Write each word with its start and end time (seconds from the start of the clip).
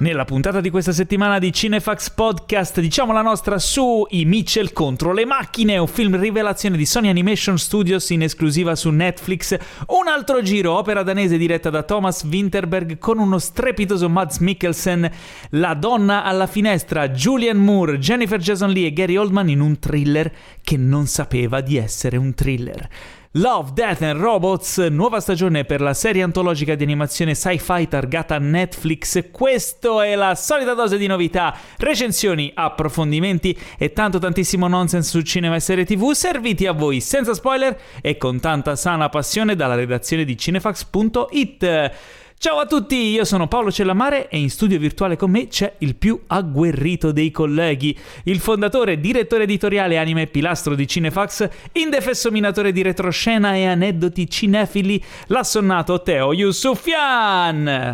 Nella 0.00 0.24
puntata 0.24 0.60
di 0.60 0.70
questa 0.70 0.92
settimana 0.92 1.40
di 1.40 1.52
Cinefax 1.52 2.10
Podcast 2.10 2.78
diciamo 2.78 3.12
la 3.12 3.20
nostra 3.20 3.58
su 3.58 4.06
I 4.10 4.26
Mitchell 4.26 4.72
contro 4.72 5.12
le 5.12 5.24
macchine, 5.24 5.76
un 5.76 5.88
film 5.88 6.16
rivelazione 6.20 6.76
di 6.76 6.86
Sony 6.86 7.08
Animation 7.08 7.58
Studios 7.58 8.10
in 8.10 8.22
esclusiva 8.22 8.76
su 8.76 8.90
Netflix, 8.90 9.58
un 9.88 10.06
altro 10.06 10.40
giro, 10.40 10.74
opera 10.74 11.02
danese 11.02 11.36
diretta 11.36 11.68
da 11.68 11.82
Thomas 11.82 12.22
Winterberg 12.22 12.98
con 12.98 13.18
uno 13.18 13.40
strepitoso 13.40 14.08
Mads 14.08 14.38
Mikkelsen, 14.38 15.10
La 15.50 15.74
donna 15.74 16.22
alla 16.22 16.46
finestra, 16.46 17.08
Julian 17.08 17.56
Moore, 17.56 17.98
Jennifer 17.98 18.38
Jason 18.38 18.70
Lee 18.70 18.86
e 18.86 18.92
Gary 18.92 19.16
Oldman 19.16 19.48
in 19.48 19.58
un 19.58 19.80
thriller 19.80 20.32
che 20.62 20.76
non 20.76 21.06
sapeva 21.06 21.60
di 21.60 21.76
essere 21.76 22.16
un 22.16 22.34
thriller. 22.34 22.88
Love, 23.32 23.72
Death 23.74 24.00
and 24.00 24.18
Robots, 24.18 24.78
nuova 24.88 25.20
stagione 25.20 25.66
per 25.66 25.82
la 25.82 25.92
serie 25.92 26.22
antologica 26.22 26.74
di 26.74 26.82
animazione 26.82 27.34
sci-fi 27.34 27.86
targata 27.86 28.38
Netflix. 28.38 29.30
Questo 29.30 30.00
è 30.00 30.14
la 30.14 30.34
solita 30.34 30.72
dose 30.72 30.96
di 30.96 31.06
novità, 31.06 31.54
recensioni, 31.76 32.50
approfondimenti 32.54 33.54
e 33.76 33.92
tanto 33.92 34.18
tantissimo 34.18 34.66
nonsense 34.66 35.10
su 35.10 35.20
cinema 35.20 35.56
e 35.56 35.60
serie 35.60 35.84
tv 35.84 36.12
serviti 36.12 36.66
a 36.66 36.72
voi 36.72 37.02
senza 37.02 37.34
spoiler 37.34 37.78
e 38.00 38.16
con 38.16 38.40
tanta 38.40 38.76
sana 38.76 39.10
passione 39.10 39.54
dalla 39.54 39.74
redazione 39.74 40.24
di 40.24 40.34
cinefax.it. 40.34 41.92
Ciao 42.40 42.58
a 42.58 42.66
tutti, 42.66 42.94
io 42.94 43.24
sono 43.24 43.48
Paolo 43.48 43.72
Cellamare 43.72 44.28
e 44.28 44.38
in 44.38 44.48
studio 44.48 44.78
virtuale 44.78 45.16
con 45.16 45.28
me 45.28 45.48
c'è 45.48 45.74
il 45.78 45.96
più 45.96 46.22
agguerrito 46.28 47.10
dei 47.10 47.32
colleghi, 47.32 47.98
il 48.24 48.38
fondatore, 48.38 49.00
direttore 49.00 49.42
editoriale, 49.42 49.98
anime 49.98 50.22
e 50.22 50.26
pilastro 50.28 50.76
di 50.76 50.86
Cinefax, 50.86 51.48
indefesso 51.72 52.30
minatore 52.30 52.70
di 52.70 52.82
retroscena 52.82 53.56
e 53.56 53.66
aneddoti 53.66 54.30
cinefili, 54.30 55.02
l'assonnato 55.26 56.00
Teo 56.00 56.32
Yusufian. 56.32 57.92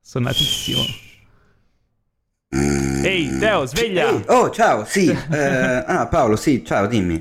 Sonnatissimo. 0.00 0.80
Ehi, 3.04 3.38
Teo, 3.38 3.66
sveglia! 3.66 4.08
Ehi, 4.08 4.24
oh, 4.26 4.50
ciao, 4.50 4.84
sì. 4.84 5.06
eh, 5.30 5.84
ah, 5.86 6.08
Paolo, 6.08 6.34
sì, 6.34 6.64
ciao, 6.64 6.88
dimmi. 6.88 7.18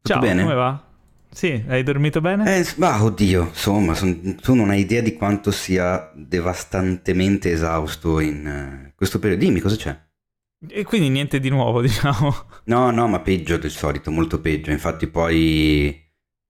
Tutto 0.00 0.14
Ciao, 0.14 0.18
bene? 0.20 0.40
come 0.40 0.54
va? 0.54 0.82
Sì, 1.32 1.64
hai 1.66 1.82
dormito 1.82 2.20
bene? 2.20 2.58
Eh, 2.58 2.66
ma 2.76 3.02
oddio, 3.02 3.44
insomma, 3.48 3.94
son- 3.94 4.36
tu 4.36 4.54
non 4.54 4.68
hai 4.68 4.80
idea 4.80 5.00
di 5.00 5.14
quanto 5.14 5.50
sia 5.50 6.12
devastantemente 6.14 7.50
esausto 7.50 8.20
in 8.20 8.46
eh, 8.46 8.92
questo 8.94 9.18
periodo. 9.18 9.42
Dimmi, 9.42 9.60
cosa 9.60 9.76
c'è? 9.76 9.98
E 10.68 10.84
quindi 10.84 11.08
niente 11.08 11.40
di 11.40 11.48
nuovo, 11.48 11.80
diciamo. 11.82 12.34
No, 12.64 12.90
no, 12.90 13.08
ma 13.08 13.20
peggio 13.20 13.56
del 13.56 13.70
solito, 13.70 14.10
molto 14.10 14.40
peggio. 14.40 14.70
Infatti 14.70 15.06
poi 15.06 15.98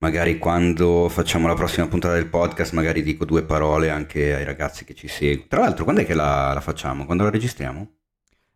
magari 0.02 0.36
quando 0.38 1.08
facciamo 1.08 1.46
la 1.46 1.54
prossima 1.54 1.86
puntata 1.86 2.14
del 2.14 2.26
podcast 2.26 2.72
magari 2.72 3.04
dico 3.04 3.24
due 3.24 3.44
parole 3.44 3.88
anche 3.88 4.34
ai 4.34 4.44
ragazzi 4.44 4.84
che 4.84 4.94
ci 4.94 5.06
seguono. 5.06 5.46
Tra 5.48 5.60
l'altro, 5.60 5.84
quando 5.84 6.02
è 6.02 6.06
che 6.06 6.14
la, 6.14 6.52
la 6.52 6.60
facciamo? 6.60 7.04
Quando 7.04 7.22
la 7.22 7.30
registriamo? 7.30 7.88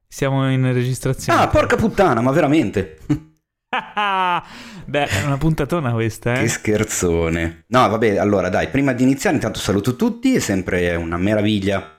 Siamo 0.08 0.50
in 0.50 0.72
registrazione. 0.72 1.41
Ah, 1.41 1.47
porca 1.48 1.77
puttana, 1.77 2.20
ma 2.20 2.32
veramente? 2.32 2.98
Beh, 4.86 5.06
è 5.06 5.24
una 5.24 5.36
puntatona 5.36 5.92
questa, 5.92 6.34
Che 6.34 6.42
eh? 6.42 6.48
scherzone. 6.48 7.64
No, 7.69 7.88
vabbè, 7.88 8.16
allora 8.16 8.48
dai, 8.48 8.69
prima 8.69 8.92
di 8.92 9.02
iniziare 9.02 9.36
intanto 9.36 9.58
saluto 9.58 9.96
tutti, 9.96 10.34
è 10.34 10.38
sempre 10.41 10.94
una 10.94 11.16
meraviglia 11.16 11.92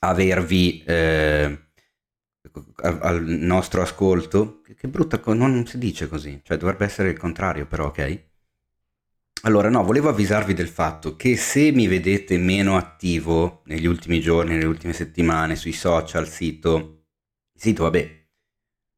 avervi 0.00 0.82
eh, 0.86 1.58
al 2.82 3.22
nostro 3.22 3.82
ascolto. 3.82 4.60
Che, 4.62 4.74
che 4.74 4.88
brutta 4.88 5.18
cosa, 5.18 5.36
non 5.36 5.66
si 5.66 5.78
dice 5.78 6.08
così, 6.08 6.40
cioè 6.42 6.56
dovrebbe 6.56 6.84
essere 6.84 7.10
il 7.10 7.18
contrario 7.18 7.66
però, 7.66 7.86
ok? 7.86 8.30
Allora, 9.44 9.68
no, 9.68 9.82
volevo 9.82 10.08
avvisarvi 10.08 10.54
del 10.54 10.68
fatto 10.68 11.16
che 11.16 11.36
se 11.36 11.72
mi 11.72 11.88
vedete 11.88 12.38
meno 12.38 12.76
attivo 12.76 13.62
negli 13.64 13.86
ultimi 13.86 14.20
giorni, 14.20 14.52
nelle 14.52 14.66
ultime 14.66 14.92
settimane, 14.92 15.56
sui 15.56 15.72
social, 15.72 16.28
sito, 16.28 17.06
il 17.52 17.60
sito, 17.60 17.82
vabbè, 17.82 18.21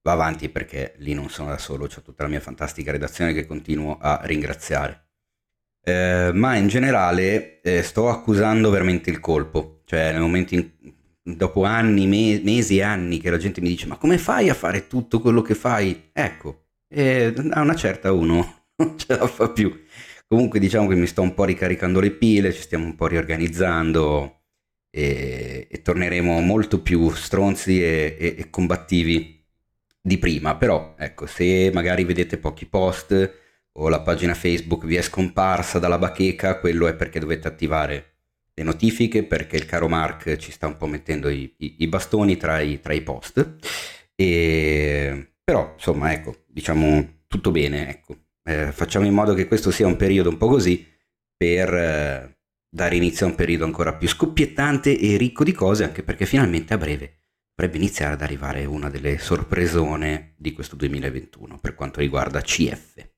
va 0.04 0.12
avanti 0.12 0.48
perché 0.50 0.94
lì 0.98 1.15
non 1.15 1.31
sono 1.31 1.48
da 1.50 1.59
solo, 1.59 1.87
c'è 1.88 2.03
tutta 2.03 2.22
la 2.25 2.28
mia 2.31 2.41
fantastica 2.41 2.92
redazione 2.92 3.32
che 3.32 3.47
continuo 3.47 3.98
a 4.00 4.20
ringraziare. 4.25 5.09
Eh, 5.87 6.31
ma 6.34 6.56
in 6.56 6.69
generale 6.69 7.60
eh, 7.60 7.82
sto 7.82 8.09
accusando 8.09 8.70
veramente 8.70 9.10
il 9.10 9.20
colpo, 9.20 9.82
cioè 9.87 10.12
nel 10.12 10.20
momento 10.22 10.54
in, 10.54 10.70
dopo 11.22 11.64
anni, 11.64 12.06
me- 12.06 12.41
mesi 12.43 12.78
e 12.78 12.82
anni 12.82 13.19
che 13.19 13.31
la 13.31 13.37
gente 13.38 13.60
mi 13.60 13.69
dice 13.69 13.87
ma 13.87 13.97
come 13.98 14.19
fai 14.19 14.48
a 14.48 14.54
fare 14.54 14.87
tutto 14.87 15.20
quello 15.20 15.43
che 15.43 15.54
fai? 15.54 16.10
Ecco, 16.12 16.66
eh, 16.88 17.34
a 17.50 17.60
una 17.60 17.75
certa 17.75 18.12
uno 18.12 18.66
non 18.76 18.98
ce 18.98 19.16
la 19.16 19.26
fa 19.26 19.50
più. 19.50 19.72
Comunque 20.26 20.59
diciamo 20.59 20.88
che 20.88 20.94
mi 20.94 21.06
sto 21.06 21.22
un 21.22 21.34
po' 21.34 21.44
ricaricando 21.44 22.00
le 22.00 22.10
pile, 22.12 22.53
ci 22.53 22.62
stiamo 22.62 22.84
un 22.87 22.94
po' 22.97 23.06
riorganizzando 23.06 24.41
e, 24.91 25.66
e 25.70 25.82
torneremo 25.82 26.41
molto 26.41 26.81
più 26.82 27.10
stronzi 27.10 27.82
e- 27.82 28.16
e- 28.19 28.34
e 28.38 28.50
combattivi 28.50 29.33
di 30.06 30.19
prima, 30.19 30.56
però 30.56 30.94
ecco, 30.98 31.26
se 31.26 31.70
magari 31.72 32.04
vedete 32.04 32.37
pochi 32.38 32.66
post 32.66 33.32
o 33.72 33.88
la 33.88 34.03
pagina 34.03 34.34
Facebook 34.34 34.84
vi 34.84 34.97
è 34.97 35.03
scomparsa 35.03 35.78
dalla 35.78 35.98
bacheca, 35.98 36.59
quello 36.60 36.87
è 36.87 36.94
perché 36.94 37.19
dovete 37.19 37.48
attivare 37.48 38.12
le 38.54 38.62
notifiche, 38.64 39.25
perché 39.25 39.56
il 39.56 39.64
caro 39.66 39.88
Mark 39.88 40.37
ci 40.37 40.53
sta 40.53 40.66
un 40.66 40.76
po' 40.76 40.87
mettendo 40.87 41.28
i, 41.28 41.54
i- 41.59 41.76
i 41.78 41.88
bastoni 41.88 42.37
tra 42.37 42.60
i, 42.60 42.81
tra 42.81 42.93
i 42.93 43.00
post. 43.03 43.56
E, 44.14 45.32
però, 45.43 45.72
insomma, 45.75 46.12
ecco, 46.12 46.44
diciamo 46.47 47.22
tutto 47.26 47.50
bene, 47.50 47.88
ecco. 47.88 48.16
Eh, 48.44 48.72
facciamo 48.72 49.06
in 49.06 49.14
modo 49.14 49.34
che 49.34 49.47
questo 49.47 49.70
sia 49.70 49.87
un 49.87 49.97
periodo 49.97 50.28
un 50.28 50.37
po' 50.37 50.48
così 50.48 50.87
per 51.37 51.72
eh, 51.75 52.38
dare 52.69 52.97
inizio 52.97 53.26
a 53.26 53.31
un 53.31 53.34
periodo 53.34 53.64
ancora 53.64 53.94
più 53.94 54.06
scoppiettante 54.09 54.97
e 54.98 55.16
ricco 55.16 55.44
di 55.44 55.53
cose, 55.53 55.84
anche 55.84 56.03
perché 56.03 56.26
finalmente 56.26 56.75
a 56.75 56.78
breve 56.78 57.14
dovrebbe 57.54 57.78
iniziare 57.78 58.15
ad 58.15 58.22
arrivare 58.22 58.65
una 58.65 58.91
delle 58.91 59.19
sorpresone 59.19 60.34
di 60.37 60.53
questo 60.53 60.75
2021 60.76 61.59
per 61.60 61.75
quanto 61.75 62.00
riguarda 62.00 62.41
CF 62.41 63.09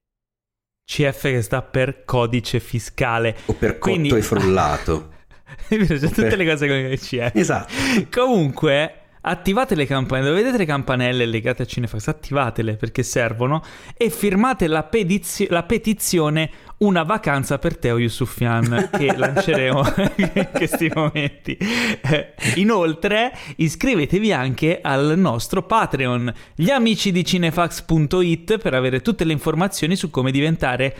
CF 0.85 1.21
che 1.23 1.43
sta 1.43 1.63
per 1.63 2.05
codice 2.05 2.61
fiscale. 2.61 3.37
o 3.47 3.55
per 3.55 3.79
cotto 3.79 3.91
Quindi- 3.97 4.15
e 4.17 4.23
frullato. 4.23 5.15
Vero, 5.71 5.85
c'è 5.85 5.99
tutte 5.99 6.27
per- 6.29 6.37
le 6.37 6.47
cose 6.47 6.69
con 6.69 6.77
il 6.77 6.99
CF. 7.01 7.31
esatto. 7.35 7.73
Comunque, 8.11 9.06
attivate 9.29 9.75
le 9.75 9.87
campanelle, 9.87 10.29
dove 10.29 10.43
vedete 10.43 10.59
le 10.59 10.67
campanelle 10.67 11.27
legate 11.27 11.63
a 11.63 11.67
Cinefax, 11.67 12.07
attivatele 12.09 12.77
perché 12.77 13.03
servono 13.03 13.63
e 13.97 14.11
firmate 14.11 14.67
la, 14.67 14.85
pedizio- 14.85 15.49
la 15.51 15.65
petizione 15.65 16.51
Una 16.79 17.05
vacanza 17.05 17.59
per 17.59 17.79
Teo 17.79 17.99
Yusufian 17.99 18.91
che 18.93 19.15
lanceremo 19.17 19.83
in 20.17 20.49
questi 20.53 20.91
momenti. 20.95 21.57
Eh, 21.57 22.35
Inoltre, 22.57 23.33
iscrivetevi 23.57 24.33
anche 24.33 24.81
al 24.83 25.15
nostro 25.17 25.63
Patreon, 25.63 26.33
gli 26.55 26.71
amici 26.71 27.13
di 27.13 27.25
cinefax.it 27.25 28.59
per 28.59 28.75
avere 28.75 29.01
tutte 29.01 29.25
le 29.25 29.33
informazioni 29.33 29.97
su 29.97 30.11
come 30.11 30.31
diventare 30.31 30.97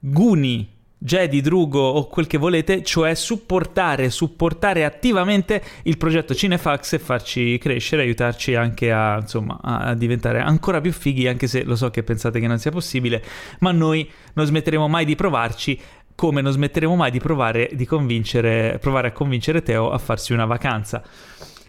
Guni, 0.00 0.79
Jedi, 1.02 1.40
Drugo 1.40 1.80
o 1.80 2.08
quel 2.08 2.26
che 2.26 2.36
volete, 2.36 2.82
cioè 2.82 3.14
supportare, 3.14 4.10
supportare 4.10 4.84
attivamente 4.84 5.62
il 5.84 5.96
progetto 5.96 6.34
Cinefax 6.34 6.92
e 6.92 6.98
farci 6.98 7.56
crescere, 7.56 8.02
aiutarci 8.02 8.54
anche 8.54 8.92
a, 8.92 9.16
insomma, 9.18 9.58
a 9.62 9.94
diventare 9.94 10.40
ancora 10.40 10.82
più 10.82 10.92
fighi, 10.92 11.26
anche 11.26 11.46
se 11.46 11.64
lo 11.64 11.74
so 11.74 11.88
che 11.88 12.02
pensate 12.02 12.38
che 12.38 12.46
non 12.46 12.58
sia 12.58 12.70
possibile, 12.70 13.24
ma 13.60 13.72
noi 13.72 14.08
non 14.34 14.44
smetteremo 14.44 14.88
mai 14.88 15.06
di 15.06 15.14
provarci. 15.14 15.80
Come 16.14 16.42
non 16.42 16.52
smetteremo 16.52 16.94
mai 16.94 17.10
di 17.10 17.18
provare, 17.18 17.70
di 17.72 17.86
convincere, 17.86 18.76
provare 18.78 19.08
a 19.08 19.12
convincere 19.12 19.62
Teo 19.62 19.90
a 19.90 19.96
farsi 19.96 20.34
una 20.34 20.44
vacanza. 20.44 21.02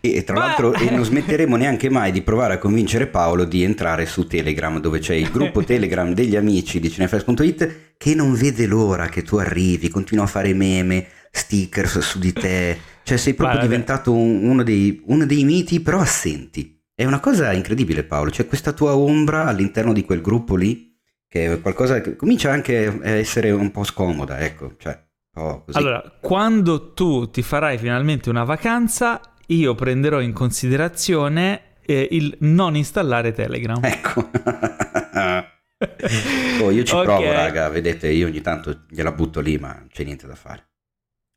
E, 0.02 0.24
tra 0.24 0.36
Ma- 0.36 0.46
l'altro 0.48 0.74
e 0.74 0.90
non 0.90 1.04
smetteremo 1.06 1.56
neanche 1.56 1.90
mai 1.90 2.12
di 2.12 2.22
provare 2.24 2.56
a 2.56 2.58
convincere 2.58 3.08
Paolo 3.08 3.46
di 3.46 3.64
entrare 3.64 4.06
su 4.08 4.26
Telegram 4.26 4.80
dove 4.80 5.00
c'è 5.00 5.14
il 5.14 5.30
gruppo 5.30 5.64
Telegram 5.64 6.12
degli 6.14 6.36
amici 6.36 6.80
di 6.80 6.90
cinefest.it 6.90 7.94
che 7.98 8.16
non 8.16 8.34
vede 8.34 8.66
l'ora 8.66 9.08
che 9.08 9.22
tu 9.22 9.38
arrivi, 9.38 9.90
continua 9.90 10.24
a 10.24 10.28
fare 10.28 10.54
meme, 10.54 11.08
stickers 11.30 12.00
su 12.00 12.18
di 12.18 12.34
te, 12.34 12.78
cioè 13.04 13.18
sei 13.18 13.34
proprio 13.36 13.60
Guarda, 13.60 13.72
diventato 13.72 14.12
un- 14.14 14.44
uno, 14.44 14.64
dei, 14.64 15.02
uno 15.06 15.26
dei 15.26 15.44
miti 15.44 15.80
però 15.82 16.00
assenti. 16.00 16.80
È 16.94 17.06
una 17.06 17.20
cosa 17.20 17.54
incredibile 17.54 18.04
Paolo, 18.04 18.32
c'è 18.32 18.48
questa 18.48 18.74
tua 18.74 18.96
ombra 18.96 19.46
all'interno 19.46 19.94
di 19.94 20.04
quel 20.04 20.22
gruppo 20.22 20.56
lì 20.56 20.90
che 21.28 21.54
è 21.54 21.62
qualcosa 21.62 22.02
che 22.02 22.18
comincia 22.18 22.52
anche 22.52 22.88
a 22.88 23.10
essere 23.10 23.52
un 23.52 23.72
po' 23.72 23.86
scomoda, 23.86 24.40
ecco, 24.40 24.74
cioè 24.78 25.02
così. 25.34 25.78
Allora, 25.78 26.04
quando 26.20 26.92
tu 26.92 27.30
ti 27.30 27.42
farai 27.42 27.78
finalmente 27.78 28.30
una 28.30 28.44
vacanza, 28.44 29.22
io 29.54 29.76
prenderò 29.76 30.20
in 30.22 30.34
considerazione 30.34 31.62
eh, 31.86 32.08
il 32.12 32.36
non 32.40 32.76
installare 32.76 33.32
Telegram. 33.34 33.84
Ecco. 33.84 34.30
oh, 36.62 36.72
io 36.72 36.84
ci 36.84 36.96
Ok. 36.96 37.04
provo, 37.04 37.32
raga, 37.32 37.70
vedete, 37.70 38.10
io 38.10 38.28
ogni 38.28 38.42
tanto 38.42 38.82
gliela 38.90 39.12
butto 39.12 39.40
lì, 39.40 39.58
ma 39.58 39.74
non 39.74 39.88
c'è 39.92 40.04
niente 40.04 40.28
da 40.28 40.36
fare. 40.36 40.66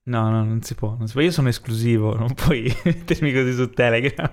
No, 0.07 0.29
no, 0.29 0.45
non 0.45 0.61
si 0.63 0.75
può, 0.75 0.97
non 0.99 1.07
si 1.07 1.15
può. 1.15 1.23
Io 1.23 1.31
sono 1.31 1.49
esclusivo, 1.49 2.15
non 2.15 2.35
puoi 2.35 2.71
mettermi 2.85 3.33
così 3.33 3.55
su 3.55 3.71
Telegram. 3.71 4.33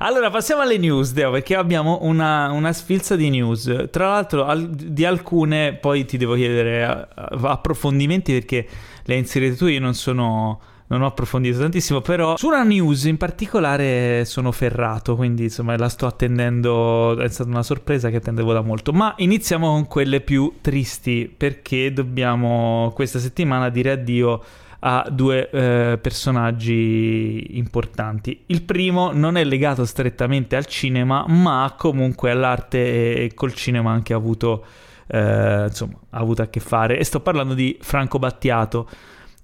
Allora, 0.00 0.30
passiamo 0.30 0.62
alle 0.62 0.78
news, 0.78 1.12
Deo, 1.12 1.32
perché 1.32 1.56
abbiamo 1.56 1.98
una, 2.02 2.52
una 2.52 2.72
sfilza 2.72 3.16
di 3.16 3.28
news. 3.30 3.88
Tra 3.90 4.10
l'altro, 4.10 4.44
al- 4.44 4.70
di 4.70 5.04
alcune 5.04 5.74
poi 5.74 6.04
ti 6.04 6.16
devo 6.16 6.36
chiedere 6.36 7.08
eh, 7.16 7.38
approfondimenti 7.42 8.32
perché 8.32 8.68
le 9.02 9.14
hai 9.14 9.18
inserite 9.18 9.56
tu, 9.56 9.66
io 9.66 9.80
non 9.80 9.94
sono 9.94 10.60
non 10.88 11.02
ho 11.02 11.06
approfondito 11.06 11.58
tantissimo, 11.58 12.00
però 12.00 12.36
su 12.36 12.48
una 12.48 12.62
news 12.62 13.04
in 13.04 13.18
particolare 13.18 14.24
sono 14.24 14.52
ferrato, 14.52 15.16
quindi 15.16 15.44
insomma 15.44 15.76
la 15.76 15.88
sto 15.88 16.06
attendendo, 16.06 17.18
è 17.18 17.28
stata 17.28 17.50
una 17.50 17.62
sorpresa 17.62 18.08
che 18.10 18.16
attendevo 18.16 18.52
da 18.52 18.62
molto. 18.62 18.92
Ma 18.92 19.14
iniziamo 19.18 19.68
con 19.68 19.86
quelle 19.86 20.20
più 20.20 20.54
tristi, 20.60 21.32
perché 21.34 21.92
dobbiamo 21.92 22.90
questa 22.94 23.18
settimana 23.18 23.68
dire 23.68 23.92
addio 23.92 24.42
a 24.80 25.06
due 25.10 25.50
eh, 25.50 25.98
personaggi 26.00 27.58
importanti. 27.58 28.44
Il 28.46 28.62
primo 28.62 29.10
non 29.12 29.36
è 29.36 29.44
legato 29.44 29.84
strettamente 29.84 30.56
al 30.56 30.66
cinema, 30.66 31.24
ma 31.26 31.74
comunque 31.76 32.30
all'arte 32.30 33.24
e 33.24 33.34
col 33.34 33.52
cinema 33.52 33.90
anche 33.90 34.14
ha 34.14 34.16
avuto, 34.16 34.64
eh, 35.08 35.64
insomma, 35.66 35.98
ha 36.10 36.18
avuto 36.18 36.40
a 36.40 36.46
che 36.46 36.60
fare. 36.60 36.98
E 36.98 37.04
sto 37.04 37.20
parlando 37.20 37.52
di 37.52 37.76
Franco 37.80 38.18
Battiato 38.18 38.88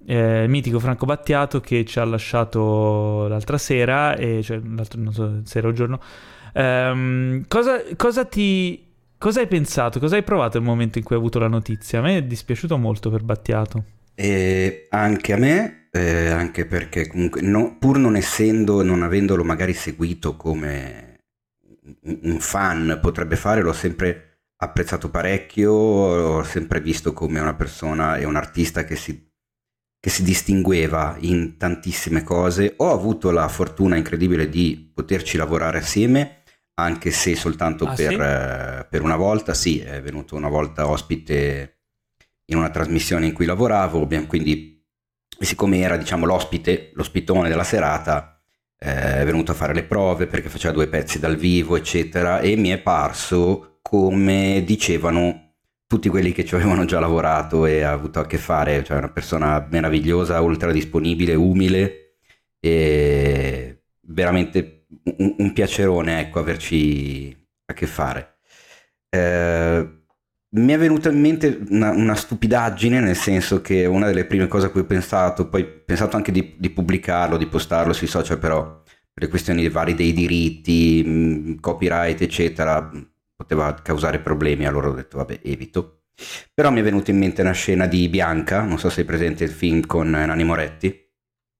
eh, 0.06 0.46
mitico 0.48 0.78
Franco 0.78 1.06
Battiato 1.06 1.60
che 1.60 1.84
ci 1.84 1.98
ha 1.98 2.04
lasciato 2.04 3.26
l'altra 3.28 3.58
sera, 3.58 4.16
e, 4.16 4.42
cioè 4.42 4.60
l'altro, 4.64 5.00
non 5.00 5.12
so, 5.12 5.40
sera 5.44 5.68
o 5.68 5.72
giorno. 5.72 6.00
Um, 6.54 7.44
cosa, 7.48 7.82
cosa, 7.96 8.24
ti, 8.24 8.92
cosa 9.18 9.40
hai 9.40 9.46
pensato? 9.46 9.98
Cosa 9.98 10.16
hai 10.16 10.22
provato 10.22 10.58
nel 10.58 10.66
momento 10.66 10.98
in 10.98 11.04
cui 11.04 11.16
hai 11.16 11.20
avuto 11.20 11.38
la 11.38 11.48
notizia? 11.48 11.98
A 11.98 12.02
me 12.02 12.18
è 12.18 12.22
dispiaciuto 12.22 12.76
molto 12.76 13.10
per 13.10 13.22
Battiato. 13.22 13.84
E 14.14 14.86
anche 14.90 15.32
a 15.32 15.36
me, 15.36 15.88
eh, 15.90 16.28
anche 16.28 16.66
perché 16.66 17.08
comunque, 17.08 17.40
no, 17.40 17.76
pur 17.78 17.98
non 17.98 18.14
essendo, 18.14 18.82
non 18.82 19.02
avendolo 19.02 19.42
magari 19.42 19.72
seguito 19.72 20.36
come 20.36 21.18
un 22.02 22.38
fan 22.40 22.98
potrebbe 23.02 23.36
fare, 23.36 23.60
l'ho 23.60 23.72
sempre 23.72 24.38
apprezzato 24.56 25.10
parecchio, 25.10 25.72
l'ho 26.16 26.42
sempre 26.44 26.80
visto 26.80 27.12
come 27.12 27.40
una 27.40 27.54
persona 27.54 28.16
e 28.16 28.24
un 28.24 28.36
artista 28.36 28.84
che 28.84 28.96
si 28.96 29.32
che 30.04 30.10
si 30.10 30.22
distingueva 30.22 31.16
in 31.20 31.56
tantissime 31.56 32.22
cose. 32.22 32.74
Ho 32.76 32.92
avuto 32.92 33.30
la 33.30 33.48
fortuna 33.48 33.96
incredibile 33.96 34.50
di 34.50 34.90
poterci 34.92 35.38
lavorare 35.38 35.78
assieme, 35.78 36.42
anche 36.74 37.10
se 37.10 37.34
soltanto 37.34 37.86
ah, 37.86 37.94
per, 37.94 38.10
sì? 38.10 38.14
eh, 38.14 38.86
per, 38.86 39.00
una 39.00 39.16
volta. 39.16 39.54
Sì, 39.54 39.78
è 39.78 40.02
venuto 40.02 40.36
una 40.36 40.50
volta 40.50 40.86
ospite 40.86 41.84
in 42.50 42.58
una 42.58 42.68
trasmissione 42.68 43.24
in 43.24 43.32
cui 43.32 43.46
lavoravo, 43.46 44.06
quindi 44.26 44.86
siccome 45.40 45.78
era 45.78 45.96
diciamo 45.96 46.26
l'ospite, 46.26 46.90
l'ospitone 46.92 47.48
della 47.48 47.64
serata, 47.64 48.38
eh, 48.78 49.20
è 49.20 49.24
venuto 49.24 49.52
a 49.52 49.54
fare 49.54 49.72
le 49.72 49.84
prove 49.84 50.26
perché 50.26 50.50
faceva 50.50 50.74
due 50.74 50.86
pezzi 50.86 51.18
dal 51.18 51.36
vivo, 51.36 51.76
eccetera, 51.76 52.40
e 52.40 52.56
mi 52.56 52.68
è 52.68 52.76
parso 52.76 53.78
come 53.80 54.62
dicevano 54.66 55.43
tutti 55.86 56.08
quelli 56.08 56.32
che 56.32 56.44
ci 56.44 56.54
avevano 56.54 56.84
già 56.84 56.98
lavorato 56.98 57.66
e 57.66 57.82
ha 57.82 57.92
avuto 57.92 58.20
a 58.20 58.26
che 58.26 58.38
fare, 58.38 58.82
cioè 58.84 58.98
una 58.98 59.10
persona 59.10 59.66
meravigliosa, 59.70 60.40
ultra 60.40 60.72
disponibile, 60.72 61.34
umile 61.34 62.16
e 62.60 63.82
veramente 64.00 64.86
un, 65.18 65.34
un 65.38 65.52
piacerone 65.52 66.20
ecco, 66.20 66.38
averci 66.38 67.36
a 67.66 67.72
che 67.74 67.86
fare. 67.86 68.38
Eh, 69.10 70.02
mi 70.54 70.72
è 70.72 70.78
venuta 70.78 71.10
in 71.10 71.20
mente 71.20 71.60
una, 71.68 71.90
una, 71.90 72.14
stupidaggine, 72.14 73.00
nel 73.00 73.16
senso 73.16 73.60
che 73.60 73.86
una 73.86 74.06
delle 74.06 74.24
prime 74.24 74.46
cose 74.46 74.66
a 74.66 74.70
cui 74.70 74.80
ho 74.80 74.86
pensato, 74.86 75.48
poi 75.48 75.62
ho 75.62 75.82
pensato 75.84 76.16
anche 76.16 76.32
di, 76.32 76.54
di 76.58 76.70
pubblicarlo, 76.70 77.36
di 77.36 77.46
postarlo 77.46 77.92
sui 77.92 78.06
social, 78.06 78.38
però 78.38 78.82
per 79.12 79.24
le 79.24 79.28
questioni 79.28 79.68
vari 79.68 79.94
dei 79.94 80.12
diritti, 80.12 81.56
copyright, 81.60 82.20
eccetera, 82.20 82.90
poteva 83.44 83.74
causare 83.74 84.18
problemi, 84.18 84.66
allora 84.66 84.88
ho 84.88 84.94
detto 84.94 85.18
vabbè 85.18 85.40
evito. 85.42 86.00
Però 86.52 86.70
mi 86.70 86.80
è 86.80 86.82
venuta 86.82 87.10
in 87.10 87.18
mente 87.18 87.42
una 87.42 87.52
scena 87.52 87.86
di 87.86 88.08
Bianca, 88.08 88.62
non 88.62 88.78
so 88.78 88.88
se 88.88 89.00
hai 89.00 89.06
presente 89.06 89.44
il 89.44 89.50
film 89.50 89.84
con 89.86 90.10
Nani 90.10 90.44
Moretti. 90.44 91.12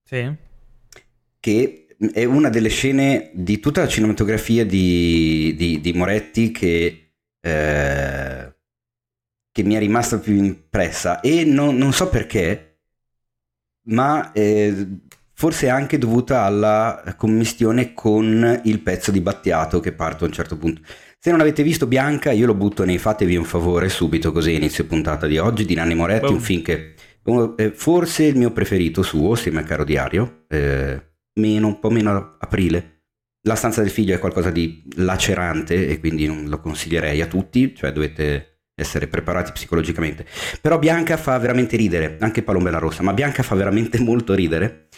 Sì. 0.02 0.32
Che 1.40 1.86
è 2.12 2.25
una 2.25 2.48
delle 2.48 2.69
scene 2.69 3.31
di 3.34 3.60
tutta 3.60 3.82
la 3.82 3.88
cinematografia 3.88 4.64
di, 4.64 5.54
di, 5.56 5.81
di 5.81 5.92
Moretti 5.92 6.50
che, 6.50 7.12
eh, 7.40 8.54
che, 9.50 9.62
mi 9.62 9.75
è 9.75 9.78
rimasta 9.78 10.19
più 10.19 10.34
impressa 10.34 11.20
e 11.20 11.44
non, 11.44 11.76
non 11.76 11.92
so 11.92 12.08
perché, 12.08 12.80
ma 13.87 14.32
eh, 14.32 14.87
forse 15.32 15.69
anche 15.69 15.98
dovuta 15.98 16.42
alla 16.42 17.14
commistione 17.16 17.92
con 17.92 18.60
il 18.64 18.80
pezzo 18.80 19.10
di 19.10 19.20
Battiato 19.20 19.80
che 19.80 19.92
parte 19.92 20.25
a 20.25 20.26
un 20.28 20.32
certo 20.32 20.56
punto. 20.56 20.80
Se 21.25 21.31
non 21.31 21.41
avete 21.41 21.62
visto 21.62 21.87
Bianca, 21.87 22.32
io 22.32 22.44
lo 22.44 22.53
butto 22.53 22.85
nei 22.85 22.99
fatevi 22.99 23.35
un 23.37 23.47
favore 23.47 23.88
subito, 23.88 24.31
così 24.31 24.53
inizio 24.53 24.85
puntata 24.85 25.26
di 25.26 25.38
oggi 25.38 25.65
di 25.65 25.75
Nanni 25.75 25.94
Moretti, 25.94 26.26
Boom. 26.26 26.35
un 26.35 26.41
film 26.43 26.61
che 26.61 26.94
eh, 27.56 27.71
forse 27.71 28.25
il 28.25 28.37
mio 28.37 28.50
preferito 28.50 29.00
suo, 29.00 29.32
assieme 29.32 29.61
a 29.61 29.62
Caro 29.62 29.85
Diario, 29.85 30.44
eh, 30.49 31.03
meno, 31.41 31.67
un 31.67 31.79
po' 31.79 31.88
meno 31.88 32.37
aprile. 32.38 33.05
La 33.49 33.55
stanza 33.55 33.81
del 33.81 33.88
figlio 33.88 34.15
è 34.15 34.19
qualcosa 34.19 34.50
di 34.50 34.82
lacerante 34.97 35.88
e 35.88 35.99
quindi 35.99 36.26
non 36.26 36.47
lo 36.47 36.61
consiglierei 36.61 37.23
a 37.23 37.26
tutti, 37.26 37.75
cioè 37.75 37.91
dovete 37.91 38.65
essere 38.75 39.09
preparati 39.09 39.53
psicologicamente. 39.53 40.26
Però 40.61 40.79
Bianca 40.79 41.17
fa 41.17 41.38
veramente 41.38 41.79
ridere, 41.79 42.19
anche 42.21 42.43
Palombella 42.43 42.76
Rossa, 42.76 43.03
ma 43.03 43.15
Bianca 43.15 43.43
fa 43.43 43.55
veramente 43.55 43.99
molto 44.05 44.35
ridere. 44.35 44.88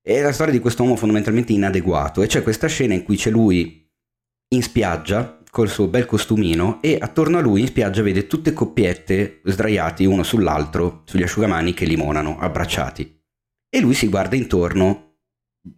È 0.00 0.20
la 0.20 0.32
storia 0.32 0.52
di 0.52 0.60
questo 0.60 0.84
uomo 0.84 0.94
fondamentalmente 0.94 1.52
inadeguato 1.52 2.22
e 2.22 2.28
c'è 2.28 2.44
questa 2.44 2.68
scena 2.68 2.94
in 2.94 3.02
cui 3.02 3.16
c'è 3.16 3.30
lui 3.30 3.84
in 4.50 4.62
spiaggia 4.62 5.41
col 5.52 5.68
suo 5.68 5.86
bel 5.86 6.06
costumino 6.06 6.80
e 6.80 6.96
attorno 6.98 7.36
a 7.36 7.42
lui 7.42 7.60
in 7.60 7.66
spiaggia 7.66 8.00
vede 8.00 8.26
tutte 8.26 8.54
coppiette 8.54 9.42
sdraiati 9.44 10.06
uno 10.06 10.22
sull'altro 10.22 11.02
sugli 11.04 11.24
asciugamani 11.24 11.74
che 11.74 11.84
limonano, 11.84 12.38
abbracciati. 12.40 13.20
E 13.68 13.80
lui 13.80 13.92
si 13.92 14.08
guarda 14.08 14.34
intorno 14.34 15.16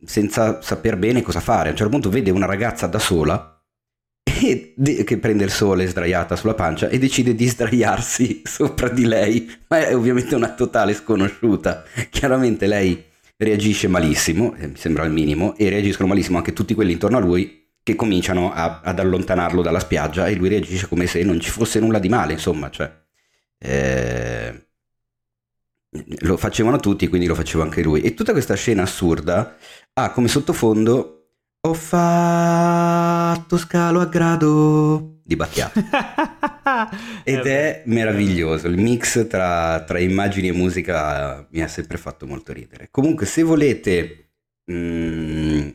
senza 0.04 0.62
saper 0.62 0.96
bene 0.96 1.22
cosa 1.22 1.40
fare. 1.40 1.66
A 1.66 1.70
un 1.72 1.76
certo 1.76 1.90
punto 1.90 2.08
vede 2.08 2.30
una 2.30 2.46
ragazza 2.46 2.86
da 2.86 3.00
sola 3.00 3.60
e, 4.22 4.74
che 5.04 5.18
prende 5.18 5.42
il 5.42 5.50
sole 5.50 5.88
sdraiata 5.88 6.36
sulla 6.36 6.54
pancia 6.54 6.88
e 6.88 6.96
decide 7.00 7.34
di 7.34 7.48
sdraiarsi 7.48 8.42
sopra 8.46 8.88
di 8.88 9.06
lei, 9.06 9.52
ma 9.66 9.88
è 9.88 9.96
ovviamente 9.96 10.36
una 10.36 10.54
totale 10.54 10.94
sconosciuta. 10.94 11.82
Chiaramente 12.10 12.68
lei 12.68 13.06
reagisce 13.36 13.88
malissimo, 13.88 14.54
eh, 14.54 14.68
mi 14.68 14.76
sembra 14.76 15.02
il 15.02 15.10
minimo, 15.10 15.56
e 15.56 15.68
reagiscono 15.68 16.06
malissimo 16.06 16.38
anche 16.38 16.52
tutti 16.52 16.74
quelli 16.74 16.92
intorno 16.92 17.16
a 17.16 17.20
lui 17.20 17.62
che 17.84 17.94
cominciano 17.94 18.50
a, 18.50 18.80
ad 18.82 18.98
allontanarlo 18.98 19.60
dalla 19.60 19.78
spiaggia 19.78 20.26
e 20.26 20.34
lui 20.34 20.48
reagisce 20.48 20.88
come 20.88 21.06
se 21.06 21.22
non 21.22 21.38
ci 21.38 21.50
fosse 21.50 21.78
nulla 21.80 21.98
di 21.98 22.08
male, 22.08 22.32
insomma, 22.32 22.70
cioè, 22.70 22.90
eh, 23.58 24.66
lo 26.20 26.36
facevano 26.38 26.80
tutti, 26.80 27.06
quindi 27.08 27.26
lo 27.26 27.34
faceva 27.34 27.62
anche 27.62 27.82
lui. 27.82 28.00
E 28.00 28.14
tutta 28.14 28.32
questa 28.32 28.54
scena 28.54 28.82
assurda 28.82 29.56
ha 29.92 30.10
come 30.12 30.28
sottofondo 30.28 31.10
ho 31.60 31.74
fatto 31.74 33.56
scalo 33.58 34.00
a 34.00 34.06
grado 34.06 35.20
di 35.22 35.36
Battiato. 35.36 35.80
Ed 37.22 37.46
è 37.46 37.82
meraviglioso, 37.84 38.66
il 38.66 38.78
mix 38.78 39.26
tra, 39.26 39.84
tra, 39.84 39.98
immagini 39.98 40.48
e 40.48 40.52
musica 40.52 41.46
mi 41.50 41.62
ha 41.62 41.68
sempre 41.68 41.98
fatto 41.98 42.26
molto 42.26 42.54
ridere. 42.54 42.88
Comunque 42.90 43.26
se 43.26 43.42
volete... 43.42 44.30
Mh, 44.64 44.74
mm, 44.74 45.68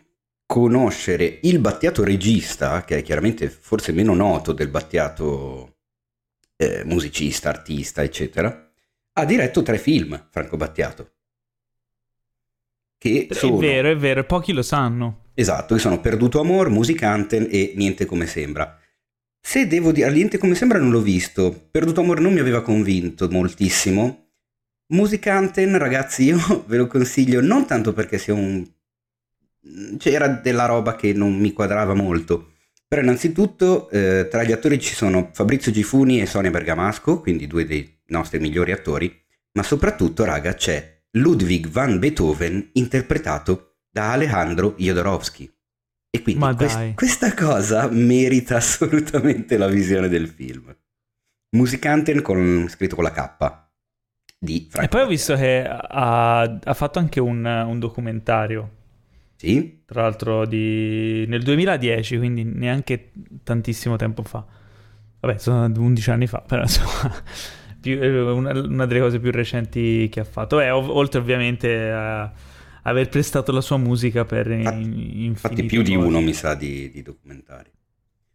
conoscere 0.49 1.41
il 1.43 1.59
Battiato 1.59 2.03
regista, 2.03 2.83
che 2.83 2.97
è 2.97 3.01
chiaramente 3.03 3.51
forse 3.51 3.91
meno 3.91 4.15
noto 4.15 4.51
del 4.51 4.69
Battiato 4.69 5.75
eh, 6.55 6.81
musicista, 6.85 7.49
artista, 7.49 8.01
eccetera, 8.01 8.67
ha 9.13 9.25
diretto 9.25 9.61
tre 9.61 9.77
film, 9.77 10.27
Franco 10.31 10.57
Battiato. 10.57 11.11
Che 12.97 13.27
sono... 13.29 13.57
È 13.57 13.59
vero, 13.59 13.91
è 13.91 13.95
vero, 13.95 14.23
pochi 14.23 14.51
lo 14.51 14.63
sanno. 14.63 15.25
Esatto, 15.35 15.75
che 15.75 15.81
sono 15.81 16.01
Perduto 16.01 16.39
Amor, 16.39 16.69
Musicanten 16.69 17.47
e 17.47 17.73
Niente 17.75 18.05
come 18.05 18.25
sembra. 18.25 18.75
Se 19.39 19.67
devo 19.67 19.91
dire, 19.91 20.11
Niente 20.11 20.39
come 20.39 20.55
sembra 20.55 20.79
non 20.79 20.89
l'ho 20.89 21.01
visto, 21.01 21.67
Perduto 21.69 22.01
Amor 22.01 22.21
non 22.21 22.33
mi 22.33 22.39
aveva 22.39 22.63
convinto 22.63 23.29
moltissimo. 23.29 24.31
Musicanten, 24.87 25.77
ragazzi, 25.77 26.23
io 26.23 26.39
ve 26.65 26.77
lo 26.77 26.87
consiglio 26.87 27.39
non 27.39 27.67
tanto 27.67 27.93
perché 27.93 28.17
sia 28.17 28.33
un 28.33 28.67
c'era 29.97 30.27
della 30.27 30.65
roba 30.65 30.95
che 30.95 31.13
non 31.13 31.37
mi 31.37 31.53
quadrava 31.53 31.93
molto. 31.93 32.53
Però 32.87 33.01
innanzitutto 33.01 33.89
eh, 33.91 34.27
tra 34.29 34.43
gli 34.43 34.51
attori 34.51 34.79
ci 34.79 34.95
sono 34.95 35.29
Fabrizio 35.31 35.71
Gifuni 35.71 36.21
e 36.21 36.25
Sonia 36.25 36.49
Bergamasco, 36.49 37.19
quindi 37.21 37.45
due 37.45 37.65
dei 37.65 38.01
nostri 38.07 38.39
migliori 38.39 38.71
attori, 38.71 39.15
ma 39.53 39.63
soprattutto, 39.63 40.23
raga, 40.23 40.55
c'è 40.55 41.01
Ludwig 41.11 41.67
van 41.67 41.99
Beethoven 41.99 42.69
interpretato 42.73 43.81
da 43.91 44.11
Alejandro 44.13 44.73
Jodorowsky. 44.77 45.51
E 46.09 46.21
quindi 46.23 46.55
quest- 46.55 46.93
questa 46.95 47.35
cosa 47.35 47.87
merita 47.91 48.55
assolutamente 48.57 49.57
la 49.57 49.67
visione 49.67 50.07
del 50.07 50.27
film. 50.27 50.75
Musicanten 51.55 52.23
con, 52.23 52.65
scritto 52.69 52.95
con 52.95 53.03
la 53.03 53.11
K. 53.11 53.67
Di 54.41 54.67
Frank 54.69 54.87
e 54.87 54.89
poi 54.89 55.01
ho 55.01 55.07
visto 55.07 55.35
che 55.35 55.63
ha, 55.67 56.39
ha 56.41 56.73
fatto 56.73 56.97
anche 56.97 57.19
un, 57.19 57.43
un 57.43 57.77
documentario 57.77 58.77
sì. 59.39 59.83
Tra 59.85 60.01
l'altro 60.01 60.45
di... 60.45 61.23
nel 61.29 61.41
2010, 61.43 62.17
quindi 62.17 62.43
neanche 62.43 63.11
tantissimo 63.41 63.95
tempo 63.95 64.21
fa. 64.23 64.45
Vabbè, 65.21 65.37
sono 65.37 65.71
11 65.73 66.11
anni 66.11 66.27
fa, 66.27 66.43
però 66.45 66.63
insomma, 66.63 67.23
più, 67.79 67.97
una, 68.01 68.51
una, 68.51 68.85
delle 68.85 68.99
cose 68.99 69.17
più 69.17 69.31
recenti 69.31 70.09
che 70.09 70.19
ha 70.19 70.25
fatto. 70.25 70.57
Beh, 70.57 70.69
ov- 70.71 70.89
oltre 70.89 71.21
ovviamente 71.21 71.89
a, 71.89 72.29
aver 72.81 73.07
prestato 73.07 73.53
la 73.53 73.61
sua 73.61 73.77
musica 73.77 74.25
per 74.25 74.51
infatti, 74.51 75.23
infatti 75.23 75.63
più 75.63 75.83
di 75.83 75.95
uno 75.95 76.19
mi 76.19 76.33
sa 76.33 76.53
di, 76.53 76.91
di 76.91 77.01
documentari. 77.01 77.71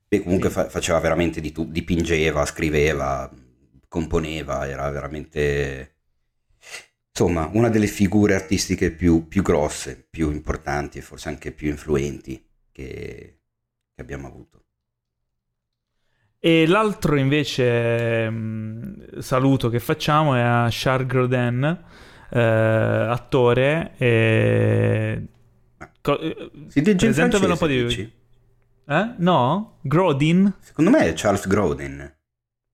Beh, 0.08 0.22
comunque 0.22 0.48
sì. 0.48 0.54
fa- 0.54 0.70
faceva 0.70 0.98
veramente 1.00 1.42
di 1.42 1.52
tutto, 1.52 1.70
dipingeva, 1.70 2.46
scriveva, 2.46 3.30
componeva, 3.88 4.66
era 4.66 4.88
veramente 4.88 5.93
insomma 7.16 7.48
una 7.52 7.68
delle 7.68 7.86
figure 7.86 8.34
artistiche 8.34 8.90
più, 8.90 9.28
più 9.28 9.42
grosse, 9.42 10.04
più 10.10 10.32
importanti 10.32 10.98
e 10.98 11.02
forse 11.02 11.28
anche 11.28 11.52
più 11.52 11.68
influenti 11.68 12.44
che, 12.72 13.38
che 13.94 14.00
abbiamo 14.00 14.26
avuto. 14.26 14.64
E 16.40 16.66
l'altro 16.66 17.14
invece 17.14 18.28
mh, 18.28 19.20
saluto 19.20 19.68
che 19.68 19.78
facciamo 19.78 20.34
è 20.34 20.40
a 20.40 20.68
Charles 20.68 21.06
Grodin, 21.06 21.84
eh, 22.30 22.40
attore. 22.40 23.94
E... 23.96 25.26
Co- 26.02 26.18
eh, 26.18 26.50
si 26.66 26.80
in 26.80 27.14
francese, 27.14 27.46
un 27.46 27.56
po' 27.56 27.66
di... 27.68 28.12
Eh? 28.86 29.14
No? 29.18 29.78
Grodin? 29.82 30.52
Secondo 30.58 30.90
me 30.90 31.06
è 31.06 31.12
Charles 31.14 31.46
Grodin. 31.46 32.12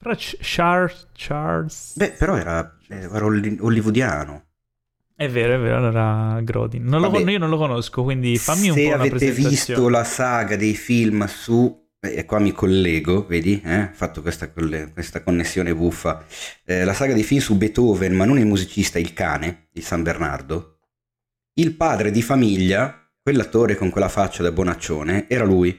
Però 0.03 0.15
Charles... 0.17 1.09
Charles... 1.13 1.97
Beh, 1.97 2.13
però 2.13 2.35
era, 2.37 2.79
era 2.89 3.23
hollywoodiano. 3.23 4.47
È 5.15 5.29
vero, 5.29 5.57
è 5.57 5.59
vero, 5.59 5.77
allora 5.77 6.41
Grodin. 6.41 6.83
Non 6.85 7.03
lo, 7.03 7.19
io 7.19 7.39
non 7.39 7.51
lo 7.51 7.59
conosco, 7.59 8.03
quindi 8.03 8.39
fammi 8.39 8.71
un 8.71 8.75
po' 8.77 8.81
una 8.81 8.97
presentazione. 8.97 9.19
Se 9.19 9.27
avete 9.27 9.49
visto 9.51 9.89
la 9.91 10.05
saga 10.05 10.57
dei 10.57 10.75
film 10.75 11.27
su... 11.27 11.79
E 12.01 12.25
qua 12.25 12.39
mi 12.39 12.53
collego, 12.53 13.27
vedi? 13.27 13.61
Eh? 13.63 13.83
Ho 13.83 13.91
fatto 13.93 14.23
questa, 14.23 14.51
questa, 14.51 15.23
connessione 15.23 15.75
buffa. 15.75 16.25
Eh, 16.65 16.85
la 16.85 16.95
saga 16.95 17.13
dei 17.13 17.23
film 17.23 17.41
su 17.41 17.59
Beethoven, 17.59 18.15
ma 18.17 18.25
non 18.25 18.39
il 18.39 18.47
musicista, 18.47 18.99
il 18.99 19.13
cane, 19.13 19.69
di 19.71 19.83
San 19.83 20.03
Bernardo. 20.03 20.79
Il 21.53 21.77
padre 21.77 22.11
di 22.11 22.23
famiglia, 22.23 23.07
quell'attore 23.21 23.77
con 23.77 23.91
quella 23.91 24.09
faccia 24.09 24.43
da 24.43 24.51
bonaccione, 24.51 25.29
era 25.29 25.45
lui. 25.45 25.79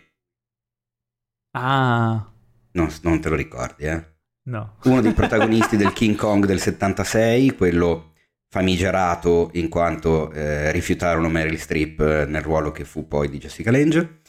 Ah. 1.53 2.31
Non, 2.73 2.89
non 3.01 3.19
te 3.19 3.29
lo 3.29 3.35
ricordi, 3.35 3.85
eh? 3.85 4.10
No. 4.43 4.77
Uno 4.85 5.01
dei 5.01 5.13
protagonisti 5.13 5.77
del 5.77 5.93
King 5.93 6.15
Kong 6.15 6.45
del 6.45 6.59
76, 6.59 7.55
quello 7.55 8.13
famigerato 8.47 9.49
in 9.53 9.69
quanto 9.69 10.31
eh, 10.31 10.71
rifiutarono 10.71 11.29
Meryl 11.29 11.57
Streep 11.57 11.99
eh, 12.01 12.25
nel 12.25 12.41
ruolo 12.41 12.71
che 12.71 12.83
fu 12.83 13.07
poi 13.07 13.29
di 13.29 13.37
Jessica 13.37 13.71
Lange. 13.71 14.21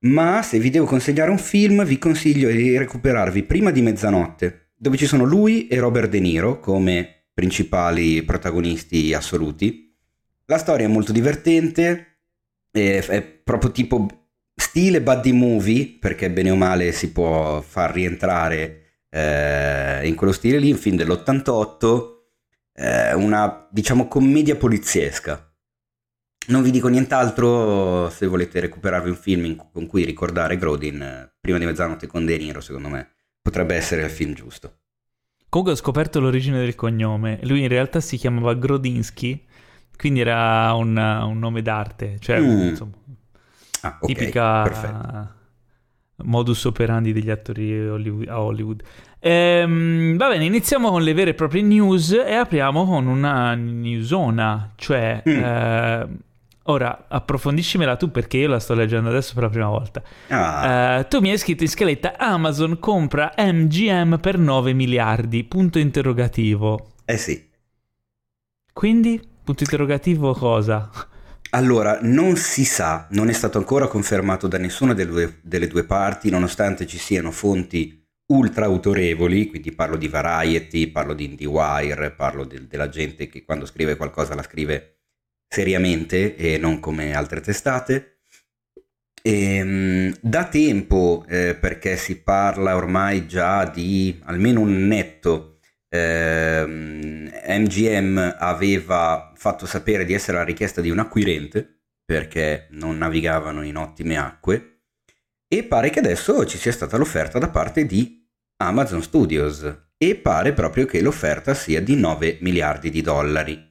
Ma 0.00 0.42
se 0.42 0.58
vi 0.58 0.70
devo 0.70 0.86
consigliare 0.86 1.30
un 1.30 1.38
film, 1.38 1.84
vi 1.84 1.98
consiglio 1.98 2.50
di 2.50 2.76
recuperarvi 2.78 3.42
Prima 3.42 3.70
di 3.70 3.82
mezzanotte, 3.82 4.70
dove 4.74 4.96
ci 4.96 5.06
sono 5.06 5.24
lui 5.24 5.68
e 5.68 5.78
Robert 5.78 6.08
De 6.08 6.20
Niro 6.20 6.60
come 6.60 7.26
principali 7.34 8.22
protagonisti 8.22 9.12
assoluti. 9.12 9.94
La 10.46 10.58
storia 10.58 10.86
è 10.86 10.90
molto 10.90 11.12
divertente, 11.12 12.20
è, 12.70 13.04
è 13.04 13.22
proprio 13.22 13.70
tipo 13.70 14.28
stile 14.54 15.02
buddy 15.02 15.32
movie, 15.32 15.98
perché 16.00 16.30
bene 16.30 16.50
o 16.50 16.56
male 16.56 16.90
si 16.90 17.12
può 17.12 17.60
far 17.60 17.92
rientrare 17.92 18.87
eh, 19.10 20.06
in 20.06 20.14
quello 20.14 20.32
stile 20.32 20.58
lì, 20.58 20.70
un 20.70 20.76
film 20.76 20.96
dell'88, 20.96 22.06
eh, 22.74 23.14
una 23.14 23.66
diciamo 23.70 24.08
commedia 24.08 24.56
poliziesca. 24.56 25.44
Non 26.48 26.62
vi 26.62 26.70
dico 26.70 26.88
nient'altro 26.88 28.08
se 28.08 28.26
volete 28.26 28.60
recuperarvi 28.60 29.10
un 29.10 29.16
film 29.16 29.44
in, 29.44 29.56
con 29.56 29.86
cui 29.86 30.04
ricordare 30.04 30.56
Grodin 30.56 31.02
eh, 31.02 31.32
prima 31.40 31.58
di 31.58 31.66
mezzanotte 31.66 32.06
con 32.06 32.24
De 32.24 32.38
Niro, 32.38 32.60
secondo 32.60 32.88
me 32.88 33.10
potrebbe 33.42 33.74
essere 33.74 34.04
il 34.04 34.10
film 34.10 34.32
giusto. 34.32 34.78
Comunque 35.48 35.74
ho 35.74 35.78
scoperto 35.78 36.20
l'origine 36.20 36.58
del 36.58 36.74
cognome. 36.74 37.38
Lui 37.42 37.62
in 37.62 37.68
realtà 37.68 38.00
si 38.00 38.16
chiamava 38.16 38.54
Grodinsky, 38.54 39.46
quindi 39.96 40.20
era 40.20 40.72
un, 40.74 40.96
un 40.96 41.38
nome 41.38 41.62
d'arte, 41.62 42.16
cioè 42.18 42.40
mm. 42.40 42.68
insomma, 42.68 42.92
Ah, 43.82 43.98
okay, 44.00 44.14
tipica 44.14 44.62
perfetto. 44.62 45.36
Modus 46.24 46.64
operandi 46.64 47.12
degli 47.12 47.30
attori 47.30 48.26
a 48.26 48.40
Hollywood. 48.40 48.82
Ehm, 49.20 50.16
va 50.16 50.28
bene, 50.28 50.44
iniziamo 50.44 50.90
con 50.90 51.02
le 51.02 51.12
vere 51.12 51.30
e 51.30 51.34
proprie 51.34 51.62
news 51.62 52.12
e 52.12 52.34
apriamo 52.34 52.84
con 52.86 53.06
una 53.06 53.54
newsona, 53.54 54.72
cioè... 54.76 55.22
Mm. 55.28 55.42
Eh, 55.42 56.08
ora, 56.64 57.06
approfondiscimela 57.08 57.96
tu 57.96 58.10
perché 58.10 58.38
io 58.38 58.48
la 58.48 58.60
sto 58.60 58.74
leggendo 58.74 59.08
adesso 59.08 59.34
per 59.34 59.44
la 59.44 59.48
prima 59.48 59.68
volta. 59.68 60.02
Ah. 60.28 60.98
Eh, 60.98 61.08
tu 61.08 61.20
mi 61.20 61.30
hai 61.30 61.38
scritto 61.38 61.62
in 61.62 61.68
scaletta 61.68 62.16
Amazon 62.18 62.78
compra 62.78 63.32
MGM 63.36 64.18
per 64.18 64.38
9 64.38 64.72
miliardi, 64.72 65.44
punto 65.44 65.78
interrogativo. 65.78 66.92
Eh 67.04 67.16
sì. 67.16 67.46
Quindi, 68.72 69.20
punto 69.42 69.62
interrogativo 69.64 70.32
cosa? 70.34 70.90
Allora, 71.50 71.98
non 72.02 72.36
si 72.36 72.64
sa, 72.64 73.06
non 73.12 73.30
è 73.30 73.32
stato 73.32 73.56
ancora 73.56 73.86
confermato 73.86 74.46
da 74.46 74.58
nessuna 74.58 74.92
delle 74.92 75.10
due, 75.10 75.38
delle 75.42 75.66
due 75.66 75.84
parti, 75.84 76.28
nonostante 76.28 76.86
ci 76.86 76.98
siano 76.98 77.30
fonti 77.30 78.06
ultra 78.26 78.66
autorevoli, 78.66 79.48
quindi 79.48 79.72
parlo 79.72 79.96
di 79.96 80.08
Variety, 80.08 80.88
parlo 80.88 81.14
di 81.14 81.24
IndieWire, 81.24 82.10
parlo 82.10 82.44
de, 82.44 82.66
della 82.66 82.90
gente 82.90 83.28
che 83.28 83.44
quando 83.44 83.64
scrive 83.64 83.96
qualcosa 83.96 84.34
la 84.34 84.42
scrive 84.42 84.98
seriamente 85.48 86.36
e 86.36 86.58
non 86.58 86.80
come 86.80 87.14
altre 87.14 87.40
testate. 87.40 88.18
E, 89.22 89.54
ehm, 89.56 90.16
da 90.20 90.44
tempo, 90.44 91.24
eh, 91.28 91.56
perché 91.58 91.96
si 91.96 92.20
parla 92.20 92.76
ormai 92.76 93.26
già 93.26 93.64
di 93.64 94.20
almeno 94.24 94.60
un 94.60 94.86
netto 94.86 95.57
ehm, 95.88 97.30
MGM 97.48 98.36
aveva 98.38 99.32
fatto 99.34 99.66
sapere 99.66 100.04
di 100.04 100.12
essere 100.12 100.38
la 100.38 100.44
richiesta 100.44 100.80
di 100.80 100.90
un 100.90 100.98
acquirente 100.98 101.82
perché 102.04 102.68
non 102.70 102.98
navigavano 102.98 103.62
in 103.62 103.76
ottime 103.76 104.16
acque 104.16 104.82
e 105.46 105.64
pare 105.64 105.90
che 105.90 105.98
adesso 105.98 106.44
ci 106.46 106.58
sia 106.58 106.72
stata 106.72 106.96
l'offerta 106.96 107.38
da 107.38 107.48
parte 107.48 107.86
di 107.86 108.26
Amazon 108.56 109.02
Studios 109.02 109.86
e 109.96 110.16
pare 110.16 110.52
proprio 110.52 110.86
che 110.86 111.00
l'offerta 111.00 111.54
sia 111.54 111.82
di 111.82 111.96
9 111.96 112.38
miliardi 112.40 112.90
di 112.90 113.00
dollari. 113.00 113.66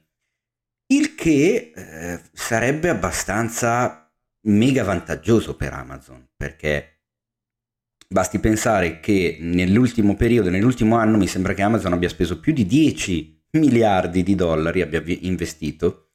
Il 0.90 1.14
che 1.14 1.72
eh, 1.74 2.20
sarebbe 2.32 2.88
abbastanza 2.88 4.12
mega 4.42 4.84
vantaggioso 4.84 5.56
per 5.56 5.72
Amazon 5.72 6.26
perché 6.36 6.97
Basti 8.10 8.38
pensare 8.38 9.00
che 9.00 9.36
nell'ultimo 9.38 10.16
periodo, 10.16 10.48
nell'ultimo 10.48 10.96
anno, 10.96 11.18
mi 11.18 11.26
sembra 11.26 11.52
che 11.52 11.60
Amazon 11.60 11.92
abbia 11.92 12.08
speso 12.08 12.40
più 12.40 12.54
di 12.54 12.64
10 12.64 13.42
miliardi 13.50 14.22
di 14.22 14.34
dollari, 14.34 14.80
abbia 14.80 15.02
investito 15.20 16.08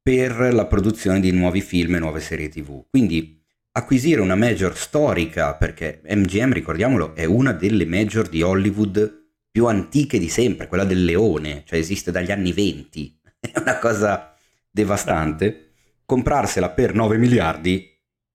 per 0.00 0.54
la 0.54 0.66
produzione 0.66 1.18
di 1.18 1.32
nuovi 1.32 1.60
film 1.60 1.96
e 1.96 1.98
nuove 1.98 2.20
serie 2.20 2.48
TV. 2.48 2.86
Quindi 2.88 3.42
acquisire 3.72 4.20
una 4.20 4.36
major 4.36 4.76
storica, 4.76 5.54
perché 5.56 6.00
MGM, 6.04 6.52
ricordiamolo, 6.52 7.16
è 7.16 7.24
una 7.24 7.50
delle 7.52 7.84
major 7.84 8.28
di 8.28 8.42
Hollywood 8.42 9.18
più 9.50 9.66
antiche 9.66 10.20
di 10.20 10.28
sempre, 10.28 10.68
quella 10.68 10.84
del 10.84 11.04
leone, 11.04 11.64
cioè 11.66 11.80
esiste 11.80 12.12
dagli 12.12 12.30
anni 12.30 12.52
20, 12.52 13.20
è 13.40 13.58
una 13.58 13.78
cosa 13.78 14.36
devastante. 14.70 15.72
Comprarsela 16.04 16.70
per 16.70 16.94
9 16.94 17.18
miliardi, 17.18 17.88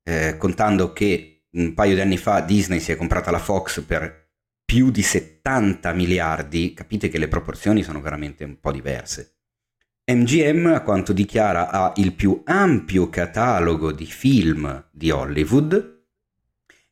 eh, 0.03 0.35
contando 0.37 0.91
che 0.91 1.34
un 1.55 1.73
paio 1.73 1.95
di 1.95 2.01
anni 2.01 2.17
fa 2.17 2.41
Disney 2.41 2.79
si 2.79 2.91
è 2.91 2.95
comprata 2.95 3.31
la 3.31 3.39
Fox 3.39 3.81
per 3.81 4.23
più 4.65 4.89
di 4.89 5.01
70 5.01 5.93
miliardi, 5.93 6.73
capite 6.73 7.07
che 7.07 7.17
le 7.17 7.27
proporzioni 7.27 7.83
sono 7.83 8.01
veramente 8.01 8.43
un 8.43 8.59
po' 8.59 8.71
diverse. 8.71 9.37
MGM, 10.11 10.67
a 10.67 10.81
quanto 10.81 11.13
dichiara, 11.13 11.69
ha 11.69 11.93
il 11.97 12.13
più 12.13 12.41
ampio 12.45 13.09
catalogo 13.09 13.91
di 13.91 14.05
film 14.05 14.89
di 14.91 15.11
Hollywood 15.11 15.93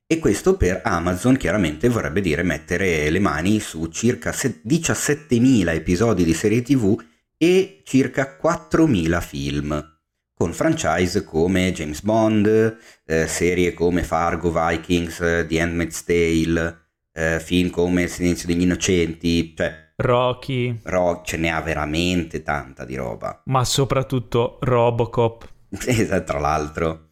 e 0.06 0.20
questo 0.20 0.58
per 0.58 0.82
Amazon 0.84 1.38
chiaramente 1.38 1.90
vorrebbe 1.90 2.22
dire 2.22 2.44
mettere 2.44 3.10
le 3.10 3.20
mani 3.20 3.60
su 3.60 3.88
circa 3.88 4.32
17.000 4.32 5.70
episodi 5.74 6.24
di 6.24 6.34
serie 6.34 6.62
tv 6.62 7.00
e 7.38 7.82
circa 7.84 8.38
4.000 8.42 9.22
film 9.22 9.93
con 10.34 10.54
franchise 10.54 11.24
come 11.24 11.72
James 11.72 12.02
Bond, 12.02 12.78
eh, 13.06 13.28
serie 13.28 13.74
come 13.74 14.04
Fargo, 14.04 14.52
Vikings, 14.52 15.20
eh, 15.22 15.46
The 15.48 15.62
Handmaid's 15.62 16.04
Tale, 16.04 16.78
eh, 17.14 17.40
film 17.40 17.70
come 17.70 18.04
Il 18.04 18.10
silenzio 18.10 18.48
degli 18.48 18.62
innocenti, 18.62 19.54
cioè 19.56 19.92
Rocky. 19.96 20.80
Ro- 20.84 21.22
ce 21.24 21.38
ne 21.38 21.52
ha 21.52 21.62
veramente 21.62 22.42
tanta 22.42 22.84
di 22.84 22.96
roba. 22.96 23.42
Ma 23.46 23.64
soprattutto 23.64 24.58
Robocop. 24.62 25.48
esatto, 25.86 26.24
tra 26.24 26.40
l'altro. 26.40 27.10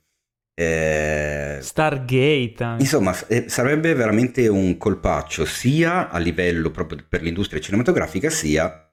Eh, 0.54 1.60
Stargate. 1.62 2.64
Anche. 2.64 2.84
Insomma, 2.84 3.16
eh, 3.28 3.46
sarebbe 3.48 3.94
veramente 3.94 4.48
un 4.48 4.78
colpaccio 4.78 5.46
sia 5.46 6.10
a 6.10 6.18
livello 6.18 6.72
proprio 6.72 7.04
per 7.08 7.22
l'industria 7.22 7.62
cinematografica 7.62 8.30
sia 8.30 8.91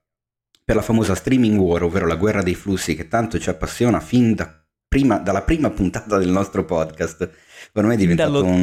per 0.69 0.77
la 0.77 0.83
famosa 0.83 1.15
streaming 1.15 1.59
war, 1.59 1.83
ovvero 1.83 2.07
la 2.07 2.17
guerra 2.17 2.43
dei 2.43 2.55
flussi 2.55 2.95
che 2.95 3.09
tanto 3.09 3.39
ci 3.39 3.49
appassiona 3.49 4.01
fin 4.01 4.35
da 4.35 4.63
prima, 4.87 5.17
dalla 5.17 5.41
prima 5.41 5.71
puntata 5.71 6.19
del 6.19 6.29
nostro 6.29 6.67
podcast. 6.67 7.31
Per 7.73 7.85
me 7.87 7.95
è 7.95 7.97
diventato 7.97 8.45
un, 8.45 8.63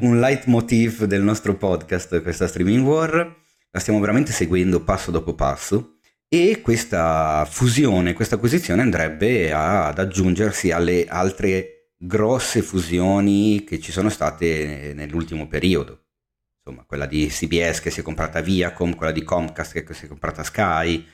un 0.00 0.20
leitmotiv 0.20 1.06
del 1.06 1.22
nostro 1.22 1.56
podcast 1.56 2.22
questa 2.22 2.46
streaming 2.46 2.86
war. 2.86 3.36
La 3.68 3.80
stiamo 3.80 3.98
veramente 3.98 4.30
seguendo 4.30 4.84
passo 4.84 5.10
dopo 5.10 5.34
passo 5.34 5.96
e 6.28 6.60
questa 6.60 7.44
fusione, 7.50 8.12
questa 8.12 8.36
acquisizione 8.36 8.82
andrebbe 8.82 9.52
ad 9.52 9.98
aggiungersi 9.98 10.70
alle 10.70 11.04
altre 11.04 11.94
grosse 11.96 12.62
fusioni 12.62 13.64
che 13.64 13.80
ci 13.80 13.90
sono 13.90 14.08
state 14.08 14.92
nell'ultimo 14.94 15.48
periodo. 15.48 16.02
Insomma, 16.64 16.84
quella 16.86 17.06
di 17.06 17.26
CBS 17.26 17.80
che 17.80 17.90
si 17.90 18.00
è 18.00 18.02
comprata 18.04 18.40
Viacom, 18.40 18.94
quella 18.94 19.10
di 19.10 19.24
Comcast 19.24 19.82
che 19.82 19.94
si 19.94 20.04
è 20.04 20.08
comprata 20.08 20.44
Sky, 20.44 21.04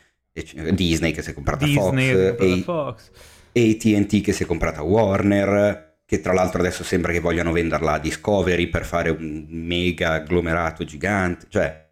Disney 0.72 1.12
che 1.12 1.22
si 1.22 1.30
è 1.30 1.34
comprata 1.34 1.64
Disney, 1.64 2.12
Fox, 2.12 2.40
e, 2.40 2.62
Fox. 2.62 3.10
AT&T 3.52 4.20
che 4.20 4.32
si 4.32 4.42
è 4.42 4.46
comprata 4.46 4.82
Warner, 4.82 5.98
che 6.04 6.20
tra 6.20 6.32
l'altro 6.32 6.60
adesso 6.60 6.82
sembra 6.82 7.12
che 7.12 7.20
vogliano 7.20 7.52
venderla 7.52 7.92
a 7.92 7.98
Discovery 7.98 8.68
per 8.68 8.84
fare 8.84 9.10
un 9.10 9.46
mega 9.48 10.14
agglomerato 10.14 10.84
gigante. 10.84 11.46
Cioè, 11.48 11.86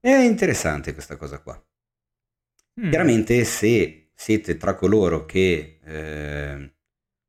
è 0.00 0.14
interessante 0.16 0.92
questa 0.92 1.16
cosa 1.16 1.38
qua. 1.38 1.62
Mm. 2.80 2.90
Chiaramente 2.90 3.44
se 3.44 4.10
siete 4.14 4.56
tra 4.56 4.74
coloro 4.74 5.24
che 5.24 5.78
eh, 5.82 6.74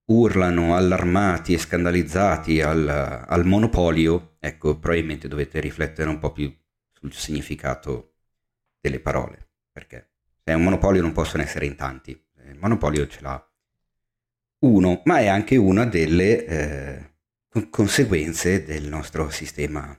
urlano 0.06 0.76
allarmati 0.76 1.54
e 1.54 1.58
scandalizzati 1.58 2.62
al, 2.62 2.88
al, 2.88 3.46
monopolio, 3.46 4.36
ecco, 4.40 4.78
probabilmente 4.78 5.28
dovete 5.28 5.60
riflettere 5.60 6.10
un 6.10 6.20
po' 6.20 6.32
più 6.32 6.54
sul 6.92 7.14
significato 7.14 8.16
delle 8.80 9.00
parole, 9.00 9.50
perché 9.72 10.15
è 10.52 10.54
un 10.54 10.64
monopolio 10.64 11.02
non 11.02 11.12
possono 11.12 11.42
essere 11.42 11.66
in 11.66 11.76
tanti, 11.76 12.12
il 12.12 12.58
monopolio 12.60 13.08
ce 13.08 13.20
l'ha 13.22 13.50
uno, 14.60 15.02
ma 15.06 15.20
è 15.20 15.28
anche 15.28 15.58
una 15.58 15.86
delle 15.86 16.46
eh, 16.46 17.14
conseguenze 17.70 18.64
del 18.64 18.88
nostro 18.88 19.30
sistema 19.30 19.98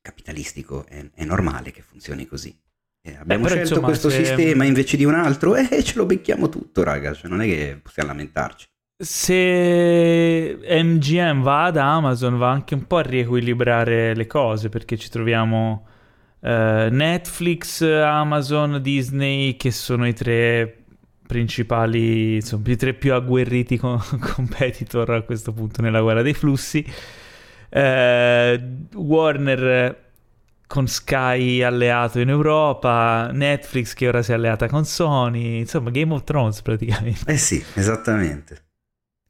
capitalistico, 0.00 0.84
è, 0.86 1.04
è 1.14 1.24
normale 1.24 1.70
che 1.70 1.82
funzioni 1.82 2.26
così. 2.26 2.56
Eh, 3.00 3.16
abbiamo 3.16 3.46
eh, 3.46 3.48
scelto 3.48 3.68
insomma, 3.68 3.86
questo 3.86 4.10
se... 4.10 4.24
sistema 4.24 4.64
invece 4.64 4.96
di 4.96 5.04
un 5.04 5.14
altro 5.14 5.56
e 5.56 5.66
eh, 5.70 5.82
ce 5.82 5.96
lo 5.96 6.06
becchiamo 6.06 6.48
tutto, 6.48 6.82
raga. 6.82 7.14
Cioè, 7.14 7.30
non 7.30 7.40
è 7.40 7.46
che 7.46 7.80
possiamo 7.82 8.10
lamentarci. 8.10 8.66
Se 8.96 10.58
MGM 10.66 11.42
va 11.42 11.64
ad 11.64 11.76
Amazon, 11.76 12.38
va 12.38 12.50
anche 12.50 12.74
un 12.74 12.86
po' 12.86 12.98
a 12.98 13.02
riequilibrare 13.02 14.14
le 14.14 14.26
cose 14.26 14.68
perché 14.68 14.96
ci 14.96 15.08
troviamo 15.08 15.86
eh, 16.44 16.88
Netflix, 16.90 17.80
Amazon, 17.80 18.78
Disney, 18.82 19.56
che 19.56 19.70
sono 19.70 20.06
i 20.06 20.12
tre 20.12 20.84
principali, 21.26 22.34
insomma, 22.34 22.70
i 22.70 22.76
tre 22.76 22.92
più 22.92 23.14
agguerriti 23.14 23.78
con- 23.78 23.98
competitor 24.20 25.08
a 25.10 25.22
questo 25.22 25.52
punto 25.52 25.80
nella 25.80 26.02
guerra 26.02 26.20
dei 26.20 26.34
flussi. 26.34 26.84
Eh, 27.70 28.62
Warner 28.94 30.02
con 30.66 30.86
Sky 30.86 31.62
alleato 31.62 32.20
in 32.20 32.28
Europa, 32.28 33.30
Netflix 33.32 33.94
che 33.94 34.08
ora 34.08 34.22
si 34.22 34.32
è 34.32 34.34
alleata 34.34 34.68
con 34.68 34.84
Sony, 34.84 35.60
insomma 35.60 35.90
Game 35.90 36.12
of 36.12 36.24
Thrones 36.24 36.60
praticamente. 36.60 37.30
Eh 37.30 37.38
sì, 37.38 37.64
esattamente. 37.74 38.64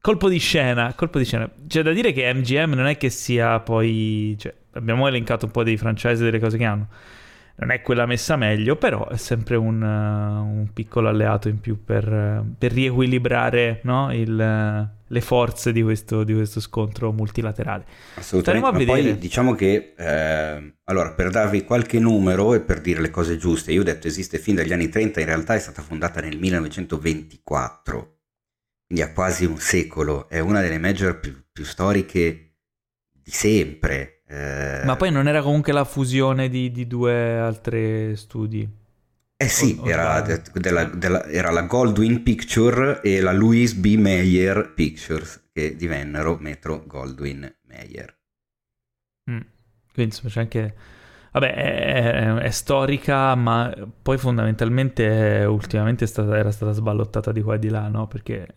Colpo 0.04 0.28
di 0.28 0.36
scena, 0.36 0.92
colpo 0.94 1.16
di 1.16 1.24
scena. 1.24 1.50
C'è 1.66 1.80
da 1.80 1.90
dire 1.92 2.12
che 2.12 2.30
MGM 2.30 2.74
non 2.74 2.84
è 2.84 2.98
che 2.98 3.08
sia 3.08 3.58
poi... 3.60 4.36
Cioè, 4.38 4.52
abbiamo 4.72 5.08
elencato 5.08 5.46
un 5.46 5.50
po' 5.50 5.62
dei 5.62 5.78
franchise 5.78 6.22
delle 6.22 6.38
cose 6.38 6.58
che 6.58 6.64
hanno 6.64 6.88
non 7.56 7.70
è 7.70 7.82
quella 7.82 8.04
messa 8.04 8.36
meglio, 8.36 8.76
però 8.76 9.08
è 9.08 9.16
sempre 9.16 9.56
un, 9.56 9.80
uh, 9.80 10.58
un 10.58 10.68
piccolo 10.72 11.08
alleato 11.08 11.48
in 11.48 11.60
più 11.60 11.84
per, 11.84 12.10
uh, 12.10 12.54
per 12.58 12.72
riequilibrare 12.72 13.80
no? 13.84 14.12
Il, 14.12 14.32
uh, 14.32 15.02
le 15.06 15.20
forze 15.20 15.70
di 15.70 15.80
questo, 15.80 16.24
di 16.24 16.34
questo, 16.34 16.58
scontro 16.58 17.12
multilaterale. 17.12 17.84
Assolutamente, 18.16 18.70
ma 18.70 18.76
vedere. 18.76 19.02
poi 19.02 19.18
diciamo 19.18 19.54
che, 19.54 19.94
eh, 19.96 20.74
allora, 20.84 21.12
per 21.12 21.30
darvi 21.30 21.62
qualche 21.62 22.00
numero 22.00 22.54
e 22.54 22.60
per 22.60 22.80
dire 22.80 23.00
le 23.00 23.10
cose 23.10 23.36
giuste, 23.36 23.70
io 23.70 23.82
ho 23.82 23.84
detto 23.84 24.08
esiste 24.08 24.38
fin 24.38 24.56
dagli 24.56 24.72
anni 24.72 24.88
30, 24.88 25.20
in 25.20 25.26
realtà 25.26 25.54
è 25.54 25.60
stata 25.60 25.82
fondata 25.82 26.20
nel 26.20 26.36
1924, 26.36 28.13
quindi 28.86 29.04
ha 29.04 29.12
quasi 29.12 29.44
un 29.44 29.58
secolo, 29.58 30.28
è 30.28 30.38
una 30.40 30.60
delle 30.60 30.78
major 30.78 31.18
più, 31.20 31.42
più 31.52 31.64
storiche 31.64 32.56
di 33.12 33.30
sempre 33.30 34.14
eh... 34.26 34.82
Ma 34.84 34.96
poi 34.96 35.10
non 35.10 35.28
era 35.28 35.42
comunque 35.42 35.72
la 35.72 35.84
fusione 35.84 36.48
di, 36.48 36.70
di 36.70 36.86
due 36.86 37.38
altri 37.38 38.16
studi? 38.16 38.68
Eh 39.36 39.48
sì, 39.48 39.76
o, 39.78 39.88
era, 39.88 40.20
de, 40.22 40.42
della, 40.54 40.84
della, 40.84 41.24
era, 41.26 41.50
la 41.50 41.62
Goldwyn 41.62 42.22
Picture 42.22 43.00
e 43.02 43.20
la 43.20 43.32
Louis 43.32 43.74
B. 43.74 43.96
Mayer 43.96 44.72
Pictures 44.74 45.50
che 45.52 45.76
divennero 45.76 46.36
Metro 46.40 46.84
Goldwyn 46.86 47.54
Mayer. 47.68 48.16
Mm. 49.30 49.40
Quindi 49.92 50.14
insomma 50.14 50.30
c'è 50.30 50.40
anche... 50.40 50.74
Vabbè, 51.34 51.52
è, 51.52 52.34
è, 52.34 52.50
storica, 52.50 53.34
ma 53.34 53.74
poi 54.00 54.18
fondamentalmente 54.18 55.44
ultimamente 55.48 56.04
è 56.04 56.06
stata, 56.06 56.36
era 56.38 56.52
stata 56.52 56.70
sballottata 56.70 57.32
di 57.32 57.42
qua 57.42 57.56
e 57.56 57.58
di 57.58 57.68
là, 57.70 57.88
no? 57.88 58.06
Perché 58.06 58.54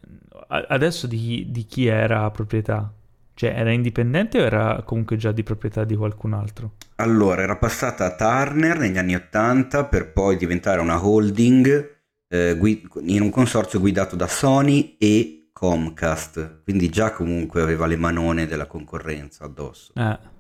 adesso 0.47 1.07
di, 1.07 1.47
di 1.49 1.65
chi 1.65 1.87
era 1.87 2.29
proprietà? 2.29 2.93
Cioè, 3.33 3.49
era 3.49 3.71
indipendente 3.71 4.39
o 4.39 4.43
era 4.43 4.83
comunque 4.85 5.15
già 5.15 5.31
di 5.31 5.41
proprietà 5.41 5.85
di 5.85 5.95
qualcun 5.95 6.33
altro? 6.33 6.73
Allora, 6.97 7.41
era 7.41 7.57
passata 7.57 8.05
a 8.05 8.15
Turner 8.15 8.77
negli 8.77 8.99
anni 8.99 9.15
80 9.15 9.85
per 9.85 10.11
poi 10.11 10.37
diventare 10.37 10.79
una 10.79 11.03
holding 11.03 11.95
eh, 12.27 12.55
gui- 12.59 12.87
in 13.05 13.23
un 13.23 13.31
consorzio 13.31 13.79
guidato 13.79 14.15
da 14.15 14.27
Sony 14.27 14.97
e 14.99 15.49
Comcast, 15.51 16.61
quindi 16.63 16.89
già 16.89 17.11
comunque 17.11 17.63
aveva 17.63 17.87
le 17.87 17.95
manone 17.95 18.45
della 18.45 18.67
concorrenza 18.67 19.45
addosso. 19.45 19.93
Eh. 19.95 20.35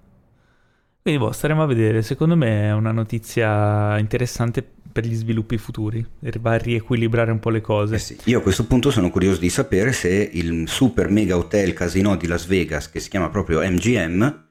Quindi 1.07 1.23
boh, 1.23 1.31
staremo 1.31 1.63
a 1.63 1.65
vedere, 1.65 2.01
secondo 2.01 2.35
me 2.35 2.63
è 2.63 2.73
una 2.73 2.91
notizia 2.91 3.97
interessante 3.97 4.61
per 4.91 5.05
gli 5.05 5.15
sviluppi 5.15 5.57
futuri, 5.57 6.05
va 6.41 6.51
a 6.51 6.57
riequilibrare 6.57 7.31
un 7.31 7.39
po' 7.39 7.49
le 7.49 7.61
cose. 7.61 7.95
Eh 7.95 7.97
sì. 7.97 8.17
Io 8.25 8.39
a 8.39 8.41
questo 8.41 8.65
punto 8.65 8.91
sono 8.91 9.09
curioso 9.09 9.39
di 9.39 9.49
sapere 9.49 9.93
se 9.93 10.09
il 10.09 10.67
super 10.67 11.09
mega 11.09 11.37
hotel 11.37 11.71
casino 11.71 12.17
di 12.17 12.27
Las 12.27 12.45
Vegas, 12.45 12.89
che 12.89 12.99
si 12.99 13.07
chiama 13.07 13.29
proprio 13.29 13.61
MGM, 13.61 14.47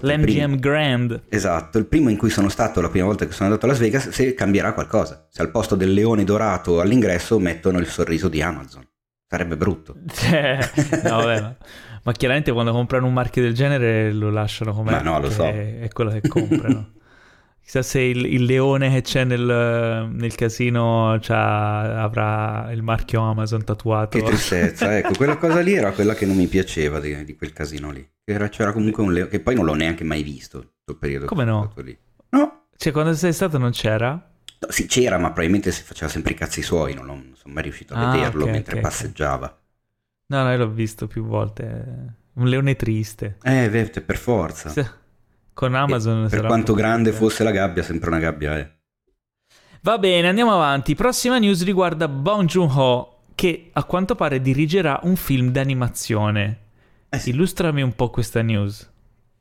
L'MGM 0.00 0.22
primo... 0.22 0.56
Grand. 0.56 1.24
Esatto, 1.28 1.76
il 1.76 1.84
primo 1.84 2.08
in 2.08 2.16
cui 2.16 2.30
sono 2.30 2.48
stato 2.48 2.80
la 2.80 2.88
prima 2.88 3.04
volta 3.04 3.26
che 3.26 3.32
sono 3.32 3.50
andato 3.50 3.66
a 3.66 3.68
Las 3.68 3.78
Vegas, 3.78 4.08
se 4.08 4.32
cambierà 4.32 4.72
qualcosa. 4.72 5.26
Se 5.30 5.42
al 5.42 5.50
posto 5.50 5.74
del 5.74 5.92
leone 5.92 6.24
dorato 6.24 6.80
all'ingresso 6.80 7.38
mettono 7.38 7.78
il 7.80 7.86
sorriso 7.86 8.28
di 8.28 8.40
Amazon. 8.40 8.82
Sarebbe 9.28 9.58
brutto. 9.58 9.94
Eh, 10.32 10.58
no, 11.04 11.16
vabbè, 11.16 11.56
ma, 12.08 12.12
chiaramente 12.12 12.52
quando 12.52 12.72
comprano 12.72 13.06
un 13.06 13.12
marchio 13.12 13.42
del 13.42 13.54
genere 13.54 14.12
lo 14.12 14.30
lasciano 14.30 14.72
come... 14.72 14.90
Ma 14.90 15.00
no, 15.02 15.20
lo 15.20 15.30
so. 15.30 15.44
È 15.44 15.88
quello 15.92 16.10
che 16.10 16.26
comprano. 16.26 16.92
Chissà 17.62 17.82
se 17.82 18.00
il, 18.00 18.24
il, 18.24 18.44
leone 18.44 18.90
che 18.90 19.02
c'è 19.02 19.24
nel, 19.24 20.08
nel 20.10 20.34
casino 20.34 21.12
avrà 21.12 22.70
il 22.72 22.82
marchio 22.82 23.20
Amazon 23.20 23.62
tatuato. 23.62 24.16
Che 24.16 24.24
tristezza, 24.24 24.96
ecco, 24.96 25.12
quella 25.14 25.36
cosa 25.36 25.60
lì 25.60 25.74
era 25.74 25.92
quella 25.92 26.14
che 26.14 26.24
non 26.24 26.34
mi 26.34 26.46
piaceva 26.46 26.98
di, 26.98 27.26
di 27.26 27.36
quel 27.36 27.52
casino 27.52 27.90
lì. 27.90 28.08
Era, 28.24 28.48
c'era 28.48 28.72
comunque 28.72 29.02
un 29.02 29.12
leone, 29.12 29.28
che 29.28 29.40
poi 29.40 29.54
non 29.54 29.66
l'ho 29.66 29.74
neanche 29.74 30.02
mai 30.02 30.22
visto 30.22 30.76
quel 30.82 30.96
periodo. 30.96 31.26
Come 31.26 31.44
no? 31.44 31.74
No. 32.30 32.68
Cioè, 32.74 32.90
quando 32.90 33.12
sei 33.12 33.34
stato 33.34 33.58
non 33.58 33.72
c'era? 33.72 34.12
No, 34.12 34.70
sì, 34.70 34.86
c'era, 34.86 35.18
ma 35.18 35.26
probabilmente 35.26 35.70
si 35.70 35.82
faceva 35.82 36.10
sempre 36.10 36.32
i 36.32 36.36
cazzi 36.36 36.62
suoi, 36.62 36.94
non, 36.94 37.04
non 37.04 37.32
sono 37.34 37.52
mai 37.52 37.64
riuscito 37.64 37.92
a 37.92 38.08
ah, 38.08 38.12
vederlo 38.12 38.42
okay, 38.44 38.52
mentre 38.54 38.72
okay, 38.78 38.82
passeggiava. 38.82 39.57
No, 40.30 40.42
no, 40.42 40.50
io 40.50 40.58
l'ho 40.58 40.70
visto 40.70 41.06
più 41.06 41.24
volte. 41.24 42.16
Un 42.34 42.48
leone 42.48 42.76
triste. 42.76 43.38
Eh, 43.42 43.90
per 44.04 44.18
forza. 44.18 44.68
Sì. 44.68 44.84
Con 45.54 45.74
Amazon 45.74 46.26
e 46.26 46.28
per 46.28 46.44
quanto 46.44 46.74
grande 46.74 47.12
fosse 47.12 47.42
la 47.42 47.50
gabbia, 47.50 47.82
sempre 47.82 48.10
una 48.10 48.18
gabbia 48.18 48.58
è. 48.58 48.70
Va 49.80 49.98
bene, 49.98 50.28
andiamo 50.28 50.52
avanti. 50.52 50.94
Prossima 50.94 51.38
news 51.38 51.64
riguarda 51.64 52.08
Bong 52.08 52.46
Joon-ho, 52.46 53.22
che 53.34 53.70
a 53.72 53.84
quanto 53.84 54.14
pare 54.14 54.42
dirigerà 54.42 55.00
un 55.04 55.16
film 55.16 55.50
d'animazione. 55.50 56.58
Eh 57.08 57.18
sì. 57.18 57.30
Illustrami 57.30 57.80
un 57.80 57.94
po' 57.94 58.10
questa 58.10 58.42
news. 58.42 58.88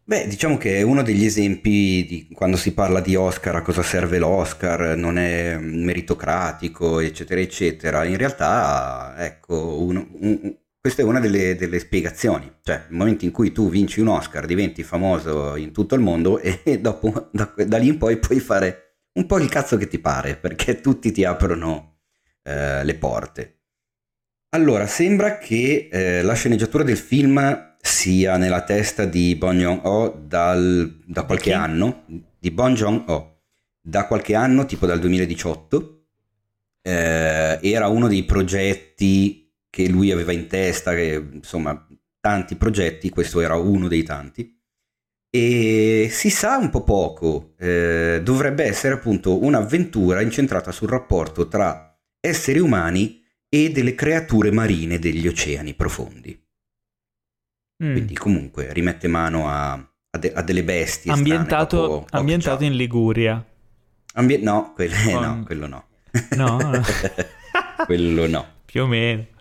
Beh, 0.05 0.25
diciamo 0.27 0.55
che 0.55 0.77
è 0.77 0.83
uno 0.83 1.03
degli 1.03 1.25
esempi 1.25 2.05
di 2.07 2.29
quando 2.33 2.55
si 2.55 2.73
parla 2.73 3.01
di 3.01 3.15
Oscar, 3.15 3.57
a 3.57 3.61
cosa 3.61 3.83
serve 3.83 4.19
l'Oscar, 4.19 4.95
non 4.95 5.17
è 5.17 5.57
meritocratico, 5.57 7.01
eccetera, 7.01 7.41
eccetera. 7.41 8.05
In 8.05 8.15
realtà, 8.15 9.15
ecco, 9.17 9.83
uno, 9.83 10.07
un, 10.13 10.55
questa 10.87 11.03
è 11.03 11.05
una 11.05 11.19
delle, 11.19 11.57
delle, 11.57 11.79
spiegazioni, 11.79 12.49
cioè 12.63 12.85
nel 12.87 12.97
momento 12.97 13.25
in 13.25 13.31
cui 13.31 13.51
tu 13.51 13.69
vinci 13.69 13.99
un 13.99 14.07
Oscar, 14.07 14.45
diventi 14.45 14.83
famoso 14.83 15.57
in 15.57 15.73
tutto 15.73 15.95
il 15.95 16.01
mondo 16.01 16.39
e 16.39 16.79
dopo, 16.79 17.27
da, 17.33 17.53
da 17.65 17.77
lì 17.77 17.87
in 17.87 17.97
poi 17.97 18.15
puoi 18.19 18.39
fare 18.39 18.99
un 19.15 19.25
po' 19.25 19.37
il 19.37 19.49
cazzo 19.49 19.75
che 19.75 19.89
ti 19.89 19.99
pare, 19.99 20.37
perché 20.37 20.79
tutti 20.79 21.11
ti 21.11 21.25
aprono 21.25 21.97
eh, 22.41 22.85
le 22.85 22.95
porte. 22.95 23.55
Allora, 24.51 24.87
sembra 24.87 25.39
che 25.39 25.89
eh, 25.91 26.21
la 26.21 26.35
sceneggiatura 26.35 26.85
del 26.85 26.95
film 26.95 27.75
sia 27.81 28.37
nella 28.37 28.63
testa 28.63 29.03
di 29.03 29.35
Bon 29.35 29.57
Joon-ho 29.57 30.23
dal, 30.25 31.03
da 31.05 31.23
qualche 31.23 31.49
okay. 31.49 31.61
anno, 31.61 32.05
di 32.39 32.49
Bon 32.51 32.73
Joon-ho, 32.73 33.41
da 33.81 34.07
qualche 34.07 34.35
anno, 34.35 34.65
tipo 34.65 34.85
dal 34.85 34.99
2018. 34.99 36.05
Eh, 36.81 37.59
era 37.61 37.87
uno 37.87 38.07
dei 38.07 38.23
progetti 38.23 39.46
che 39.77 39.87
lui 39.87 40.11
aveva 40.11 40.31
in 40.31 40.47
testa, 40.47 40.95
che, 40.95 41.23
insomma 41.33 41.87
tanti 42.19 42.55
progetti, 42.55 43.11
questo 43.11 43.41
era 43.41 43.57
uno 43.57 43.87
dei 43.87 44.01
tanti, 44.01 44.59
e 45.29 46.07
si 46.09 46.31
sa 46.31 46.57
un 46.57 46.71
po' 46.71 46.83
poco, 46.83 47.53
eh, 47.59 48.19
dovrebbe 48.23 48.63
essere 48.63 48.95
appunto 48.95 49.43
un'avventura 49.43 50.21
incentrata 50.21 50.71
sul 50.71 50.89
rapporto 50.89 51.47
tra 51.47 51.95
esseri 52.19 52.57
umani 52.57 53.23
e 53.47 53.69
delle 53.69 53.93
creature 53.93 54.49
marine 54.49 54.97
degli 54.97 55.27
oceani 55.27 55.75
profondi. 55.75 56.43
Mm. 57.83 57.91
Quindi 57.91 58.15
comunque 58.15 58.73
rimette 58.73 59.07
mano 59.07 59.47
a, 59.47 59.73
a, 59.73 60.17
de, 60.17 60.33
a 60.33 60.41
delle 60.41 60.63
bestie. 60.63 61.11
Ambientato, 61.11 61.77
strane, 61.77 61.99
poco, 61.99 62.17
ambientato 62.17 62.63
in 62.63 62.75
Liguria. 62.75 63.45
Ambie- 64.13 64.39
no, 64.39 64.73
que- 64.75 64.89
Con... 65.05 65.21
no, 65.21 65.43
quello 65.45 65.67
no. 65.67 65.87
No, 66.35 66.81
quello 67.85 68.25
no. 68.25 68.55
Più 68.65 68.81
o 68.81 68.87
meno. 68.87 69.35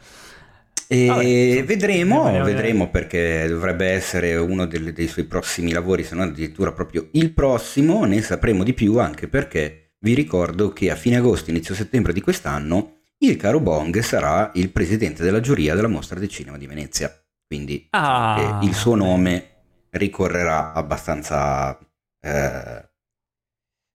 E 0.88 1.06
Vabbè, 1.06 1.64
vedremo, 1.64 2.24
vedremo, 2.24 2.44
vedremo 2.44 2.90
perché 2.90 3.46
dovrebbe 3.48 3.86
essere 3.86 4.36
uno 4.36 4.66
dei, 4.66 4.92
dei 4.92 5.08
suoi 5.08 5.24
prossimi 5.24 5.72
lavori, 5.72 6.04
se 6.04 6.14
non 6.14 6.28
addirittura 6.28 6.72
proprio 6.72 7.08
il 7.12 7.32
prossimo, 7.32 8.04
ne 8.04 8.22
sapremo 8.22 8.62
di 8.62 8.72
più 8.72 8.98
anche 8.98 9.26
perché 9.26 9.94
vi 9.98 10.14
ricordo 10.14 10.72
che 10.72 10.90
a 10.90 10.96
fine 10.96 11.16
agosto, 11.16 11.50
inizio 11.50 11.74
settembre 11.74 12.12
di 12.12 12.20
quest'anno, 12.20 12.98
il 13.18 13.36
caro 13.36 13.60
Bong 13.60 13.98
sarà 14.00 14.52
il 14.54 14.70
presidente 14.70 15.24
della 15.24 15.40
giuria 15.40 15.74
della 15.74 15.88
Mostra 15.88 16.18
del 16.18 16.28
Cinema 16.28 16.58
di 16.58 16.66
Venezia. 16.66 17.12
Quindi 17.46 17.86
ah, 17.90 18.60
il 18.62 18.74
suo 18.74 18.94
nome 18.94 19.50
ricorrerà 19.90 20.72
abbastanza, 20.72 21.78
eh, 22.20 22.88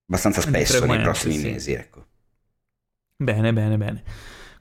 abbastanza 0.06 0.40
spesso 0.40 0.84
nei 0.86 1.00
prossimi 1.00 1.36
sì. 1.36 1.50
mesi. 1.50 1.72
Ecco. 1.72 2.06
Bene, 3.16 3.52
bene, 3.52 3.76
bene. 3.76 4.02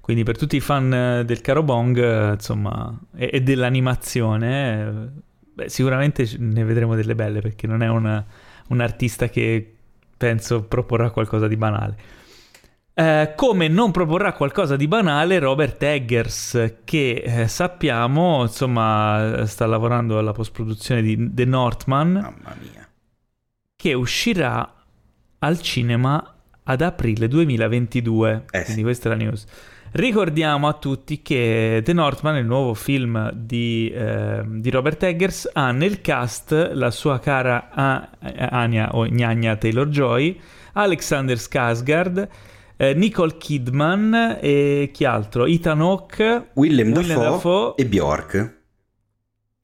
Quindi 0.02 0.24
per 0.24 0.38
tutti 0.38 0.56
i 0.56 0.60
fan 0.60 0.94
eh, 0.94 1.26
del 1.26 1.42
caro 1.42 1.64
Bong, 1.64 1.98
eh, 1.98 2.34
insomma, 2.34 3.00
e, 3.16 3.30
e 3.34 3.42
dell'animazione, 3.42 4.82
eh, 4.82 5.22
beh, 5.54 5.70
sicuramente 5.70 6.28
ne 6.38 6.64
vedremo 6.64 6.96
delle 6.96 7.16
belle 7.16 7.40
perché 7.40 7.68
non 7.68 7.84
è 7.84 7.88
una, 7.88 8.26
un 8.70 8.80
artista 8.82 9.30
che 9.30 9.76
penso 10.18 10.64
proporrà 10.64 11.12
qualcosa 11.12 11.48
di 11.48 11.56
banale. 11.56 11.96
Eh, 12.94 13.34
come 13.36 13.68
non 13.68 13.92
proporrà 13.92 14.34
qualcosa 14.34 14.76
di 14.76 14.88
banale 14.88 15.40
Robert 15.40 15.82
Eggers, 15.82 16.76
che 16.84 17.24
eh, 17.26 17.48
sappiamo, 17.48 18.42
insomma, 18.42 19.46
sta 19.46 19.66
lavorando 19.66 20.18
alla 20.18 20.34
post-produzione 20.34 21.02
di 21.02 21.34
The 21.34 21.46
Northman. 21.46 22.12
Mamma 22.12 22.56
mia. 22.60 22.88
Che 23.76 23.94
uscirà 23.94 24.76
al 25.40 25.62
cinema 25.62 26.36
ad 26.64 26.82
aprile 26.82 27.28
2022. 27.28 28.46
Eh, 28.52 28.64
Quindi 28.64 28.74
sì. 28.74 28.82
questa 28.82 29.10
è 29.10 29.12
la 29.12 29.18
news. 29.18 29.46
Ricordiamo 29.94 30.70
a 30.70 30.74
tutti 30.74 31.22
che 31.22 31.82
The 31.84 31.92
Northman, 31.92 32.38
il 32.38 32.46
nuovo 32.46 32.74
film 32.74 33.30
di, 33.34 33.92
eh, 33.94 34.42
di 34.48 34.70
Robert 34.70 35.04
Eggers, 35.04 35.50
ha 35.52 35.72
nel 35.72 36.00
cast 36.00 36.72
la 36.74 36.92
sua 36.92 37.20
cara 37.20 37.70
a- 37.72 38.10
Anya 38.20 38.96
o 38.96 39.06
Gnagna 39.06 39.58
Taylor-Joy, 39.58 40.40
Alexander 40.74 41.38
Skarsgård, 41.38 42.28
eh, 42.78 42.94
Nicole 42.94 43.36
Kidman 43.38 44.38
e 44.40 44.92
chi 44.94 45.04
altro? 45.04 45.46
Ethan 45.46 45.82
Hawke, 45.82 46.52
Willem, 46.54 46.94
Willem 46.94 47.18
Dafoe, 47.18 47.24
Dafoe 47.24 47.74
e 47.76 47.86
Bjork. 47.86 48.60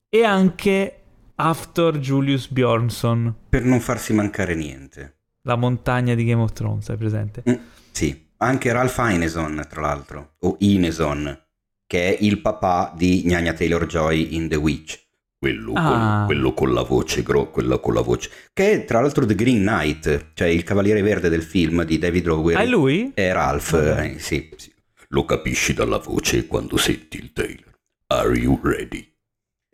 E 0.10 0.24
anche 0.26 1.02
After 1.36 1.98
Julius 2.00 2.50
Bjornsson. 2.50 3.34
Per 3.48 3.64
non 3.64 3.80
farsi 3.80 4.12
mancare 4.12 4.56
niente. 4.56 5.16
La 5.44 5.56
montagna 5.56 6.16
di 6.16 6.26
Game 6.26 6.42
of 6.42 6.52
Thrones, 6.52 6.90
hai 6.90 6.98
presente? 6.98 7.44
Mm, 7.50 7.54
sì. 7.92 8.26
Anche 8.38 8.72
Ralph 8.72 8.98
Ineson, 9.00 9.66
tra 9.70 9.82
l'altro, 9.82 10.36
o 10.40 10.58
Ineson, 10.60 11.46
che 11.86 12.16
è 12.16 12.18
il 12.22 12.40
papà 12.40 12.94
di 12.96 13.24
Gnagna 13.26 13.54
Taylor-Joy 13.54 14.36
in 14.36 14.48
The 14.48 14.56
Witch. 14.56 15.06
Quello, 15.40 15.74
ah. 15.76 16.24
quello, 16.26 16.26
quello, 16.26 16.54
con 16.54 16.74
la 16.74 16.82
voce, 16.82 17.22
gro, 17.22 17.52
quello 17.52 17.80
con 17.80 17.94
la 17.94 18.02
voce. 18.02 18.30
Che 18.54 18.72
è 18.72 18.86
tra 18.86 19.02
l'altro 19.02 19.26
The 19.26 19.36
Green 19.36 19.62
Knight, 19.62 20.32
cioè 20.34 20.48
il 20.48 20.64
cavaliere 20.64 21.02
verde 21.02 21.30
del 21.30 21.44
film 21.44 21.84
di 21.84 22.00
David 22.00 22.26
Lowery. 22.26 22.62
È 22.62 22.66
lui? 22.66 23.12
È 23.14 23.32
Ralph, 23.32 23.74
eh, 23.74 24.16
sì, 24.18 24.50
sì. 24.56 24.74
Lo 25.10 25.26
capisci 25.26 25.74
dalla 25.74 26.00
voce 26.00 26.48
quando 26.48 26.76
senti 26.78 27.18
il 27.18 27.32
Taylor. 27.34 27.78
Are 28.08 28.36
you 28.36 28.60
ready? 28.64 29.14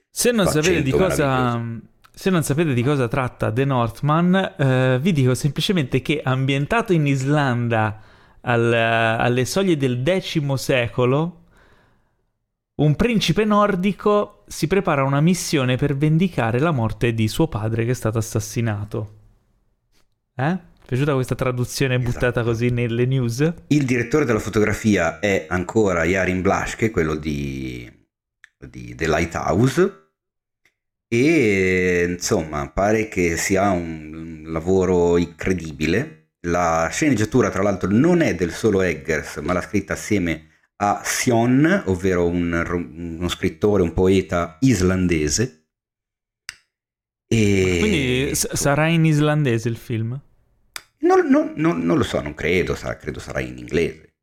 Se 0.09 0.31
non 0.31 0.47
sapete 0.47 0.81
di 0.81 0.91
cosa... 0.91 1.61
Se 2.15 2.29
non 2.29 2.43
sapete 2.43 2.73
di 2.73 2.83
cosa 2.83 3.07
tratta 3.07 3.51
The 3.51 3.65
Northman, 3.65 4.53
eh, 4.55 4.99
vi 5.01 5.11
dico 5.13 5.33
semplicemente 5.33 6.03
che 6.03 6.21
ambientato 6.23 6.93
in 6.93 7.07
Islanda 7.07 7.99
al, 8.45 8.73
alle 8.73 9.45
soglie 9.45 9.77
del 9.77 10.01
X 10.03 10.53
secolo, 10.53 11.41
un 12.75 12.95
principe 12.95 13.45
nordico 13.45 14.43
si 14.47 14.67
prepara 14.67 15.01
a 15.01 15.05
una 15.05 15.21
missione 15.21 15.75
per 15.75 15.95
vendicare 15.95 16.59
la 16.59 16.71
morte 16.71 17.13
di 17.13 17.27
suo 17.27 17.47
padre 17.47 17.85
che 17.85 17.91
è 17.91 17.95
stato 17.95 18.17
assassinato. 18.17 19.19
Eh? 20.35 20.57
Piaciuta 20.85 21.13
questa 21.13 21.35
traduzione 21.35 21.95
esatto. 21.95 22.11
buttata 22.11 22.43
così 22.43 22.69
nelle 22.69 23.05
news? 23.05 23.53
Il 23.67 23.85
direttore 23.85 24.25
della 24.25 24.39
fotografia 24.39 25.19
è 25.19 25.45
ancora 25.47 26.03
Yarin 26.03 26.41
Blaschke, 26.41 26.91
quello 26.91 27.15
di, 27.15 27.89
di 28.57 28.93
The 28.95 29.07
Lighthouse. 29.07 30.01
E 31.07 32.05
insomma, 32.09 32.69
pare 32.71 33.07
che 33.07 33.37
sia 33.37 33.69
un 33.69 34.43
lavoro 34.47 35.17
incredibile 35.17 36.22
la 36.47 36.89
sceneggiatura, 36.91 37.49
tra 37.49 37.61
l'altro, 37.61 37.89
non 37.89 38.21
è 38.21 38.35
del 38.35 38.51
solo 38.51 38.81
Eggers, 38.81 39.37
ma 39.37 39.53
l'ha 39.53 39.61
scritta 39.61 39.93
assieme 39.93 40.49
a 40.77 41.01
Sion, 41.03 41.83
ovvero 41.85 42.27
un, 42.27 43.15
uno 43.17 43.29
scrittore, 43.29 43.83
un 43.83 43.93
poeta 43.93 44.57
islandese. 44.61 45.67
E... 47.27 47.77
Quindi 47.79 48.35
s- 48.35 48.53
sarà 48.53 48.87
in 48.87 49.05
islandese 49.05 49.69
il 49.69 49.77
film? 49.77 50.19
Non, 50.99 51.27
non, 51.27 51.53
non, 51.55 51.81
non 51.81 51.97
lo 51.97 52.03
so, 52.03 52.21
non 52.21 52.33
credo, 52.33 52.75
sarà, 52.75 52.97
credo 52.97 53.19
sarà 53.19 53.39
in 53.39 53.57
inglese. 53.57 54.15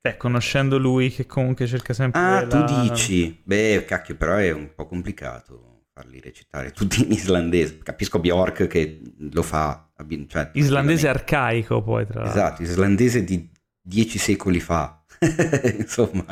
Beh, 0.00 0.16
conoscendo 0.16 0.78
lui 0.78 1.10
che 1.10 1.26
comunque 1.26 1.66
cerca 1.66 1.94
sempre... 1.94 2.20
Ah, 2.20 2.42
la... 2.42 2.46
tu 2.46 2.88
dici? 2.88 3.40
Beh, 3.42 3.84
cacchio, 3.86 4.16
però 4.16 4.36
è 4.36 4.52
un 4.52 4.74
po' 4.74 4.86
complicato 4.86 5.73
farli 5.94 6.18
recitare 6.18 6.72
tutti 6.72 7.04
in 7.04 7.12
islandese. 7.12 7.78
Capisco 7.78 8.18
Bjork 8.18 8.66
che 8.66 9.00
lo 9.16 9.42
fa. 9.42 9.88
Cioè, 10.26 10.50
islandese 10.54 11.06
arcaico 11.06 11.82
poi 11.82 12.04
tra 12.04 12.22
l'altro. 12.22 12.40
Esatto, 12.40 12.62
islandese 12.62 13.22
di 13.22 13.48
dieci 13.80 14.18
secoli 14.18 14.58
fa. 14.58 15.04
insomma, 15.78 16.24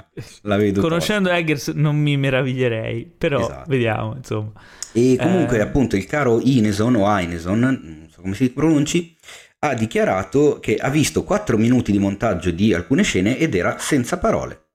la 0.42 0.56
vedo. 0.56 0.80
Conoscendo 0.80 1.28
tosta. 1.28 1.40
Eggers 1.40 1.68
non 1.68 1.96
mi 1.96 2.16
meraviglierei, 2.16 3.06
però 3.06 3.38
esatto. 3.38 3.70
vediamo, 3.70 4.16
insomma. 4.16 4.52
E 4.90 5.16
comunque, 5.20 5.58
eh... 5.58 5.60
appunto, 5.60 5.94
il 5.94 6.06
caro 6.06 6.40
Ineson 6.42 6.96
o 6.96 7.20
Ineson, 7.20 7.60
non 7.60 8.08
so 8.10 8.20
come 8.20 8.34
si 8.34 8.50
pronunci, 8.50 9.16
ha 9.60 9.74
dichiarato 9.74 10.58
che 10.58 10.74
ha 10.74 10.90
visto 10.90 11.22
4 11.22 11.56
minuti 11.56 11.92
di 11.92 12.00
montaggio 12.00 12.50
di 12.50 12.74
alcune 12.74 13.04
scene 13.04 13.38
ed 13.38 13.54
era 13.54 13.78
senza 13.78 14.18
parole. 14.18 14.70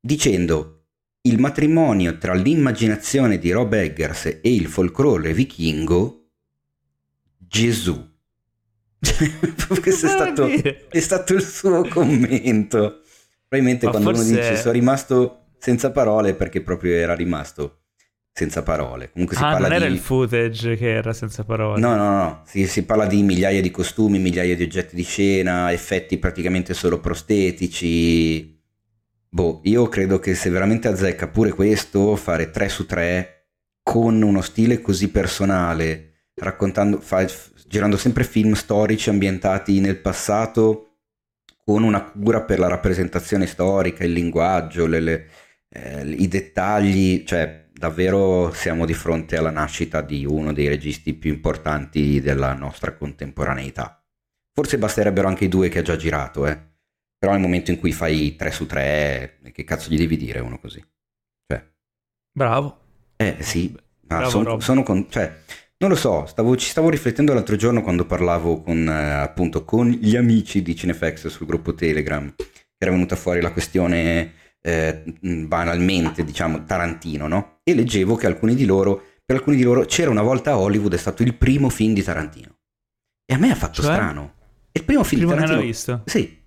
Dicendo 0.00 0.75
il 1.26 1.38
matrimonio 1.38 2.18
tra 2.18 2.34
l'immaginazione 2.34 3.38
di 3.38 3.50
Rob 3.50 3.72
Eggers 3.72 4.26
e 4.26 4.54
il 4.54 4.66
folklore 4.66 5.32
vichingo, 5.32 6.28
Gesù. 7.36 8.14
Questo 9.80 10.06
è 10.06 10.08
stato, 10.08 10.46
è 10.46 11.00
stato, 11.00 11.34
il 11.34 11.42
suo 11.42 11.86
commento. 11.88 13.02
Probabilmente 13.48 13.86
Ma 13.86 13.92
quando 13.92 14.14
forse... 14.14 14.32
uno 14.32 14.40
dice 14.40 14.56
sono 14.56 14.72
rimasto 14.72 15.46
senza 15.58 15.90
parole 15.90 16.34
perché 16.34 16.62
proprio 16.62 16.94
era 16.94 17.14
rimasto 17.14 17.82
senza 18.32 18.62
parole. 18.62 19.10
Comunque 19.12 19.36
si 19.36 19.42
ah, 19.42 19.52
parla 19.52 19.68
non 19.68 19.78
di... 19.78 19.84
era 19.84 19.92
il 19.92 19.98
footage 19.98 20.76
che 20.76 20.90
era 20.90 21.12
senza 21.12 21.44
parole. 21.44 21.80
No, 21.80 21.94
no, 21.96 22.16
no, 22.16 22.42
si, 22.46 22.66
si, 22.66 22.84
parla 22.84 23.06
di 23.06 23.22
migliaia 23.22 23.60
di 23.60 23.70
costumi, 23.70 24.18
migliaia 24.18 24.54
di 24.54 24.62
oggetti 24.62 24.94
di 24.94 25.04
scena, 25.04 25.72
effetti 25.72 26.18
praticamente 26.18 26.74
solo 26.74 27.00
prostetici, 27.00 28.55
Boh, 29.36 29.60
io 29.64 29.86
credo 29.90 30.18
che 30.18 30.34
se 30.34 30.48
veramente 30.48 30.88
azzecca 30.88 31.28
pure 31.28 31.50
questo, 31.50 32.16
fare 32.16 32.50
3 32.50 32.70
su 32.70 32.86
3 32.86 33.48
con 33.82 34.22
uno 34.22 34.40
stile 34.40 34.80
così 34.80 35.10
personale, 35.10 36.30
raccontando, 36.36 37.00
fa, 37.00 37.22
girando 37.66 37.98
sempre 37.98 38.24
film 38.24 38.54
storici 38.54 39.10
ambientati 39.10 39.78
nel 39.80 39.98
passato, 39.98 41.00
con 41.62 41.82
una 41.82 42.02
cura 42.02 42.44
per 42.44 42.58
la 42.58 42.68
rappresentazione 42.68 43.44
storica, 43.44 44.04
il 44.04 44.12
linguaggio, 44.12 44.86
le, 44.86 45.00
le, 45.00 45.28
eh, 45.68 46.08
i 46.08 46.28
dettagli, 46.28 47.22
cioè 47.24 47.68
davvero 47.70 48.50
siamo 48.54 48.86
di 48.86 48.94
fronte 48.94 49.36
alla 49.36 49.50
nascita 49.50 50.00
di 50.00 50.24
uno 50.24 50.54
dei 50.54 50.66
registi 50.66 51.12
più 51.12 51.34
importanti 51.34 52.22
della 52.22 52.54
nostra 52.54 52.94
contemporaneità. 52.94 54.02
Forse 54.54 54.78
basterebbero 54.78 55.28
anche 55.28 55.44
i 55.44 55.50
due 55.50 55.68
che 55.68 55.80
ha 55.80 55.82
già 55.82 55.96
girato, 55.96 56.46
eh. 56.46 56.75
Però 57.26 57.36
nel 57.36 57.44
momento 57.44 57.72
in 57.72 57.80
cui 57.80 57.90
fai 57.90 58.36
3 58.36 58.50
su 58.52 58.66
3, 58.66 59.38
che 59.50 59.64
cazzo 59.64 59.90
gli 59.90 59.98
devi 59.98 60.16
dire 60.16 60.38
uno 60.38 60.60
così? 60.60 60.80
Cioè. 61.44 61.60
Bravo. 62.30 62.78
Eh 63.16 63.38
sì, 63.40 63.76
Bravo, 64.00 64.30
sono, 64.30 64.60
sono 64.60 64.84
con, 64.84 65.10
cioè, 65.10 65.40
non 65.78 65.90
lo 65.90 65.96
so, 65.96 66.26
stavo, 66.26 66.56
ci 66.56 66.68
stavo 66.70 66.88
riflettendo 66.88 67.34
l'altro 67.34 67.56
giorno 67.56 67.82
quando 67.82 68.04
parlavo 68.06 68.60
con, 68.62 68.88
eh, 68.88 69.14
appunto, 69.14 69.64
con 69.64 69.88
gli 69.88 70.14
amici 70.14 70.62
di 70.62 70.76
Cinefx 70.76 71.26
sul 71.26 71.46
gruppo 71.48 71.74
Telegram, 71.74 72.32
era 72.78 72.92
venuta 72.92 73.16
fuori 73.16 73.40
la 73.40 73.50
questione 73.50 74.34
eh, 74.60 75.02
banalmente, 75.20 76.22
diciamo, 76.22 76.62
Tarantino, 76.62 77.26
no? 77.26 77.58
E 77.64 77.74
leggevo 77.74 78.14
che 78.14 78.26
alcuni 78.28 78.54
di 78.54 78.66
loro 78.66 79.02
per 79.24 79.34
alcuni 79.34 79.56
di 79.56 79.64
loro 79.64 79.84
c'era 79.84 80.10
una 80.10 80.22
volta 80.22 80.52
a 80.52 80.58
Hollywood, 80.58 80.94
è 80.94 80.98
stato 80.98 81.24
il 81.24 81.34
primo 81.34 81.70
film 81.70 81.92
di 81.92 82.04
Tarantino. 82.04 82.56
E 83.24 83.34
a 83.34 83.38
me 83.38 83.50
ha 83.50 83.56
fatto 83.56 83.82
Cioè? 83.82 83.92
strano. 83.94 84.34
È 84.70 84.78
il 84.78 84.84
primo 84.84 85.02
film 85.02 85.22
Primo 85.22 85.34
di 85.34 85.40
che 85.40 85.44
Tarantino. 85.46 85.72
visto? 85.72 86.02
Sì, 86.04 86.44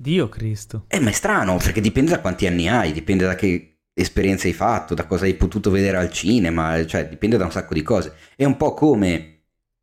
Dio 0.00 0.30
Cristo. 0.30 0.86
eh, 0.88 0.98
ma 0.98 1.10
è 1.10 1.12
strano 1.12 1.58
perché 1.58 1.82
dipende 1.82 2.12
da 2.12 2.20
quanti 2.20 2.46
anni 2.46 2.70
hai, 2.70 2.90
dipende 2.90 3.26
da 3.26 3.34
che 3.34 3.80
esperienza 3.92 4.46
hai 4.46 4.54
fatto, 4.54 4.94
da 4.94 5.04
cosa 5.04 5.26
hai 5.26 5.34
potuto 5.34 5.70
vedere 5.70 5.98
al 5.98 6.10
cinema, 6.10 6.82
cioè 6.86 7.06
dipende 7.06 7.36
da 7.36 7.44
un 7.44 7.50
sacco 7.50 7.74
di 7.74 7.82
cose. 7.82 8.14
È 8.34 8.44
un 8.44 8.56
po' 8.56 8.72
come 8.72 9.42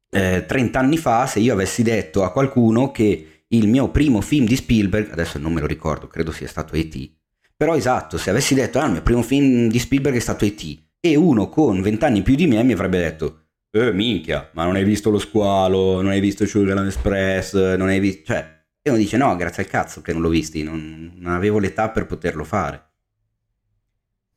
eh, 0.10 0.44
30 0.48 0.80
anni 0.80 0.98
fa 0.98 1.28
se 1.28 1.40
io 1.40 1.54
avessi 1.54 1.84
detto 1.84 2.24
a 2.24 2.32
qualcuno 2.32 2.90
che 2.90 3.44
il 3.48 3.68
mio 3.68 3.90
primo 3.90 4.22
film 4.22 4.48
di 4.48 4.56
Spielberg, 4.56 5.12
adesso 5.12 5.38
non 5.38 5.54
me 5.54 5.62
lo 5.62 5.68
ricordo, 5.68 6.08
credo 6.08 6.32
sia 6.32 6.48
stato 6.48 6.74
E.T., 6.74 7.12
però 7.56 7.76
esatto, 7.76 8.18
se 8.18 8.32
avessi 8.32 8.56
detto 8.56 8.80
ah, 8.80 8.86
il 8.86 8.94
mio 8.94 9.04
primo 9.04 9.22
film 9.22 9.70
di 9.70 9.78
Spielberg 9.78 10.16
è 10.16 10.20
stato 10.20 10.46
E.T., 10.46 10.86
e 11.00 11.16
uno 11.16 11.48
con 11.48 11.80
20 11.80 12.06
anni 12.06 12.22
più 12.24 12.34
di 12.34 12.48
me 12.48 12.64
mi 12.64 12.74
avrebbe 12.74 12.98
detto 12.98 13.42
eh 13.70 13.94
minchia, 13.94 14.50
ma 14.54 14.64
non 14.64 14.76
hai 14.76 14.84
visto 14.84 15.12
lo 15.12 15.20
squalo, 15.20 16.02
non 16.02 16.10
hai 16.10 16.20
visto 16.20 16.44
Sugarland 16.48 16.88
Express, 16.88 17.54
non 17.76 17.90
hai 17.90 18.00
visto... 18.00 18.24
Cioè, 18.26 18.56
e 18.88 18.90
uno 18.92 19.00
dice 19.00 19.18
no, 19.18 19.36
grazie 19.36 19.64
al 19.64 19.70
cazzo 19.70 20.02
che 20.02 20.14
non 20.14 20.22
l'ho 20.22 20.30
visti, 20.30 20.64
non, 20.64 21.14
non 21.16 21.34
avevo 21.34 21.60
l'età 21.60 21.90
per 21.90 22.06
poterlo 22.06 22.44
fare. 22.44 22.86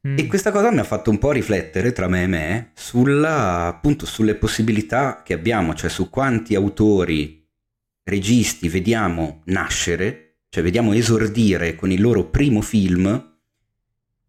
Mm. 0.07 0.19
E 0.19 0.27
questa 0.27 0.51
cosa 0.51 0.71
mi 0.71 0.79
ha 0.79 0.85
fatto 0.85 1.11
un 1.11 1.19
po' 1.19 1.33
riflettere 1.33 1.93
tra 1.93 2.09
me 2.09 2.23
e 2.23 2.27
me 2.27 2.71
sulla, 2.75 3.67
appunto, 3.67 4.07
sulle 4.07 4.35
possibilità 4.35 5.23
che 5.23 5.35
abbiamo, 5.35 5.75
cioè 5.75 5.91
su 5.91 6.09
quanti 6.09 6.55
autori, 6.55 7.47
registi 8.05 8.69
vediamo 8.69 9.43
nascere, 9.47 10.39
cioè 10.49 10.63
vediamo 10.63 10.93
esordire 10.95 11.75
con 11.75 11.91
il 11.91 12.01
loro 12.01 12.25
primo 12.31 12.63
film 12.63 13.39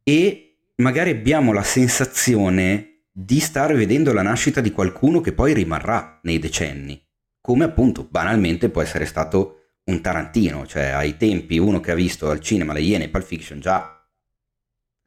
e 0.03 0.57
magari 0.75 1.11
abbiamo 1.11 1.53
la 1.53 1.63
sensazione 1.63 3.05
di 3.11 3.39
stare 3.39 3.73
vedendo 3.73 4.13
la 4.13 4.21
nascita 4.21 4.61
di 4.61 4.71
qualcuno 4.71 5.21
che 5.21 5.31
poi 5.31 5.53
rimarrà 5.53 6.19
nei 6.23 6.39
decenni, 6.39 7.01
come 7.39 7.63
appunto 7.63 8.07
banalmente 8.09 8.69
può 8.69 8.81
essere 8.81 9.05
stato 9.05 9.60
un 9.91 10.01
Tarantino, 10.01 10.65
cioè 10.65 10.85
ai 10.85 11.17
tempi 11.17 11.57
uno 11.57 11.79
che 11.79 11.91
ha 11.91 11.95
visto 11.95 12.29
al 12.29 12.39
cinema 12.39 12.73
Le 12.73 12.81
Iene 12.81 13.05
e 13.05 13.09
Pulp 13.09 13.25
Fiction 13.25 13.59
già 13.59 14.01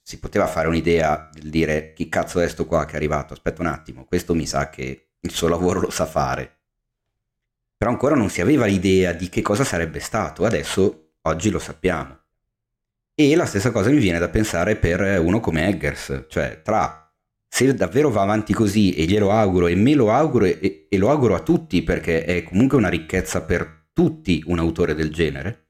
si 0.07 0.19
poteva 0.19 0.47
fare 0.47 0.69
un'idea 0.69 1.31
del 1.33 1.49
dire 1.49 1.95
chi 1.95 2.11
cazzo 2.11 2.39
è 2.41 2.49
sto 2.49 2.67
qua 2.67 2.85
che 2.85 2.93
è 2.93 2.97
arrivato, 2.97 3.33
aspetta 3.33 3.63
un 3.63 3.69
attimo, 3.69 4.05
questo 4.05 4.35
mi 4.35 4.47
sa 4.47 4.69
che 4.69 5.13
il 5.19 5.31
suo 5.31 5.49
lavoro 5.49 5.81
lo 5.81 5.91
sa 5.91 6.05
fare. 6.05 6.59
Però 7.77 7.91
ancora 7.91 8.15
non 8.15 8.29
si 8.29 8.43
aveva 8.43 8.67
l'idea 8.67 9.13
di 9.13 9.31
che 9.31 9.41
cosa 9.41 9.65
sarebbe 9.65 10.01
stato, 10.01 10.45
adesso 10.45 11.15
oggi 11.23 11.49
lo 11.49 11.59
sappiamo. 11.59 12.21
E 13.15 13.35
la 13.35 13.47
stessa 13.47 13.71
cosa 13.71 13.89
mi 13.89 13.99
viene 13.99 14.19
da 14.19 14.29
pensare 14.29 14.77
per 14.77 15.21
uno 15.21 15.41
come 15.41 15.69
Eggers, 15.69 16.27
cioè 16.29 16.61
tra 16.63 17.11
se 17.49 17.73
davvero 17.73 18.11
va 18.11 18.23
avanti 18.23 18.53
così 18.53 18.95
e 18.95 19.05
glielo 19.05 19.31
auguro 19.31 19.69
e 19.69 19.75
me 19.77 19.95
lo 19.95 20.11
auguro 20.11 20.45
e, 20.45 20.87
e 20.89 20.99
lo 20.99 21.09
auguro 21.09 21.35
a 21.35 21.41
tutti 21.41 21.83
perché 21.83 22.25
è 22.25 22.43
comunque 22.43 22.77
una 22.77 22.89
ricchezza 22.89 23.43
per 23.43 23.84
tutti 23.95 24.43
un 24.47 24.59
autore 24.59 24.95
del 24.95 25.11
genere, 25.11 25.69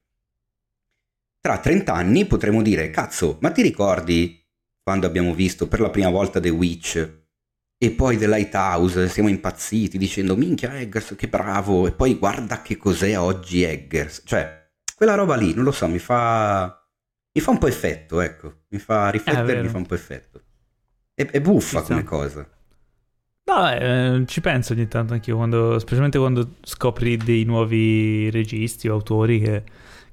tra 1.39 1.59
30 1.59 1.93
anni 1.93 2.25
potremo 2.25 2.61
dire, 2.61 2.89
cazzo, 2.89 3.37
ma 3.39 3.51
ti 3.51 3.61
ricordi 3.61 4.43
quando 4.81 5.05
abbiamo 5.05 5.33
visto 5.33 5.67
per 5.67 5.79
la 5.79 5.89
prima 5.91 6.09
volta 6.09 6.39
The 6.39 6.49
Witch 6.49 7.23
e 7.77 7.91
poi 7.91 8.17
The 8.17 8.27
Lighthouse, 8.27 9.07
siamo 9.09 9.29
impazziti 9.29 9.97
dicendo, 9.97 10.35
minchia 10.35 10.79
Eggers, 10.79 11.13
che 11.15 11.27
bravo, 11.27 11.87
e 11.87 11.91
poi 11.91 12.15
guarda 12.15 12.61
che 12.61 12.77
cos'è 12.77 13.17
oggi 13.17 13.63
Eggers. 13.63 14.23
Cioè, 14.25 14.71
quella 14.95 15.13
roba 15.13 15.35
lì, 15.35 15.53
non 15.53 15.63
lo 15.63 15.71
so, 15.71 15.87
mi 15.87 15.99
fa... 15.99 16.83
mi 17.31 17.41
fa 17.41 17.51
un 17.51 17.57
po' 17.57 17.67
effetto, 17.67 18.21
ecco, 18.21 18.63
mi 18.69 18.79
fa 18.79 19.09
riflettere, 19.09 19.61
mi 19.61 19.67
fa 19.67 19.77
un 19.77 19.85
po' 19.85 19.95
effetto. 19.95 20.41
È, 21.13 21.25
è 21.25 21.41
buffa 21.41 21.81
come 21.81 22.03
cosa. 22.03 22.49
No, 23.47 23.69
eh, 23.71 24.23
ci 24.25 24.41
penso 24.41 24.73
ogni 24.73 24.87
tanto 24.87 25.13
anch'io, 25.13 25.35
quando, 25.35 25.77
specialmente 25.77 26.17
quando 26.17 26.55
scopri 26.63 27.15
dei 27.15 27.43
nuovi 27.43 28.31
registi 28.31 28.87
o 28.87 28.93
autori 28.93 29.39
che, 29.39 29.63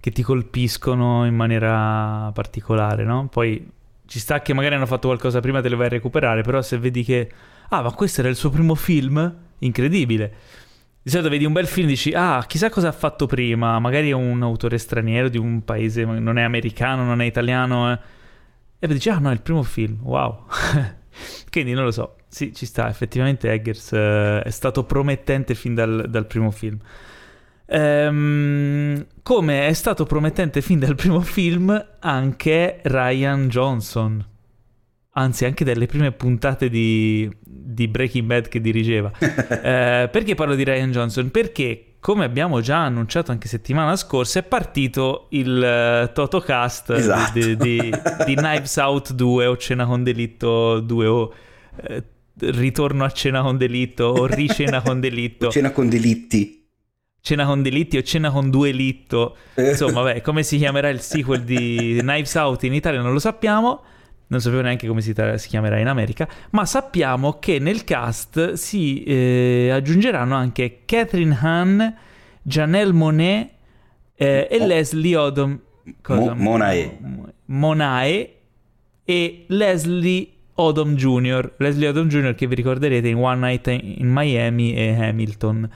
che 0.01 0.11
ti 0.11 0.23
colpiscono 0.23 1.25
in 1.25 1.35
maniera 1.35 2.31
particolare, 2.35 3.05
no? 3.05 3.29
Poi 3.29 3.71
ci 4.05 4.19
sta 4.19 4.43
che 4.43 4.53
magari 4.53 4.75
hanno 4.75 4.85
fatto 4.85 5.07
qualcosa 5.09 5.41
prima, 5.41 5.63
te 5.63 5.71
le 5.71 5.77
vai 5.77 5.87
a 5.87 5.89
recuperare, 5.89 6.43
però 6.43 6.61
se 6.61 6.77
vedi 6.77 7.03
che, 7.05 7.33
ah, 7.71 7.81
ma 7.81 7.91
questo 7.93 8.21
era 8.21 8.29
il 8.29 8.37
suo 8.37 8.51
primo 8.51 8.75
film, 8.75 9.35
incredibile. 9.61 10.35
Di 11.03 11.09
solito 11.09 11.31
vedi 11.31 11.47
un 11.47 11.55
bel 11.55 11.67
film 11.67 11.87
e 11.87 11.91
dici, 11.93 12.13
ah, 12.13 12.45
chissà 12.47 12.69
cosa 12.69 12.89
ha 12.89 12.93
fatto 12.93 13.25
prima, 13.25 13.79
magari 13.79 14.11
è 14.11 14.13
un 14.13 14.43
autore 14.43 14.77
straniero 14.77 15.31
di 15.31 15.39
un 15.39 15.65
paese, 15.65 16.05
non 16.05 16.37
è 16.37 16.43
americano, 16.43 17.03
non 17.05 17.23
è 17.23 17.25
italiano, 17.25 17.93
eh. 17.93 17.99
e 18.79 18.87
poi 18.87 18.95
dici, 18.95 19.09
ah 19.09 19.19
no, 19.19 19.31
è 19.31 19.33
il 19.33 19.41
primo 19.41 19.63
film, 19.63 20.01
wow. 20.03 20.45
Quindi 21.51 21.73
non 21.73 21.85
lo 21.85 21.91
so, 21.91 22.17
sì, 22.33 22.55
ci 22.55 22.65
sta, 22.65 22.89
effettivamente 22.89 23.53
Eggers 23.53 23.93
eh, 23.93 24.41
è 24.41 24.49
stato 24.49 24.85
promettente 24.85 25.55
fin 25.55 25.75
dal, 25.75 26.07
dal 26.09 26.27
primo 26.27 26.51
film. 26.51 26.79
Ehm, 27.67 29.07
come 29.23 29.67
è 29.67 29.73
stato 29.75 30.05
promettente 30.05 30.63
fin 30.63 30.79
dal 30.79 30.95
primo 30.95 31.21
film 31.21 31.89
anche 32.01 32.81
Ryan 32.85 33.49
Johnson, 33.49 34.27
anzi 35.11 35.45
anche 35.45 35.63
dalle 35.63 35.85
prime 35.85 36.11
puntate 36.13 36.71
di, 36.71 37.31
di 37.39 37.87
Breaking 37.87 38.27
Bad 38.27 38.49
che 38.49 38.63
dirigeva. 38.63 39.13
Eh, 39.63 40.09
perché 40.11 40.35
parlo 40.35 40.55
di 40.55 40.65
Ryan 40.65 40.91
Johnson? 40.91 41.31
Perché, 41.31 41.97
come 42.01 42.25
abbiamo 42.25 42.63
già 42.63 42.79
annunciato 42.79 43.31
anche 43.31 43.47
settimana 43.47 43.95
scorsa, 43.95 44.39
è 44.39 44.43
partito 44.43 45.27
il 45.31 45.63
eh, 45.63 46.11
Totocast 46.15 46.91
Esatto. 46.91 47.39
di, 47.39 47.57
di, 47.57 47.79
di 48.25 48.35
Knives 48.35 48.77
Out 48.77 49.13
2 49.13 49.47
o 49.47 49.57
Cena 49.59 49.85
con 49.85 50.03
Delitto 50.03 50.81
2 50.81 51.07
o 51.07 51.33
eh, 51.77 52.03
Ritorno 52.39 53.05
a 53.05 53.11
Cena 53.11 53.43
con 53.43 53.57
Delitto 53.57 54.05
o 54.05 54.27
Ricena 54.27 54.81
con 54.83 55.01
Delitto. 55.01 55.51
Cena 55.53 55.71
con 55.71 55.89
delitti. 55.89 56.61
Cena 57.21 57.47
con 57.47 57.63
delitti 57.63 57.97
o 57.99 58.03
cena 58.03 58.33
con 58.33 58.51
due 58.51 58.73
litto. 58.73 59.37
Insomma, 59.55 60.03
vabbè, 60.03 60.23
come 60.23 60.43
si 60.43 60.59
chiamerà 60.59 60.89
il 60.89 61.01
sequel 61.01 61.43
di 61.43 61.99
Knives 62.01 62.35
Out 62.35 62.65
in 62.65 62.75
Italia 62.75 63.01
non 63.01 63.13
lo 63.13 63.21
sappiamo. 63.21 63.83
Non 64.27 64.41
sapevo 64.41 64.63
neanche 64.63 64.89
come 64.89 65.03
si, 65.03 65.15
si 65.37 65.49
chiamerà 65.49 65.79
in 65.79 65.87
America. 65.87 66.27
Ma 66.51 66.67
sappiamo 66.67 67.39
che 67.39 67.61
nel 67.61 67.85
cast 67.85 68.55
si 68.55 69.05
eh, 69.05 69.71
aggiungeranno 69.71 70.35
anche 70.35 70.81
Catherine 70.85 71.39
Hahn, 71.41 71.95
Janelle 72.43 72.93
Monet 72.93 73.51
eh, 74.17 74.49
e 74.51 74.59
Mo- 74.59 74.67
Leslie 74.67 75.17
Odom. 75.17 75.61
Mo- 76.09 76.35
Monae. 76.35 76.99
Monae 77.45 78.37
e 79.05 79.45
Leslie 79.47 80.29
Odom 80.63 80.95
Jr. 80.95 81.55
Leslie 81.59 81.89
Odom 81.89 82.09
Jr. 82.09 82.35
che 82.35 82.47
vi 82.47 82.55
ricorderete 82.55 83.09
in 83.09 83.17
One 83.17 83.47
Night 83.47 83.67
in 83.69 84.09
Miami 84.09 84.75
e 84.75 84.95
Hamilton. 85.09 85.69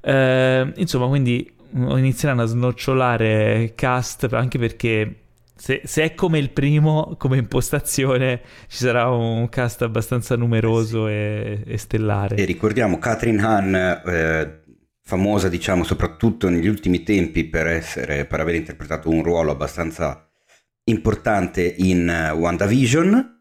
Eh, 0.00 0.72
insomma, 0.76 1.06
quindi 1.06 1.50
mm, 1.76 1.96
inizieranno 1.98 2.42
a 2.42 2.46
snocciolare 2.46 3.72
cast 3.74 4.32
anche 4.32 4.58
perché 4.58 5.14
se, 5.60 5.82
se 5.84 6.02
è 6.02 6.14
come 6.14 6.38
il 6.38 6.50
primo, 6.50 7.16
come 7.18 7.36
impostazione, 7.36 8.40
ci 8.66 8.78
sarà 8.78 9.10
un 9.10 9.48
cast 9.50 9.82
abbastanza 9.82 10.34
numeroso 10.34 11.06
e, 11.06 11.62
e 11.66 11.76
stellare. 11.76 12.36
E 12.36 12.44
ricordiamo 12.46 12.98
Catherine 12.98 13.42
Hahn, 13.42 13.74
eh, 13.74 14.62
famosa 15.02 15.48
diciamo 15.48 15.84
soprattutto 15.84 16.48
negli 16.48 16.66
ultimi 16.66 17.02
tempi 17.02 17.44
per, 17.44 17.66
essere, 17.66 18.24
per 18.24 18.40
aver 18.40 18.54
interpretato 18.54 19.10
un 19.10 19.22
ruolo 19.22 19.50
abbastanza 19.50 20.30
importante 20.84 21.74
in 21.78 22.08
eh, 22.08 22.30
WandaVision, 22.30 23.39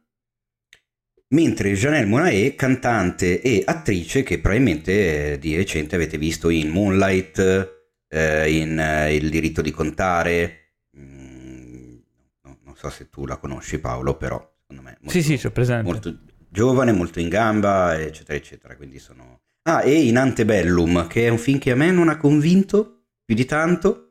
mentre 1.30 1.74
Janelle 1.74 2.06
Monae, 2.06 2.56
cantante 2.56 3.42
e 3.42 3.64
attrice 3.66 4.24
che 4.24 4.40
probabilmente 4.40 5.34
eh, 5.34 5.40
di 5.40 5.56
recente 5.56 5.96
avete 5.96 6.18
visto 6.18 6.50
in 6.50 6.70
Moonlight, 6.70 7.78
eh, 8.08 8.52
in 8.52 8.80
eh, 8.80 9.16
Il 9.16 9.30
diritto 9.30 9.62
di 9.62 9.72
contare, 9.72 10.74
mm, 10.98 11.96
no- 12.44 12.58
non 12.64 12.76
so 12.76 12.90
se 12.90 13.10
tu 13.10 13.26
la 13.26 13.38
conosci 13.38 13.80
Paolo, 13.80 14.16
però 14.18 14.38
secondo 14.60 14.82
me... 14.82 14.98
molto- 15.02 15.20
Sì, 15.22 15.22
sì, 15.38 15.38
molto 15.84 16.20
giovane, 16.50 16.92
molto 16.92 17.20
in 17.20 17.30
gamba, 17.30 18.00
eccetera, 18.00 18.38
eccetera. 18.38 18.76
Quindi 18.76 19.00
sono. 19.00 19.42
Ah, 19.64 19.84
e 19.84 19.94
in 20.02 20.18
Antebellum, 20.18 21.08
che 21.08 21.28
è 21.28 21.30
un 21.30 21.38
film 21.38 21.60
che 21.60 21.72
a 21.72 21.76
me 21.76 21.92
non 21.92 22.10
ha 22.10 22.18
convinto 22.18 23.04
più 23.24 23.36
di 23.36 23.46
tanto. 23.46 24.06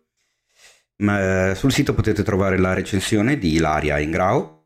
Ma 1.01 1.53
sul 1.55 1.73
sito 1.73 1.95
potete 1.95 2.23
trovare 2.25 2.59
la 2.59 2.75
recensione 2.75 3.39
di 3.39 3.55
Ilaria 3.55 3.99
Ingrao. 3.99 4.58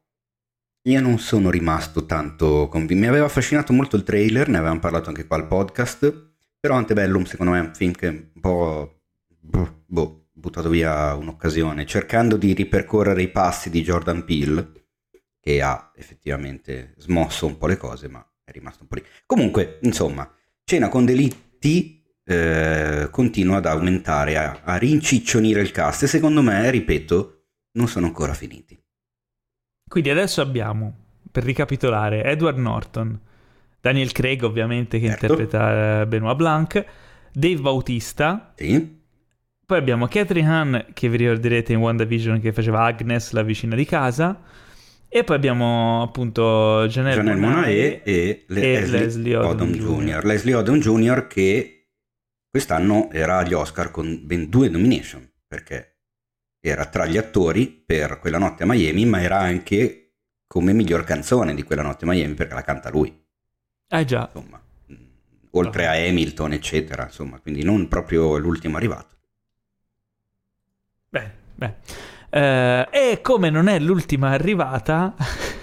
Io 0.87 1.01
non 1.01 1.18
sono 1.18 1.51
rimasto 1.51 2.07
tanto 2.07 2.68
convinto. 2.68 3.03
Mi 3.03 3.09
aveva 3.09 3.27
affascinato 3.27 3.73
molto 3.73 3.97
il 3.97 4.03
trailer, 4.03 4.49
ne 4.49 4.59
avevamo 4.59 4.81
parlato 4.81 5.09
anche 5.09 5.27
qua 5.27 5.37
al 5.37 5.47
podcast. 5.47 6.31
Però 6.59 6.75
Antebellum, 6.75 7.25
secondo 7.25 7.53
me, 7.53 7.59
è 7.59 7.62
un 7.62 7.75
film 7.75 7.92
che 7.92 8.07
un 8.07 8.40
po'. 8.40 9.01
Boh, 9.45 9.83
boh, 9.87 10.27
buttato 10.33 10.68
via 10.68 11.14
un'occasione, 11.14 11.87
cercando 11.87 12.37
di 12.37 12.53
ripercorrere 12.53 13.23
i 13.23 13.31
passi 13.31 13.71
di 13.71 13.83
Jordan 13.83 14.25
Peele 14.25 14.73
che 15.40 15.61
ha 15.61 15.90
effettivamente 15.97 16.95
smosso 16.99 17.47
un 17.47 17.59
po' 17.59 17.66
le 17.66 17.77
cose, 17.77 18.09
ma 18.09 18.25
è 18.45 18.53
rimasto 18.53 18.83
un 18.83 18.88
po' 18.88 18.95
lì. 18.97 19.05
Comunque, 19.27 19.79
insomma, 19.83 20.33
Cena 20.64 20.88
con 20.88 21.05
delitti 21.05 22.03
eh, 22.25 23.09
continua 23.11 23.57
ad 23.57 23.66
aumentare, 23.66 24.37
a, 24.37 24.61
a 24.64 24.77
rinciccionire 24.77 25.61
il 25.61 25.73
cast 25.73 26.05
e 26.05 26.07
secondo 26.07 26.42
me, 26.42 26.71
ripeto, 26.71 27.45
non 27.73 27.88
sono 27.88 28.07
ancora 28.07 28.35
finiti. 28.35 28.82
Quindi 29.92 30.09
adesso 30.09 30.40
abbiamo, 30.40 30.94
per 31.31 31.44
ricapitolare, 31.44 32.24
Edward 32.24 32.57
Norton, 32.57 33.20
Daniel 33.78 34.11
Craig 34.11 34.42
ovviamente 34.42 34.98
che 34.98 35.09
Certo. 35.09 35.26
interpreta 35.26 36.00
eh, 36.00 36.07
Benoit 36.07 36.35
Blanc, 36.35 36.83
Dave 37.31 37.61
Bautista, 37.61 38.55
Sì. 38.57 39.00
poi 39.66 39.76
abbiamo 39.76 40.07
Catherine 40.07 40.48
Hahn 40.48 40.85
che 40.94 41.11
vi 41.11 41.18
ricorderete 41.18 41.74
in 41.74 41.81
WandaVision 41.81 42.40
che 42.40 42.55
faceva 42.55 42.85
Agnes, 42.85 43.33
la 43.33 43.42
vicina 43.42 43.76
di 43.76 43.85
casa, 43.85 44.40
e 45.11 45.24
poi 45.24 45.37
abbiamo 45.37 46.00
appunto 46.00 46.87
Janelle, 46.88 47.16
Janelle 47.16 47.40
Monáe 47.40 48.02
e, 48.02 48.02
e 48.02 48.44
Leslie, 48.48 48.98
Leslie 48.98 49.37
Odom 49.37 49.50
Odom 49.50 49.72
Jr. 49.74 50.24
Leslie 50.24 50.55
Odom 50.55 50.78
Jr. 50.78 51.26
che 51.26 51.88
quest'anno 52.48 53.11
era 53.11 53.37
agli 53.37 53.52
Oscar 53.52 53.90
con 53.90 54.22
ben 54.24 54.48
due 54.48 54.70
nomination, 54.70 55.31
perché 55.46 55.91
era 56.64 56.87
tra 56.87 57.07
gli 57.07 57.16
attori 57.16 57.66
per 57.66 58.20
Quella 58.20 58.38
notte 58.38 58.62
a 58.62 58.66
Miami, 58.66 59.05
ma 59.05 59.20
era 59.20 59.38
anche 59.38 60.12
come 60.46 60.72
miglior 60.72 61.03
canzone 61.03 61.55
di 61.55 61.64
Quella 61.64 61.83
notte 61.83 62.05
a 62.05 62.09
Miami 62.09 62.35
perché 62.35 62.55
la 62.55 62.62
canta 62.62 62.88
lui, 62.88 63.12
Ah 63.88 64.05
già, 64.05 64.31
insomma. 64.33 64.62
Mm, 64.92 64.96
Oltre 65.51 65.87
a 65.87 65.92
Hamilton, 65.92 66.53
eccetera, 66.53 67.05
insomma, 67.05 67.40
quindi 67.40 67.62
non 67.64 67.88
proprio 67.88 68.38
l'ultimo 68.38 68.77
arrivato. 68.77 69.16
beh, 71.11 71.31
beh. 71.57 71.75
Eh, 72.31 72.88
e 72.90 73.20
come 73.20 73.51
non 73.51 73.68
è 73.68 73.79
l'ultima 73.79 74.31
arrivata... 74.31 75.14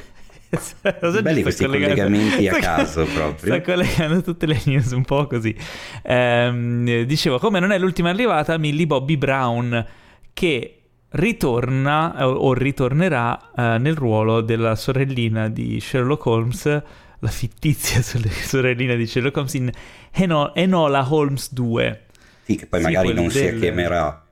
Cosa 0.99 1.21
Belli 1.21 1.43
questi 1.43 1.65
collegamenti 1.65 2.47
a 2.47 2.57
caso 2.59 3.05
proprio. 3.05 3.53
Sto 3.53 3.61
collegando 3.61 4.21
tutte 4.23 4.47
le 4.47 4.59
news 4.65 4.91
un 4.91 5.05
po' 5.05 5.27
così. 5.27 5.55
Ehm, 6.01 7.03
dicevo, 7.03 7.37
come 7.37 7.59
non 7.59 7.71
è 7.71 7.77
l'ultima 7.77 8.09
arrivata, 8.09 8.57
Millie 8.57 8.87
Bobby 8.87 9.15
Brown, 9.15 9.85
che 10.33 10.78
ritorna 11.11 12.17
eh, 12.17 12.23
o 12.23 12.53
ritornerà 12.53 13.51
eh, 13.55 13.77
nel 13.79 13.95
ruolo 13.95 14.41
della 14.41 14.75
sorellina 14.75 15.49
di 15.49 15.79
Sherlock 15.79 16.25
Holmes, 16.25 16.83
la 17.19 17.29
fittizia 17.29 18.01
sore- 18.03 18.29
sorellina 18.29 18.95
di 18.95 19.05
Sherlock 19.07 19.37
Holmes 19.37 19.53
in 19.55 19.71
Eno- 20.11 20.53
Enola 20.55 21.11
Holmes 21.11 21.51
2. 21.53 22.05
Sì, 22.43 22.55
che 22.55 22.67
poi 22.67 22.79
Sì, 22.79 22.85
magari 22.85 23.13
non 23.13 23.29
si 23.29 23.41
del- 23.41 23.59
chiamerà 23.59 24.23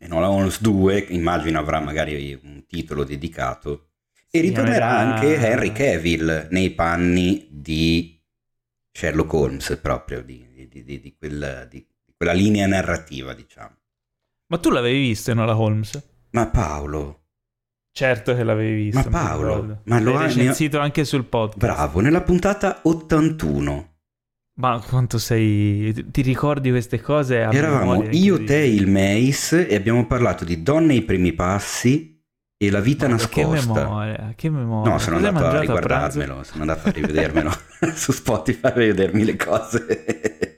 Enola 0.00 0.30
Holmes 0.30 0.60
2, 0.60 1.06
immagino 1.10 1.58
avrà 1.58 1.80
magari 1.80 2.38
un 2.42 2.64
titolo 2.66 3.04
dedicato. 3.04 3.90
E 4.30 4.38
Si 4.38 4.40
ritornerà 4.40 4.88
anche 4.98 5.36
Henry 5.36 5.72
Cavill 5.72 6.48
nei 6.50 6.70
panni 6.72 7.46
di 7.50 8.20
Sherlock 8.92 9.32
Holmes, 9.32 9.78
proprio 9.80 10.22
di, 10.22 10.68
di- 10.68 10.82
di- 10.84 11.00
di 11.00 11.14
quel- 11.16 11.68
quella 12.16 12.32
linea 12.32 12.66
narrativa, 12.66 13.32
diciamo. 13.34 13.75
Ma 14.48 14.58
tu 14.58 14.70
l'avevi 14.70 15.00
visto 15.00 15.30
Enola 15.32 15.56
Holmes? 15.58 16.02
Ma 16.30 16.46
Paolo, 16.46 17.20
Certo 17.96 18.34
che 18.34 18.44
l'avevi 18.44 18.90
visto. 18.90 19.08
Ma 19.08 19.18
Paolo, 19.22 19.80
ma 19.84 19.98
lo 20.00 20.16
hai- 20.18 20.26
recensito 20.26 20.78
anche 20.78 21.04
sul 21.04 21.24
podcast. 21.24 21.58
bravo, 21.58 22.00
nella 22.00 22.20
puntata 22.20 22.80
81 22.82 23.94
Ma 24.60 24.78
quanto 24.86 25.16
sei... 25.18 26.10
Ti 26.10 26.20
ricordi 26.20 26.68
queste 26.70 27.00
cose? 27.00 27.42
a 27.42 27.52
eravamo 27.54 28.04
io, 28.10 28.44
te 28.44 28.60
e 28.62 28.68
il 28.74 28.86
Mace 28.86 29.66
e 29.66 29.74
abbiamo 29.74 30.06
parlato 30.06 30.44
di 30.44 30.62
donne 30.62 30.92
ai 30.92 31.02
primi 31.02 31.32
passi 31.32 32.22
e 32.58 32.70
la 32.70 32.80
vita 32.80 33.06
Che 33.06 33.12
nascosta. 33.12 33.72
memoria, 33.72 34.32
che 34.36 34.50
memoria. 34.50 34.92
No, 34.92 34.98
sono 34.98 35.16
Cosa 35.16 35.28
andato 35.28 35.46
a 35.56 35.60
riguardarmelo, 35.60 36.42
sono 36.42 36.60
andato 36.62 36.88
a 36.88 36.90
rivedermelo 36.92 37.50
su 37.94 38.12
Spotify 38.12 38.66
a 38.68 38.72
vedermi 38.72 39.24
le 39.24 39.36
cose. 39.36 40.55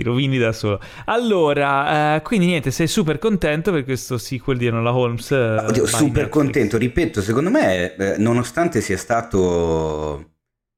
Ti 0.00 0.06
rovini 0.06 0.38
da 0.38 0.52
solo. 0.52 0.80
Allora, 1.04 2.16
eh, 2.16 2.22
quindi 2.22 2.46
niente, 2.46 2.70
sei 2.70 2.86
super 2.86 3.18
contento 3.18 3.70
per 3.70 3.84
questo 3.84 4.16
sequel 4.16 4.56
di 4.56 4.64
Enola 4.64 4.94
Holmes. 4.94 5.30
eh, 5.30 5.56
Oddio, 5.56 5.84
super 5.84 6.06
Netflix. 6.22 6.28
contento, 6.30 6.78
ripeto, 6.78 7.20
secondo 7.20 7.50
me, 7.50 7.94
eh, 7.96 8.16
nonostante 8.16 8.80
sia 8.80 8.96
stato 8.96 10.36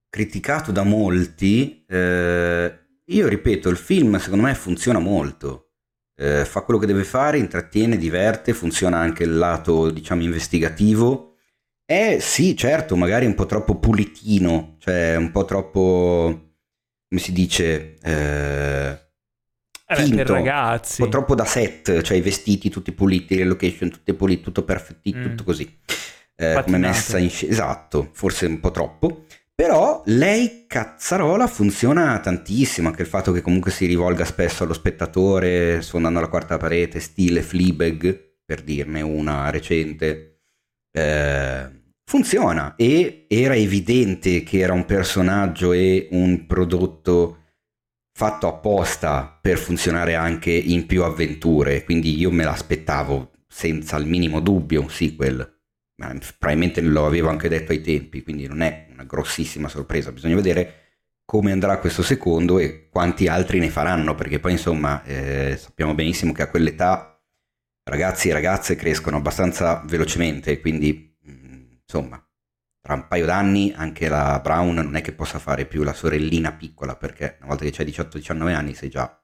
criticato 0.08 0.72
da 0.72 0.82
molti, 0.82 1.84
eh, 1.86 2.78
io 3.04 3.28
ripeto, 3.28 3.68
il 3.68 3.76
film 3.76 4.18
secondo 4.18 4.44
me 4.46 4.54
funziona 4.56 4.98
molto. 4.98 5.68
Eh, 6.16 6.44
fa 6.44 6.62
quello 6.62 6.80
che 6.80 6.86
deve 6.86 7.04
fare, 7.04 7.38
intrattiene, 7.38 7.96
diverte, 7.96 8.52
funziona 8.54 8.98
anche 8.98 9.22
il 9.22 9.36
lato, 9.36 9.88
diciamo, 9.90 10.22
investigativo. 10.22 11.36
È 11.84 12.18
sì, 12.18 12.56
certo, 12.56 12.96
magari 12.96 13.26
un 13.26 13.34
po' 13.34 13.46
troppo 13.46 13.78
pulitino, 13.78 14.74
cioè 14.80 15.14
un 15.14 15.30
po' 15.30 15.44
troppo, 15.44 16.54
come 17.08 17.20
si 17.20 17.32
dice, 17.32 17.98
eh, 18.02 19.01
Eh 19.86 19.94
beh, 19.94 20.00
per 20.00 20.04
finto, 20.06 20.32
ragazzi. 20.34 21.00
un 21.02 21.08
po' 21.08 21.12
troppo 21.12 21.34
da 21.34 21.44
set, 21.44 22.00
cioè 22.02 22.16
i 22.16 22.20
vestiti 22.20 22.70
tutti 22.70 22.92
puliti, 22.92 23.36
le 23.36 23.44
location 23.44 23.90
tutte 23.90 24.14
pulite, 24.14 24.42
tutto 24.42 24.62
perfettito, 24.64 25.18
Mm. 25.18 25.22
tutto 25.24 25.44
così. 25.44 25.78
Eh, 26.34 26.60
come 26.64 26.78
messa 26.78 27.18
in 27.18 27.30
scena, 27.30 27.52
esatto, 27.52 28.08
forse 28.12 28.46
un 28.46 28.58
po' 28.60 28.70
troppo. 28.70 29.24
Però 29.54 30.02
lei, 30.06 30.64
cazzarola, 30.66 31.46
funziona 31.46 32.18
tantissimo. 32.20 32.88
Anche 32.88 33.02
il 33.02 33.08
fatto 33.08 33.32
che 33.32 33.42
comunque 33.42 33.70
si 33.70 33.86
rivolga 33.86 34.24
spesso 34.24 34.64
allo 34.64 34.72
spettatore, 34.72 35.82
sfondando 35.82 36.20
la 36.20 36.28
quarta 36.28 36.56
parete, 36.56 36.98
stile 37.00 37.42
Fleabag, 37.42 38.30
per 38.44 38.62
dirne 38.62 39.02
una 39.02 39.50
recente. 39.50 40.40
Eh, 40.90 41.80
funziona 42.04 42.74
e 42.76 43.26
era 43.28 43.54
evidente 43.54 44.42
che 44.42 44.58
era 44.58 44.72
un 44.72 44.84
personaggio 44.84 45.72
e 45.72 46.08
un 46.10 46.46
prodotto 46.46 47.41
fatto 48.12 48.46
apposta 48.46 49.38
per 49.40 49.58
funzionare 49.58 50.14
anche 50.14 50.50
in 50.50 50.86
più 50.86 51.02
avventure, 51.02 51.84
quindi 51.84 52.18
io 52.18 52.30
me 52.30 52.44
l'aspettavo 52.44 53.32
senza 53.48 53.96
il 53.96 54.06
minimo 54.06 54.40
dubbio 54.40 54.82
un 54.82 54.90
sequel, 54.90 55.60
ma 55.96 56.16
probabilmente 56.38 56.80
lo 56.80 57.06
avevo 57.06 57.28
anche 57.28 57.48
detto 57.48 57.72
ai 57.72 57.80
tempi, 57.80 58.22
quindi 58.22 58.46
non 58.46 58.60
è 58.60 58.88
una 58.90 59.04
grossissima 59.04 59.68
sorpresa, 59.68 60.12
bisogna 60.12 60.34
vedere 60.34 60.76
come 61.24 61.52
andrà 61.52 61.78
questo 61.78 62.02
secondo 62.02 62.58
e 62.58 62.88
quanti 62.90 63.28
altri 63.28 63.58
ne 63.58 63.70
faranno, 63.70 64.14
perché 64.14 64.38
poi 64.38 64.52
insomma 64.52 65.02
eh, 65.04 65.56
sappiamo 65.58 65.94
benissimo 65.94 66.32
che 66.32 66.42
a 66.42 66.48
quell'età 66.48 67.20
ragazzi 67.84 68.28
e 68.28 68.32
ragazze 68.32 68.76
crescono 68.76 69.16
abbastanza 69.16 69.82
velocemente, 69.86 70.60
quindi 70.60 71.16
mh, 71.22 71.80
insomma 71.82 72.22
tra 72.82 72.94
un 72.94 73.06
paio 73.06 73.26
d'anni 73.26 73.72
anche 73.74 74.08
la 74.08 74.40
Brown 74.42 74.74
non 74.74 74.96
è 74.96 75.00
che 75.02 75.12
possa 75.12 75.38
fare 75.38 75.66
più 75.66 75.82
la 75.84 75.92
sorellina 75.94 76.52
piccola 76.52 76.96
perché 76.96 77.36
una 77.38 77.48
volta 77.48 77.64
che 77.64 77.70
c'hai 77.70 77.86
18-19 77.86 78.54
anni 78.54 78.74
sei 78.74 78.88
già 78.90 79.16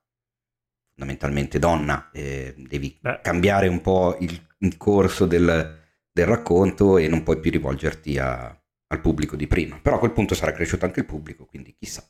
fondamentalmente 0.94 1.58
donna 1.58 2.10
e 2.12 2.54
devi 2.56 2.96
Beh. 3.00 3.20
cambiare 3.22 3.66
un 3.68 3.80
po' 3.80 4.16
il, 4.20 4.40
il 4.58 4.76
corso 4.76 5.26
del, 5.26 5.76
del 6.12 6.26
racconto 6.26 6.98
e 6.98 7.08
non 7.08 7.22
puoi 7.24 7.40
più 7.40 7.50
rivolgerti 7.50 8.16
a- 8.18 8.56
al 8.90 9.00
pubblico 9.00 9.34
di 9.36 9.46
prima 9.48 9.78
però 9.80 9.96
a 9.96 9.98
quel 9.98 10.12
punto 10.12 10.34
sarà 10.34 10.52
cresciuto 10.52 10.84
anche 10.84 11.00
il 11.00 11.06
pubblico 11.06 11.44
quindi 11.44 11.74
chissà 11.76 12.08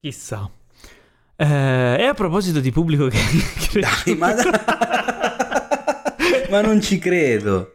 Chissà. 0.00 0.48
Eh, 1.36 1.96
e 1.98 2.04
a 2.04 2.14
proposito 2.14 2.60
di 2.60 2.70
pubblico 2.70 3.08
che... 3.08 3.18
Dai, 3.80 4.14
ma, 4.16 4.32
ma 6.50 6.60
non 6.60 6.80
ci 6.80 6.98
credo 6.98 7.72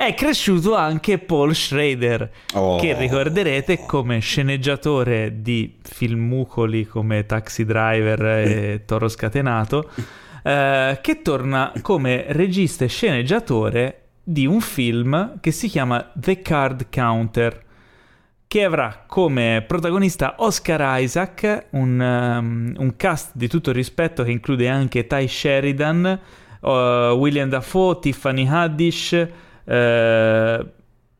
È 0.00 0.14
cresciuto 0.14 0.76
anche 0.76 1.18
Paul 1.18 1.52
Schrader, 1.56 2.30
Oh. 2.54 2.76
che 2.78 2.96
ricorderete 2.96 3.84
come 3.84 4.20
sceneggiatore 4.20 5.42
di 5.42 5.74
filmucoli 5.82 6.86
come 6.86 7.26
Taxi 7.26 7.64
Driver 7.64 8.24
e 8.24 8.82
Toro 8.86 9.08
Scatenato, 9.08 9.90
eh, 10.44 10.98
che 11.02 11.20
torna 11.22 11.72
come 11.82 12.26
regista 12.28 12.84
e 12.84 12.88
sceneggiatore 12.88 14.02
di 14.22 14.46
un 14.46 14.60
film 14.60 15.40
che 15.40 15.50
si 15.50 15.66
chiama 15.66 16.12
The 16.14 16.42
Card 16.42 16.86
Counter, 16.94 17.60
che 18.46 18.62
avrà 18.62 19.02
come 19.04 19.64
protagonista 19.66 20.36
Oscar 20.38 21.00
Isaac, 21.00 21.66
un, 21.70 21.98
um, 21.98 22.72
un 22.78 22.94
cast 22.96 23.32
di 23.34 23.48
tutto 23.48 23.72
rispetto 23.72 24.22
che 24.22 24.30
include 24.30 24.68
anche 24.68 25.08
Ty 25.08 25.26
Sheridan, 25.26 26.20
uh, 26.60 26.68
William 26.68 27.48
Dafoe, 27.48 27.98
Tiffany 27.98 28.46
Haddish, 28.46 29.26
eh, 29.68 30.72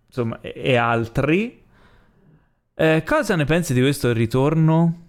insomma, 0.07 0.41
e, 0.41 0.77
altri. 0.77 1.63
Eh, 2.75 3.03
cosa 3.05 3.37
ne 3.37 3.45
pensi 3.45 3.75
di 3.75 3.81
questo 3.81 4.13
ritorno? 4.13 5.07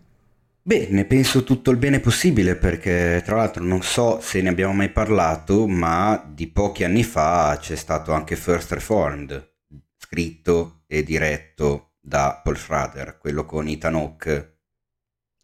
Beh, 0.61 0.87
ne 0.91 1.05
penso 1.05 1.43
tutto 1.43 1.71
il 1.71 1.77
bene 1.77 1.99
possibile 1.99 2.55
perché 2.55 3.21
tra 3.25 3.37
l'altro 3.37 3.63
non 3.63 3.81
so 3.81 4.19
se 4.21 4.41
ne 4.41 4.49
abbiamo 4.49 4.73
mai 4.73 4.89
parlato, 4.89 5.67
ma 5.67 6.23
di 6.31 6.47
pochi 6.47 6.83
anni 6.83 7.03
fa 7.03 7.57
c'è 7.59 7.75
stato 7.75 8.11
anche 8.11 8.35
First 8.35 8.71
Reformed, 8.73 9.53
scritto 9.97 10.81
e 10.85 11.03
diretto 11.03 11.93
da 11.99 12.39
Paul 12.43 12.57
Schrader, 12.57 13.17
quello 13.17 13.45
con 13.45 13.67
Ethan 13.67 13.95
Hawke. 13.95 14.57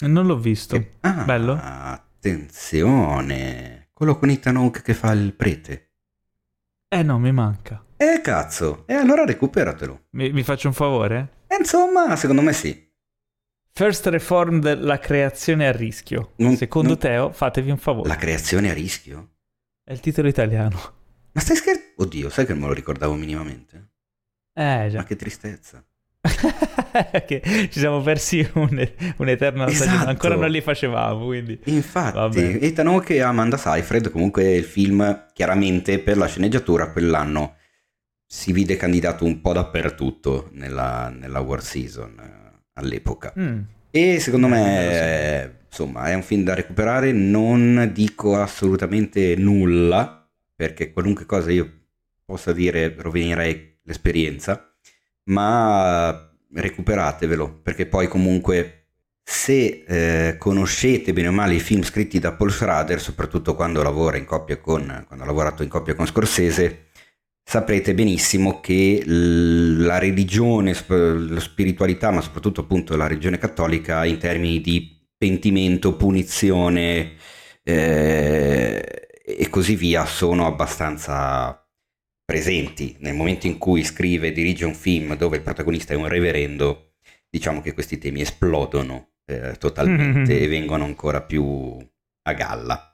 Non 0.05 0.25
l'ho 0.25 0.37
visto. 0.37 0.77
Che- 0.77 0.95
Ah, 1.01 1.23
Bello? 1.23 1.57
Attenzione, 1.59 2.29
quello 3.93 4.17
con 4.17 4.29
Ethan 4.29 4.57
Hawke 4.57 4.81
che 4.81 4.93
fa 4.93 5.11
il 5.11 5.33
prete. 5.33 5.84
Eh 6.87 7.03
no, 7.03 7.19
mi 7.19 7.31
manca. 7.31 7.83
Eh 7.97 8.21
cazzo, 8.21 8.85
e 8.87 8.93
allora 8.93 9.25
recuperatelo. 9.25 10.07
Mi, 10.11 10.31
mi 10.31 10.43
faccio 10.43 10.67
un 10.67 10.73
favore? 10.73 11.43
E 11.47 11.55
insomma, 11.57 12.15
secondo 12.15 12.41
me 12.41 12.53
sì. 12.53 12.83
First 13.71 14.05
Reformed, 14.07 14.79
la 14.79 14.99
creazione 14.99 15.67
a 15.67 15.71
rischio. 15.71 16.33
Non- 16.37 16.55
Secondo 16.55 16.89
non- 16.89 16.97
Teo, 16.99 17.31
fatevi 17.31 17.71
un 17.71 17.77
favore. 17.77 18.07
La 18.07 18.15
creazione 18.15 18.69
a 18.69 18.73
rischio? 18.73 19.31
È 19.83 19.91
il 19.91 19.99
titolo 19.99 20.27
italiano. 20.27 20.79
Ma 21.33 21.41
stai 21.41 21.55
scherzando? 21.57 21.93
Oddio, 22.03 22.29
sai 22.29 22.45
che 22.45 22.53
non 22.53 22.61
me 22.61 22.67
lo 22.67 22.73
ricordavo 22.73 23.13
minimamente? 23.15 23.89
Eh 24.53 24.87
già. 24.89 24.97
Ma 24.99 25.03
che 25.03 25.15
tristezza. 25.17 25.85
Che 27.25 27.41
ci 27.43 27.79
siamo 27.79 28.01
persi 28.01 28.47
un, 28.53 28.87
un'eterna 29.17 29.67
Esatto. 29.67 29.89
stagione, 29.89 30.09
ancora 30.09 30.35
non 30.35 30.49
li 30.49 30.61
facevamo, 30.61 31.25
quindi... 31.25 31.59
Infatti, 31.65 32.15
Vabbè. 32.15 32.59
Ethan 32.61 32.87
Hawke 32.87 33.15
e 33.15 33.21
Amanda 33.21 33.57
Seyfried, 33.57 34.11
comunque 34.11 34.53
il 34.53 34.63
film, 34.63 35.25
chiaramente 35.33 35.99
per 35.99 36.17
la 36.17 36.27
sceneggiatura 36.27 36.91
quell'anno 36.91 37.55
si 38.27 38.51
vide 38.51 38.75
candidato 38.75 39.23
un 39.23 39.39
po' 39.39 39.53
dappertutto 39.53 40.49
nella, 40.53 41.09
nella 41.09 41.39
War 41.39 41.61
Season 41.63 42.15
eh, 42.19 42.59
all'epoca. 42.73 43.33
Mm. 43.39 43.59
E 43.91 44.19
secondo 44.19 44.47
me, 44.47 44.89
Eh, 44.89 45.43
eh, 45.43 45.51
insomma, 45.67 46.09
è 46.09 46.13
un 46.13 46.23
film 46.23 46.43
da 46.43 46.53
recuperare. 46.53 47.11
Non 47.13 47.91
dico 47.93 48.37
assolutamente 48.37 49.35
nulla, 49.35 50.27
perché 50.55 50.91
qualunque 50.91 51.25
cosa 51.25 51.51
io 51.51 51.71
possa 52.25 52.51
dire 52.51 52.93
rovinerei 52.97 53.77
l'esperienza, 53.83 54.74
ma 55.25 56.31
recuperatevelo, 56.53 57.59
perché 57.61 57.85
poi 57.85 58.07
comunque 58.07 58.85
se 59.23 59.83
eh, 59.87 60.37
conoscete 60.37 61.11
bene 61.11 61.29
o 61.29 61.31
male 61.31 61.55
i 61.55 61.59
film 61.59 61.81
scritti 61.81 62.19
da 62.19 62.33
Paul 62.33 62.51
Schrader, 62.51 63.01
soprattutto 63.01 63.55
quando 63.55 63.81
lavora 63.81 64.17
in 64.17 64.25
coppia 64.25 64.59
con, 64.59 65.03
quando 65.07 65.23
ha 65.23 65.27
lavorato 65.27 65.63
in 65.63 65.69
coppia 65.69 65.95
con 65.95 66.05
Scorsese, 66.05 66.89
saprete 67.43 67.93
benissimo 67.95 68.59
che 68.59 69.03
la 69.05 69.97
religione, 69.97 70.75
la 70.87 71.39
spiritualità, 71.39 72.11
ma 72.11 72.21
soprattutto 72.21 72.61
appunto 72.61 72.95
la 72.95 73.07
religione 73.07 73.37
cattolica 73.39 74.05
in 74.05 74.19
termini 74.19 74.61
di 74.61 74.95
pentimento, 75.17 75.95
punizione 75.95 77.13
eh, 77.63 79.09
e 79.25 79.49
così 79.49 79.75
via 79.75 80.05
sono 80.05 80.45
abbastanza 80.45 81.64
presenti. 82.25 82.95
Nel 82.99 83.13
momento 83.13 83.45
in 83.47 83.57
cui 83.57 83.83
scrive 83.83 84.27
e 84.27 84.31
dirige 84.31 84.65
un 84.65 84.73
film 84.73 85.15
dove 85.15 85.37
il 85.37 85.43
protagonista 85.43 85.93
è 85.93 85.97
un 85.97 86.07
reverendo, 86.07 86.95
diciamo 87.29 87.61
che 87.61 87.73
questi 87.73 87.97
temi 87.99 88.21
esplodono 88.21 89.11
eh, 89.25 89.55
totalmente 89.57 90.39
e 90.39 90.47
vengono 90.47 90.83
ancora 90.83 91.21
più 91.21 91.77
a 92.23 92.33
galla. 92.33 92.89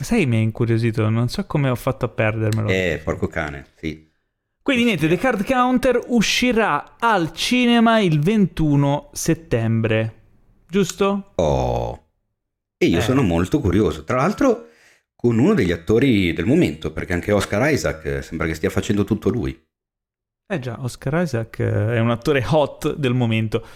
Sai, 0.00 0.26
mi 0.26 0.36
ha 0.36 0.40
incuriosito, 0.40 1.08
non 1.08 1.28
so 1.28 1.44
come 1.46 1.68
ho 1.70 1.74
fatto 1.74 2.04
a 2.04 2.08
perdermelo. 2.08 2.68
Eh, 2.68 3.00
porco 3.02 3.26
cane, 3.26 3.66
sì. 3.76 4.06
Quindi 4.62 4.84
niente, 4.84 5.08
The 5.08 5.16
Card 5.16 5.44
Counter 5.44 5.98
uscirà 6.08 6.96
al 6.98 7.32
cinema 7.32 7.98
il 8.00 8.20
21 8.20 9.08
settembre, 9.14 10.14
giusto? 10.68 11.32
Oh. 11.36 12.04
E 12.76 12.86
io 12.86 12.98
Eh. 12.98 13.00
sono 13.02 13.22
molto 13.22 13.60
curioso. 13.60 14.04
Tra 14.04 14.18
l'altro 14.18 14.67
con 15.20 15.36
uno 15.36 15.52
degli 15.52 15.72
attori 15.72 16.32
del 16.32 16.46
momento, 16.46 16.92
perché 16.92 17.12
anche 17.12 17.32
Oscar 17.32 17.72
Isaac 17.72 18.04
eh, 18.04 18.22
sembra 18.22 18.46
che 18.46 18.54
stia 18.54 18.70
facendo 18.70 19.02
tutto 19.02 19.30
lui. 19.30 19.66
Eh 20.46 20.60
già, 20.60 20.76
Oscar 20.80 21.22
Isaac 21.22 21.58
eh, 21.58 21.94
è 21.96 21.98
un 21.98 22.10
attore 22.10 22.44
hot 22.48 22.94
del 22.94 23.14
momento. 23.14 23.66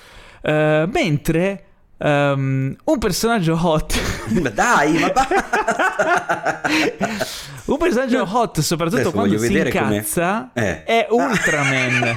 Eh, 0.40 0.88
mentre 0.88 1.64
ehm, 1.99 2.76
un 2.84 2.99
personaggio 2.99 3.59
hot... 3.61 3.93
Ma 4.40 4.51
dai, 4.51 4.99
ma 5.01 5.11
basta! 5.11 6.61
un 7.66 7.76
personaggio 7.76 8.22
hot, 8.22 8.61
soprattutto 8.61 9.01
Adesso 9.01 9.12
quando 9.12 9.38
si 9.38 9.53
incazza, 9.53 10.53
Eh. 10.55 10.84
è 10.84 11.09
Ultraman. 11.11 12.14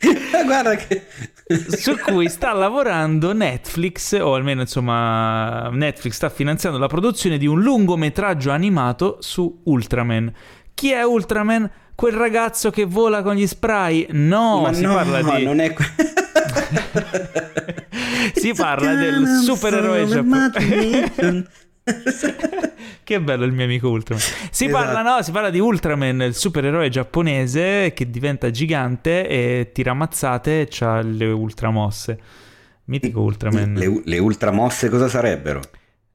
Guarda 0.46 0.76
che... 0.76 1.06
su 1.48 1.96
cui 1.98 2.28
sta 2.28 2.52
lavorando 2.52 3.32
Netflix, 3.32 4.18
o 4.20 4.34
almeno 4.34 4.62
insomma 4.62 5.68
Netflix 5.70 6.14
sta 6.14 6.28
finanziando 6.28 6.78
la 6.78 6.86
produzione 6.86 7.38
di 7.38 7.46
un 7.46 7.62
lungometraggio 7.62 8.50
animato 8.50 9.18
su 9.20 9.60
Ultraman. 9.64 10.32
Chi 10.74 10.90
è 10.90 11.02
Ultraman? 11.02 11.70
Quel 11.94 12.12
ragazzo 12.12 12.70
che 12.70 12.84
vola 12.84 13.22
con 13.22 13.34
gli 13.34 13.46
spray? 13.46 14.06
No, 14.10 14.60
ma 14.60 14.72
si 14.72 14.82
no, 14.82 14.94
parla 14.94 15.22
di... 15.22 15.44
non 15.44 15.60
è... 15.60 15.74
si 18.34 18.52
parla 18.52 18.94
del 18.94 19.26
supereroe 19.42 20.06
giapponese. 20.06 21.46
che 23.04 23.20
bello 23.20 23.44
il 23.44 23.52
mio 23.52 23.64
amico 23.64 23.88
Ultraman. 23.88 24.22
Si 24.50 24.66
Esatto. 24.66 24.84
parla, 24.84 25.02
no, 25.02 25.22
si 25.22 25.30
parla 25.30 25.50
di 25.50 25.58
Ultraman, 25.60 26.22
il 26.22 26.34
supereroe 26.34 26.88
giapponese 26.88 27.92
che 27.94 28.10
diventa 28.10 28.50
gigante 28.50 29.26
e 29.28 29.70
tira 29.72 29.94
mazzate 29.94 30.60
e 30.62 30.68
ha 30.80 31.00
le 31.00 31.26
ultramosse. 31.26 32.20
Mitico 32.84 33.20
Ultraman. 33.20 33.74
Le, 33.74 34.02
le 34.04 34.18
ultramosse 34.18 34.88
cosa 34.88 35.08
sarebbero? 35.08 35.60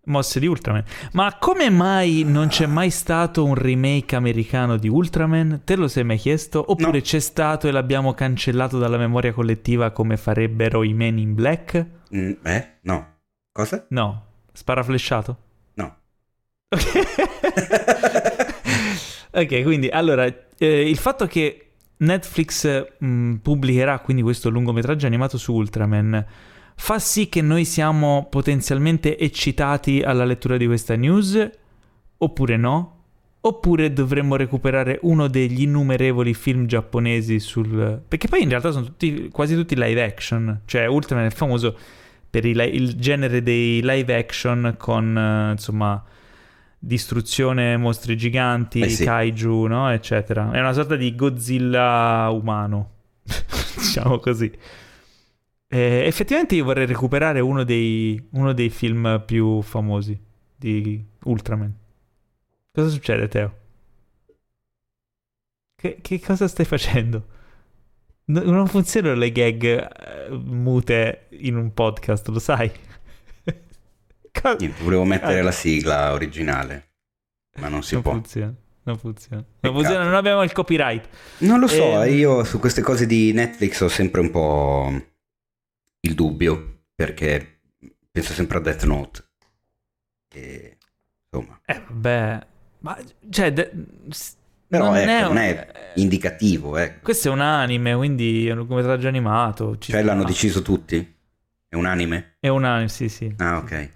Mosse 0.06 0.40
di 0.40 0.48
Ultraman. 0.48 0.84
Ma 1.14 1.38
come 1.40 1.70
mai 1.70 2.24
non 2.28 2.48
c'è 2.48 2.66
mai 2.66 2.90
stato 2.90 3.46
un 3.46 3.56
remake 3.56 4.16
americano 4.18 4.76
di 4.78 4.90
Ultraman? 4.90 5.62
Te 5.64 5.76
lo 5.78 5.88
sei 5.88 6.04
mai 6.04 6.18
chiesto? 6.18 6.64
Oppure 6.72 6.98
No. 6.98 7.00
c'è 7.02 7.20
stato 7.20 7.68
e 7.68 7.72
l'abbiamo 7.72 8.14
cancellato 8.14 8.78
dalla 8.80 8.98
memoria 8.98 9.32
collettiva 9.32 9.92
come 9.92 10.18
farebbero 10.18 10.84
i 10.84 10.94
Men 10.94 11.20
in 11.20 11.34
Black? 11.36 11.86
Mm, 12.14 12.32
eh? 12.44 12.70
No. 12.82 13.08
Cosa? 13.52 13.86
No. 13.90 14.26
Sparaflesciato? 14.52 15.38
Ok, 19.36 19.64
quindi 19.64 19.88
allora 19.88 20.26
eh, 20.60 20.88
il 20.88 20.98
fatto 20.98 21.26
che 21.26 21.70
Netflix 21.98 22.86
mh, 23.00 23.36
pubblicherà 23.38 23.98
quindi 23.98 24.22
questo 24.22 24.50
lungometraggio 24.50 25.08
animato 25.08 25.40
su 25.40 25.54
Ultraman 25.54 26.24
fa 26.76 27.00
sì 27.00 27.30
che 27.30 27.42
noi 27.42 27.66
siamo 27.66 28.28
potenzialmente 28.30 29.18
eccitati 29.18 30.04
alla 30.04 30.24
lettura 30.24 30.56
di 30.58 30.68
questa 30.68 30.96
news 30.96 31.50
oppure 32.18 32.58
no? 32.58 32.90
Oppure 33.42 33.92
dovremmo 33.92 34.36
recuperare 34.36 35.00
uno 35.02 35.28
degli 35.28 35.64
innumerevoli 35.64 36.34
film 36.34 36.66
giapponesi 36.66 37.40
sul... 37.40 38.02
Perché 38.08 38.28
poi 38.30 38.44
in 38.44 38.50
realtà 38.50 38.72
sono 38.72 38.86
tutti, 38.86 39.28
quasi 39.30 39.54
tutti 39.56 39.76
live 39.76 40.02
action. 40.02 40.62
Cioè 40.64 40.86
Ultraman 40.86 41.26
è 41.26 41.30
famoso 41.30 41.78
per 42.30 42.46
il, 42.46 42.58
il 42.72 42.96
genere 42.96 43.44
dei 43.44 43.82
live 43.84 44.16
action 44.16 44.76
con, 44.78 45.18
eh, 45.18 45.52
insomma, 45.52 46.02
distruzione, 46.86 47.78
mostri 47.78 48.18
giganti, 48.18 48.82
Eh 48.82 48.90
sì. 48.90 49.06
kaiju, 49.06 49.66
no? 49.68 49.90
Eccetera. 49.90 50.52
È 50.52 50.60
una 50.60 50.74
sorta 50.74 50.98
di 50.98 51.16
Godzilla 51.16 52.30
umano, 52.30 52.92
diciamo 53.78 54.20
così. 54.20 54.52
Eh, 55.68 56.04
effettivamente 56.06 56.56
io 56.56 56.66
vorrei 56.66 56.86
recuperare 56.86 57.40
uno 57.40 57.64
dei, 57.64 58.22
uno 58.32 58.52
dei 58.54 58.70
film 58.70 59.24
più 59.26 59.62
famosi 59.62 60.20
di 60.56 61.04
Ultraman. 61.24 61.74
Cosa 62.72 62.90
succede, 62.90 63.28
Teo? 63.30 63.58
Che, 65.76 65.98
che 66.02 66.20
cosa 66.20 66.48
stai 66.48 66.66
facendo? 66.66 67.28
No- 68.26 68.44
non 68.44 68.68
funzionano 68.68 69.16
le 69.16 69.32
gag 69.32 69.64
eh, 69.64 70.30
mute 70.32 71.28
in 71.32 71.56
un 71.56 71.74
podcast, 71.74 72.28
lo 72.28 72.40
sai? 72.40 72.70
Co- 74.42 74.56
Niente, 74.58 74.82
volevo 74.84 75.04
mettere 75.06 75.40
Ah. 75.40 75.44
la 75.44 75.52
sigla 75.52 76.12
originale, 76.14 76.90
ma 77.60 77.68
non 77.68 77.84
si 77.84 77.94
non 77.94 78.04
può. 78.04 78.12
funziona. 78.14 78.54
Non 78.86 78.98
funziona. 78.98 79.46
Non 79.62 79.74
funziona, 79.74 80.04
non 80.04 80.16
abbiamo 80.16 80.44
il 80.44 80.52
copyright. 80.52 81.08
Non 81.40 81.60
lo 81.60 81.68
so, 81.68 82.02
Ehm. 82.04 82.14
io 82.14 82.44
su 82.44 82.60
queste 82.60 82.82
cose 82.82 83.06
di 83.06 83.32
Netflix 83.32 83.80
ho 83.82 83.88
sempre 83.88 84.20
un 84.22 84.30
po' 84.32 84.92
il 86.02 86.14
dubbio, 86.16 86.86
perché 86.94 87.62
penso 88.12 88.34
sempre 88.34 88.58
a 88.58 88.62
Death 88.62 88.84
Note. 88.84 89.24
E, 90.34 90.78
insomma, 91.32 91.62
Eh, 91.66 91.82
vabbè. 91.88 92.46
Ma, 92.80 92.98
cioè, 93.30 93.54
de- 93.54 93.72
però 94.68 94.86
non 94.88 94.98
ecco, 94.98 95.10
è, 95.10 95.22
non 95.22 95.38
è 95.38 95.72
indicativo, 95.96 96.76
ecco. 96.76 97.00
Questo 97.04 97.30
è 97.30 97.32
un 97.32 97.40
anime, 97.40 97.96
quindi 97.96 98.48
è 98.48 98.52
un 98.52 98.58
lungometraggio 98.58 99.08
animato. 99.08 99.78
ci 99.78 99.92
Cioè 99.92 100.02
l'hanno 100.02 100.24
deciso 100.26 100.62
tutti? 100.62 101.16
È 101.70 101.76
un 101.76 101.86
anime? 101.86 102.36
È 102.40 102.50
un 102.50 102.66
anime, 102.66 102.90
sì, 102.90 103.08
sì. 103.08 103.34
Ah, 103.38 103.58
ok. 103.60 103.90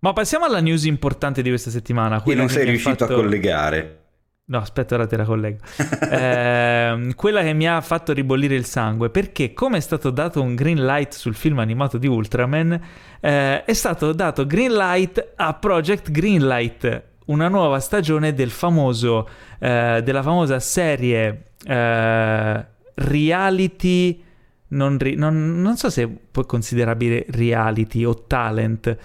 Ma 0.00 0.12
passiamo 0.12 0.44
alla 0.44 0.60
news 0.60 0.84
importante 0.84 1.42
di 1.42 1.48
questa 1.48 1.70
settimana. 1.70 2.20
Quella 2.20 2.40
non 2.40 2.48
che 2.48 2.54
sei 2.54 2.62
ha 2.62 2.66
riuscito 2.70 2.96
fatto- 2.96 3.12
a 3.12 3.16
collegare. 3.16 4.00
No, 4.48 4.58
aspetta, 4.58 4.94
ora 4.94 5.06
te 5.08 5.16
la 5.16 5.24
collego. 5.24 5.58
Ehm, 6.08 7.14
quella 7.14 7.42
che 7.42 7.52
mi 7.52 7.66
ha 7.68 7.80
fatto 7.80 8.12
ribollire 8.12 8.54
il 8.54 8.64
sangue 8.64 9.10
perché, 9.10 9.52
come 9.52 9.78
è 9.78 9.80
stato 9.80 10.10
dato 10.10 10.40
un 10.40 10.54
green 10.54 10.84
light 10.86 11.14
sul 11.14 11.34
film 11.34 11.58
animato 11.58 11.98
di 11.98 12.06
Ultraman, 12.06 12.80
eh, 13.20 13.64
è 13.64 13.72
stato 13.72 14.12
dato 14.12 14.46
green 14.46 14.72
light 14.72 15.32
a 15.34 15.52
Project 15.54 16.12
Greenlight, 16.12 17.02
una 17.26 17.48
nuova 17.48 17.80
stagione 17.80 18.34
del 18.34 18.50
famoso, 18.50 19.28
eh, 19.58 20.00
della 20.04 20.22
famosa 20.22 20.60
serie 20.60 21.46
eh, 21.66 22.64
reality. 22.94 24.22
Non, 24.68 24.96
ri- 24.98 25.16
non- 25.16 25.60
non 25.60 25.76
so 25.76 25.90
se 25.90 26.06
può 26.06 26.44
considerabile 26.44 27.26
reality 27.30 28.04
o 28.04 28.14
talent. 28.26 28.96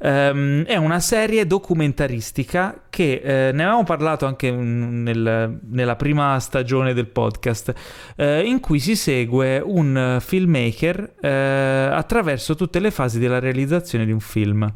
Ehm, 0.00 0.64
è 0.64 0.76
una 0.76 1.00
serie 1.00 1.46
documentaristica 1.46 2.82
che 2.88 3.20
eh, 3.22 3.52
ne 3.52 3.62
avevamo 3.62 3.84
parlato 3.84 4.26
anche 4.26 4.50
nel- 4.50 5.58
nella 5.68 5.96
prima 5.96 6.38
stagione 6.40 6.94
del 6.94 7.08
podcast, 7.08 7.74
eh, 8.16 8.42
in 8.42 8.60
cui 8.60 8.78
si 8.78 8.94
segue 8.96 9.60
un 9.64 10.18
filmmaker 10.20 11.14
eh, 11.20 11.28
attraverso 11.28 12.54
tutte 12.54 12.78
le 12.78 12.90
fasi 12.90 13.18
della 13.18 13.38
realizzazione 13.38 14.04
di 14.04 14.12
un 14.12 14.20
film. 14.20 14.72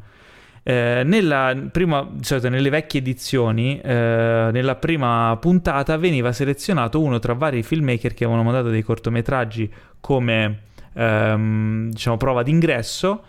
Eh, 0.64 1.02
nella 1.04 1.56
prima, 1.72 2.08
solito 2.20 2.48
nelle 2.48 2.70
vecchie 2.70 3.00
edizioni, 3.00 3.80
eh, 3.80 4.48
nella 4.52 4.76
prima 4.76 5.36
puntata 5.40 5.96
veniva 5.96 6.32
selezionato 6.32 7.00
uno 7.00 7.18
tra 7.18 7.32
vari 7.34 7.64
filmmaker 7.64 8.14
che 8.14 8.24
avevano 8.24 8.44
mandato 8.44 8.68
dei 8.68 8.82
cortometraggi 8.82 9.72
come 9.98 10.60
ehm, 10.94 11.90
diciamo, 11.90 12.16
prova 12.16 12.42
d'ingresso 12.44 13.24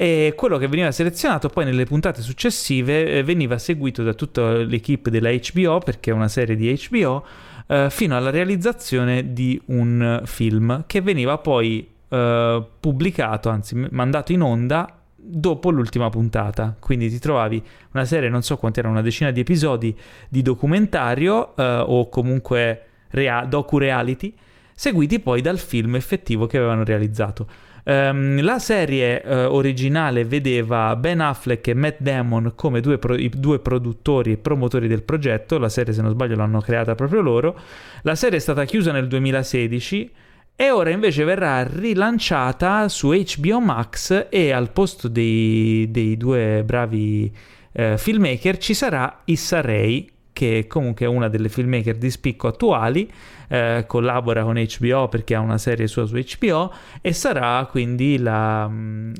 e 0.00 0.34
quello 0.36 0.58
che 0.58 0.68
veniva 0.68 0.92
selezionato 0.92 1.48
poi 1.48 1.64
nelle 1.64 1.84
puntate 1.84 2.22
successive 2.22 3.04
eh, 3.04 3.24
veniva 3.24 3.58
seguito 3.58 4.04
da 4.04 4.14
tutta 4.14 4.52
l'equipe 4.58 5.10
della 5.10 5.28
HBO 5.32 5.80
perché 5.80 6.12
è 6.12 6.14
una 6.14 6.28
serie 6.28 6.54
di 6.54 6.80
HBO 6.88 7.26
eh, 7.66 7.88
fino 7.90 8.16
alla 8.16 8.30
realizzazione 8.30 9.32
di 9.32 9.60
un 9.66 10.22
film 10.24 10.84
che 10.86 11.00
veniva 11.00 11.38
poi 11.38 11.84
eh, 12.08 12.64
pubblicato, 12.78 13.48
anzi 13.48 13.74
mandato 13.90 14.30
in 14.30 14.42
onda 14.42 15.00
dopo 15.16 15.70
l'ultima 15.70 16.08
puntata. 16.10 16.76
Quindi 16.78 17.10
ti 17.10 17.18
trovavi 17.18 17.60
una 17.90 18.04
serie, 18.04 18.28
non 18.28 18.42
so 18.42 18.56
quanti 18.56 18.78
erano, 18.78 18.94
una 18.94 19.02
decina 19.02 19.32
di 19.32 19.40
episodi 19.40 19.98
di 20.28 20.42
documentario 20.42 21.56
eh, 21.56 21.82
o 21.84 22.08
comunque 22.08 22.82
rea- 23.08 23.44
docu-reality, 23.46 24.32
seguiti 24.72 25.18
poi 25.18 25.40
dal 25.40 25.58
film 25.58 25.96
effettivo 25.96 26.46
che 26.46 26.56
avevano 26.56 26.84
realizzato. 26.84 27.66
Um, 27.88 28.42
la 28.42 28.58
serie 28.58 29.22
uh, 29.24 29.50
originale 29.50 30.26
vedeva 30.26 30.94
Ben 30.94 31.22
Affleck 31.22 31.68
e 31.68 31.72
Matt 31.74 32.00
Damon 32.00 32.52
come 32.54 32.80
due, 32.80 32.98
pro- 32.98 33.16
due, 33.16 33.60
produttori 33.60 34.32
e 34.32 34.36
promotori 34.36 34.88
del 34.88 35.02
progetto. 35.02 35.56
La 35.56 35.70
serie, 35.70 35.94
se 35.94 36.02
non 36.02 36.10
sbaglio, 36.10 36.36
l'hanno 36.36 36.60
creata 36.60 36.94
proprio 36.94 37.22
loro. 37.22 37.58
La 38.02 38.14
serie 38.14 38.36
è 38.36 38.40
stata 38.42 38.66
chiusa 38.66 38.92
nel 38.92 39.08
2016 39.08 40.10
e 40.54 40.70
ora 40.70 40.90
invece 40.90 41.24
verrà 41.24 41.62
rilanciata 41.62 42.90
su 42.90 43.10
HBO 43.10 43.58
Max 43.58 44.26
e 44.28 44.50
al 44.50 44.70
posto 44.70 45.08
dei, 45.08 45.90
dei 45.90 46.18
due 46.18 46.62
bravi 46.66 47.34
eh, 47.72 47.96
filmmaker 47.96 48.58
ci 48.58 48.74
sarà 48.74 49.22
Issa 49.24 49.62
Rae 49.62 50.04
che 50.38 50.66
comunque 50.68 51.04
è 51.04 51.08
una 51.08 51.26
delle 51.26 51.48
filmmaker 51.48 51.96
di 51.96 52.10
spicco 52.10 52.46
attuali, 52.46 53.10
eh, 53.48 53.84
collabora 53.86 54.42
con 54.42 54.54
HBO 54.54 55.08
perché 55.08 55.34
ha 55.34 55.40
una 55.40 55.58
serie 55.58 55.86
sua 55.86 56.06
su 56.06 56.14
HBO 56.14 56.72
e 57.00 57.12
sarà 57.12 57.66
quindi 57.70 58.18
la, 58.18 58.70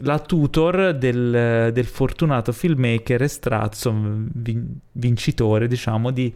la 0.03 0.19
tutor 0.21 0.95
del, 0.95 1.71
del, 1.73 1.87
fortunato 1.87 2.53
filmmaker 2.53 3.23
estrazzo, 3.23 3.93
vin, 3.93 4.79
vincitore 4.93 5.67
diciamo 5.67 6.11
di 6.11 6.33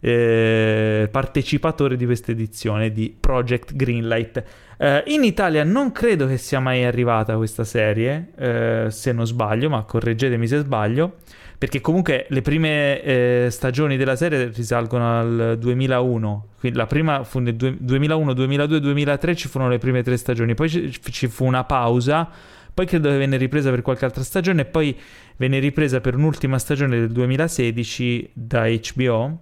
eh, 0.00 1.08
partecipatore 1.10 1.96
di 1.96 2.04
questa 2.04 2.32
edizione 2.32 2.92
di 2.92 3.14
Project 3.18 3.74
Greenlight. 3.74 4.42
Eh, 4.76 5.02
in 5.08 5.24
Italia 5.24 5.64
non 5.64 5.90
credo 5.92 6.26
che 6.26 6.38
sia 6.38 6.60
mai 6.60 6.84
arrivata 6.84 7.36
questa 7.36 7.64
serie, 7.64 8.32
eh, 8.36 8.86
se 8.90 9.12
non 9.12 9.26
sbaglio, 9.26 9.68
ma 9.68 9.82
correggetemi 9.82 10.46
se 10.46 10.58
sbaglio, 10.58 11.16
perché 11.58 11.80
comunque 11.80 12.26
le 12.28 12.40
prime 12.40 13.02
eh, 13.02 13.48
stagioni 13.50 13.96
della 13.96 14.14
serie 14.14 14.52
risalgono 14.54 15.18
al 15.18 15.56
2001, 15.58 16.48
quindi 16.60 16.78
la 16.78 16.86
prima 16.86 17.24
fu 17.24 17.40
nel 17.40 17.56
2001, 17.56 18.32
2002, 18.32 18.80
2003 18.80 19.34
ci 19.34 19.48
furono 19.48 19.68
le 19.68 19.78
prime 19.78 20.04
tre 20.04 20.16
stagioni, 20.16 20.54
poi 20.54 20.68
ci, 20.68 20.92
ci 21.10 21.26
fu 21.26 21.44
una 21.44 21.64
pausa. 21.64 22.28
Poi 22.72 22.86
credo 22.86 23.08
che 23.08 23.16
venne 23.16 23.36
ripresa 23.36 23.70
per 23.70 23.82
qualche 23.82 24.04
altra 24.04 24.22
stagione. 24.22 24.60
E 24.62 24.64
poi 24.64 24.96
venne 25.36 25.58
ripresa 25.58 26.00
per 26.00 26.14
un'ultima 26.14 26.60
stagione 26.60 26.96
del 26.96 27.10
2016 27.10 28.30
da 28.34 28.68
HBO 28.68 29.40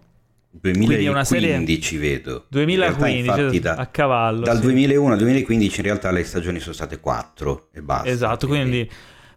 2015 0.60 1.96
vedo. 1.98 2.46
2015 2.48 3.18
infatti, 3.18 3.60
da, 3.60 3.74
a 3.74 3.86
cavallo 3.86 4.44
dal 4.44 4.56
sì. 4.56 4.62
2001 4.62 5.12
al 5.12 5.18
2015 5.18 5.76
in 5.80 5.84
realtà 5.84 6.10
le 6.10 6.24
stagioni 6.24 6.60
sono 6.60 6.74
state 6.74 6.98
4 6.98 7.68
e 7.72 7.82
basta. 7.82 8.08
Esatto 8.08 8.46
quindi, 8.46 8.86
quindi 8.86 8.90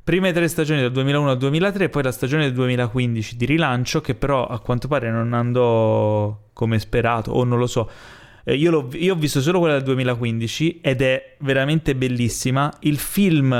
prime 0.09 0.33
tre 0.33 0.47
stagioni 0.47 0.81
dal 0.81 0.91
2001 0.91 1.29
al 1.29 1.37
2003 1.37 1.83
e 1.83 1.89
poi 1.89 2.01
la 2.01 2.11
stagione 2.11 2.45
del 2.45 2.53
2015 2.53 3.37
di 3.37 3.45
rilancio 3.45 4.01
che 4.01 4.15
però 4.15 4.47
a 4.47 4.59
quanto 4.59 4.87
pare 4.87 5.11
non 5.11 5.33
andò 5.33 6.35
come 6.51 6.79
sperato 6.79 7.29
o 7.29 7.43
non 7.43 7.59
lo 7.59 7.67
so 7.67 7.87
eh, 8.43 8.55
io, 8.55 8.89
io, 8.93 9.13
ho 9.13 9.15
visto 9.15 9.39
solo 9.39 9.59
quella 9.59 9.75
del 9.75 9.83
2015 9.83 10.79
ed 10.81 11.03
è 11.03 11.35
veramente 11.41 11.93
bellissima 11.93 12.73
il 12.79 12.97
film 12.97 13.53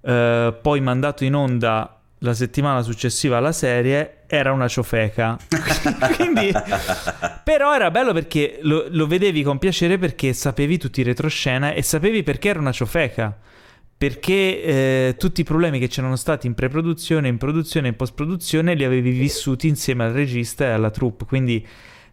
eh, 0.00 0.58
poi 0.60 0.80
mandato 0.80 1.22
in 1.22 1.36
onda 1.36 2.00
la 2.18 2.34
settimana 2.34 2.82
successiva 2.82 3.36
alla 3.36 3.52
serie 3.52 4.22
era 4.26 4.50
una 4.50 4.66
ciofeca. 4.66 5.38
Quindi, 6.16 6.50
però 7.44 7.74
era 7.74 7.92
bello 7.92 8.12
perché 8.12 8.58
lo, 8.62 8.86
lo, 8.88 9.06
vedevi 9.06 9.42
con 9.44 9.58
piacere 9.58 9.98
perché 9.98 10.32
sapevi 10.32 10.78
tutti 10.78 11.00
i 11.00 11.04
retroscena 11.04 11.72
e 11.74 11.82
sapevi 11.82 12.24
perché 12.24 12.48
era 12.48 12.58
una 12.58 12.72
ciofeca. 12.72 13.38
Perché 13.98 14.62
eh, 14.62 15.14
tutti 15.18 15.40
i 15.40 15.44
problemi 15.44 15.78
che 15.78 15.88
c'erano 15.88 16.16
stati 16.16 16.46
in 16.46 16.54
pre-produzione, 16.54 17.28
in 17.28 17.38
produzione 17.38 17.86
e 17.86 17.90
in 17.90 17.96
post-produzione 17.96 18.74
li 18.74 18.84
avevi 18.84 19.10
vissuti 19.10 19.68
insieme 19.68 20.04
al 20.04 20.12
regista 20.12 20.64
e 20.64 20.70
alla 20.70 20.90
troupe. 20.90 21.24
Quindi 21.24 21.66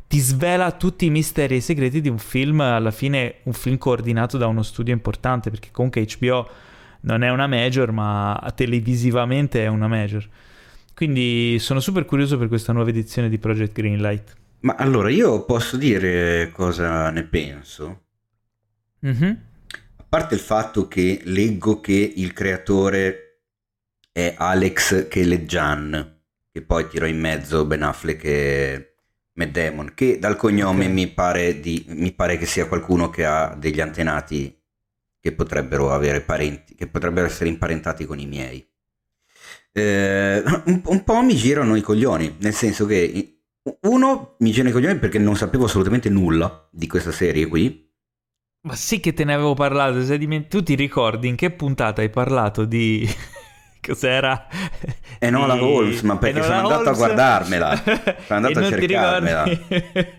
ti 0.07 0.19
svela 0.19 0.71
tutti 0.71 1.05
i 1.05 1.09
misteri 1.09 1.55
e 1.55 1.57
i 1.57 1.61
segreti 1.61 1.99
di 1.99 2.07
un 2.07 2.19
film, 2.19 2.61
alla 2.61 2.91
fine 2.91 3.36
un 3.43 3.53
film 3.53 3.77
coordinato 3.77 4.38
da 4.38 4.47
uno 4.47 4.61
studio 4.61 4.93
importante, 4.93 5.49
perché 5.49 5.69
comunque 5.71 6.05
HBO 6.19 6.47
non 7.01 7.23
è 7.23 7.29
una 7.29 7.47
major, 7.47 7.91
ma 7.91 8.53
televisivamente 8.55 9.63
è 9.63 9.67
una 9.67 9.88
major. 9.88 10.27
Quindi 10.93 11.57
sono 11.59 11.79
super 11.79 12.05
curioso 12.05 12.38
per 12.38 12.47
questa 12.47 12.71
nuova 12.71 12.89
edizione 12.89 13.27
di 13.27 13.39
Project 13.39 13.73
Greenlight. 13.73 14.36
Ma 14.61 14.75
allora 14.75 15.09
io 15.09 15.43
posso 15.43 15.75
dire 15.75 16.51
cosa 16.53 17.09
ne 17.09 17.23
penso? 17.23 18.01
Mm-hmm. 19.05 19.34
A 20.14 20.18
parte 20.18 20.36
il 20.36 20.41
fatto 20.41 20.88
che 20.88 21.22
leggo 21.24 21.80
che 21.80 22.14
il 22.16 22.34
creatore 22.34 23.45
è 24.11 24.36
Alex 24.38 25.07
Keleggian, 25.07 26.22
che 26.51 26.61
poi 26.61 26.88
tiro 26.88 27.07
in 27.07 27.20
mezzo 27.20 27.66
Ben 27.66 27.82
Affleck 27.82 28.24
e 28.24 28.95
Matt 29.34 29.49
Damon, 29.49 29.93
che 29.95 30.20
dal 30.20 30.36
cognome 30.36 30.82
okay. 30.82 30.93
mi, 30.93 31.07
pare 31.07 31.59
di, 31.59 31.84
mi 31.88 32.11
pare 32.11 32.38
che 32.38 32.45
sia 32.45 32.68
qualcuno 32.68 33.09
che 33.09 33.26
ha 33.26 33.55
degli 33.57 33.82
antenati 33.82 34.55
che 35.20 35.32
potrebbero 35.32 35.91
avere 35.91 36.22
parenti, 36.22 36.76
che 36.76 36.86
potrebbero 36.86 37.26
essere 37.26 37.49
imparentati 37.49 38.05
con 38.05 38.20
i 38.20 38.28
miei. 38.28 38.64
Eh, 39.72 40.43
un, 40.66 40.82
un, 40.86 41.03
po' 41.03 41.24
mi 41.24 41.36
girano 41.36 41.76
i 41.76 41.82
coglioni, 41.82 42.36
nel 42.39 42.53
senso 42.53 42.86
che 42.86 43.39
uno 43.80 44.36
mi 44.38 44.51
gira 44.51 44.70
i 44.70 44.74
coglioni 44.74 44.99
perché 44.99 45.18
non 45.18 45.36
sapevo 45.36 45.66
assolutamente 45.66 46.09
nulla 46.09 46.70
di 46.72 46.86
questa 46.86 47.11
serie 47.11 47.47
qui. 47.47 47.89
Ma 48.66 48.76
sì 48.76 49.01
che 49.01 49.11
te 49.14 49.26
ne 49.26 49.34
avevo 49.34 49.55
parlato, 49.55 49.99
diment- 50.16 50.47
tu 50.47 50.64
ti 50.64 50.76
ricordi 50.76 51.28
in 51.28 51.36
che 51.36 51.51
puntata 51.51 51.99
hai 51.99 52.09
parlato 52.09 52.64
di 52.64 53.05
cos'era? 53.86 54.47
Enola 55.20 55.55
di... 55.55 55.59
Holmes, 55.59 56.01
ma 56.03 56.16
perché 56.18 56.39
Enola 56.39 56.53
sono 56.55 56.68
andato 56.68 56.84
Holmes... 56.84 56.95
a 56.95 57.05
guardarmela, 57.05 57.84
sono 57.84 58.47
andato 58.47 58.59
a 58.59 58.64
cercarmela. 58.70 59.45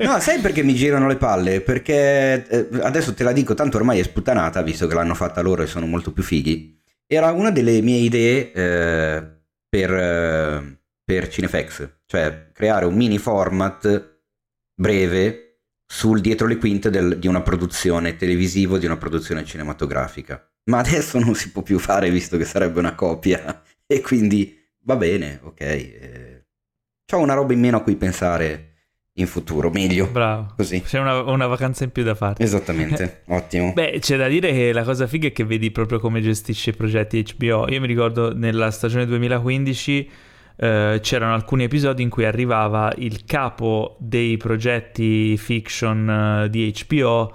no, 0.01 0.21
sai 0.21 0.41
perché 0.41 0.63
mi 0.63 0.75
girano 0.75 1.07
le 1.07 1.17
palle? 1.17 1.63
Perché 1.63 2.47
eh, 2.47 2.69
adesso 2.83 3.15
te 3.15 3.25
la 3.25 3.33
dico, 3.33 3.55
tanto 3.55 3.79
ormai 3.79 4.01
è 4.01 4.03
sputtanata, 4.03 4.61
visto 4.61 4.87
che 4.87 4.95
l'hanno 4.95 5.15
fatta 5.15 5.41
loro 5.41 5.63
e 5.63 5.67
sono 5.67 5.87
molto 5.87 6.13
più 6.13 6.23
fighi. 6.23 6.79
Era 7.07 7.31
una 7.33 7.51
delle 7.51 7.81
mie 7.81 8.01
idee 8.01 8.53
eh, 8.53 9.27
per, 9.71 9.91
eh, 9.91 10.81
per 11.03 11.29
Cinefx, 11.29 11.89
cioè 12.05 12.51
creare 12.53 12.85
un 12.85 12.95
mini 12.95 13.17
format 13.17 14.19
breve 14.75 15.44
sul 15.95 16.21
dietro 16.21 16.47
le 16.47 16.57
quinte 16.57 16.91
del, 16.91 17.19
di 17.19 17.29
una 17.29 17.43
produzione 17.43 18.17
televisiva, 18.17 18.79
di 18.79 18.87
una 18.87 18.97
produzione 18.97 19.45
cinematografica 19.45 20.49
ma 20.65 20.79
adesso 20.79 21.19
non 21.19 21.35
si 21.35 21.51
può 21.51 21.63
più 21.63 21.79
fare 21.79 22.11
visto 22.11 22.37
che 22.37 22.45
sarebbe 22.45 22.79
una 22.79 22.95
copia 22.95 23.63
e 23.87 24.01
quindi 24.01 24.59
va 24.83 24.97
bene, 24.97 25.41
ok. 25.43 25.61
Eh, 25.61 26.45
ho 27.13 27.19
una 27.19 27.35
roba 27.35 27.53
in 27.53 27.61
meno 27.61 27.79
a 27.79 27.83
cui 27.83 27.97
pensare 27.97 28.71
in 29.17 29.27
futuro, 29.27 29.71
meglio. 29.71 30.09
Bravo. 30.09 30.55
Così. 30.57 30.81
C'è 30.81 30.99
una, 30.99 31.21
una, 31.21 31.47
vacanza 31.47 31.85
in 31.85 31.91
più 31.91 32.03
da 32.03 32.15
fare. 32.15 32.43
Esattamente, 32.43 33.23
ottimo. 33.29 33.73
Beh, 33.73 33.99
c'è 34.01 34.17
da 34.17 34.27
dire 34.27 34.53
che 34.53 34.73
la 34.73 34.83
cosa 34.83 35.07
figa 35.07 35.29
è 35.29 35.33
che 35.33 35.45
vedi 35.45 35.71
proprio 35.71 36.01
come 36.01 36.21
gestisce 36.21 36.71
i 36.71 36.75
progetti 36.75 37.23
HBO. 37.23 37.69
Io 37.69 37.81
mi 37.81 37.87
ricordo 37.87 38.35
nella 38.35 38.71
stagione 38.71 39.07
2015 39.07 40.11
eh, 40.57 40.99
c'erano 41.03 41.35
alcuni 41.35 41.65
episodi 41.65 42.03
in 42.03 42.09
cui 42.09 42.25
arrivava 42.25 42.93
il 42.97 43.25
capo 43.25 43.97
dei 43.99 44.37
progetti 44.37 45.37
fiction 45.37 46.45
eh, 46.45 46.51
di 46.51 46.73
HBO 46.87 47.35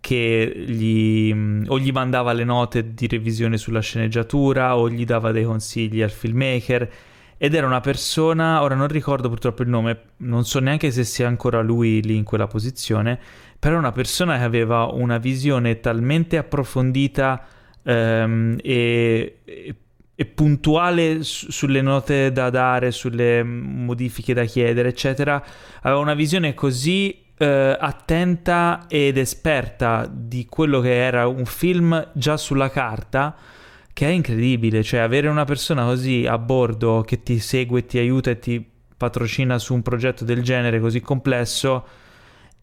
che 0.00 0.52
gli, 0.66 1.32
mm, 1.34 1.64
o 1.68 1.78
gli 1.78 1.90
mandava 1.90 2.32
le 2.32 2.44
note 2.44 2.94
di 2.94 3.06
revisione 3.06 3.56
sulla 3.56 3.80
sceneggiatura 3.80 4.76
o 4.76 4.88
gli 4.88 5.04
dava 5.04 5.32
dei 5.32 5.44
consigli 5.44 6.02
al 6.02 6.10
filmmaker 6.10 6.90
ed 7.38 7.54
era 7.54 7.66
una 7.66 7.80
persona, 7.80 8.62
ora 8.62 8.74
non 8.74 8.88
ricordo 8.88 9.28
purtroppo 9.28 9.62
il 9.62 9.68
nome, 9.68 10.00
non 10.18 10.44
so 10.44 10.58
neanche 10.58 10.90
se 10.90 11.04
sia 11.04 11.26
ancora 11.26 11.60
lui 11.60 12.00
lì 12.02 12.16
in 12.16 12.24
quella 12.24 12.46
posizione, 12.46 13.18
però 13.58 13.76
una 13.76 13.92
persona 13.92 14.38
che 14.38 14.44
aveva 14.44 14.84
una 14.84 15.18
visione 15.18 15.80
talmente 15.80 16.38
approfondita 16.38 17.44
ehm, 17.82 18.58
e, 18.62 19.38
e, 19.44 19.74
e, 20.16 20.24
puntuale 20.24 21.22
su, 21.22 21.52
sulle 21.52 21.82
note 21.82 22.32
da 22.32 22.50
dare, 22.50 22.90
sulle 22.90 23.44
modifiche 23.44 24.34
da 24.34 24.44
chiedere, 24.44 24.88
eccetera, 24.88 25.40
aveva 25.82 26.00
una 26.00 26.14
visione 26.14 26.54
così 26.54 27.24
eh, 27.38 27.76
attenta 27.78 28.86
ed 28.88 29.18
esperta 29.18 30.10
di 30.10 30.46
quello 30.46 30.80
che 30.80 30.94
era 30.94 31.28
un 31.28 31.44
film 31.44 32.10
già 32.14 32.36
sulla 32.36 32.70
carta 32.70 33.36
che 33.92 34.06
è 34.06 34.10
incredibile, 34.10 34.82
cioè 34.82 35.00
avere 35.00 35.28
una 35.28 35.44
persona 35.44 35.84
così 35.84 36.26
a 36.26 36.36
bordo 36.38 37.02
che 37.06 37.22
ti 37.22 37.38
segue, 37.38 37.86
ti 37.86 37.98
aiuta 37.98 38.30
e 38.30 38.38
ti 38.38 38.62
patrocina 38.96 39.58
su 39.58 39.74
un 39.74 39.82
progetto 39.82 40.24
del 40.24 40.42
genere 40.42 40.80
così 40.80 41.00
complesso 41.00 41.86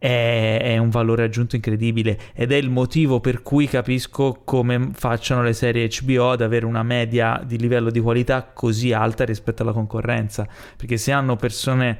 è, 0.04 0.60
è, 0.62 0.78
un 0.80 0.90
valore 0.90 1.24
aggiunto 1.24 1.56
incredibile 1.56 2.20
ed 2.34 2.52
è 2.52 2.58
il 2.58 2.70
motivo 2.70 3.22
per 3.22 3.42
cui 3.42 3.70
capisco 3.70 4.42
come 4.44 4.90
facciano 4.92 5.42
le 5.44 5.54
serie 5.54 5.88
HBO 5.88 6.32
ad 6.32 6.42
avere 6.42 6.66
una 6.66 6.84
media 6.84 7.42
di 7.46 7.58
livello 7.58 7.90
di 7.90 8.02
qualità 8.02 8.44
così 8.44 8.92
alta 8.92 9.24
rispetto 9.24 9.62
alla 9.62 9.72
concorrenza, 9.72 10.46
perché 10.76 10.98
se 10.98 11.14
hanno 11.14 11.38
persone 11.38 12.00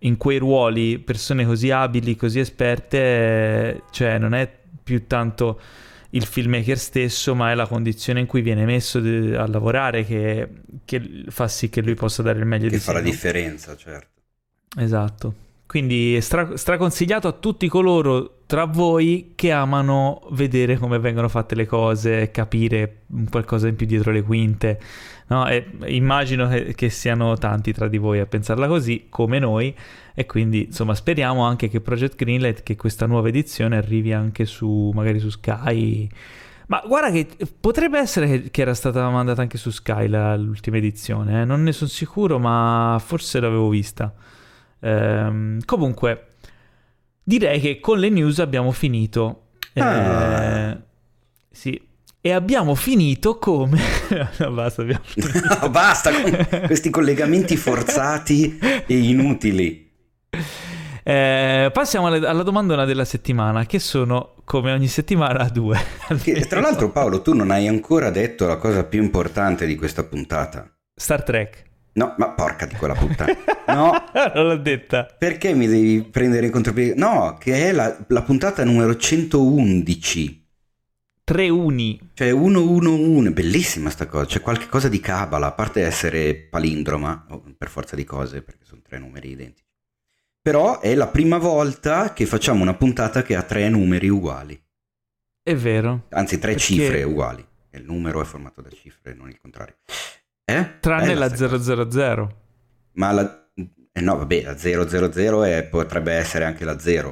in 0.00 0.16
quei 0.16 0.38
ruoli, 0.38 0.98
persone 0.98 1.46
così 1.46 1.70
abili, 1.70 2.16
così 2.16 2.40
esperte, 2.40 3.82
cioè 3.92 4.18
non 4.18 4.34
è 4.34 4.50
più 4.82 5.06
tanto 5.06 5.60
il 6.10 6.24
filmmaker 6.24 6.76
stesso, 6.76 7.36
ma 7.36 7.52
è 7.52 7.54
la 7.54 7.68
condizione 7.68 8.18
in 8.18 8.26
cui 8.26 8.40
viene 8.40 8.64
messo 8.64 8.98
a 8.98 9.46
lavorare 9.46 10.04
che, 10.04 10.48
che, 10.84 11.24
fa 11.28 11.46
sì 11.46 11.68
che 11.68 11.80
lui 11.80 11.94
possa 11.94 12.22
dare 12.22 12.40
il 12.40 12.44
meglio 12.44 12.64
che 12.64 12.74
di 12.74 12.80
sé. 12.80 12.86
Che 12.86 12.92
fa 12.92 12.98
la 12.98 13.04
differenza, 13.04 13.76
certo. 13.76 14.20
Esatto. 14.78 15.44
Quindi 15.66 16.20
stra- 16.20 16.56
straconsigliato 16.56 17.26
a 17.26 17.32
tutti 17.32 17.66
coloro 17.68 18.36
tra 18.46 18.64
voi 18.64 19.32
che 19.34 19.50
amano 19.50 20.22
vedere 20.30 20.78
come 20.78 21.00
vengono 21.00 21.28
fatte 21.28 21.56
le 21.56 21.66
cose, 21.66 22.30
capire 22.30 23.02
qualcosa 23.28 23.66
in 23.66 23.74
più 23.74 23.86
dietro 23.86 24.12
le 24.12 24.22
quinte. 24.22 24.80
No? 25.28 25.44
immagino 25.86 26.46
che, 26.46 26.72
che, 26.76 26.88
siano 26.88 27.36
tanti 27.36 27.72
tra 27.72 27.88
di 27.88 27.98
voi 27.98 28.20
a 28.20 28.26
pensarla 28.26 28.68
così, 28.68 29.06
come 29.08 29.40
noi, 29.40 29.74
e 30.14 30.24
quindi 30.24 30.66
insomma 30.66 30.94
speriamo 30.94 31.42
anche 31.42 31.68
che 31.68 31.80
Project 31.80 32.14
Greenlight, 32.14 32.62
che 32.62 32.76
questa 32.76 33.06
nuova 33.06 33.26
edizione 33.26 33.76
arrivi 33.76 34.12
anche 34.12 34.44
su, 34.44 34.92
magari 34.94 35.18
su 35.18 35.30
Sky. 35.30 36.08
Ma 36.68 36.80
guarda 36.86 37.10
che 37.10 37.26
potrebbe 37.58 37.98
essere 37.98 38.28
che, 38.28 38.50
che 38.52 38.60
era 38.60 38.74
stata 38.74 39.08
mandata 39.10 39.42
anche 39.42 39.58
su 39.58 39.70
Sky 39.70 40.06
la, 40.06 40.36
l'ultima 40.36 40.76
edizione, 40.76 41.42
eh? 41.42 41.44
non 41.44 41.64
ne 41.64 41.72
sono 41.72 41.90
sicuro, 41.90 42.38
ma 42.38 43.00
forse 43.04 43.40
l'avevo 43.40 43.68
vista. 43.68 44.14
Ehm, 44.80 45.60
comunque, 45.64 46.26
direi 47.22 47.60
che 47.60 47.80
con 47.80 47.98
le 47.98 48.08
news 48.08 48.38
abbiamo 48.38 48.72
finito. 48.72 49.48
Ah. 49.74 50.42
Eh, 50.42 50.78
sì. 51.50 51.80
E 52.20 52.32
abbiamo 52.32 52.74
finito 52.74 53.38
come... 53.38 53.80
no, 54.38 54.50
basta, 54.50 54.82
abbiamo 54.82 55.02
finito. 55.06 55.70
basta 55.70 56.10
con 56.10 56.46
questi 56.66 56.90
collegamenti 56.90 57.56
forzati 57.56 58.58
e 58.58 58.98
inutili. 58.98 59.90
Eh, 61.04 61.70
passiamo 61.72 62.08
alla, 62.08 62.28
alla 62.28 62.42
domandona 62.42 62.84
della 62.84 63.04
settimana, 63.04 63.64
che 63.64 63.78
sono 63.78 64.34
come 64.42 64.72
ogni 64.72 64.88
settimana 64.88 65.48
due. 65.48 65.78
Che, 66.20 66.46
tra 66.46 66.60
l'altro, 66.60 66.90
Paolo, 66.90 67.22
tu 67.22 67.32
non 67.32 67.52
hai 67.52 67.68
ancora 67.68 68.10
detto 68.10 68.46
la 68.46 68.56
cosa 68.56 68.84
più 68.84 69.02
importante 69.02 69.66
di 69.66 69.76
questa 69.76 70.02
puntata. 70.02 70.68
Star 70.94 71.22
Trek. 71.22 71.65
No, 71.96 72.14
ma 72.18 72.30
porca 72.30 72.66
di 72.66 72.74
quella 72.74 72.94
puttana. 72.94 73.34
No. 73.68 73.90
non 74.34 74.46
l'ho 74.46 74.56
detta. 74.56 75.04
Perché 75.04 75.54
mi 75.54 75.66
devi 75.66 76.02
prendere 76.02 76.46
in 76.46 76.52
contropiede? 76.52 76.94
No, 76.94 77.36
che 77.40 77.68
è 77.68 77.72
la, 77.72 77.96
la 78.08 78.22
puntata 78.22 78.64
numero 78.64 78.96
111. 78.96 80.44
Tre 81.24 81.48
uni. 81.48 81.98
Cioè 82.12 82.30
111, 82.30 83.32
bellissima 83.32 83.88
sta 83.88 84.06
cosa. 84.06 84.26
C'è 84.26 84.40
qualche 84.42 84.66
cosa 84.66 84.88
di 84.88 85.00
cabala, 85.00 85.46
a 85.46 85.52
parte 85.52 85.84
essere 85.84 86.34
palindroma, 86.34 87.26
per 87.56 87.70
forza 87.70 87.96
di 87.96 88.04
cose, 88.04 88.42
perché 88.42 88.64
sono 88.64 88.82
tre 88.86 88.98
numeri 88.98 89.30
identici. 89.30 89.64
Però 90.42 90.80
è 90.80 90.94
la 90.94 91.08
prima 91.08 91.38
volta 91.38 92.12
che 92.12 92.26
facciamo 92.26 92.60
una 92.60 92.74
puntata 92.74 93.22
che 93.22 93.34
ha 93.34 93.42
tre 93.42 93.68
numeri 93.70 94.08
uguali. 94.08 94.62
È 95.42 95.54
vero. 95.54 96.04
Anzi, 96.10 96.38
tre 96.38 96.52
perché... 96.52 96.66
cifre 96.66 97.02
uguali. 97.04 97.44
il 97.70 97.84
numero 97.84 98.20
è 98.20 98.24
formato 98.24 98.60
da 98.60 98.70
cifre, 98.70 99.14
non 99.14 99.30
il 99.30 99.38
contrario. 99.40 99.76
Eh? 100.48 100.78
Tranne 100.78 101.14
la, 101.14 101.28
la 101.28 101.36
000. 101.36 102.36
Ma 102.92 103.10
la... 103.10 103.48
Eh 103.92 104.00
no, 104.00 104.16
vabbè, 104.16 104.42
la 104.42 104.56
000 104.56 105.42
è, 105.42 105.64
potrebbe 105.64 106.12
essere 106.12 106.44
anche 106.44 106.64
la 106.64 106.78
0. 106.78 107.08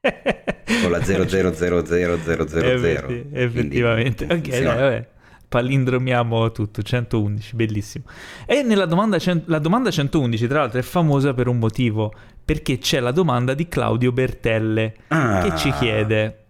o 0.00 0.88
la 0.88 0.98
0000000. 0.98 2.64
Effetti, 2.64 3.28
effettivamente. 3.32 4.24
ok, 4.24 4.48
dai, 4.48 4.64
vabbè. 4.64 5.08
Palindromiamo 5.48 6.50
tutto, 6.50 6.82
111, 6.82 7.54
bellissimo. 7.54 8.04
E 8.46 8.64
nella 8.64 8.86
domanda, 8.86 9.16
la 9.44 9.60
domanda 9.60 9.92
111, 9.92 10.48
tra 10.48 10.60
l'altro, 10.60 10.80
è 10.80 10.82
famosa 10.82 11.34
per 11.34 11.46
un 11.46 11.58
motivo, 11.58 12.12
perché 12.44 12.78
c'è 12.78 12.98
la 12.98 13.12
domanda 13.12 13.54
di 13.54 13.68
Claudio 13.68 14.10
Bertelle, 14.10 14.94
ah. 15.08 15.40
che 15.42 15.56
ci 15.56 15.70
chiede 15.70 16.45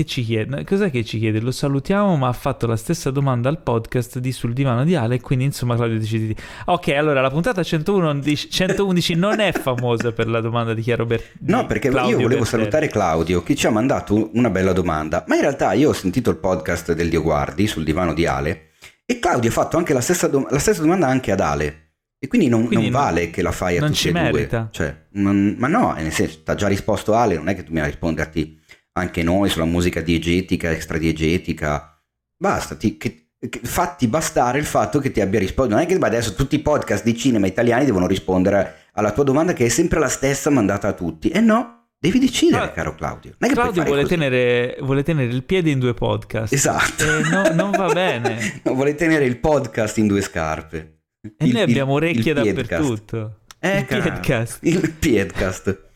che 0.00 0.06
ci 0.06 0.24
chiede, 0.24 0.64
cos'è 0.64 0.90
che 0.90 1.04
ci 1.04 1.18
chiede? 1.18 1.40
Lo 1.40 1.50
salutiamo, 1.50 2.16
ma 2.16 2.28
ha 2.28 2.32
fatto 2.32 2.66
la 2.66 2.76
stessa 2.76 3.10
domanda 3.10 3.48
al 3.50 3.62
podcast 3.62 4.18
di 4.18 4.32
Sul 4.32 4.54
Divano 4.54 4.84
di 4.84 4.94
Ale, 4.94 5.20
quindi 5.20 5.44
insomma 5.44 5.74
Claudio 5.76 5.98
decide 5.98 6.28
di... 6.28 6.36
Ok, 6.66 6.88
allora 6.88 7.20
la 7.20 7.30
puntata 7.30 7.62
111, 7.62 8.50
111 8.50 9.14
non 9.14 9.40
è 9.40 9.52
famosa 9.52 10.12
per 10.12 10.28
la 10.28 10.40
domanda 10.40 10.72
di 10.72 10.80
Chiaro 10.80 11.04
Bertelli. 11.04 11.50
No, 11.52 11.66
perché 11.66 11.90
Claudio 11.90 12.16
io 12.16 12.22
volevo 12.22 12.40
Bertelli. 12.42 12.62
salutare 12.62 12.88
Claudio 12.88 13.42
che 13.42 13.54
ci 13.54 13.66
ha 13.66 13.70
mandato 13.70 14.30
una 14.34 14.48
bella 14.48 14.72
domanda, 14.72 15.24
ma 15.26 15.34
in 15.34 15.42
realtà 15.42 15.72
io 15.74 15.90
ho 15.90 15.94
sentito 15.94 16.30
il 16.30 16.36
podcast 16.36 16.94
del 16.94 17.10
Dio 17.10 17.20
Guardi 17.22 17.66
Sul 17.66 17.84
Divano 17.84 18.14
di 18.14 18.24
Ale 18.26 18.70
e 19.04 19.18
Claudio 19.18 19.50
ha 19.50 19.52
fatto 19.52 19.76
anche 19.76 19.92
la 19.92 20.00
stessa, 20.00 20.28
do- 20.28 20.46
la 20.48 20.58
stessa 20.58 20.80
domanda 20.80 21.06
anche 21.08 21.30
ad 21.32 21.40
Ale. 21.40 21.88
E 22.22 22.28
quindi 22.28 22.48
non, 22.48 22.66
quindi 22.66 22.90
non 22.90 23.00
vale 23.00 23.30
che 23.30 23.40
la 23.40 23.50
fai 23.50 23.78
a 23.78 23.86
tutti 23.86 24.08
e 24.08 24.12
merita. 24.12 24.58
due. 24.58 24.68
Cioè, 24.72 24.96
non, 25.12 25.56
ma 25.58 25.68
no, 25.68 25.94
nel 25.94 26.12
senso, 26.12 26.42
ti 26.44 26.50
ha 26.50 26.54
già 26.54 26.68
risposto 26.68 27.14
Ale, 27.14 27.36
non 27.36 27.48
è 27.48 27.54
che 27.54 27.64
tu 27.64 27.72
mi 27.72 27.82
risponderti 27.82 28.59
anche 29.00 29.22
noi 29.22 29.48
sulla 29.48 29.64
musica 29.64 30.00
diegetica, 30.00 30.70
extradiegetica. 30.70 32.00
Basta, 32.36 32.76
ti, 32.76 32.96
che, 32.96 33.30
che, 33.38 33.60
fatti 33.62 34.06
bastare 34.06 34.58
il 34.58 34.64
fatto 34.64 34.98
che 34.98 35.10
ti 35.10 35.20
abbia 35.20 35.38
risposto. 35.38 35.72
Non 35.72 35.82
è 35.82 35.86
che 35.86 35.94
adesso 35.94 36.34
tutti 36.34 36.54
i 36.54 36.60
podcast 36.60 37.04
di 37.04 37.16
cinema 37.16 37.46
italiani 37.46 37.84
devono 37.84 38.06
rispondere 38.06 38.86
alla 38.92 39.12
tua 39.12 39.24
domanda 39.24 39.52
che 39.52 39.66
è 39.66 39.68
sempre 39.68 39.98
la 39.98 40.08
stessa 40.08 40.50
mandata 40.50 40.88
a 40.88 40.92
tutti. 40.92 41.28
E 41.28 41.40
no, 41.40 41.80
Devi 42.02 42.18
decidere, 42.18 42.64
ah, 42.64 42.70
caro 42.70 42.94
Claudio. 42.94 43.34
Claudio 43.36 43.82
vuole 43.84 44.06
tenere, 44.06 44.78
vuole 44.80 45.02
tenere, 45.02 45.30
il 45.30 45.44
piede 45.44 45.68
in 45.68 45.78
due 45.78 45.92
podcast. 45.92 46.50
Esatto. 46.50 47.04
No, 47.30 47.52
non 47.52 47.72
va 47.72 47.92
bene. 47.92 48.60
no, 48.64 48.72
vuole 48.72 48.94
tenere 48.94 49.26
il 49.26 49.36
podcast 49.36 49.98
in 49.98 50.06
due 50.06 50.22
scarpe. 50.22 51.00
E 51.36 51.44
il, 51.44 51.52
noi 51.52 51.60
abbiamo 51.60 51.92
orecchie 51.92 52.32
dappertutto. 52.32 53.40
Eh, 53.58 53.80
il 53.80 53.84
podcast. 53.84 54.58
Il 54.62 54.94
podcast. 54.98 55.89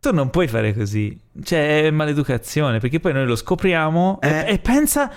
Tu 0.00 0.14
non 0.14 0.30
puoi 0.30 0.48
fare 0.48 0.72
così, 0.72 1.14
cioè 1.42 1.84
è 1.84 1.90
maleducazione, 1.90 2.78
perché 2.78 3.00
poi 3.00 3.12
noi 3.12 3.26
lo 3.26 3.36
scopriamo 3.36 4.18
eh. 4.22 4.28
e, 4.28 4.52
e, 4.54 4.58
pensa, 4.58 5.12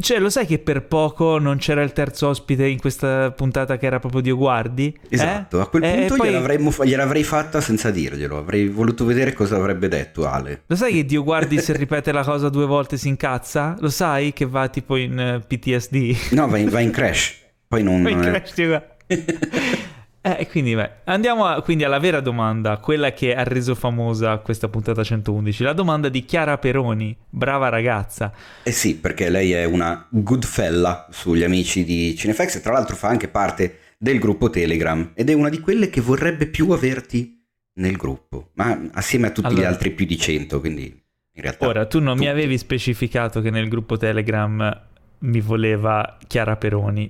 cioè 0.00 0.18
lo 0.18 0.30
sai 0.30 0.46
che 0.46 0.58
per 0.58 0.82
poco 0.82 1.38
non 1.38 1.58
c'era 1.58 1.80
il 1.82 1.92
terzo 1.92 2.26
ospite 2.26 2.66
in 2.66 2.80
questa 2.80 3.30
puntata 3.30 3.76
che 3.76 3.86
era 3.86 4.00
proprio 4.00 4.20
Dio 4.22 4.36
Guardi? 4.36 4.92
Esatto, 5.08 5.58
eh? 5.58 5.62
a 5.62 5.66
quel 5.66 6.08
punto 6.08 6.16
poi... 6.16 6.88
gliel'avrei 6.88 7.22
fatta 7.22 7.60
senza 7.60 7.92
dirglielo, 7.92 8.36
avrei 8.36 8.66
voluto 8.66 9.04
vedere 9.04 9.32
cosa 9.32 9.54
avrebbe 9.54 9.86
detto 9.86 10.26
Ale. 10.26 10.62
Lo 10.66 10.74
sai 10.74 10.92
che 10.94 11.04
Dio 11.04 11.22
Guardi 11.22 11.60
se 11.60 11.72
ripete 11.74 12.10
la 12.10 12.24
cosa 12.24 12.48
due 12.48 12.66
volte 12.66 12.96
si 12.96 13.06
incazza? 13.06 13.76
Lo 13.78 13.90
sai 13.90 14.32
che 14.32 14.44
va 14.44 14.66
tipo 14.66 14.96
in 14.96 15.16
eh, 15.16 15.38
PTSD? 15.46 16.32
No, 16.32 16.48
va 16.48 16.58
in, 16.58 16.68
va 16.68 16.80
in 16.80 16.90
crash, 16.90 17.36
poi 17.68 17.84
non... 17.84 18.02
Va 18.06 18.10
in 18.10 18.18
crash, 18.18 18.54
Dio 18.54 18.66
Guardi. 18.66 19.84
Eh, 20.26 20.48
quindi 20.48 20.74
beh, 20.74 20.90
andiamo 21.04 21.44
a, 21.44 21.62
quindi 21.62 21.84
alla 21.84 22.00
vera 22.00 22.18
domanda, 22.18 22.78
quella 22.78 23.12
che 23.12 23.32
ha 23.32 23.44
reso 23.44 23.76
famosa 23.76 24.38
questa 24.38 24.66
puntata 24.66 25.04
111, 25.04 25.62
la 25.62 25.72
domanda 25.72 26.08
di 26.08 26.24
Chiara 26.24 26.58
Peroni, 26.58 27.16
brava 27.30 27.68
ragazza. 27.68 28.32
Eh 28.64 28.72
sì, 28.72 28.96
perché 28.96 29.30
lei 29.30 29.52
è 29.52 29.62
una 29.62 30.04
good 30.10 30.44
fella 30.44 31.06
sugli 31.12 31.44
amici 31.44 31.84
di 31.84 32.16
Cinefax 32.16 32.56
e 32.56 32.60
tra 32.60 32.72
l'altro 32.72 32.96
fa 32.96 33.06
anche 33.06 33.28
parte 33.28 33.78
del 33.98 34.18
gruppo 34.18 34.50
Telegram 34.50 35.12
ed 35.14 35.30
è 35.30 35.32
una 35.32 35.48
di 35.48 35.60
quelle 35.60 35.88
che 35.90 36.00
vorrebbe 36.00 36.46
più 36.46 36.72
averti 36.72 37.44
nel 37.74 37.94
gruppo, 37.94 38.50
ma 38.54 38.88
assieme 38.94 39.28
a 39.28 39.30
tutti 39.30 39.46
allora, 39.46 39.62
gli 39.62 39.64
altri 39.64 39.92
più 39.92 40.06
di 40.06 40.18
100, 40.18 40.58
quindi 40.58 40.86
in 41.34 41.42
realtà... 41.42 41.68
Ora, 41.68 41.86
tu 41.86 42.00
non 42.00 42.14
tutti. 42.14 42.24
mi 42.24 42.32
avevi 42.32 42.58
specificato 42.58 43.40
che 43.40 43.50
nel 43.50 43.68
gruppo 43.68 43.96
Telegram 43.96 44.86
mi 45.18 45.40
voleva 45.40 46.18
Chiara 46.26 46.56
Peroni, 46.56 47.08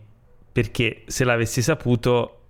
perché 0.52 1.04
se 1.06 1.24
l'avessi 1.24 1.62
saputo 1.62 2.45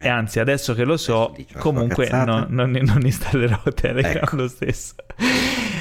e 0.00 0.08
anzi, 0.08 0.38
adesso 0.38 0.74
che 0.74 0.84
lo 0.84 0.96
so, 0.96 1.34
comunque 1.58 2.08
no, 2.08 2.46
non, 2.48 2.70
non, 2.70 3.00
installerò 3.02 3.60
Telegram 3.74 4.22
ecco. 4.22 4.36
lo 4.36 4.46
stesso. 4.46 4.94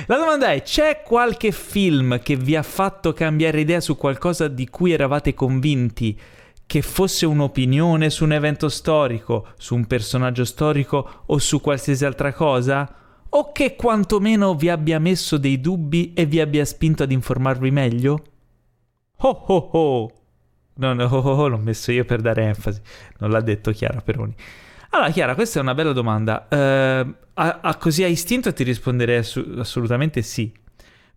La 0.08 0.18
domanda 0.18 0.52
è: 0.52 0.64
c'è 0.64 1.04
qualche 1.06 1.52
film 1.52 2.20
che 2.24 2.36
vi 2.36 2.56
ha 2.56 2.64
fatto 2.64 3.14
cambiare 3.14 3.60
idea 3.60 3.80
su 3.80 3.96
qualcosa 3.96 4.48
di 4.48 4.68
cui 4.70 4.92
eravate 4.92 5.36
convinti? 5.36 6.20
Che 6.66 6.82
fosse 6.82 7.28
un'opinione 7.28 8.10
su 8.10 8.24
un 8.24 8.34
evento 8.34 8.70
storico, 8.70 9.50
su 9.56 9.76
un 9.76 9.86
personaggio 9.86 10.46
storico 10.46 11.24
o 11.28 11.38
su 11.38 11.62
qualsiasi 11.62 12.04
altra 12.04 12.34
cosa? 12.34 12.92
O 13.30 13.52
che 13.52 13.76
quantomeno 13.76 14.56
vi 14.56 14.70
abbia 14.70 14.98
messo 14.98 15.38
dei 15.38 15.62
dubbi 15.62 16.14
e 16.14 16.26
vi 16.26 16.42
abbia 16.42 16.66
spinto 16.66 17.04
ad 17.04 17.12
informarvi 17.12 17.70
meglio? 17.70 18.24
Oh 19.18 19.44
oh 19.48 19.70
oh! 19.74 20.12
No, 20.78 20.94
no, 20.94 21.06
oh, 21.12 21.20
oh, 21.20 21.48
l'ho 21.48 21.58
messo 21.58 21.92
io 21.92 22.06
per 22.06 22.22
dare 22.22 22.44
enfasi, 22.44 22.82
non 23.20 23.30
l'ha 23.30 23.42
detto 23.42 23.72
Chiara 23.72 24.02
Peroni. 24.02 24.36
Allora, 24.92 25.10
Chiara, 25.12 25.36
questa 25.36 25.60
è 25.60 25.62
una 25.62 25.74
bella 25.74 25.92
domanda. 25.92 26.48
Uh, 26.50 26.56
a, 27.34 27.60
a, 27.62 27.76
così 27.76 28.04
a 28.04 28.08
istinto 28.08 28.54
ti 28.54 28.64
risponderei 28.64 29.18
ass- 29.18 29.46
assolutamente 29.58 30.22
sì. 30.22 30.52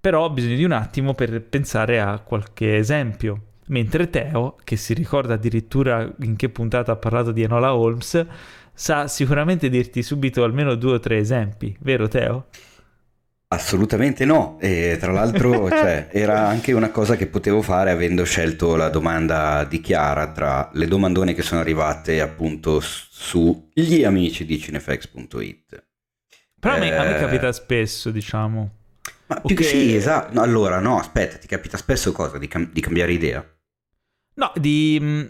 Però 0.00 0.24
ho 0.24 0.30
bisogno 0.30 0.56
di 0.56 0.64
un 0.64 0.72
attimo 0.72 1.14
per 1.14 1.42
pensare 1.42 2.00
a 2.00 2.18
qualche 2.18 2.76
esempio. 2.76 3.42
Mentre 3.66 4.10
Teo, 4.10 4.56
che 4.64 4.76
si 4.76 4.94
ricorda 4.94 5.34
addirittura 5.34 6.10
in 6.22 6.34
che 6.34 6.48
puntata 6.48 6.92
ha 6.92 6.96
parlato 6.96 7.30
di 7.30 7.42
Enola 7.42 7.74
Holmes, 7.74 8.26
sa 8.72 9.06
sicuramente 9.06 9.68
dirti 9.68 10.02
subito 10.02 10.42
almeno 10.42 10.74
due 10.74 10.94
o 10.94 10.98
tre 10.98 11.18
esempi, 11.18 11.76
vero 11.80 12.08
Teo? 12.08 12.46
Assolutamente 13.52 14.24
no, 14.24 14.58
e 14.60 14.96
tra 15.00 15.10
l'altro 15.10 15.66
cioè, 15.70 16.08
era 16.12 16.46
anche 16.46 16.72
una 16.72 16.90
cosa 16.90 17.16
che 17.16 17.26
potevo 17.26 17.62
fare 17.62 17.90
avendo 17.90 18.22
scelto 18.22 18.76
la 18.76 18.88
domanda 18.90 19.64
di 19.64 19.80
Chiara 19.80 20.30
tra 20.30 20.70
le 20.74 20.86
domandone 20.86 21.34
che 21.34 21.42
sono 21.42 21.60
arrivate 21.60 22.20
appunto 22.20 22.78
su 22.78 23.70
gli 23.72 24.04
amici 24.04 24.44
di 24.44 24.56
cinefax.it. 24.56 25.86
Però 26.60 26.74
eh... 26.74 26.76
a, 26.76 26.80
me, 26.80 26.96
a 26.96 27.02
me 27.02 27.16
eh, 27.16 27.20
capita 27.20 27.50
spesso, 27.50 28.10
diciamo. 28.12 28.70
Ma 29.26 29.40
più 29.40 29.56
che 29.56 29.64
sì, 29.64 29.96
esatto. 29.96 30.32
No, 30.32 30.42
allora, 30.42 30.78
no, 30.78 31.00
aspetta, 31.00 31.38
ti 31.38 31.48
capita 31.48 31.76
spesso 31.76 32.12
cosa? 32.12 32.38
Di, 32.38 32.46
cam- 32.46 32.70
di 32.70 32.80
cambiare 32.80 33.12
idea? 33.12 33.44
No, 34.34 34.52
di, 34.54 34.96
mm, 35.00 35.26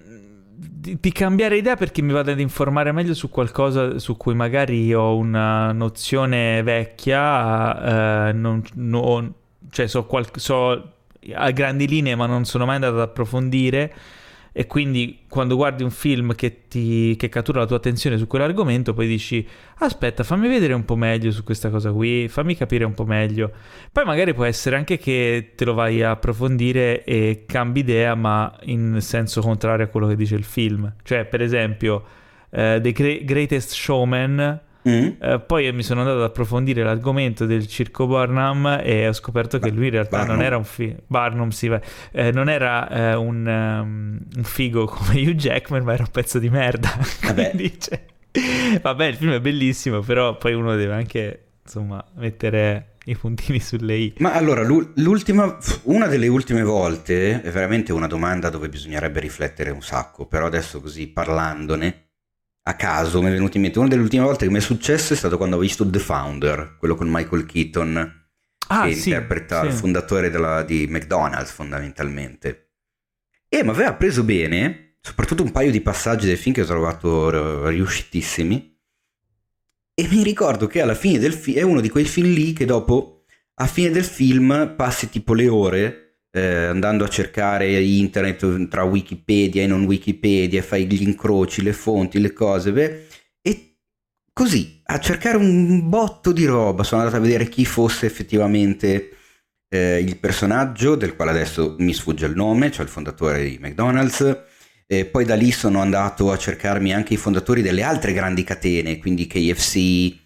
di, 0.62 0.98
di, 1.00 1.12
cambiare 1.12 1.56
idea 1.56 1.74
perché 1.76 2.02
mi 2.02 2.12
vado 2.12 2.32
ad 2.32 2.38
informare 2.38 2.92
meglio 2.92 3.14
su 3.14 3.30
qualcosa 3.30 3.98
su 3.98 4.18
cui 4.18 4.34
magari 4.34 4.92
ho 4.92 5.16
una 5.16 5.72
nozione 5.72 6.62
vecchia, 6.62 8.28
eh, 8.28 8.32
non, 8.32 8.62
non, 8.74 9.32
cioè 9.70 9.86
so, 9.86 10.04
qual- 10.04 10.28
so 10.34 10.92
a 11.32 11.50
grandi 11.50 11.86
linee 11.86 12.14
ma 12.14 12.26
non 12.26 12.44
sono 12.44 12.66
mai 12.66 12.74
andato 12.74 12.96
ad 12.96 13.00
approfondire 13.00 13.94
e 14.52 14.66
quindi 14.66 15.20
quando 15.28 15.54
guardi 15.54 15.82
un 15.84 15.90
film 15.90 16.34
che, 16.34 16.66
ti, 16.68 17.14
che 17.16 17.28
cattura 17.28 17.60
la 17.60 17.66
tua 17.66 17.76
attenzione 17.76 18.18
su 18.18 18.26
quell'argomento 18.26 18.94
poi 18.94 19.06
dici 19.06 19.46
aspetta 19.78 20.24
fammi 20.24 20.48
vedere 20.48 20.72
un 20.72 20.84
po' 20.84 20.96
meglio 20.96 21.30
su 21.30 21.44
questa 21.44 21.70
cosa 21.70 21.92
qui 21.92 22.28
fammi 22.28 22.56
capire 22.56 22.84
un 22.84 22.94
po' 22.94 23.04
meglio. 23.04 23.52
Poi 23.92 24.04
magari 24.04 24.34
può 24.34 24.44
essere 24.44 24.76
anche 24.76 24.98
che 24.98 25.52
te 25.54 25.64
lo 25.64 25.74
vai 25.74 26.02
a 26.02 26.10
approfondire 26.10 27.04
e 27.04 27.44
cambi 27.46 27.80
idea 27.80 28.14
ma 28.14 28.52
in 28.62 28.98
senso 29.00 29.40
contrario 29.40 29.86
a 29.86 29.88
quello 29.88 30.06
che 30.06 30.16
dice 30.16 30.34
il 30.34 30.44
film. 30.44 30.92
Cioè 31.02 31.24
per 31.26 31.40
esempio 31.42 32.04
uh, 32.50 32.80
The 32.80 32.92
Greatest 33.24 33.72
Showman 33.72 34.68
Mm. 34.88 35.08
Eh, 35.20 35.40
poi 35.46 35.70
mi 35.72 35.82
sono 35.82 36.00
andato 36.00 36.18
ad 36.18 36.24
approfondire 36.24 36.82
l'argomento 36.82 37.44
del 37.44 37.66
circo 37.66 38.06
Barnum 38.06 38.80
e 38.82 39.08
ho 39.08 39.12
scoperto 39.12 39.58
che 39.58 39.70
lui 39.70 39.86
in 39.86 39.92
realtà 39.92 40.18
Barnum. 40.18 40.36
non 40.36 40.44
era 40.44 40.56
un 40.56 40.64
figo. 40.64 40.96
Barnum, 41.06 41.48
sì, 41.50 41.70
eh, 42.12 42.32
non 42.32 42.48
era 42.48 42.88
eh, 42.88 43.14
un, 43.14 43.46
um, 43.46 44.18
un, 44.36 44.44
figo 44.44 44.86
come 44.86 45.20
Hugh 45.20 45.34
Jackman, 45.34 45.82
ma 45.82 45.92
era 45.92 46.04
un 46.04 46.10
pezzo 46.10 46.38
di 46.38 46.48
merda. 46.48 46.90
Vabbè. 47.22 47.52
Dice. 47.54 48.06
Vabbè, 48.80 49.06
il 49.06 49.16
film 49.16 49.32
è 49.32 49.40
bellissimo, 49.40 50.00
però 50.00 50.36
poi 50.36 50.54
uno 50.54 50.74
deve 50.76 50.94
anche 50.94 51.44
insomma 51.62 52.04
mettere 52.14 52.94
i 53.04 53.16
puntini 53.16 53.60
sulle 53.60 53.94
i. 53.96 54.14
Ma 54.18 54.32
allora, 54.32 54.62
l'ultima, 54.62 55.58
una 55.84 56.06
delle 56.06 56.28
ultime 56.28 56.62
volte 56.62 57.42
è 57.42 57.50
veramente 57.50 57.92
una 57.92 58.06
domanda 58.06 58.50
dove 58.50 58.68
bisognerebbe 58.68 59.20
riflettere 59.20 59.70
un 59.70 59.82
sacco, 59.82 60.26
però 60.26 60.46
adesso 60.46 60.80
così 60.80 61.08
parlandone 61.08 62.09
a 62.70 62.74
caso 62.74 63.20
mi 63.20 63.28
è 63.28 63.32
venuto 63.32 63.56
in 63.56 63.64
mente 63.64 63.78
una 63.78 63.88
delle 63.88 64.02
ultime 64.02 64.22
volte 64.22 64.46
che 64.46 64.50
mi 64.50 64.58
è 64.58 64.62
successo 64.62 65.12
è 65.12 65.16
stato 65.16 65.36
quando 65.36 65.56
ho 65.56 65.58
visto 65.58 65.88
The 65.88 65.98
Founder, 65.98 66.76
quello 66.78 66.94
con 66.94 67.08
Michael 67.10 67.44
Keaton 67.44 68.26
ah, 68.68 68.84
che 68.84 68.94
sì, 68.94 69.08
interpreta 69.08 69.62
sì. 69.62 69.66
il 69.66 69.72
fondatore 69.72 70.30
della, 70.30 70.62
di 70.62 70.86
McDonald's 70.88 71.50
fondamentalmente. 71.50 72.70
E 73.48 73.64
mi 73.64 73.70
aveva 73.70 73.94
preso 73.94 74.22
bene, 74.22 74.98
soprattutto 75.00 75.42
un 75.42 75.50
paio 75.50 75.72
di 75.72 75.80
passaggi 75.80 76.26
del 76.26 76.36
film 76.36 76.54
che 76.54 76.62
ho 76.62 76.66
trovato 76.66 77.68
riuscitissimi. 77.68 78.78
E 79.92 80.08
mi 80.08 80.22
ricordo 80.22 80.68
che 80.68 80.80
alla 80.80 80.94
fine 80.94 81.18
del 81.18 81.32
film 81.32 81.58
è 81.58 81.62
uno 81.62 81.80
di 81.80 81.88
quei 81.88 82.04
film 82.04 82.32
lì 82.32 82.52
che 82.52 82.64
dopo, 82.64 83.24
a 83.54 83.66
fine 83.66 83.90
del 83.90 84.04
film, 84.04 84.74
passi 84.76 85.10
tipo 85.10 85.34
le 85.34 85.48
ore 85.48 86.09
eh, 86.32 86.64
andando 86.66 87.04
a 87.04 87.08
cercare 87.08 87.80
internet 87.80 88.68
tra 88.68 88.84
Wikipedia 88.84 89.62
e 89.62 89.66
non 89.66 89.84
Wikipedia, 89.84 90.62
fai 90.62 90.86
gli 90.86 91.02
incroci, 91.02 91.62
le 91.62 91.72
fonti, 91.72 92.20
le 92.20 92.32
cose, 92.32 92.72
beh, 92.72 93.06
e 93.42 93.76
così 94.32 94.80
a 94.84 94.98
cercare 95.00 95.36
un 95.36 95.88
botto 95.88 96.32
di 96.32 96.44
roba. 96.44 96.82
Sono 96.82 97.02
andato 97.02 97.18
a 97.18 97.24
vedere 97.24 97.48
chi 97.48 97.64
fosse 97.64 98.06
effettivamente 98.06 99.16
eh, 99.68 99.98
il 99.98 100.18
personaggio, 100.18 100.94
del 100.96 101.16
quale 101.16 101.30
adesso 101.30 101.76
mi 101.78 101.92
sfugge 101.94 102.26
il 102.26 102.34
nome, 102.34 102.70
cioè 102.70 102.84
il 102.84 102.90
fondatore 102.90 103.42
di 103.42 103.58
McDonald's. 103.60 104.44
E 104.86 105.04
poi 105.06 105.24
da 105.24 105.36
lì 105.36 105.52
sono 105.52 105.80
andato 105.80 106.32
a 106.32 106.36
cercarmi 106.36 106.92
anche 106.92 107.14
i 107.14 107.16
fondatori 107.16 107.62
delle 107.62 107.84
altre 107.84 108.12
grandi 108.12 108.42
catene, 108.42 108.98
quindi 108.98 109.28
KFC, 109.28 110.16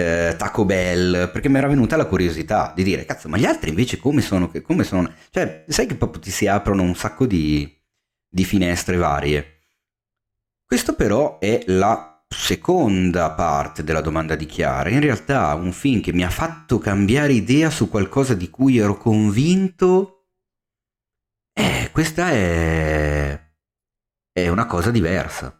eh, 0.00 0.36
Taco 0.36 0.64
Bell, 0.64 1.30
perché 1.30 1.48
mi 1.48 1.58
era 1.58 1.68
venuta 1.68 1.96
la 1.96 2.06
curiosità 2.06 2.72
di 2.74 2.82
dire, 2.82 3.04
cazzo, 3.04 3.28
ma 3.28 3.36
gli 3.36 3.44
altri 3.44 3.70
invece 3.70 3.98
come 3.98 4.20
sono? 4.20 4.50
Come 4.62 4.84
sono? 4.84 5.12
Cioè, 5.30 5.64
sai 5.68 5.86
che 5.86 5.94
proprio 5.96 6.20
ti 6.20 6.30
si 6.30 6.46
aprono 6.46 6.82
un 6.82 6.94
sacco 6.94 7.26
di, 7.26 7.70
di 8.28 8.44
finestre 8.44 8.96
varie. 8.96 9.58
Questo 10.64 10.94
però 10.94 11.38
è 11.38 11.62
la 11.66 12.24
seconda 12.28 13.32
parte 13.32 13.82
della 13.82 14.00
domanda 14.00 14.36
di 14.36 14.46
Chiara. 14.46 14.88
In 14.88 15.00
realtà 15.00 15.52
un 15.54 15.72
film 15.72 16.00
che 16.00 16.12
mi 16.12 16.24
ha 16.24 16.30
fatto 16.30 16.78
cambiare 16.78 17.32
idea 17.32 17.70
su 17.70 17.88
qualcosa 17.88 18.34
di 18.34 18.48
cui 18.50 18.78
ero 18.78 18.96
convinto, 18.96 20.28
eh, 21.52 21.90
questa 21.92 22.30
è, 22.30 23.40
è 24.32 24.48
una 24.48 24.66
cosa 24.66 24.90
diversa. 24.90 25.54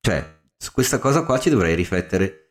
Cioè, 0.00 0.40
su 0.56 0.72
questa 0.72 0.98
cosa 0.98 1.24
qua 1.24 1.38
ci 1.38 1.50
dovrei 1.50 1.74
riflettere 1.74 2.45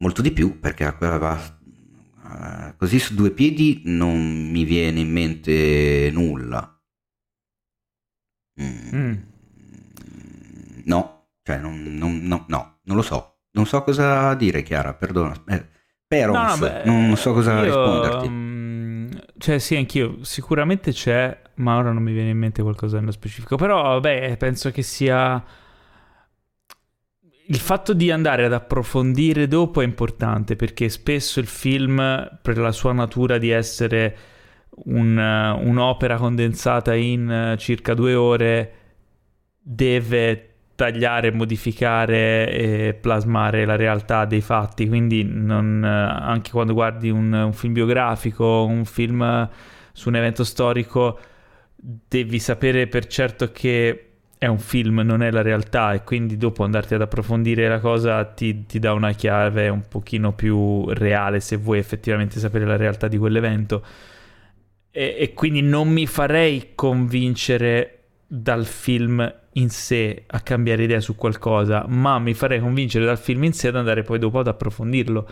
molto 0.00 0.22
di 0.22 0.32
più 0.32 0.58
perché 0.58 0.86
uh, 0.86 2.76
così 2.76 2.98
su 2.98 3.14
due 3.14 3.30
piedi 3.30 3.82
non 3.84 4.50
mi 4.50 4.64
viene 4.64 5.00
in 5.00 5.10
mente 5.10 6.10
nulla. 6.12 6.78
Mm. 8.60 8.94
Mm. 8.94 9.18
No, 10.84 11.28
cioè 11.42 11.58
non, 11.58 11.82
non, 11.82 12.20
no, 12.22 12.44
no, 12.48 12.78
non 12.84 12.96
lo 12.96 13.02
so. 13.02 13.38
Non 13.52 13.66
so 13.66 13.82
cosa 13.82 14.34
dire, 14.34 14.62
Chiara, 14.62 14.94
perdona. 14.94 15.34
Eh, 15.46 15.66
però 16.06 16.32
no, 16.32 16.56
no, 16.56 17.06
non 17.06 17.16
so 17.16 17.32
cosa 17.32 17.58
io, 17.58 17.64
risponderti. 17.64 18.26
Um, 18.26 19.22
cioè, 19.38 19.58
sì, 19.58 19.76
anch'io. 19.76 20.22
Sicuramente 20.22 20.92
c'è, 20.92 21.40
ma 21.56 21.76
ora 21.76 21.92
non 21.92 22.02
mi 22.02 22.12
viene 22.12 22.30
in 22.30 22.38
mente 22.38 22.62
qualcosa 22.62 22.98
nello 22.98 23.10
specifico. 23.10 23.56
Però, 23.56 23.98
beh, 24.00 24.36
penso 24.38 24.70
che 24.70 24.82
sia 24.82 25.44
il 27.50 27.58
fatto 27.58 27.94
di 27.94 28.12
andare 28.12 28.44
ad 28.44 28.52
approfondire 28.52 29.48
dopo 29.48 29.80
è 29.80 29.84
importante 29.84 30.54
perché 30.54 30.88
spesso 30.88 31.40
il 31.40 31.46
film, 31.46 31.96
per 32.40 32.56
la 32.58 32.70
sua 32.70 32.92
natura 32.92 33.38
di 33.38 33.50
essere 33.50 34.16
un, 34.84 35.16
un'opera 35.18 36.16
condensata 36.16 36.94
in 36.94 37.56
circa 37.58 37.94
due 37.94 38.14
ore, 38.14 38.72
deve 39.60 40.46
tagliare, 40.76 41.32
modificare 41.32 42.52
e 42.52 42.94
plasmare 42.94 43.64
la 43.64 43.74
realtà 43.74 44.26
dei 44.26 44.42
fatti. 44.42 44.86
Quindi 44.86 45.24
non, 45.24 45.82
anche 45.82 46.52
quando 46.52 46.72
guardi 46.72 47.10
un, 47.10 47.32
un 47.32 47.52
film 47.52 47.72
biografico, 47.72 48.64
un 48.64 48.84
film 48.84 49.50
su 49.92 50.08
un 50.08 50.14
evento 50.14 50.44
storico, 50.44 51.18
devi 51.74 52.38
sapere 52.38 52.86
per 52.86 53.08
certo 53.08 53.50
che 53.50 54.09
è 54.40 54.46
un 54.46 54.58
film, 54.58 55.00
non 55.00 55.22
è 55.22 55.30
la 55.30 55.42
realtà 55.42 55.92
e 55.92 56.02
quindi 56.02 56.38
dopo 56.38 56.64
andarti 56.64 56.94
ad 56.94 57.02
approfondire 57.02 57.68
la 57.68 57.78
cosa 57.78 58.24
ti, 58.24 58.64
ti, 58.64 58.78
dà 58.78 58.94
una 58.94 59.12
chiave 59.12 59.68
un 59.68 59.82
pochino 59.86 60.32
più 60.32 60.88
reale 60.94 61.40
se 61.40 61.56
vuoi 61.56 61.76
effettivamente 61.76 62.38
sapere 62.38 62.64
la 62.64 62.76
realtà 62.76 63.06
di 63.06 63.18
quell'evento. 63.18 63.84
E, 64.90 65.14
e 65.18 65.34
quindi 65.34 65.60
non 65.60 65.88
mi 65.88 66.06
farei 66.06 66.70
convincere 66.74 68.04
dal 68.26 68.64
film 68.64 69.30
in 69.54 69.68
sé 69.68 70.22
a 70.26 70.40
cambiare 70.40 70.84
idea 70.84 71.00
su 71.00 71.16
qualcosa 71.16 71.84
ma 71.86 72.18
mi 72.18 72.32
farei 72.32 72.60
convincere 72.60 73.04
dal 73.04 73.18
film 73.18 73.44
in 73.44 73.52
sé 73.52 73.68
ad 73.68 73.76
andare 73.76 74.04
poi 74.04 74.18
dopo 74.18 74.38
ad 74.38 74.46
approfondirlo 74.46 75.28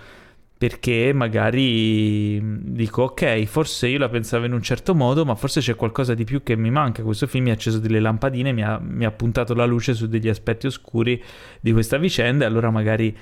perché 0.59 1.13
magari 1.15 2.43
dico 2.73 3.05
ok, 3.05 3.45
forse 3.45 3.87
io 3.87 3.99
la 3.99 4.09
pensavo 4.09 4.45
in 4.45 4.53
un 4.53 4.61
certo 4.61 4.93
modo, 4.93 5.25
ma 5.25 5.37
forse 5.37 5.61
c'è 5.61 5.77
qualcosa 5.77 6.15
di 6.15 6.25
più 6.25 6.43
che 6.43 6.57
mi 6.57 6.71
manca. 6.71 7.05
Questo 7.05 7.29
film 7.29 7.45
mi 7.45 7.51
ha 7.51 7.53
acceso 7.53 7.79
delle 7.79 8.01
lampadine, 8.01 8.53
mi 8.53 8.65
ha, 8.65 8.77
mi 8.83 9.05
ha 9.05 9.13
puntato 9.13 9.55
la 9.55 9.65
luce 9.65 9.95
su 9.95 10.09
degli 10.09 10.29
aspetti 10.29 10.67
oscuri 10.67 11.23
di 11.61 11.73
questa 11.73 11.97
vicenda 11.97 12.45
e 12.45 12.49
allora 12.49 12.71
magari 12.71 13.17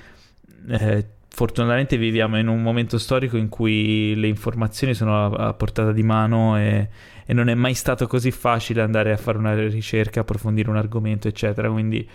eh, 0.70 1.06
fortunatamente 1.28 1.98
viviamo 1.98 2.38
in 2.38 2.48
un 2.48 2.62
momento 2.62 2.96
storico 2.96 3.36
in 3.36 3.50
cui 3.50 4.14
le 4.14 4.28
informazioni 4.28 4.94
sono 4.94 5.26
a, 5.26 5.48
a 5.48 5.52
portata 5.52 5.92
di 5.92 6.02
mano 6.02 6.56
e, 6.56 6.88
e 7.26 7.34
non 7.34 7.50
è 7.50 7.54
mai 7.54 7.74
stato 7.74 8.06
così 8.06 8.30
facile 8.30 8.80
andare 8.80 9.12
a 9.12 9.18
fare 9.18 9.36
una 9.36 9.54
ricerca, 9.54 10.20
approfondire 10.20 10.70
un 10.70 10.78
argomento, 10.78 11.28
eccetera. 11.28 11.70
Quindi 11.70 12.08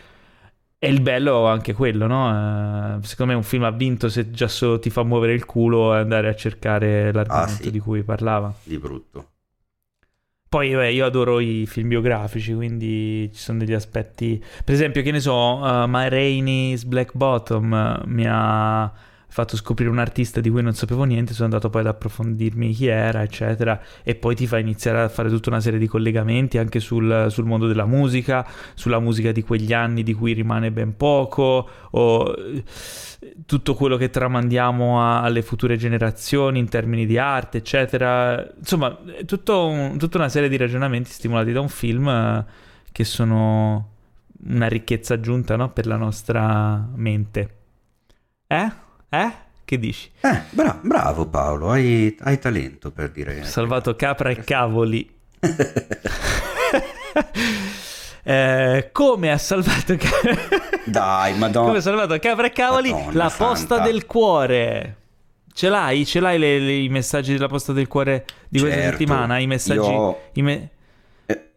e 0.83 0.89
il 0.89 0.99
bello 0.99 1.45
anche 1.45 1.73
quello, 1.73 2.07
no? 2.07 2.95
Uh, 2.95 3.03
secondo 3.03 3.33
me 3.33 3.37
un 3.37 3.43
film 3.43 3.65
ha 3.65 3.69
vinto 3.69 4.09
se 4.09 4.31
già 4.31 4.47
solo 4.47 4.79
ti 4.79 4.89
fa 4.89 5.03
muovere 5.03 5.33
il 5.33 5.45
culo 5.45 5.93
e 5.93 5.99
andare 5.99 6.27
a 6.27 6.33
cercare 6.33 7.13
l'argomento 7.13 7.51
ah, 7.51 7.63
sì. 7.65 7.69
di 7.69 7.77
cui 7.77 8.01
parlava. 8.01 8.51
Di 8.63 8.79
brutto. 8.79 9.29
Poi 10.49 10.73
beh, 10.73 10.91
io 10.91 11.05
adoro 11.05 11.39
i 11.39 11.67
film 11.67 11.89
biografici, 11.89 12.55
quindi 12.55 13.29
ci 13.31 13.39
sono 13.39 13.59
degli 13.59 13.73
aspetti... 13.73 14.43
Per 14.65 14.73
esempio, 14.73 15.03
che 15.03 15.11
ne 15.11 15.19
so, 15.19 15.57
uh, 15.57 15.85
My 15.85 16.09
Rainey's 16.09 16.83
Black 16.83 17.11
Bottom 17.13 18.01
mi 18.07 18.25
ha 18.27 18.91
fatto 19.31 19.55
scoprire 19.55 19.89
un 19.89 19.97
artista 19.97 20.41
di 20.41 20.49
cui 20.49 20.61
non 20.61 20.73
sapevo 20.73 21.05
niente, 21.05 21.31
sono 21.31 21.45
andato 21.45 21.69
poi 21.69 21.81
ad 21.81 21.87
approfondirmi 21.87 22.73
chi 22.73 22.87
era, 22.87 23.21
eccetera, 23.21 23.81
e 24.03 24.15
poi 24.15 24.35
ti 24.35 24.45
fa 24.45 24.57
iniziare 24.57 25.03
a 25.03 25.07
fare 25.07 25.29
tutta 25.29 25.49
una 25.49 25.61
serie 25.61 25.79
di 25.79 25.87
collegamenti 25.87 26.57
anche 26.57 26.81
sul, 26.81 27.27
sul 27.29 27.45
mondo 27.45 27.65
della 27.65 27.85
musica, 27.85 28.45
sulla 28.73 28.99
musica 28.99 29.31
di 29.31 29.41
quegli 29.41 29.71
anni 29.71 30.03
di 30.03 30.13
cui 30.13 30.33
rimane 30.33 30.69
ben 30.69 30.97
poco, 30.97 31.69
o 31.91 32.35
eh, 32.37 32.63
tutto 33.45 33.73
quello 33.73 33.95
che 33.95 34.09
tramandiamo 34.09 35.01
a, 35.01 35.21
alle 35.21 35.41
future 35.43 35.77
generazioni 35.77 36.59
in 36.59 36.67
termini 36.67 37.05
di 37.05 37.17
arte, 37.17 37.59
eccetera. 37.59 38.45
Insomma, 38.57 38.97
un, 38.99 39.95
tutta 39.97 40.17
una 40.17 40.29
serie 40.29 40.49
di 40.49 40.57
ragionamenti 40.57 41.09
stimolati 41.09 41.53
da 41.53 41.61
un 41.61 41.69
film 41.69 42.09
eh, 42.09 42.45
che 42.91 43.05
sono 43.05 43.91
una 44.43 44.67
ricchezza 44.67 45.13
aggiunta 45.13 45.55
no? 45.55 45.71
per 45.71 45.85
la 45.85 45.95
nostra 45.95 46.85
mente. 46.95 47.55
Eh? 48.47 48.89
Eh? 49.13 49.29
Che 49.65 49.77
dici? 49.77 50.09
Eh, 50.21 50.43
bra- 50.51 50.79
bravo 50.81 51.27
Paolo, 51.27 51.71
hai, 51.71 52.15
hai, 52.21 52.39
talento 52.39 52.91
per 52.91 53.11
dire. 53.11 53.43
Salvato 53.43 53.93
capra 53.97 54.29
e 54.29 54.37
cavoli. 54.37 55.13
eh, 58.23 58.89
come 58.93 59.31
ha 59.31 59.37
salvato 59.37 59.97
Dai, 60.85 61.37
madonna. 61.37 61.65
Come 61.65 61.79
ha 61.79 61.81
salvato 61.81 62.17
capra 62.19 62.47
e 62.47 62.51
cavoli 62.51 62.91
madonna 62.91 63.11
la 63.11 63.27
santa. 63.27 63.45
posta 63.45 63.79
del 63.79 64.05
cuore. 64.05 64.95
Ce 65.53 65.67
l'hai? 65.67 66.05
Ce 66.05 66.21
l'hai 66.21 66.39
le, 66.39 66.59
le, 66.59 66.75
i 66.75 66.87
messaggi 66.87 67.33
della 67.33 67.49
posta 67.49 67.73
del 67.73 67.89
cuore 67.89 68.25
di 68.47 68.59
certo, 68.59 68.73
questa 68.73 68.91
settimana? 68.91 69.39
I 69.39 69.47
messaggi... 69.47 69.89
Io... 69.89 70.21
I 70.35 70.41
me... 70.41 70.69
eh, 71.25 71.49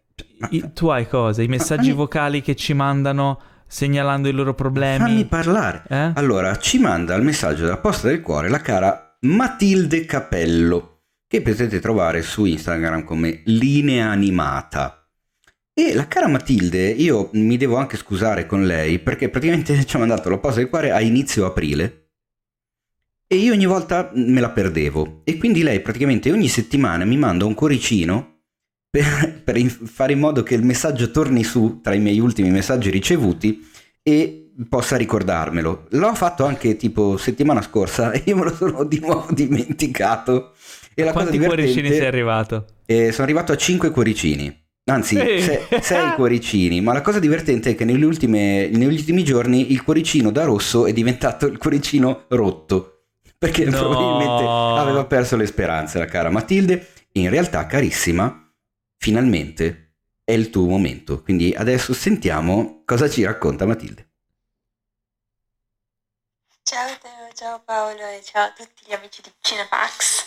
I, 0.49 0.73
tu 0.73 0.87
hai 0.87 1.07
cosa? 1.07 1.41
I 1.41 1.47
messaggi 1.47 1.93
vocali 1.93 2.41
che 2.41 2.57
ci 2.57 2.73
mandano 2.73 3.39
segnalando 3.67 4.27
i 4.27 4.31
loro 4.31 4.53
problemi. 4.53 4.97
Fammi 4.97 5.25
parlare. 5.25 5.83
Eh? 5.89 6.11
Allora, 6.15 6.57
ci 6.57 6.79
manda 6.79 7.15
il 7.15 7.23
messaggio 7.23 7.63
della 7.63 7.77
posta 7.77 8.07
del 8.07 8.21
cuore 8.21 8.49
la 8.49 8.61
cara 8.61 9.17
Matilde 9.21 10.05
Capello, 10.05 11.01
che 11.27 11.41
potete 11.41 11.79
trovare 11.79 12.21
su 12.21 12.45
Instagram 12.45 13.03
come 13.03 13.41
linea 13.45 14.09
animata. 14.09 15.07
E 15.73 15.93
la 15.93 16.07
cara 16.07 16.27
Matilde, 16.27 16.87
io 16.87 17.29
mi 17.33 17.57
devo 17.57 17.75
anche 17.75 17.97
scusare 17.97 18.45
con 18.45 18.65
lei 18.65 18.99
perché 18.99 19.29
praticamente 19.29 19.83
ci 19.85 19.95
ha 19.95 19.99
mandato 19.99 20.29
la 20.29 20.37
posta 20.37 20.59
del 20.59 20.69
cuore 20.69 20.91
a 20.91 21.01
inizio 21.01 21.45
aprile 21.45 22.05
e 23.27 23.37
io 23.37 23.53
ogni 23.53 23.65
volta 23.65 24.11
me 24.13 24.39
la 24.39 24.51
perdevo. 24.51 25.21
E 25.23 25.37
quindi 25.37 25.63
lei 25.63 25.81
praticamente 25.81 26.31
ogni 26.31 26.47
settimana 26.47 27.05
mi 27.05 27.17
manda 27.17 27.45
un 27.45 27.55
cuoricino 27.55 28.34
per, 28.95 29.41
per 29.43 29.61
fare 29.61 30.13
in 30.13 30.19
modo 30.19 30.41
che 30.41 30.55
il 30.55 30.63
messaggio 30.63 31.11
torni 31.11 31.43
su 31.43 31.81
tra 31.81 31.93
i 31.93 31.99
miei 31.99 32.19
ultimi 32.19 32.49
messaggi 32.49 32.89
ricevuti 32.89 33.67
e 34.01 34.51
possa 34.69 34.95
ricordarmelo. 34.95 35.87
L'ho 35.89 36.15
fatto 36.15 36.45
anche 36.45 36.77
tipo 36.77 37.17
settimana 37.17 37.61
scorsa 37.61 38.11
e 38.13 38.21
io 38.25 38.37
me 38.37 38.45
lo 38.45 38.55
sono 38.55 38.85
di 38.85 38.99
nuovo 38.99 39.27
dimenticato. 39.31 40.53
E 40.93 41.03
la 41.03 41.11
Quanti 41.11 41.35
cosa 41.35 41.49
cuoricini 41.49 41.89
sei 41.89 42.05
arrivato? 42.05 42.65
Eh, 42.85 43.11
sono 43.11 43.23
arrivato 43.23 43.51
a 43.51 43.57
5 43.57 43.89
cuoricini. 43.91 44.63
Anzi, 44.85 45.17
6 45.17 46.13
cuoricini, 46.15 46.79
ma 46.79 46.93
la 46.93 47.01
cosa 47.01 47.19
divertente 47.19 47.71
è 47.71 47.75
che 47.75 47.83
negli, 47.83 48.03
ultime, 48.03 48.69
negli 48.69 48.85
ultimi 48.85 49.23
giorni 49.23 49.73
il 49.73 49.83
cuoricino 49.83 50.31
da 50.31 50.45
rosso 50.45 50.85
è 50.85 50.93
diventato 50.93 51.47
il 51.47 51.57
cuoricino 51.57 52.25
rotto, 52.29 53.01
perché 53.37 53.65
no. 53.65 53.77
probabilmente 53.77 54.43
aveva 54.45 55.03
perso 55.05 55.35
le 55.35 55.47
speranze 55.47 55.97
la 55.97 56.05
cara 56.05 56.29
Matilde. 56.29 56.87
In 57.13 57.29
realtà, 57.29 57.65
carissima, 57.65 58.44
finalmente 58.97 59.93
è 60.23 60.31
il 60.31 60.49
tuo 60.49 60.67
momento. 60.67 61.21
Quindi 61.21 61.53
adesso 61.53 61.93
sentiamo 61.93 62.81
cosa 62.85 63.09
ci 63.09 63.23
racconta 63.23 63.65
Matilde. 63.65 64.09
Ciao 66.63 66.97
Teo, 66.99 67.31
ciao 67.35 67.61
Paolo 67.63 68.07
e 68.07 68.21
ciao 68.23 68.45
a 68.45 68.51
tutti 68.51 68.83
gli 68.87 68.93
amici 68.93 69.21
di 69.21 69.31
Cinefax. 69.39 70.25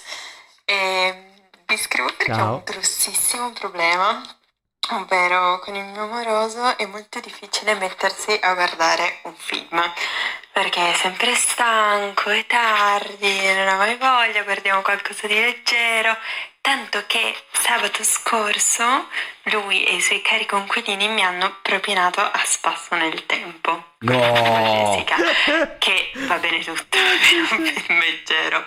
E 0.65 0.75
ehm, 0.75 1.25
vi 1.67 1.77
scrivo 1.77 2.09
perché 2.17 2.33
ciao. 2.33 2.53
ho 2.53 2.57
un 2.59 2.63
grossissimo 2.65 3.53
problema, 3.53 4.23
ovvero 4.93 5.59
con 5.59 5.75
il 5.75 5.85
mio 5.85 6.05
amoroso 6.05 6.79
è 6.79 6.87
molto 6.87 7.19
difficile 7.21 7.75
mettersi 7.75 8.39
a 8.41 8.55
guardare 8.55 9.19
un 9.25 9.35
film 9.35 9.83
perché 10.59 10.91
è 10.91 10.95
sempre 10.95 11.37
stanco, 11.37 12.31
è 12.31 12.45
tardi, 12.45 13.55
non 13.55 13.69
ha 13.69 13.77
mai 13.77 13.95
voglia, 13.95 14.43
guardiamo 14.43 14.83
qualcosa 14.83 15.29
di 15.29 15.35
leggero 15.35 16.17
tanto 16.61 17.05
che 17.07 17.35
sabato 17.53 18.03
scorso 18.03 19.07
lui 19.45 19.85
e 19.85 19.95
i 19.95 20.01
suoi 20.01 20.21
cari 20.21 20.47
conquilini 20.47 21.09
mi 21.09 21.23
hanno 21.23 21.59
propinato 21.63 22.21
a 22.21 22.43
spasso 22.45 22.97
nel 22.97 23.25
tempo. 23.25 23.95
No! 24.01 24.19
Jessica, 24.19 25.17
che 25.79 26.11
va 26.27 26.37
bene 26.39 26.63
tutto, 26.63 26.99
leggero, 27.89 28.65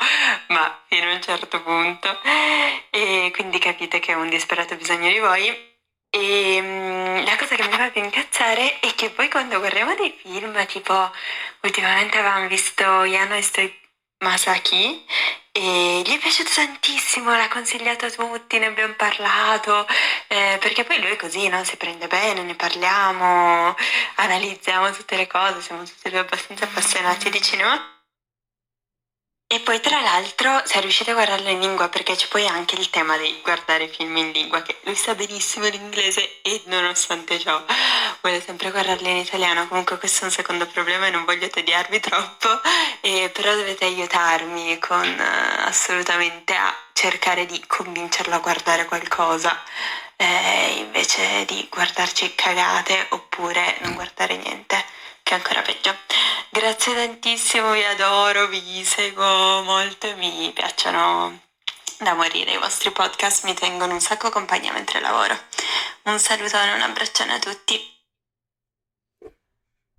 ma 0.47 0.81
fino 0.87 1.09
a 1.09 1.13
un 1.13 1.21
certo 1.21 1.61
punto. 1.61 2.21
E 2.89 3.31
quindi 3.35 3.59
capite 3.59 3.99
che 3.99 4.15
ho 4.15 4.19
un 4.19 4.29
disperato 4.29 4.75
bisogno 4.75 5.09
di 5.09 5.19
voi. 5.19 5.70
E 6.13 6.59
um, 6.59 7.23
la 7.23 7.37
cosa 7.37 7.55
che 7.55 7.63
mi 7.67 7.71
fa 7.71 7.89
più 7.89 8.03
incazzare 8.03 8.79
è 8.79 8.93
che 8.95 9.11
poi 9.11 9.29
quando 9.29 9.59
guardiamo 9.59 9.95
dei 9.95 10.13
film, 10.21 10.65
tipo 10.65 11.11
ultimamente 11.61 12.17
avevamo 12.17 12.47
visto 12.47 12.83
Yano 13.05 13.35
e 13.35 13.41
Stoi 13.41 13.73
Masaki 14.19 15.05
e 15.53 16.01
gli 16.05 16.13
è 16.13 16.19
piaciuto 16.19 16.49
tantissimo, 16.53 17.31
l'ha 17.31 17.47
consigliato 17.47 18.05
a 18.05 18.11
tutti, 18.11 18.59
ne 18.59 18.67
abbiamo 18.67 18.93
parlato, 18.95 19.87
eh, 20.27 20.57
perché 20.59 20.83
poi 20.83 20.99
lui 21.01 21.11
è 21.11 21.15
così, 21.15 21.47
no? 21.47 21.63
si 21.63 21.77
prende 21.77 22.07
bene, 22.07 22.43
ne 22.43 22.55
parliamo, 22.55 23.75
analizziamo 24.15 24.91
tutte 24.91 25.15
le 25.15 25.27
cose, 25.27 25.61
siamo 25.61 25.83
tutti 25.83 26.09
due 26.09 26.19
abbastanza 26.19 26.65
appassionati 26.65 27.29
di 27.29 27.41
cinema. 27.41 28.00
E 29.53 29.59
poi 29.59 29.81
tra 29.81 29.99
l'altro 29.99 30.61
sei 30.63 30.79
riuscito 30.79 31.09
a 31.09 31.13
guardarlo 31.13 31.49
in 31.49 31.59
lingua 31.59 31.89
perché 31.89 32.15
c'è 32.15 32.29
poi 32.29 32.47
anche 32.47 32.75
il 32.75 32.89
tema 32.89 33.17
di 33.17 33.37
guardare 33.43 33.89
film 33.89 34.15
in 34.15 34.31
lingua 34.31 34.61
che 34.61 34.77
lui 34.83 34.95
sa 34.95 35.13
benissimo 35.13 35.67
l'inglese 35.67 36.41
e 36.41 36.61
nonostante 36.67 37.37
ciò 37.37 37.61
vuole 38.21 38.41
sempre 38.41 38.71
guardarli 38.71 39.09
in 39.09 39.17
italiano. 39.17 39.67
Comunque 39.67 39.97
questo 39.97 40.21
è 40.21 40.23
un 40.27 40.31
secondo 40.31 40.65
problema 40.67 41.07
e 41.07 41.09
non 41.09 41.25
voglio 41.25 41.49
tediarvi 41.49 41.99
troppo, 41.99 42.47
eh, 43.01 43.29
però 43.33 43.53
dovete 43.53 43.83
aiutarmi 43.83 44.79
con 44.79 45.05
uh, 45.05 45.67
assolutamente 45.67 46.53
a 46.55 46.73
cercare 46.93 47.45
di 47.45 47.61
convincerlo 47.67 48.35
a 48.35 48.39
guardare 48.39 48.85
qualcosa. 48.85 49.61
Eh, 50.15 50.75
invece 50.77 51.43
di 51.43 51.67
guardarci 51.69 52.35
cagate 52.35 53.07
oppure 53.09 53.79
non 53.81 53.95
guardare 53.95 54.37
niente 54.37 54.99
che 55.23 55.33
è 55.33 55.37
ancora 55.37 55.61
peggio. 55.61 55.95
Grazie 56.49 56.93
tantissimo, 56.93 57.71
vi 57.71 57.83
adoro, 57.83 58.47
vi 58.47 58.83
seguo 58.83 59.61
molto 59.63 60.07
e 60.07 60.15
mi 60.15 60.51
piacciono 60.53 61.39
da 61.99 62.13
morire. 62.13 62.53
I 62.53 62.57
vostri 62.57 62.91
podcast 62.91 63.45
mi 63.45 63.53
tengono 63.53 63.93
un 63.93 64.01
sacco 64.01 64.29
compagnia 64.29 64.73
mentre 64.73 64.99
lavoro. 64.99 65.35
Un 66.03 66.19
salutone, 66.19 66.73
un 66.73 66.81
abbraccione 66.81 67.33
a 67.33 67.39
tutti. 67.39 67.99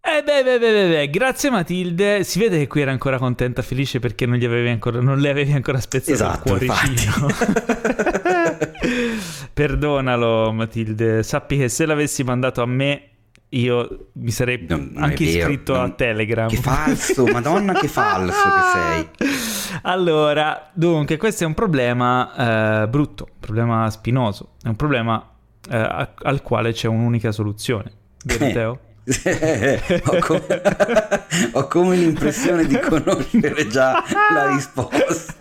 Eh 0.05 0.25
beh, 0.25 0.43
beh, 0.43 0.59
beh, 0.59 0.89
beh, 0.89 1.11
grazie 1.11 1.49
Matilde. 1.49 2.25
Si 2.25 2.41
vede 2.41 2.59
che 2.59 2.67
qui 2.67 2.81
era 2.81 2.91
ancora 2.91 3.19
contenta, 3.19 3.63
felice 3.63 4.01
perché 4.01 4.27
non, 4.27 4.37
gli 4.37 4.45
avevi 4.45 4.69
ancora, 4.69 5.01
non 5.01 5.21
le 5.21 5.31
avevi 5.31 5.53
ancora 5.53 5.79
spezzato 5.79 6.13
esatto, 6.13 6.57
il 6.57 6.67
cuoricino. 6.67 7.29
Perdonalo 9.55 10.53
Matilde, 10.53 11.23
sappi 11.23 11.57
che 11.57 11.69
se 11.69 11.87
l'avessi 11.87 12.25
mandato 12.25 12.63
a 12.63 12.67
me 12.67 13.12
io 13.55 14.09
mi 14.15 14.31
sarei 14.31 14.65
non 14.67 14.95
anche 14.97 15.25
iscritto 15.25 15.75
non... 15.75 15.85
a 15.85 15.91
Telegram. 15.91 16.49
Che 16.49 16.57
falso, 16.57 17.27
madonna 17.27 17.75
che 17.75 17.89
falso 17.89 18.33
che 18.33 18.61
sei. 18.73 19.09
Allora, 19.83 20.71
dunque, 20.73 21.17
questo 21.17 21.45
è 21.45 21.47
un 21.47 21.55
problema 21.55 22.83
eh, 22.83 22.89
brutto, 22.89 23.27
un 23.31 23.41
problema 23.41 23.91
spinoso, 23.91 24.53
è 24.63 24.69
un 24.69 24.77
problema 24.77 25.31
eh, 25.71 26.11
al 26.15 26.43
quale 26.43 26.73
c'è 26.73 26.89
un'unica 26.89 27.33
soluzione. 27.33 27.93
Vero 28.25 28.45
eh. 28.45 28.53
Teo? 28.53 28.79
ho, 30.05 30.19
come, 30.21 30.63
ho 31.53 31.67
come 31.67 31.97
l'impressione 31.97 32.65
di 32.67 32.79
conoscere 32.79 33.67
già 33.67 34.05
la 34.33 34.55
risposta. 34.55 35.37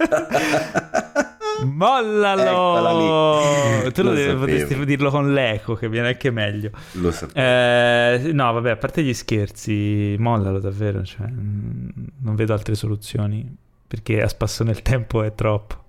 Mollalo! 1.66 3.42
Tu 3.92 4.02
lo, 4.04 4.14
lo 4.14 4.38
potresti 4.38 4.86
dirlo 4.86 5.10
con 5.10 5.34
l'eco, 5.34 5.76
che 5.76 5.90
viene 5.90 6.10
anche 6.10 6.32
meglio. 6.32 6.72
Lo 6.94 7.12
sapevo. 7.12 7.40
Eh, 7.40 8.32
no, 8.34 8.54
vabbè, 8.54 8.72
a 8.72 8.78
parte 8.78 9.04
gli 9.04 9.14
scherzi, 9.14 10.16
mollalo 10.18 10.60
davvero. 10.60 11.04
Cioè, 11.04 11.28
non 11.28 12.36
vedo 12.36 12.54
altre 12.54 12.76
soluzioni. 12.76 13.58
Perché 13.88 14.22
a 14.22 14.28
spasso 14.28 14.64
nel 14.64 14.82
tempo 14.82 15.24
è 15.24 15.36
troppo. 15.36 15.84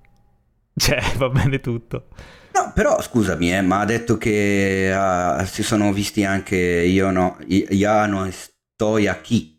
Cioè, 0.75 1.01
va 1.16 1.29
bene 1.29 1.61
tutto. 1.61 2.09
No, 2.55 2.73
però 2.75 3.01
scusami, 3.01 3.55
eh, 3.55 3.62
ma 3.62 3.81
ha 3.81 3.85
detto 3.85 4.18
che 4.18 4.93
uh, 4.95 5.45
si 5.45 5.62
sono 5.62 5.93
visti 5.93 6.25
anche 6.25 6.57
Iono, 6.57 7.39
Iano 7.47 8.27
e 8.27 8.33
Stoiachi. 8.33 9.51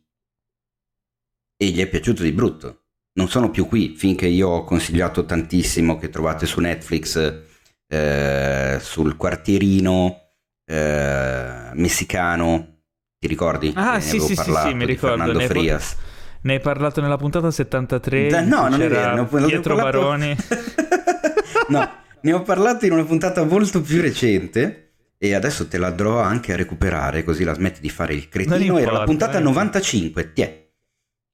E 1.55 1.70
gli 1.70 1.80
è 1.80 1.88
piaciuto 1.88 2.24
di 2.24 2.32
brutto 2.34 2.82
non 3.14 3.30
sono 3.30 3.49
più 3.49 3.68
qui 3.68 3.95
finché 3.95 4.28
io 4.28 4.49
ho 4.49 4.64
consigliato 4.64 5.26
tantissimo 5.26 5.97
che 5.97 6.09
trovate 6.09 6.45
su 6.45 6.59
Netflix 6.59 7.41
eh, 7.88 8.78
sul 8.80 9.16
quartierino 9.16 10.22
eh, 10.66 11.70
messicano 11.74 12.80
ti 13.20 13.28
ricordi? 13.28 13.72
Ah 13.76 13.99
sì 13.99 14.20
sì, 14.20 14.36
sì 14.36 14.53
sì 14.53 14.74
mi 14.74 14.86
ricordo 14.86 15.18
Fernando 15.18 15.39
Frias 15.39 15.95
Ne 16.41 16.53
hai 16.53 16.59
parlato 16.59 16.99
nella 16.99 17.18
puntata 17.18 17.51
73? 17.51 18.28
Da, 18.28 18.41
no, 18.41 18.68
non 18.68 18.82
è 18.82 18.88
vero. 18.89 19.26
Pietro 19.26 19.76
parlato... 19.76 19.99
Baroni. 19.99 20.36
no, 21.70 21.89
ne 22.22 22.34
ho 22.34 22.41
parlato 22.41 22.86
in 22.86 22.91
una 22.91 23.05
puntata 23.05 23.43
molto 23.45 23.82
più 23.82 24.01
recente 24.01 24.91
e 25.18 25.34
adesso 25.34 25.70
te 25.70 25.78
la 25.78 25.88
andrò 25.88 26.20
anche 26.20 26.51
a 26.51 26.57
recuperare 26.57 27.24
così 27.24 27.45
la 27.45 27.53
smetti 27.53 27.80
di 27.80 27.89
fare 27.89 28.14
il 28.14 28.28
cretino. 28.28 28.57
Importa, 28.57 28.82
Era 28.82 28.91
la 28.91 29.03
puntata 29.05 29.38
eh. 29.38 29.41
95, 29.41 30.34
tiè. 30.34 30.62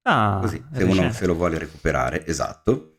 Ah, 0.04 0.40
così, 0.42 0.64
se 0.74 0.84
uno 0.84 1.12
se 1.12 1.26
lo 1.26 1.36
vuole 1.36 1.58
recuperare, 1.58 2.26
esatto. 2.26 2.96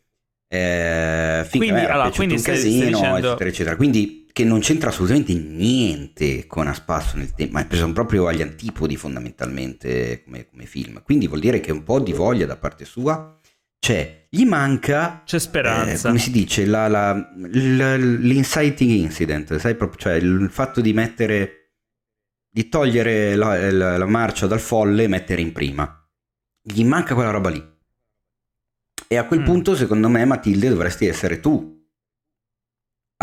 Eh, 0.53 1.47
quindi, 1.49 1.71
allora, 1.71 2.11
quindi 2.11 2.35
un 2.35 2.43
casino, 2.43 2.87
dicendo... 2.87 3.17
eccetera, 3.17 3.51
eccetera. 3.51 3.77
Quindi 3.77 4.29
che 4.33 4.45
non 4.45 4.61
c'entra 4.61 4.91
assolutamente 4.91 5.33
niente 5.35 6.47
con 6.47 6.67
A 6.67 6.75
Spasso 6.75 7.17
nel 7.17 7.35
tempo, 7.35 7.55
ma 7.55 7.67
sono 7.71 7.93
proprio 7.93 8.27
agli 8.27 8.43
antipodi 8.43 8.97
fondamentalmente 8.97 10.23
come, 10.25 10.49
come, 10.49 10.67
film. 10.67 11.03
Quindi 11.03 11.27
vuol 11.27 11.41
dire 11.41 11.61
che 11.61 11.73
un 11.73 11.83
po' 11.85 12.01
di 12.01 12.13
voglia 12.13 12.47
da 12.47 12.57
parte 12.57 12.85
sua 12.85 13.37
c'è. 13.79 14.27
Gli 14.29 14.45
manca... 14.45 15.23
C'è 15.25 15.39
speranza. 15.39 16.09
Eh, 16.09 16.11
come 16.11 16.19
si 16.19 16.31
dice? 16.31 16.67
La, 16.67 16.87
la, 16.87 17.13
la, 17.35 17.97
l'inciting 17.97 18.91
incident, 18.91 19.57
sai 19.57 19.75
proprio, 19.75 19.99
cioè 19.99 20.15
il 20.15 20.49
fatto 20.51 20.81
di 20.81 20.93
mettere... 20.93 21.73
di 22.49 22.69
togliere 22.69 23.35
la, 23.37 23.71
la 23.71 24.07
marcia 24.07 24.47
dal 24.47 24.61
folle 24.61 25.05
e 25.05 25.09
mettere 25.09 25.41
in 25.41 25.53
prima. 25.53 26.00
Gli 26.63 26.85
manca 26.85 27.15
quella 27.15 27.31
roba 27.31 27.51
lì. 27.51 27.79
E 29.09 29.17
a 29.17 29.27
quel 29.27 29.41
mm. 29.41 29.45
punto, 29.45 29.77
secondo 29.77 30.09
me, 30.09 30.25
Matilde, 30.25 30.69
dovresti 30.69 31.07
essere 31.07 31.41
tu 31.41 31.79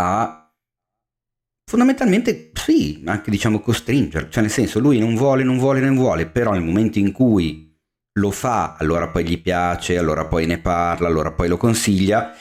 a 0.00 0.48
Fondamentalmente 1.68 2.50
sì, 2.54 3.02
anche 3.04 3.30
diciamo 3.30 3.60
costringere, 3.60 4.30
cioè 4.30 4.40
nel 4.40 4.50
senso 4.50 4.78
lui 4.78 4.98
non 4.98 5.14
vuole, 5.14 5.42
non 5.42 5.58
vuole, 5.58 5.80
non 5.80 5.94
vuole, 5.96 6.24
però 6.24 6.52
nel 6.52 6.62
momento 6.62 6.98
in 6.98 7.12
cui 7.12 7.78
lo 8.14 8.30
fa, 8.30 8.74
allora 8.78 9.08
poi 9.08 9.28
gli 9.28 9.38
piace, 9.38 9.98
allora 9.98 10.24
poi 10.24 10.46
ne 10.46 10.60
parla, 10.60 11.06
allora 11.06 11.30
poi 11.32 11.46
lo 11.46 11.58
consiglia 11.58 12.32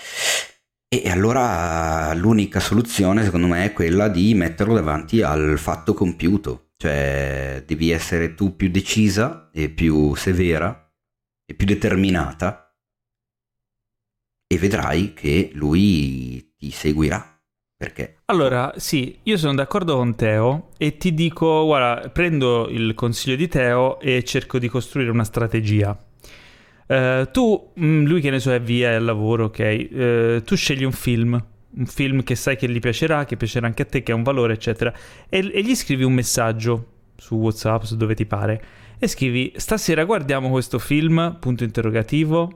e 0.88 1.10
allora 1.10 2.14
l'unica 2.14 2.62
soluzione 2.62 3.26
secondo 3.26 3.48
me 3.48 3.66
è 3.66 3.74
quella 3.74 4.08
di 4.08 4.34
metterlo 4.34 4.76
davanti 4.76 5.22
al 5.22 5.58
fatto 5.58 5.94
compiuto, 5.94 6.70
cioè 6.78 7.64
devi 7.68 7.92
essere 7.92 8.34
tu 8.34 8.56
più 8.56 8.70
decisa 8.70 9.50
e 9.52 9.68
più 9.68 10.16
severa 10.16 10.87
e 11.50 11.54
più 11.56 11.66
determinata 11.66 12.76
e 14.46 14.58
vedrai 14.58 15.14
che 15.14 15.50
lui 15.54 16.54
ti 16.58 16.70
seguirà 16.72 17.42
perché? 17.78 18.18
Allora, 18.26 18.74
sì, 18.78 19.20
io 19.24 19.38
sono 19.38 19.54
d'accordo 19.54 19.96
con 19.96 20.16
Teo 20.16 20.70
e 20.78 20.98
ti 20.98 21.14
dico, 21.14 21.64
guarda, 21.66 22.10
prendo 22.10 22.68
il 22.70 22.96
consiglio 22.96 23.36
di 23.36 23.48
Teo 23.48 24.00
e 24.00 24.24
cerco 24.24 24.58
di 24.58 24.68
costruire 24.68 25.12
una 25.12 25.24
strategia. 25.24 25.96
Uh, 26.88 27.30
tu, 27.32 27.74
mm, 27.80 28.06
lui 28.06 28.20
che 28.20 28.32
ne 28.32 28.40
so 28.40 28.52
è 28.52 28.60
via, 28.60 28.90
è 28.90 28.94
al 28.96 29.04
lavoro, 29.04 29.46
ok? 29.46 29.88
Uh, 29.92 30.42
tu 30.42 30.56
scegli 30.56 30.84
un 30.84 30.92
film, 30.92 31.46
un 31.76 31.86
film 31.86 32.24
che 32.24 32.36
sai 32.36 32.58
che 32.58 32.68
gli 32.68 32.80
piacerà, 32.80 33.26
che 33.26 33.38
piacerà 33.38 33.68
anche 33.68 33.84
a 33.84 33.86
te, 33.86 34.02
che 34.02 34.12
ha 34.12 34.16
un 34.16 34.24
valore, 34.24 34.54
eccetera, 34.54 34.92
e, 35.30 35.38
e 35.54 35.62
gli 35.62 35.76
scrivi 35.76 36.04
un 36.04 36.14
messaggio 36.14 36.94
su 37.16 37.36
WhatsApp, 37.36 37.84
su 37.84 37.96
dove 37.96 38.16
ti 38.16 38.26
pare, 38.26 38.64
e 39.00 39.08
scrivi 39.08 39.54
stasera 39.56 40.04
guardiamo 40.04 40.50
questo 40.50 40.80
film, 40.80 41.38
punto 41.40 41.64
interrogativo, 41.64 42.52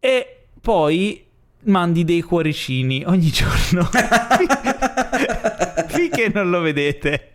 e 0.00 0.44
poi 0.60 1.24
mandi 1.66 2.04
dei 2.04 2.22
cuoricini 2.22 3.02
ogni 3.06 3.28
giorno 3.28 3.88
finché 5.88 6.30
non 6.32 6.50
lo 6.50 6.60
vedete. 6.60 7.32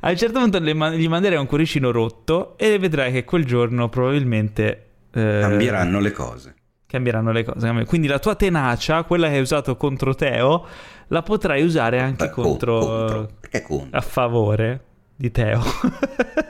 A 0.00 0.10
un 0.10 0.16
certo 0.16 0.38
punto 0.38 0.60
gli 0.60 1.08
manderai 1.08 1.38
un 1.38 1.46
cuoricino 1.46 1.90
rotto 1.90 2.56
e 2.58 2.78
vedrai 2.78 3.12
che 3.12 3.24
quel 3.24 3.44
giorno 3.44 3.88
probabilmente... 3.88 4.84
Eh, 5.10 5.38
cambieranno 5.40 5.98
le 6.00 6.12
cose. 6.12 6.54
Cambieranno 6.86 7.32
le 7.32 7.44
cose. 7.44 7.84
Quindi 7.86 8.06
la 8.06 8.18
tua 8.18 8.36
tenacia, 8.36 9.02
quella 9.04 9.28
che 9.28 9.34
hai 9.34 9.40
usato 9.40 9.76
contro 9.76 10.14
Teo, 10.14 10.66
la 11.08 11.22
potrai 11.22 11.64
usare 11.64 12.00
anche 12.00 12.26
Beh, 12.26 12.30
contro... 12.30 12.78
contro. 12.78 13.28
Perché 13.40 13.62
contro? 13.62 13.98
A 13.98 14.00
favore 14.02 14.80
di 15.16 15.30
Teo. 15.30 15.62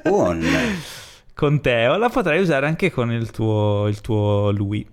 Con... 0.02 0.42
con 1.34 1.60
Teo, 1.60 1.96
la 1.96 2.08
potrai 2.08 2.40
usare 2.40 2.66
anche 2.66 2.90
con 2.90 3.12
il 3.12 3.30
tuo, 3.30 3.86
il 3.88 4.00
tuo 4.00 4.50
lui 4.50 4.86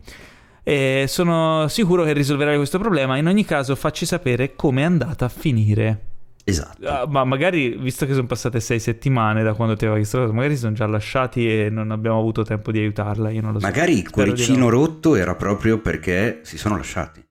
e 0.64 1.06
sono 1.10 1.68
sicuro 1.68 2.06
che 2.06 2.14
risolverai 2.14 2.56
questo 2.56 2.80
problema. 2.80 3.18
In 3.18 3.28
ogni 3.28 3.44
caso, 3.44 3.76
facci 3.76 4.06
sapere 4.06 4.56
come 4.56 4.82
è 4.82 4.86
andata 4.86 5.26
a 5.26 5.30
finire. 5.30 6.12
Esatto. 6.46 6.82
Uh, 6.82 7.10
ma 7.10 7.24
magari, 7.26 7.78
visto 7.78 8.06
che 8.06 8.14
sono 8.14 8.28
passate 8.28 8.60
sei 8.60 8.80
settimane 8.80 9.44
da 9.44 9.54
quando 9.54 9.76
ti 9.76 9.86
aveva 9.86 10.00
chiesto 10.00 10.32
magari 10.34 10.58
sono 10.58 10.74
già 10.74 10.86
lasciati 10.88 11.48
e 11.48 11.70
non 11.70 11.92
abbiamo 11.92 12.18
avuto 12.18 12.44
tempo 12.44 12.72
di 12.72 12.80
aiutarla. 12.80 13.30
Io 13.30 13.42
non 13.42 13.54
lo 13.54 13.60
so. 13.60 13.66
Magari 13.66 13.98
il 13.98 14.10
cuoricino 14.10 14.70
rotto 14.70 15.16
era 15.16 15.36
proprio 15.36 15.80
perché 15.80 16.40
si 16.44 16.58
sono 16.58 16.78
lasciati. 16.78 17.22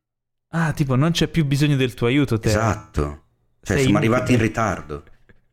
Ah, 0.54 0.72
tipo, 0.72 0.96
non 0.96 1.12
c'è 1.12 1.28
più 1.28 1.46
bisogno 1.46 1.76
del 1.76 1.94
tuo 1.94 2.06
aiuto, 2.06 2.38
te. 2.38 2.48
Esatto. 2.48 3.02
Cioè, 3.62 3.76
Sei 3.76 3.84
siamo 3.84 3.98
inutile. 3.98 4.14
arrivati 4.14 4.32
in 4.32 4.40
ritardo. 4.40 5.02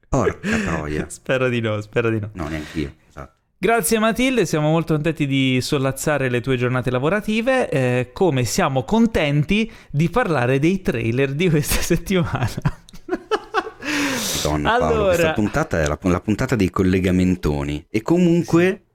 Porca 0.09 0.57
troia. 0.57 1.05
spero 1.09 1.47
di 1.47 1.61
no, 1.61 1.79
spero 1.81 2.09
di 2.09 2.19
no. 2.19 2.29
No, 2.33 2.47
neanche 2.47 2.79
io. 2.79 2.93
Grazie 3.61 3.99
Matilde, 3.99 4.45
siamo 4.45 4.69
molto 4.69 4.93
contenti 4.93 5.27
di 5.27 5.59
sollazzare 5.59 6.29
le 6.29 6.39
tue 6.39 6.55
giornate 6.55 6.89
lavorative, 6.89 7.69
eh, 7.69 8.11
come 8.13 8.45
siamo 8.45 8.85
contenti 8.85 9.69
di 9.91 10.09
parlare 10.09 10.59
dei 10.59 10.81
trailer 10.81 11.33
di 11.33 11.49
questa 11.49 11.81
settimana. 11.83 12.47
Madonna 14.43 14.73
allora... 14.73 14.87
Paolo, 14.87 15.05
questa 15.07 15.33
puntata 15.33 15.81
è 15.81 15.87
la, 15.87 15.99
la, 16.01 16.21
puntata 16.21 16.55
dei 16.55 16.69
collegamentoni 16.69 17.85
e 17.89 18.01
comunque 18.01 18.85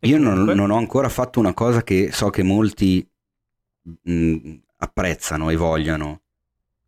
sì. 0.00 0.08
io. 0.08 0.18
Non, 0.18 0.42
non, 0.42 0.70
ho 0.70 0.76
ancora 0.76 1.08
fatto 1.08 1.38
una 1.38 1.54
cosa 1.54 1.84
che 1.84 2.10
so 2.10 2.30
che 2.30 2.42
molti 2.42 3.08
mh, 4.02 4.54
apprezzano 4.78 5.50
e 5.50 5.56
vogliono 5.56 6.22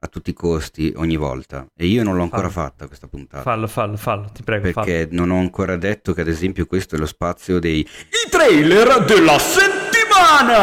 a 0.05 0.09
tutti 0.09 0.31
i 0.31 0.33
costi 0.33 0.93
ogni 0.97 1.17
volta 1.17 1.65
e 1.77 1.87
io 1.87 2.03
non 2.03 2.17
l'ho 2.17 2.23
ancora 2.23 2.49
fallo. 2.49 2.69
fatta 2.69 2.87
questa 2.89 3.07
puntata. 3.07 3.43
Fallo, 3.43 3.69
fallo, 3.69 3.97
fallo, 3.97 4.31
ti 4.33 4.43
prego. 4.43 4.73
Perché 4.73 5.07
fallo. 5.07 5.25
non 5.25 5.31
ho 5.31 5.39
ancora 5.39 5.77
detto 5.77 6.13
che 6.13 6.23
ad 6.23 6.29
esempio 6.29 6.67
questo 6.67 6.97
è 6.97 6.99
lo 6.99 7.07
spazio 7.07 7.61
dei 7.61 7.79
I 7.81 8.29
trailer 8.29 9.05
della 9.05 9.39
settimana. 9.39 10.61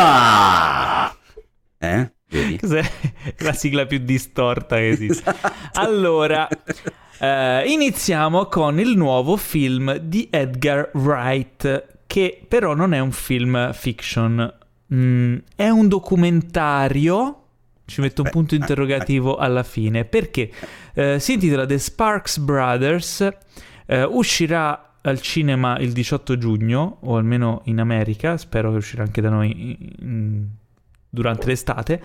Eh? 1.78 2.12
Vedi? 2.30 2.60
Cos'è 2.60 2.84
la 3.40 3.54
sigla 3.54 3.86
più 3.86 4.00
distorta 4.00 4.76
che 4.76 4.90
esiste? 4.90 5.24
Esatto. 5.40 5.80
Allora, 5.80 6.48
eh, 7.20 7.64
iniziamo 7.66 8.48
con 8.48 8.80
il 8.80 8.98
nuovo 8.98 9.38
film 9.38 9.96
di 9.98 10.28
Edgar 10.30 10.90
Wright 10.94 12.00
che 12.08 12.44
però 12.46 12.74
non 12.74 12.94
è 12.94 13.00
un 13.00 13.12
film 13.12 13.72
fiction, 13.72 14.54
mm, 14.94 15.38
è 15.56 15.70
un 15.70 15.88
documentario 15.88 17.39
ci 17.90 18.02
metto 18.02 18.22
un 18.22 18.30
punto 18.30 18.56
interrogativo 18.56 19.36
alla 19.36 19.64
fine 19.64 20.06
perché 20.06 20.50
eh, 20.94 21.20
si 21.20 21.34
intitola 21.34 21.66
The 21.66 21.78
Sparks 21.78 22.38
Brothers, 22.38 23.28
eh, 23.86 24.04
uscirà 24.04 24.90
al 25.02 25.22
cinema 25.22 25.78
il 25.80 25.92
18 25.92 26.38
giugno, 26.38 27.00
o 27.02 27.18
almeno 27.18 27.62
in 27.66 27.80
America, 27.80 28.38
spero 28.38 28.72
che 28.72 28.78
uscirà 28.78 29.04
anche 29.04 29.22
da 29.22 29.30
noi 29.30 29.96
in, 30.00 30.48
durante 31.10 31.48
l'estate. 31.48 32.02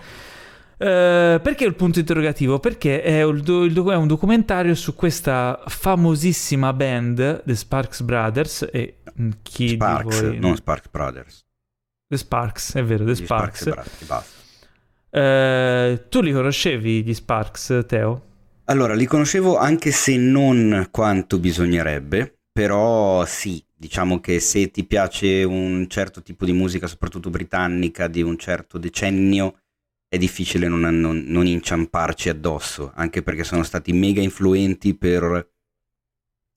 Uh, 0.77 1.39
perché 1.39 1.63
il 1.63 1.73
punto 1.75 1.99
interrogativo? 1.99 2.59
Perché 2.59 3.01
è, 3.01 3.23
un, 3.23 3.41
è 3.45 3.95
un 3.95 4.07
documentario 4.07 4.75
su 4.75 4.93
questa 4.93 5.63
famosissima 5.67 6.73
band, 6.73 7.43
The 7.45 7.55
Sparks 7.55 8.01
Brothers, 8.01 8.67
e 8.71 8.97
chi 9.41 9.69
Sparks, 9.69 10.21
voi... 10.21 10.39
non 10.39 10.55
Sparks 10.55 10.89
Brothers. 10.89 11.45
The 12.07 12.17
Sparks, 12.17 12.75
è 12.75 12.83
vero, 12.83 13.05
The 13.05 13.15
Sparks. 13.15 13.61
Sparks 13.61 14.05
basta. 14.05 14.44
Eh, 15.15 16.07
tu 16.09 16.19
li 16.19 16.33
conoscevi 16.33 17.01
gli 17.01 17.13
Sparks, 17.13 17.85
Teo? 17.87 18.33
Allora, 18.65 18.93
li 18.95 19.05
conoscevo 19.05 19.57
anche 19.57 19.91
se 19.91 20.17
non 20.17 20.89
quanto 20.91 21.39
bisognerebbe, 21.39 22.39
però 22.51 23.23
sì, 23.23 23.63
diciamo 23.73 24.19
che 24.19 24.41
se 24.41 24.71
ti 24.71 24.83
piace 24.83 25.43
un 25.43 25.87
certo 25.87 26.21
tipo 26.21 26.43
di 26.43 26.51
musica, 26.51 26.87
soprattutto 26.87 27.29
britannica, 27.29 28.09
di 28.09 28.21
un 28.21 28.37
certo 28.37 28.77
decennio, 28.77 29.59
è 30.09 30.17
difficile 30.17 30.67
non, 30.67 30.81
non, 30.81 31.23
non 31.27 31.47
inciamparci 31.47 32.27
addosso, 32.27 32.91
anche 32.93 33.23
perché 33.23 33.45
sono 33.45 33.63
stati 33.63 33.93
mega 33.93 34.21
influenti 34.21 34.97
per 34.97 35.49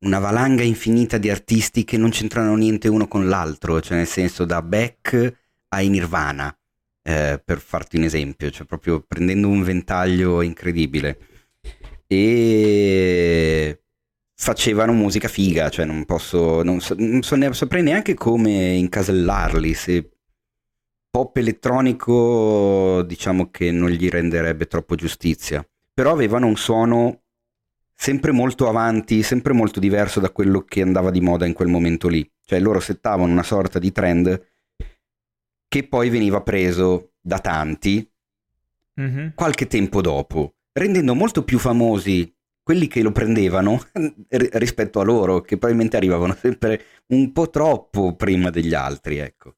una 0.05 0.19
valanga 0.19 0.65
infinita 0.65 1.17
di 1.17 1.31
artisti 1.31 1.85
che 1.85 1.97
non 1.97 2.11
c'entrano 2.11 2.57
niente 2.57 2.89
uno 2.89 3.07
con 3.07 3.29
l'altro, 3.29 3.81
cioè 3.81 3.99
nel 3.99 4.07
senso 4.09 4.45
da 4.45 4.63
Beck 4.63 5.47
a 5.69 5.79
Nirvana 5.79 6.58
eh, 7.09 7.41
per 7.43 7.59
farti 7.59 7.97
un 7.97 8.03
esempio, 8.03 8.51
cioè 8.51 8.67
proprio 8.67 9.01
prendendo 9.01 9.49
un 9.49 9.63
ventaglio 9.63 10.43
incredibile. 10.43 11.19
E 12.07 13.83
facevano 14.35 14.93
musica 14.93 15.29
figa, 15.29 15.71
cioè 15.71 15.87
non 15.87 16.05
posso, 16.05 16.63
non, 16.63 16.81
so, 16.81 16.95
non 16.99 17.23
so 17.23 17.35
ne, 17.37 17.53
saprei 17.55 17.83
neanche 17.83 18.15
come 18.15 18.75
incasellarli, 18.75 19.73
se 19.75 20.11
pop 21.11 21.37
elettronico 21.39 23.03
diciamo 23.07 23.51
che 23.51 23.71
non 23.73 23.89
gli 23.89 24.09
renderebbe 24.11 24.67
troppo 24.67 24.95
giustizia, 24.95 25.67
però 25.95 26.13
avevano 26.13 26.47
un 26.47 26.57
suono 26.57 27.23
sempre 27.95 28.33
molto 28.33 28.69
avanti, 28.69 29.23
sempre 29.23 29.55
molto 29.55 29.81
diverso 29.81 30.21
da 30.21 30.31
quello 30.31 30.61
che 30.63 30.83
andava 30.83 31.11
di 31.11 31.21
moda 31.23 31.47
in 31.47 31.55
quel 31.55 31.69
momento 31.69 32.09
lì, 32.09 32.31
cioè 32.45 32.61
loro 32.61 32.81
settavano 32.81 33.33
una 33.33 33.43
sorta 33.43 33.79
di 33.79 33.93
trend 33.93 34.48
che 35.69 35.87
poi 35.87 36.09
veniva 36.11 36.43
preso 36.43 37.13
da 37.21 37.39
tanti 37.39 38.11
Mhm. 38.99 39.33
qualche 39.35 39.67
tempo 39.69 40.01
dopo, 40.01 40.57
rendendo 40.73 41.15
molto 41.15 41.45
più 41.45 41.59
famosi 41.59 42.35
quelli 42.63 42.89
che 42.89 43.01
lo 43.03 43.13
prendevano 43.13 43.81
ri- 44.29 44.49
rispetto 44.55 44.99
a 45.01 45.05
loro, 45.05 45.41
che 45.41 45.57
probabilmente 45.57 45.97
arrivavano 45.97 46.35
sempre 46.41 46.83
un 47.09 47.33
po' 47.33 47.49
troppo 47.49 48.17
prima 48.17 48.51
degli 48.51 48.75
altri, 48.75 49.19
ecco. 49.19 49.55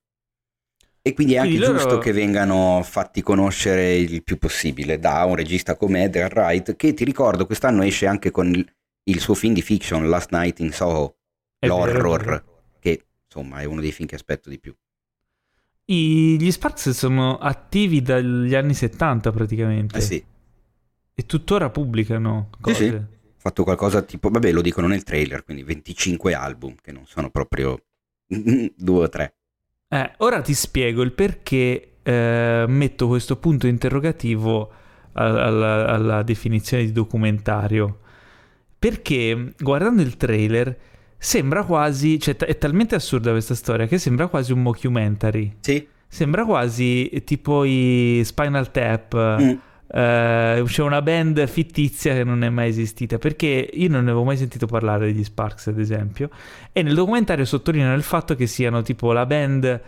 E 1.03 1.15
quindi 1.15 1.35
è 1.35 1.39
anche 1.39 1.57
loro- 1.57 1.73
giusto 1.73 1.99
che 1.99 2.13
vengano 2.13 2.83
fatti 2.85 3.23
conoscere 3.23 3.97
il 3.97 4.23
più 4.23 4.37
possibile 4.37 4.99
da 4.99 5.25
un 5.25 5.35
regista 5.35 5.75
come 5.75 6.05
Edgar 6.05 6.31
Wright, 6.37 6.77
che 6.77 6.93
ti 6.93 7.05
ricordo 7.05 7.47
quest'anno 7.47 7.83
esce 7.83 8.07
anche 8.07 8.31
con 8.31 8.49
il, 8.49 8.71
il 9.05 9.19
suo 9.21 9.35
film 9.35 9.55
di 9.55 9.63
fiction, 9.63 10.07
Last 10.09 10.31
Night 10.33 10.61
in 10.61 10.73
Soho, 10.73 11.17
è 11.59 11.67
l'horror, 11.67 12.25
vero. 12.25 12.63
che 12.79 13.07
insomma 13.25 13.61
è 13.61 13.65
uno 13.65 13.81
dei 13.81 13.93
film 13.93 14.07
che 14.07 14.17
aspetto 14.17 14.51
di 14.51 14.61
più. 14.61 14.77
I- 15.91 16.37
gli 16.41 16.51
Sparks 16.51 16.91
sono 16.91 17.39
attivi 17.39 18.01
dagli 18.03 18.55
anni 18.55 18.75
70 18.75 19.33
praticamente. 19.33 19.99
Eh 19.99 20.01
sì, 20.01 20.25
E 21.15 21.27
tuttora 21.27 21.71
pubblicano 21.71 22.49
Sì, 22.51 22.61
cose. 22.63 22.75
sì. 22.75 22.95
ha 22.95 23.07
fatto 23.37 23.65
qualcosa 23.65 24.03
tipo, 24.03 24.29
vabbè 24.31 24.53
lo 24.53 24.63
dicono 24.63 24.87
nel 24.87 25.03
trailer, 25.03 25.45
quindi 25.45 25.63
25 25.63 26.35
album, 26.35 26.75
che 26.81 26.93
non 26.93 27.07
sono 27.07 27.31
proprio 27.31 27.79
due 28.29 29.05
o 29.05 29.09
tre. 29.09 29.35
Eh, 29.89 30.13
ora 30.19 30.41
ti 30.41 30.55
spiego 30.55 31.03
il 31.03 31.13
perché 31.13 31.95
eh, 32.03 32.65
metto 32.69 33.09
questo 33.09 33.37
punto 33.37 33.67
interrogativo 33.67 34.71
al- 35.13 35.37
alla, 35.39 35.87
alla 35.89 36.23
definizione 36.23 36.85
di 36.85 36.93
documentario. 36.93 37.99
Perché 38.79 39.55
guardando 39.59 40.01
il 40.03 40.17
trailer 40.17 40.79
sembra 41.23 41.65
quasi, 41.65 42.19
cioè 42.19 42.35
t- 42.35 42.45
è 42.45 42.57
talmente 42.57 42.95
assurda 42.95 43.31
questa 43.31 43.55
storia 43.55 43.87
che 43.87 43.99
sembra 43.99 44.27
quasi 44.27 44.53
un 44.53 44.63
mockumentary. 44.63 45.57
Sì, 45.61 45.87
Sembra 46.13 46.45
quasi 46.45 47.23
tipo 47.25 47.63
i 47.65 48.21
Spinal 48.25 48.73
Tap. 48.73 49.41
Mm. 49.41 49.51
eh, 49.93 50.63
c'è 50.67 50.83
una 50.83 51.03
band 51.03 51.47
fittizia 51.47 52.15
che 52.15 52.25
non 52.25 52.43
è 52.43 52.49
mai 52.49 52.69
esistita 52.69 53.19
perché 53.19 53.71
io 53.73 53.89
non 53.89 54.03
ne 54.03 54.11
avevo 54.11 54.25
mai 54.25 54.37
sentito 54.37 54.67
parlare 54.67 55.07
degli 55.07 55.23
Sparks 55.23 55.69
ad 55.69 55.79
esempio 55.79 56.31
e 56.73 56.83
nel 56.83 56.95
documentario 56.95 57.45
sottolineano 57.45 57.95
il 57.95 58.03
fatto 58.03 58.35
che 58.35 58.49
siano 58.49 58.83
tipo 58.83 59.13
la 59.13 59.25
band 59.25 59.81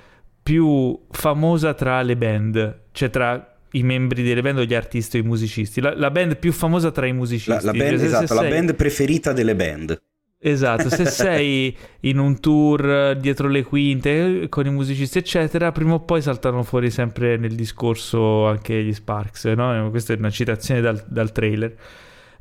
più 0.42 0.96
famosa 1.10 1.74
tra 1.74 2.02
le 2.02 2.16
band 2.16 2.78
cioè 2.92 3.10
tra 3.10 3.56
i 3.72 3.82
membri 3.82 4.22
delle 4.22 4.42
band 4.42 4.58
o 4.58 4.64
gli 4.64 4.74
artisti 4.74 5.18
o 5.18 5.20
i 5.20 5.24
musicisti 5.24 5.80
la, 5.80 5.94
la 5.96 6.10
band 6.10 6.36
più 6.36 6.52
famosa 6.52 6.92
tra 6.92 7.06
i 7.06 7.12
musicisti 7.12 7.64
la, 7.64 7.72
la 7.72 7.78
band, 7.78 7.90
Cioè, 7.90 7.98
se 7.98 8.06
esatto, 8.06 8.34
la 8.34 8.48
band 8.48 8.74
preferita 8.74 9.32
delle 9.32 9.56
band. 9.56 10.00
Esatto, 10.44 10.88
se 10.88 11.04
sei 11.08 11.76
in 12.00 12.18
un 12.18 12.40
tour 12.40 12.84
eh, 12.84 13.16
dietro 13.16 13.46
le 13.46 13.62
quinte 13.62 14.42
eh, 14.42 14.48
con 14.48 14.66
i 14.66 14.70
musicisti, 14.70 15.18
eccetera, 15.18 15.70
prima 15.70 15.94
o 15.94 16.00
poi 16.00 16.20
saltano 16.20 16.64
fuori 16.64 16.90
sempre 16.90 17.36
nel 17.36 17.54
discorso 17.54 18.48
anche 18.48 18.82
gli 18.82 18.92
Sparks, 18.92 19.44
no? 19.44 19.88
Questa 19.90 20.12
è 20.12 20.16
una 20.16 20.30
citazione 20.30 20.80
dal, 20.80 21.04
dal 21.06 21.30
trailer. 21.30 21.76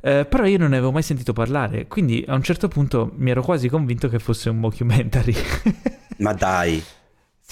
Eh, 0.00 0.26
però 0.28 0.44
io 0.46 0.58
non 0.58 0.70
ne 0.70 0.78
avevo 0.78 0.90
mai 0.90 1.02
sentito 1.02 1.32
parlare, 1.32 1.86
quindi 1.86 2.24
a 2.26 2.34
un 2.34 2.42
certo 2.42 2.66
punto 2.66 3.12
mi 3.16 3.30
ero 3.30 3.40
quasi 3.40 3.68
convinto 3.68 4.08
che 4.08 4.18
fosse 4.18 4.50
un 4.50 4.58
mockumentary. 4.58 5.34
Ma 6.18 6.32
dai, 6.32 6.82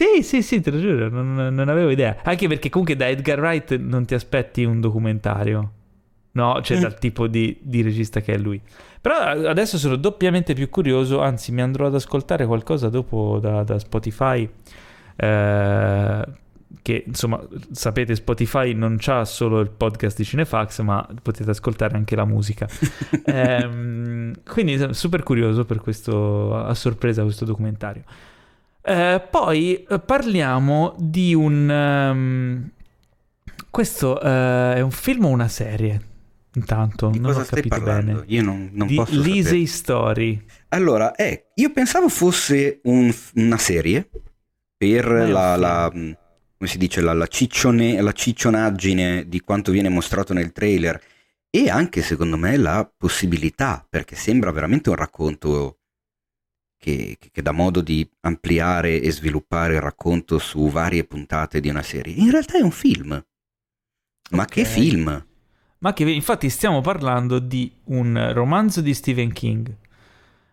sì, 0.01 0.22
sì, 0.22 0.40
sì, 0.42 0.61
te 0.61 0.70
lo 0.70 0.80
giuro, 0.80 1.11
non, 1.11 1.55
non 1.55 1.68
avevo 1.68 1.90
idea. 1.90 2.16
Anche 2.24 2.48
perché 2.48 2.70
comunque 2.70 2.96
da 2.96 3.07
Edgar 3.07 3.38
Wright 3.38 3.76
non 3.76 4.07
ti 4.07 4.14
aspetti 4.14 4.64
un 4.64 4.80
documentario, 4.80 5.72
no? 6.33 6.61
Cioè 6.62 6.78
Mm. 6.78 6.81
dal 6.81 6.99
tipo 6.99 7.26
di, 7.26 7.59
di 7.61 7.83
regista 7.83 8.20
che 8.20 8.35
è 8.35 8.39
lui. 8.39 8.61
Però 9.01 9.14
adesso 9.16 9.78
sono 9.78 9.97
doppiamente 9.97 10.53
più 10.55 10.68
curioso, 10.68 11.20
anzi 11.20 11.53
mi 11.53 11.62
andrò 11.62 11.87
ad 11.87 11.95
ascoltare 11.95 12.45
qualcosa 12.47 12.89
dopo 12.89 13.39
da, 13.41 13.62
da 13.62 13.78
Spotify. 13.78 14.49
eh, 15.16 16.24
che 16.83 17.03
insomma, 17.07 17.41
sapete, 17.72 18.14
Spotify 18.14 18.72
non 18.74 18.97
c'ha 18.99 19.24
solo 19.24 19.61
il 19.61 19.70
podcast 19.70 20.16
di 20.16 20.24
Cinefax, 20.24 20.81
ma 20.83 21.07
potete 21.20 21.51
ascoltare 21.51 21.97
anche 21.97 22.14
la 22.16 22.24
musica. 22.24 22.68
Ehm, 23.24 24.33
quindi 24.49 24.78
sono 24.78 24.93
super 24.93 25.22
curioso 25.22 25.64
per 25.64 25.81
questo, 25.81 26.55
a 26.57 26.74
sorpresa, 26.74 27.22
questo 27.22 27.45
documentario. 27.45 28.03
Eh, 28.83 29.22
poi 29.31 29.83
eh, 29.89 29.99
parliamo 29.99 30.95
di 30.99 31.35
un. 31.35 31.70
ehm, 31.70 32.70
questo 33.70 34.20
eh, 34.20 34.74
è 34.76 34.81
un 34.81 34.91
film 34.91 35.24
o 35.26 35.28
una 35.28 35.49
serie? 35.49 36.01
Intanto, 36.55 37.11
di 37.11 37.18
non 37.20 37.28
cosa 37.28 37.42
ho 37.42 37.44
stai 37.44 37.62
capito 37.62 37.82
parlando? 37.82 38.12
bene. 38.20 38.24
Io 38.32 38.42
non, 38.42 38.70
non 38.72 38.86
di 38.88 38.94
posso 38.96 39.22
sapere. 39.22 39.66
Story. 39.66 40.44
Allora, 40.68 41.14
eh, 41.14 41.46
io 41.55 41.70
pensavo 41.72 42.09
fosse 42.09 42.80
un- 42.84 43.14
una 43.34 43.59
serie 43.59 44.09
per 44.76 45.07
la, 45.07 45.57
la- 45.57 45.90
mh, 45.92 46.16
come 46.59 46.70
si 46.70 46.78
dice, 46.78 47.01
la, 47.01 47.12
la 47.12 47.26
ciccione- 47.26 48.01
la 48.01 48.12
ciccionaggine 48.12 49.28
di 49.28 49.40
quanto 49.40 49.70
viene 49.70 49.88
mostrato 49.88 50.32
nel 50.32 50.53
trailer 50.53 51.01
e 51.51 51.68
anche, 51.68 52.03
secondo 52.03 52.36
me, 52.36 52.57
la 52.57 52.90
possibilità, 52.96 53.84
perché 53.88 54.14
sembra 54.16 54.51
veramente 54.51 54.88
un 54.88 54.96
racconto 54.96 55.78
che, 56.76 57.16
che- 57.18 57.30
che 57.30 57.42
dà 57.42 57.53
modo 57.53 57.80
di 57.80 58.09
ampliare 58.20 59.01
e 59.01 59.11
sviluppare 59.12 59.74
il 59.74 59.80
racconto 59.80 60.38
su 60.38 60.68
varie 60.68 61.05
puntate 61.05 61.61
di 61.61 61.68
una 61.68 61.82
serie. 61.82 62.14
In 62.14 62.30
realtà 62.30 62.59
è 62.59 62.62
un 62.62 62.70
film. 62.70 63.24
Ma 64.30 64.44
che 64.46 64.62
Ok. 64.62 64.66
film? 64.66 65.26
Ma 65.83 65.93
che 65.95 66.05
infatti 66.11 66.51
stiamo 66.51 66.81
parlando 66.83 67.39
di 67.39 67.72
un 67.85 68.33
romanzo 68.35 68.81
di 68.83 68.93
Stephen 68.95 69.33
King. 69.33 69.74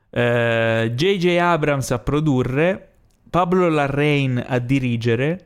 Eh, 0.10 0.92
J.J. 0.96 1.38
Abrams 1.38 1.92
a 1.92 2.00
produrre, 2.00 2.92
Pablo 3.30 3.68
Larrain 3.68 4.42
a 4.48 4.58
dirigere 4.60 5.46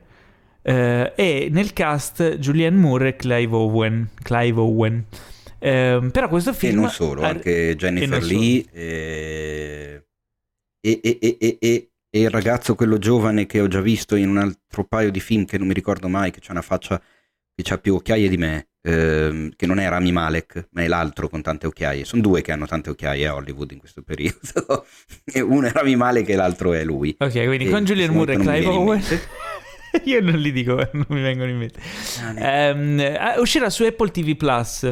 eh, 0.62 1.12
e 1.16 1.48
nel 1.50 1.72
cast 1.72 2.36
Julianne 2.38 2.78
Moore 2.78 3.08
e 3.08 3.16
Clive 3.16 3.56
Owen. 3.56 4.08
Clive 4.22 4.60
Owen. 4.60 5.04
Eh, 5.58 6.08
però 6.12 6.28
questo 6.28 6.50
E 6.50 6.54
film... 6.54 6.80
non 6.80 6.90
solo, 6.90 7.22
ha- 7.22 7.28
anche 7.28 7.70
e 7.70 7.76
Jennifer. 7.76 8.22
Lee 8.22 8.64
e, 8.72 10.06
e, 10.80 11.00
e- 11.02 11.18
e- 11.20 11.36
e- 11.40 11.58
e- 11.60 11.90
e 12.14 12.20
il 12.20 12.30
ragazzo 12.30 12.74
quello 12.74 12.98
giovane 12.98 13.46
che 13.46 13.60
ho 13.60 13.68
già 13.68 13.80
visto 13.80 14.16
in 14.16 14.28
un 14.28 14.36
altro 14.38 14.84
paio 14.84 15.10
di 15.10 15.20
film 15.20 15.44
che 15.46 15.58
non 15.58 15.66
mi 15.66 15.72
ricordo 15.74 16.08
mai, 16.08 16.30
che 16.30 16.40
ha 16.46 16.52
una 16.52 16.62
faccia 16.62 17.00
che 17.54 17.72
ha 17.72 17.78
più 17.78 17.94
occhiaie 17.94 18.28
di 18.28 18.36
me, 18.36 18.68
ehm, 18.82 19.50
che 19.56 19.66
non 19.66 19.78
è 19.78 19.88
Rami 19.88 20.12
Malek, 20.12 20.68
ma 20.72 20.82
è 20.82 20.88
l'altro 20.88 21.28
con 21.28 21.40
tante 21.42 21.66
occhiaie. 21.66 22.04
Sono 22.04 22.22
due 22.22 22.42
che 22.42 22.52
hanno 22.52 22.66
tante 22.66 22.90
occhiaie 22.90 23.26
a 23.26 23.34
Hollywood 23.34 23.70
in 23.72 23.78
questo 23.78 24.02
periodo. 24.02 24.84
uno 25.46 25.66
è 25.66 25.72
Rami 25.72 25.96
Malek 25.96 26.28
e 26.28 26.34
l'altro 26.36 26.72
è 26.72 26.84
lui. 26.84 27.14
Ok, 27.18 27.44
quindi 27.44 27.66
E 27.66 27.70
con 27.70 27.84
Julianne 27.84 28.14
Moore 28.14 28.32
e 28.34 28.36
Clive 28.36 28.66
Owen... 28.66 29.02
Io 30.04 30.22
non 30.22 30.38
li 30.38 30.52
dico, 30.52 30.74
non 30.92 31.04
mi 31.08 31.20
vengono 31.20 31.50
in 31.50 31.58
mente. 31.58 31.78
Ehm, 32.38 32.98
eh, 32.98 33.38
uscirà 33.38 33.68
su 33.68 33.84
Apple 33.84 34.10
TV 34.10 34.36
Plus 34.36 34.90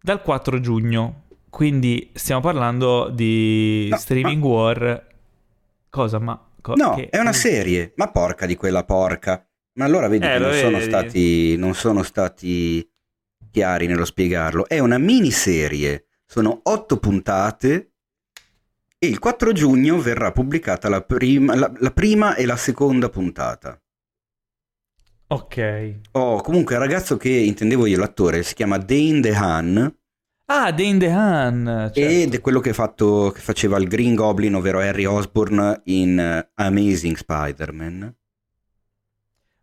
dal 0.00 0.22
4 0.22 0.58
giugno. 0.60 1.20
Quindi 1.48 2.10
stiamo 2.14 2.40
parlando 2.40 3.10
di 3.10 3.86
No, 3.90 3.96
streaming 3.96 4.42
war. 4.42 5.06
Cosa? 5.88 6.18
Ma 6.18 6.48
co- 6.60 6.74
No, 6.74 6.94
che- 6.96 7.10
è 7.10 7.18
una 7.18 7.32
serie, 7.32 7.92
ma 7.96 8.10
porca 8.10 8.46
di 8.46 8.56
quella 8.56 8.82
porca. 8.84 9.46
Ma 9.74 9.84
allora 9.86 10.08
vedi 10.08 10.26
Eh, 10.26 10.32
che 10.32 10.38
non 10.38 10.52
sono, 10.52 10.80
stati, 10.80 11.56
non 11.56 11.74
sono 11.74 12.02
stati 12.02 12.86
chiari 13.50 13.86
nello 13.86 14.04
spiegarlo. 14.04 14.66
È 14.68 14.78
una 14.78 14.98
miniserie, 14.98 16.06
sono 16.26 16.60
otto 16.64 16.98
puntate 16.98 17.92
e 18.98 19.06
il 19.06 19.18
4 19.18 19.52
giugno 19.52 19.98
verrà 19.98 20.30
pubblicata 20.32 20.88
la 20.88 21.02
prima, 21.02 21.54
la- 21.54 21.72
la 21.78 21.90
prima 21.90 22.34
e 22.34 22.44
la 22.46 22.56
seconda 22.56 23.08
puntata. 23.08 23.80
Ok. 25.28 26.00
Oh, 26.12 26.40
comunque 26.42 26.74
il 26.74 26.80
ragazzo 26.80 27.16
che 27.16 27.30
intendevo 27.30 27.86
io, 27.86 27.98
l'attore, 27.98 28.42
si 28.42 28.54
chiama 28.54 28.76
Dane 28.78 29.20
DeHaan 29.20 29.96
Ah, 30.46 30.70
Dane 30.72 30.98
DeHaan. 30.98 31.90
certo. 31.94 31.98
ed 32.00 32.34
è 32.34 32.40
quello 32.42 32.60
che, 32.60 32.70
ha 32.70 32.74
fatto, 32.74 33.30
che 33.34 33.40
faceva 33.40 33.78
il 33.78 33.88
Green 33.88 34.14
Goblin, 34.14 34.54
ovvero 34.56 34.80
Harry 34.80 35.06
Osborn 35.06 35.80
in 35.84 36.18
eh, 36.18 36.50
Amazing 36.54 37.16
Spider-Man. 37.16 38.14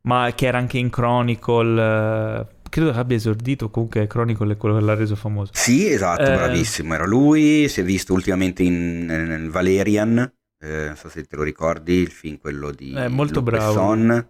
Ma 0.01 0.31
che 0.35 0.45
era 0.47 0.57
anche 0.57 0.77
in 0.77 0.89
Chronicle. 0.89 1.81
eh, 1.81 2.47
credo 2.69 2.91
che 2.91 2.97
abbia 2.97 3.17
esordito. 3.17 3.69
Comunque, 3.69 4.07
Chronicle 4.07 4.53
è 4.53 4.57
quello 4.57 4.77
che 4.77 4.81
l'ha 4.85 4.95
reso 4.95 5.15
famoso. 5.15 5.51
Sì, 5.53 5.87
esatto, 5.89 6.21
Eh. 6.23 6.35
bravissimo, 6.35 6.93
era 6.93 7.05
lui, 7.05 7.67
si 7.67 7.81
è 7.81 7.83
visto 7.83 8.13
ultimamente 8.13 8.63
in, 8.63 9.05
nel 9.05 9.49
Valerian, 9.49 10.17
eh, 10.61 10.85
non 10.87 10.95
so 10.95 11.09
se 11.09 11.23
te 11.23 11.35
lo 11.35 11.43
ricordi, 11.43 11.93
il 11.93 12.11
film 12.11 12.37
quello 12.37 12.71
di 12.71 12.93
È 12.93 13.07
molto 13.07 13.39
Luc 13.41 13.49
bravo. 13.49 13.73
Besson. 13.73 14.29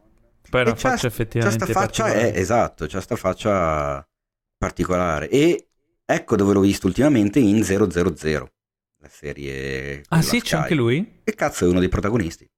Poi 0.50 0.62
E 0.62 0.64
c'ha- 0.66 0.76
faccia 0.76 1.08
effettivamente. 1.08 1.66
C'ha 1.66 1.72
faccia, 1.72 2.12
è, 2.12 2.32
esatto, 2.36 2.86
c'ha 2.88 3.02
sta 3.02 3.16
faccia 3.16 4.04
particolare. 4.58 5.30
E 5.30 5.68
ecco 6.06 6.36
dove 6.36 6.54
l'ho 6.54 6.62
visto 6.62 6.88
ultimamente 6.88 7.40
in 7.40 7.64
000, 7.64 7.86
la 9.02 9.10
serie... 9.10 10.02
Ah, 10.10 10.22
sì, 10.22 10.38
la 10.38 10.42
c'è 10.42 10.48
Sky. 10.48 10.56
anche 10.58 10.74
lui? 10.76 11.20
Che 11.24 11.34
cazzo 11.36 11.66
è 11.66 11.70
uno 11.70 11.80
dei 11.80 11.88
protagonisti? 11.90 12.50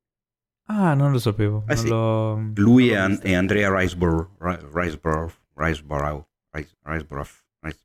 Ah, 0.67 0.93
non 0.93 1.11
lo 1.11 1.19
sapevo. 1.19 1.63
Eh 1.67 1.73
non 1.75 1.83
sì. 1.83 1.87
l'ho- 1.89 2.51
Lui 2.55 2.89
e, 2.89 2.95
An- 2.95 3.19
e 3.21 3.35
Andrea 3.35 3.75
Riseborough, 3.75 4.29
Ri- 4.39 4.59
Riseborough, 4.73 5.33
Riseborough, 5.55 6.25
Ris- 6.51 6.75
Riseborough, 6.83 7.27
Ris- 7.61 7.79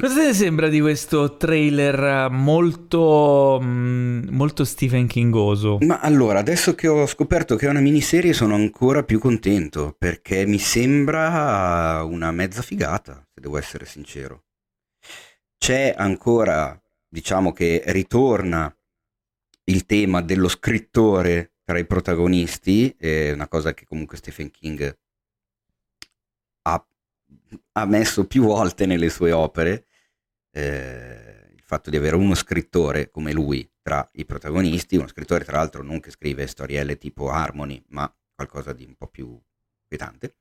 Cosa 0.00 0.26
ti 0.26 0.34
sembra 0.34 0.68
di 0.68 0.80
questo 0.80 1.36
trailer 1.36 2.28
molto, 2.30 3.60
mm, 3.62 4.28
molto 4.30 4.64
Stephen 4.64 5.06
Kingoso? 5.06 5.78
Ma 5.82 6.00
allora, 6.00 6.40
adesso 6.40 6.74
che 6.74 6.88
ho 6.88 7.06
scoperto 7.06 7.54
che 7.54 7.66
è 7.66 7.70
una 7.70 7.78
miniserie 7.80 8.32
sono 8.32 8.54
ancora 8.56 9.04
più 9.04 9.20
contento 9.20 9.94
perché 9.96 10.44
mi 10.44 10.58
sembra 10.58 12.02
una 12.02 12.32
mezza 12.32 12.62
figata, 12.62 13.24
se 13.32 13.40
devo 13.40 13.58
essere 13.58 13.84
sincero. 13.86 14.44
C'è 15.56 15.94
ancora, 15.96 16.76
diciamo 17.08 17.52
che 17.52 17.82
ritorna 17.86 18.74
il 19.68 19.86
tema 19.86 20.20
dello 20.20 20.48
scrittore 20.48 21.52
tra 21.66 21.78
i 21.78 21.84
protagonisti, 21.84 22.94
è 22.96 23.32
una 23.32 23.48
cosa 23.48 23.74
che 23.74 23.84
comunque 23.84 24.16
Stephen 24.16 24.50
King 24.50 24.98
ha 26.62 26.86
ha 27.72 27.84
messo 27.84 28.26
più 28.26 28.44
volte 28.44 28.86
nelle 28.86 29.10
sue 29.10 29.32
opere 29.32 29.86
eh, 30.52 31.50
il 31.54 31.62
fatto 31.62 31.90
di 31.90 31.96
avere 31.96 32.16
uno 32.16 32.34
scrittore 32.34 33.10
come 33.10 33.32
lui 33.32 33.68
tra 33.82 34.08
i 34.12 34.24
protagonisti, 34.24 34.96
uno 34.96 35.08
scrittore 35.08 35.44
tra 35.44 35.58
l'altro 35.58 35.82
non 35.82 36.00
che 36.00 36.10
scrive 36.10 36.46
storielle 36.46 36.98
tipo 36.98 37.30
Harmony, 37.30 37.82
ma 37.88 38.12
qualcosa 38.34 38.72
di 38.72 38.84
un 38.84 38.94
po' 38.94 39.08
più 39.08 39.38
inquietante. 39.82 40.36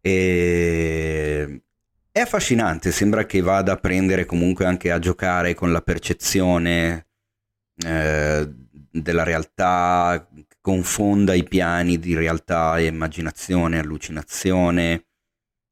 E... 0.00 1.62
È 2.10 2.20
affascinante, 2.20 2.90
sembra 2.90 3.26
che 3.26 3.40
vada 3.40 3.72
a 3.72 3.76
prendere 3.76 4.24
comunque 4.24 4.64
anche 4.64 4.90
a 4.90 4.98
giocare 4.98 5.54
con 5.54 5.70
la 5.70 5.82
percezione 5.82 7.06
eh, 7.84 8.52
della 8.90 9.22
realtà, 9.22 10.28
confonda 10.60 11.34
i 11.34 11.44
piani 11.44 11.98
di 11.98 12.14
realtà 12.14 12.78
e 12.78 12.86
immaginazione, 12.86 13.78
allucinazione, 13.78 15.06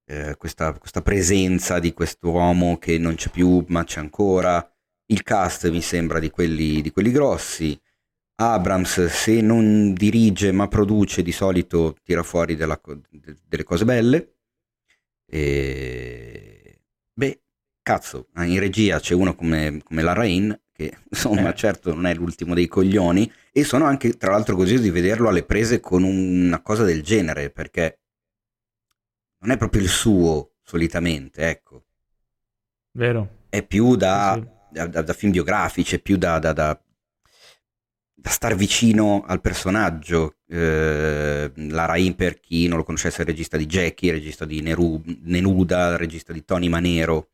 eh, 0.09 0.37
questa, 0.37 0.73
questa, 0.79 1.03
presenza 1.03 1.79
di 1.79 1.93
quest'uomo 1.93 2.79
che 2.79 2.99
non 2.99 3.17
c'è 3.17 3.31
più 3.31 3.65
ma 3.69 3.85
c'è 3.85 4.01
ancora. 4.01 4.67
Il 5.07 5.23
cast 5.23 5.69
mi 5.71 5.83
sembra 5.83 6.19
di 6.19 6.31
quelli, 6.31 6.81
di 6.83 6.91
quelli 6.91 7.11
grossi. 7.11 7.79
Abrams, 8.39 9.07
se 9.07 9.41
non 9.41 9.95
dirige 9.95 10.53
ma 10.53 10.69
produce, 10.69 11.23
di 11.23 11.33
solito 11.33 11.97
tira 12.03 12.23
fuori 12.23 12.55
della, 12.55 12.81
delle 13.47 13.65
cose 13.65 13.85
belle. 13.85 14.37
E... 15.27 16.83
Beh, 17.13 17.43
cazzo, 17.83 18.29
in 18.37 18.59
regia 18.61 19.01
c'è 19.01 19.15
uno 19.15 19.35
come, 19.35 19.81
come 19.83 20.03
la 20.03 20.13
Rain, 20.13 20.59
che 20.77 20.99
insomma 21.11 21.51
eh. 21.51 21.55
certo 21.55 21.95
non 21.95 22.07
è 22.07 22.15
l'ultimo 22.15 22.55
dei 22.55 22.69
coglioni, 22.69 23.31
e 23.51 23.65
sono 23.65 23.87
anche 23.87 24.17
tra 24.17 24.33
l'altro 24.33 24.55
così 24.55 24.79
di 24.79 24.91
vederlo 24.91 25.29
alle 25.29 25.45
prese 25.45 25.81
con 25.81 26.05
una 26.05 26.61
cosa 26.61 26.85
del 26.85 27.03
genere, 27.03 27.51
perché 27.51 28.01
non 29.39 29.51
è 29.51 29.57
proprio 29.57 29.83
il 29.83 29.89
suo 29.89 30.53
solitamente, 30.63 31.49
ecco. 31.49 31.85
Vero. 32.93 33.45
È 33.49 33.63
più 33.63 33.97
da, 33.97 34.35
sì, 34.35 34.41
sì. 34.81 34.91
da, 34.91 35.03
da 35.03 35.13
film 35.13 35.33
biografici, 35.33 35.97
è 35.97 36.01
più 36.01 36.17
da, 36.17 36.39
da, 36.39 36.53
da, 36.53 36.81
star 38.25 38.55
vicino 38.55 39.23
al 39.27 39.41
personaggio. 39.41 40.37
Eh, 40.49 41.51
la 41.55 41.85
Rain, 41.85 42.15
per 42.15 42.41
chi 42.41 42.67
non 42.69 42.79
lo 42.79 42.85
conoscesse, 42.85 43.19
è 43.19 43.21
il 43.21 43.29
regista 43.29 43.57
di 43.57 43.67
Jackie, 43.67 44.11
il 44.11 44.17
regista 44.17 44.45
di 44.45 44.61
Neru, 44.61 45.03
Nenuda, 45.23 45.93
il 45.93 45.99
regista 45.99 46.33
di 46.33 46.45
Tony 46.45 46.69
Manero. 46.69 47.31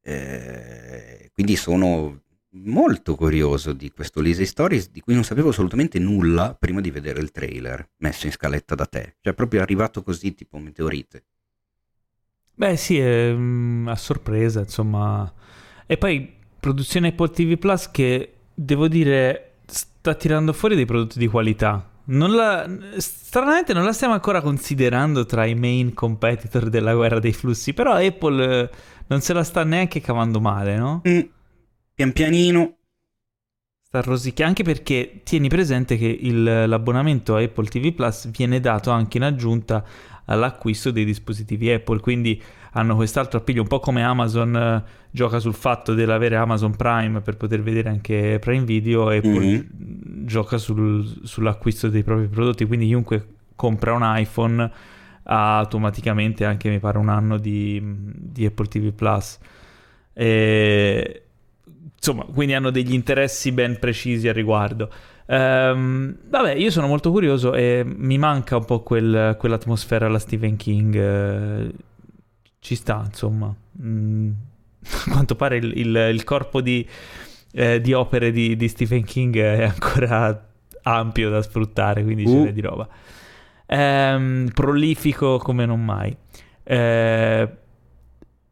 Eh, 0.00 1.30
quindi 1.32 1.56
sono 1.56 2.21
molto 2.52 3.14
curioso 3.14 3.72
di 3.72 3.90
questo 3.90 4.20
Lizzie 4.20 4.44
Stories 4.44 4.90
di 4.90 5.00
cui 5.00 5.14
non 5.14 5.24
sapevo 5.24 5.50
assolutamente 5.50 5.98
nulla 5.98 6.54
prima 6.58 6.80
di 6.80 6.90
vedere 6.90 7.20
il 7.20 7.30
trailer 7.30 7.88
messo 7.98 8.26
in 8.26 8.32
scaletta 8.32 8.74
da 8.74 8.86
te. 8.86 9.16
Cioè, 9.20 9.34
proprio 9.34 9.62
arrivato 9.62 10.02
così, 10.02 10.34
tipo 10.34 10.58
meteorite. 10.58 11.24
Beh, 12.54 12.76
sì, 12.76 12.98
è, 12.98 13.32
mm, 13.32 13.88
a 13.88 13.96
sorpresa, 13.96 14.60
insomma. 14.60 15.32
E 15.86 15.96
poi 15.96 16.32
produzione 16.60 17.08
Apple 17.08 17.30
TV 17.30 17.56
Plus 17.58 17.90
che 17.90 18.34
devo 18.54 18.88
dire 18.88 19.54
sta 19.66 20.14
tirando 20.14 20.52
fuori 20.52 20.74
dei 20.74 20.84
prodotti 20.84 21.18
di 21.18 21.26
qualità. 21.26 21.88
Non 22.04 22.32
la, 22.32 22.68
stranamente 22.98 23.72
non 23.72 23.84
la 23.84 23.92
stiamo 23.92 24.12
ancora 24.12 24.40
considerando 24.40 25.24
tra 25.24 25.46
i 25.46 25.54
main 25.54 25.94
competitor 25.94 26.68
della 26.68 26.94
guerra 26.94 27.20
dei 27.20 27.32
flussi, 27.32 27.72
però 27.72 27.94
Apple 27.94 28.60
eh, 28.62 28.70
non 29.06 29.20
se 29.20 29.32
la 29.32 29.44
sta 29.44 29.62
neanche 29.64 30.00
cavando 30.00 30.40
male, 30.40 30.76
no? 30.76 31.02
Mm 31.08 31.20
pian 32.02 32.12
pianino. 32.12 32.76
Sta 33.82 34.00
rosicchiando, 34.00 34.58
anche 34.58 34.64
perché 34.64 35.20
tieni 35.22 35.48
presente 35.48 35.96
che 35.96 36.06
il, 36.06 36.42
l'abbonamento 36.42 37.36
a 37.36 37.40
Apple 37.42 37.66
TV 37.66 37.92
Plus 37.92 38.30
viene 38.30 38.58
dato 38.58 38.90
anche 38.90 39.18
in 39.18 39.24
aggiunta 39.24 39.84
all'acquisto 40.24 40.90
dei 40.90 41.04
dispositivi 41.04 41.70
Apple, 41.70 42.00
quindi 42.00 42.40
hanno 42.72 42.96
quest'altro 42.96 43.38
appiglio, 43.38 43.60
un 43.60 43.68
po' 43.68 43.80
come 43.80 44.02
Amazon 44.02 44.56
eh, 44.56 44.82
gioca 45.10 45.38
sul 45.38 45.52
fatto 45.52 45.92
dell'avere 45.92 46.36
Amazon 46.36 46.74
Prime 46.74 47.20
per 47.20 47.36
poter 47.36 47.62
vedere 47.62 47.90
anche 47.90 48.38
Prime 48.40 48.64
Video, 48.64 49.08
Apple 49.08 49.44
mm-hmm. 49.44 50.24
gioca 50.24 50.56
sul, 50.56 51.20
sull'acquisto 51.22 51.88
dei 51.88 52.02
propri 52.02 52.28
prodotti, 52.28 52.64
quindi 52.64 52.86
chiunque 52.86 53.26
compra 53.54 53.92
un 53.92 54.02
iPhone 54.04 54.72
ha 55.24 55.58
automaticamente 55.58 56.46
anche, 56.46 56.70
mi 56.70 56.78
pare, 56.78 56.96
un 56.96 57.10
anno 57.10 57.36
di, 57.36 57.80
di 57.84 58.46
Apple 58.46 58.66
TV 58.66 58.90
Plus. 58.92 59.38
E 60.14 61.22
insomma, 62.04 62.24
quindi 62.24 62.52
hanno 62.54 62.70
degli 62.70 62.92
interessi 62.92 63.52
ben 63.52 63.78
precisi 63.78 64.26
al 64.26 64.34
riguardo. 64.34 64.90
Um, 65.26 66.16
vabbè, 66.28 66.54
io 66.54 66.72
sono 66.72 66.88
molto 66.88 67.12
curioso 67.12 67.54
e 67.54 67.84
mi 67.86 68.18
manca 68.18 68.56
un 68.56 68.64
po' 68.64 68.80
quel, 68.80 69.36
quell'atmosfera 69.38 70.06
alla 70.06 70.18
Stephen 70.18 70.56
King. 70.56 70.94
Uh, 70.96 71.72
ci 72.58 72.74
sta, 72.74 73.04
insomma. 73.06 73.54
Mm, 73.80 74.30
a 75.06 75.10
quanto 75.12 75.36
pare 75.36 75.58
il, 75.58 75.72
il, 75.76 76.08
il 76.12 76.24
corpo 76.24 76.60
di, 76.60 76.84
eh, 77.52 77.80
di 77.80 77.92
opere 77.92 78.32
di, 78.32 78.56
di, 78.56 78.66
Stephen 78.66 79.04
King 79.04 79.38
è 79.38 79.62
ancora 79.62 80.50
ampio 80.82 81.30
da 81.30 81.40
sfruttare, 81.40 82.02
quindi 82.02 82.24
uh. 82.24 82.28
ce 82.28 82.34
n'è 82.38 82.52
di 82.52 82.60
roba. 82.60 82.88
Um, 83.68 84.48
prolifico 84.52 85.38
come 85.38 85.66
non 85.66 85.84
mai. 85.84 86.16
Uh, 86.64 87.48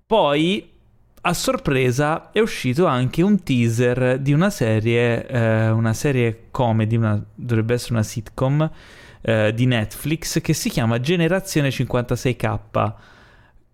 poi 0.06 0.70
a 1.23 1.35
sorpresa 1.35 2.31
è 2.33 2.41
uscito 2.41 2.87
anche 2.87 3.23
un 3.23 3.43
teaser 3.43 4.19
di 4.19 4.33
una 4.33 4.49
serie, 4.51 5.27
eh, 5.27 5.71
una 5.71 5.93
serie 5.93 6.47
comedy, 6.51 6.97
una, 6.97 7.23
dovrebbe 7.35 7.75
essere 7.75 7.95
una 7.95 8.03
sitcom 8.03 8.71
eh, 9.21 9.53
di 9.55 9.67
Netflix 9.67 10.41
che 10.41 10.55
si 10.55 10.71
chiama 10.71 10.99
Generazione 10.99 11.69
56K 11.69 12.93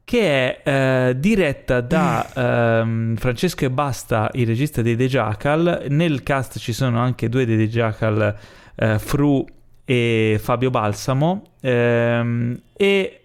che 0.02 0.62
è 0.62 1.09
eh, 1.09 1.18
diretta 1.18 1.81
da 1.81 2.31
ehm, 2.81 3.16
Francesco 3.16 3.64
e 3.64 3.70
Basta, 3.70 4.31
il 4.35 4.47
regista 4.47 4.81
dei 4.81 4.97
The 4.97 5.09
Jackal. 5.09 5.86
Nel 5.89 6.23
cast 6.23 6.59
ci 6.60 6.73
sono 6.73 7.01
anche 7.01 7.28
due 7.28 7.44
dei 7.44 7.56
The 7.56 7.68
Jackal, 7.68 8.36
eh, 8.77 8.98
Fru 9.01 9.44
e 9.85 10.39
Fabio 10.40 10.70
Balsamo, 10.70 11.43
ehm, 11.60 12.60
e 12.77 13.20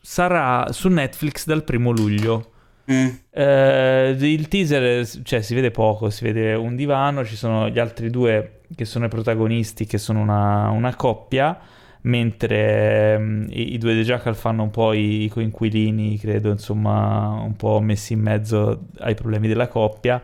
sarà 0.00 0.68
su 0.70 0.88
Netflix 0.88 1.44
dal 1.44 1.64
primo 1.64 1.90
luglio. 1.90 2.52
Mm. 2.90 3.06
Uh, 3.30 4.24
il 4.24 4.46
teaser, 4.48 5.06
cioè, 5.22 5.42
si 5.42 5.54
vede 5.54 5.70
poco, 5.70 6.08
si 6.10 6.24
vede 6.24 6.54
un 6.54 6.76
divano, 6.76 7.24
ci 7.24 7.36
sono 7.36 7.68
gli 7.68 7.78
altri 7.78 8.10
due 8.10 8.60
che 8.74 8.84
sono 8.84 9.06
i 9.06 9.08
protagonisti, 9.08 9.86
che 9.86 9.98
sono 9.98 10.20
una, 10.20 10.70
una 10.70 10.94
coppia, 10.94 11.58
mentre 12.02 13.16
um, 13.18 13.46
i, 13.50 13.74
i, 13.74 13.78
due 13.78 13.94
The 13.94 14.02
Jackal 14.02 14.36
fanno 14.36 14.62
un 14.62 14.70
po' 14.70 14.92
i, 14.92 15.24
i 15.24 15.28
coinquilini, 15.28 16.18
credo, 16.18 16.50
insomma, 16.50 17.40
un 17.42 17.56
po' 17.56 17.80
messi 17.80 18.12
in 18.12 18.20
mezzo 18.20 18.86
ai 18.98 19.14
problemi 19.14 19.48
della 19.48 19.68
coppia. 19.68 20.22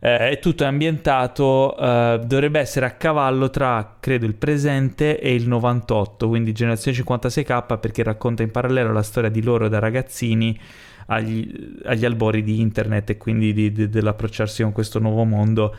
Eh, 0.00 0.30
è 0.30 0.38
tutto 0.38 0.64
ambientato, 0.64 1.74
eh, 1.78 2.20
dovrebbe 2.26 2.60
essere 2.60 2.84
a 2.84 2.90
cavallo 2.90 3.48
tra, 3.48 3.96
credo, 4.00 4.26
il 4.26 4.34
presente 4.34 5.18
e 5.18 5.34
il 5.34 5.48
98, 5.48 6.28
quindi 6.28 6.52
generazione 6.52 6.98
56K, 6.98 7.78
perché 7.80 8.02
racconta 8.02 8.42
in 8.42 8.50
parallelo 8.50 8.92
la 8.92 9.02
storia 9.02 9.30
di 9.30 9.42
loro 9.42 9.68
da 9.68 9.78
ragazzini 9.78 10.58
agli, 11.06 11.78
agli 11.84 12.04
albori 12.04 12.42
di 12.42 12.60
internet 12.60 13.10
e 13.10 13.16
quindi 13.16 13.52
di, 13.52 13.72
di, 13.72 13.88
dell'approcciarsi 13.88 14.62
con 14.62 14.72
questo 14.72 14.98
nuovo 14.98 15.24
mondo 15.24 15.74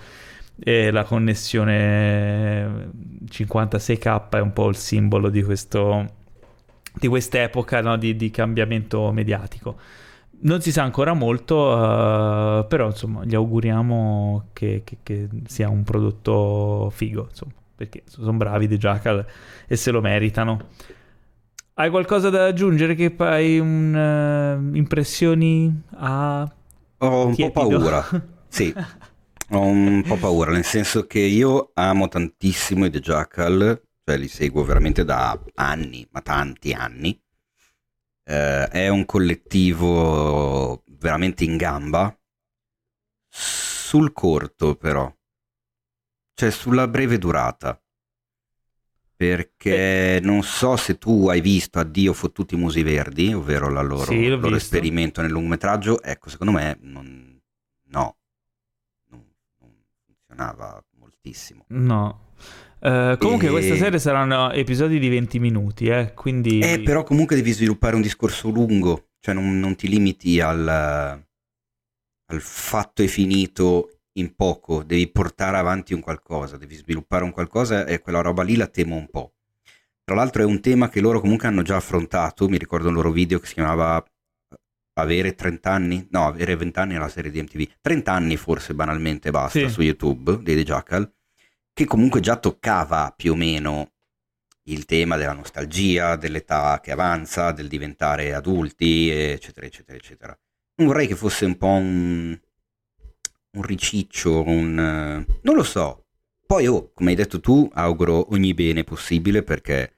e 0.57 0.89
la 0.91 1.03
connessione 1.03 2.91
56k 3.25 4.29
è 4.29 4.39
un 4.39 4.53
po' 4.53 4.69
il 4.69 4.75
simbolo 4.75 5.29
di, 5.29 5.43
questo, 5.43 6.05
di 6.93 7.07
quest'epoca 7.07 7.81
no? 7.81 7.97
di, 7.97 8.15
di, 8.15 8.31
cambiamento 8.31 9.11
mediatico. 9.11 9.77
Non 10.37 10.61
si 10.61 10.71
sa 10.71 10.83
ancora 10.83 11.13
molto, 11.13 11.55
uh, 11.55 12.67
però 12.67 12.87
insomma 12.87 13.23
gli 13.25 13.35
auguriamo 13.35 14.49
che, 14.53 14.81
che, 14.83 14.97
che, 15.01 15.27
sia 15.47 15.69
un 15.69 15.83
prodotto 15.83 16.89
figo, 16.93 17.27
insomma, 17.29 17.53
perché 17.75 18.03
sono 18.05 18.33
bravi 18.33 18.67
di 18.67 18.77
Jackal 18.77 19.25
e 19.65 19.75
se 19.75 19.91
lo 19.91 20.01
meritano. 20.01 20.67
Hai 21.77 21.89
qualcosa 21.89 22.29
da 22.29 22.45
aggiungere 22.45 22.95
che 22.95 23.13
hai 23.17 23.59
un, 23.59 23.93
uh, 23.93 24.75
impressioni 24.75 25.69
a... 25.91 26.49
Ho 26.99 27.25
un 27.27 27.35
tiepido? 27.35 27.51
po' 27.51 27.51
paura, 27.51 28.03
sì, 28.47 28.77
ho 29.49 29.59
un 29.61 30.03
po' 30.05 30.17
paura, 30.17 30.51
nel 30.51 30.63
senso 30.65 31.05
che 31.07 31.19
io 31.19 31.71
amo 31.73 32.07
tantissimo 32.07 32.85
i 32.85 32.89
The 32.89 32.99
Jackal, 32.99 33.81
cioè 34.03 34.17
li 34.17 34.27
seguo 34.27 34.63
veramente 34.63 35.03
da 35.05 35.39
anni, 35.55 36.07
ma 36.11 36.21
tanti 36.21 36.73
anni. 36.73 37.19
Uh, 38.27 38.67
è 38.69 38.87
un 38.87 39.05
collettivo 39.05 40.83
veramente 40.97 41.43
in 41.43 41.57
gamba. 41.57 42.17
Sul 43.29 44.11
corto, 44.13 44.75
però, 44.75 45.13
cioè 46.33 46.49
sulla 46.51 46.87
breve 46.87 47.17
durata. 47.17 47.79
Perché 49.17 50.19
non 50.21 50.43
so 50.43 50.75
se 50.75 50.97
tu 50.97 51.29
hai 51.29 51.39
visto 51.39 51.79
Addio 51.79 52.11
fottuti 52.13 52.55
musi 52.55 52.83
verdi, 52.83 53.33
ovvero 53.33 53.69
la 53.69 53.81
loro, 53.81 54.11
Sì, 54.11 54.27
loro 54.27 54.55
esperimento 54.55 55.21
nel 55.21 55.31
lungometraggio. 55.31 56.01
Ecco, 56.01 56.29
secondo 56.29 56.51
me 56.51 56.77
non, 56.81 57.39
no, 57.91 58.17
non, 59.09 59.23
non 59.59 59.71
funzionava 60.05 60.83
moltissimo. 60.99 61.63
No. 61.69 62.23
Eh, 62.79 63.15
comunque 63.17 63.47
E- 63.47 63.51
questa 63.51 63.75
serie 63.77 63.99
saranno 63.99 64.51
episodi 64.51 64.99
di 64.99 65.09
20 65.09 65.39
minuti, 65.39 65.87
eh, 65.87 66.13
quindi... 66.13 66.59
Eh, 66.59 66.81
però 66.81 67.03
comunque 67.03 67.35
devi 67.35 67.51
sviluppare 67.51 67.95
un 67.95 68.01
discorso 68.01 68.49
lungo, 68.49 69.11
cioè 69.19 69.33
non, 69.33 69.59
non 69.59 69.75
ti 69.75 69.87
limiti 69.87 70.39
al, 70.39 70.67
al 70.67 72.41
fatto 72.41 73.01
è 73.01 73.07
finito 73.07 73.94
in 74.17 74.35
poco, 74.35 74.83
devi 74.83 75.07
portare 75.09 75.57
avanti 75.57 75.93
un 75.93 76.01
qualcosa, 76.01 76.57
devi 76.57 76.75
sviluppare 76.75 77.23
un 77.23 77.31
qualcosa 77.31 77.85
e 77.85 77.99
quella 77.99 78.21
roba 78.21 78.43
lì 78.43 78.55
la 78.55 78.67
temo 78.67 78.95
un 78.95 79.09
po'. 79.09 79.33
Tra 80.03 80.15
l'altro 80.15 80.41
è 80.43 80.45
un 80.45 80.61
tema 80.61 80.89
che 80.89 81.01
loro 81.01 81.19
comunque 81.19 81.47
hanno 81.47 81.63
già 81.63 81.75
affrontato, 81.77 82.47
mi 82.47 82.57
ricordo 82.57 82.87
un 82.89 82.93
loro 82.93 83.11
video 83.11 83.39
che 83.39 83.47
si 83.47 83.53
chiamava 83.53 84.03
Avere 84.97 85.35
30 85.35 85.71
anni, 85.71 86.07
no, 86.11 86.25
avere 86.25 86.55
20 86.55 86.79
anni 86.79 86.93
era 86.93 87.03
la 87.03 87.09
serie 87.09 87.29
di 87.29 87.41
MTV, 87.41 87.69
30 87.81 88.13
anni 88.13 88.37
forse 88.37 88.73
banalmente 88.73 89.29
basta 89.29 89.59
Sì. 89.59 89.67
su 89.67 89.81
YouTube 89.81 90.41
dei 90.41 90.55
The 90.55 90.63
Jackal, 90.63 91.13
che 91.73 91.83
comunque 91.83 92.21
già 92.21 92.37
toccava 92.37 93.13
più 93.13 93.33
o 93.33 93.35
meno 93.35 93.91
il 94.67 94.85
tema 94.85 95.17
della 95.17 95.33
nostalgia, 95.33 96.15
dell'età 96.15 96.79
che 96.81 96.91
avanza, 96.91 97.51
del 97.51 97.67
diventare 97.67 98.33
adulti, 98.33 99.09
eccetera, 99.09 99.65
eccetera, 99.65 99.97
eccetera. 99.97 100.39
Non 100.75 100.87
vorrei 100.87 101.07
che 101.07 101.15
fosse 101.15 101.43
un 101.43 101.57
po' 101.57 101.67
un, 101.67 102.39
un 103.55 103.61
riciccio, 103.63 104.43
un... 104.43 104.77
eh, 104.79 105.39
non 105.41 105.55
lo 105.55 105.63
so. 105.63 106.05
Poi, 106.45 106.67
oh, 106.67 106.91
come 106.93 107.09
hai 107.11 107.15
detto 107.15 107.39
tu, 107.39 107.67
auguro 107.73 108.31
ogni 108.33 108.53
bene 108.53 108.83
possibile 108.83 109.43
perché... 109.43 109.93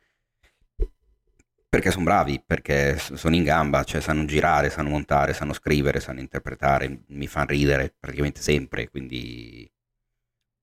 Perché 1.70 1.92
sono 1.92 2.06
bravi, 2.06 2.42
perché 2.44 2.98
sono 2.98 3.36
in 3.36 3.44
gamba, 3.44 3.84
cioè 3.84 4.00
sanno 4.00 4.24
girare, 4.26 4.70
sanno 4.70 4.90
montare, 4.90 5.34
sanno 5.34 5.52
scrivere, 5.52 6.00
sanno 6.00 6.22
interpretare, 6.22 7.04
mi 7.10 7.28
fanno 7.28 7.48
ridere 7.48 7.94
praticamente 8.00 8.42
sempre, 8.42 8.90
quindi... 8.90 9.70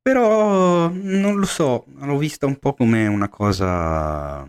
Però 0.00 0.88
non 0.90 1.36
lo 1.38 1.44
so, 1.46 1.84
l'ho 1.94 2.18
vista 2.18 2.46
un 2.46 2.58
po' 2.58 2.72
come 2.74 3.06
una 3.06 3.28
cosa... 3.28 4.44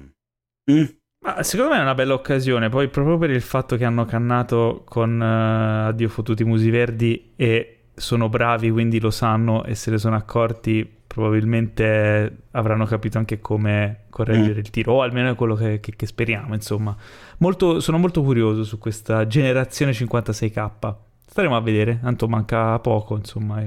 Mm, 0.71 0.83
Ma 1.19 1.43
secondo 1.43 1.73
me 1.73 1.79
è 1.79 1.81
una 1.81 1.93
bella 1.93 2.13
occasione, 2.13 2.69
poi 2.69 2.87
proprio 2.89 3.17
per 3.17 3.29
il 3.31 3.41
fatto 3.41 3.75
che 3.75 3.85
hanno 3.85 4.05
cannato 4.05 4.83
con 4.85 5.21
eh, 5.21 5.87
Addio 5.89 6.09
fottuti 6.09 6.43
musi 6.43 6.69
verdi 6.69 7.33
e 7.35 7.74
sono 7.95 8.29
bravi, 8.29 8.69
quindi 8.71 8.99
lo 8.99 9.09
sanno 9.11 9.63
e 9.63 9.73
se 9.75 9.89
ne 9.91 9.97
sono 9.97 10.15
accorti, 10.15 10.89
probabilmente 11.07 12.37
avranno 12.51 12.85
capito 12.85 13.17
anche 13.17 13.39
come 13.39 14.01
correggere 14.09 14.55
Mm. 14.55 14.59
il 14.59 14.69
tiro, 14.69 14.93
o 14.93 15.01
almeno 15.01 15.31
è 15.31 15.35
quello 15.35 15.55
che, 15.55 15.79
che- 15.79 15.93
che 15.95 16.05
speriamo, 16.05 16.53
insomma. 16.53 16.95
Molto- 17.37 17.79
sono 17.79 17.97
molto 17.97 18.21
curioso 18.21 18.63
su 18.63 18.77
questa 18.77 19.25
generazione 19.27 19.93
56K. 19.93 20.95
Staremo 21.27 21.55
a 21.55 21.61
vedere, 21.61 21.99
tanto 22.01 22.27
manca 22.27 22.77
poco, 22.79 23.15
insomma. 23.17 23.61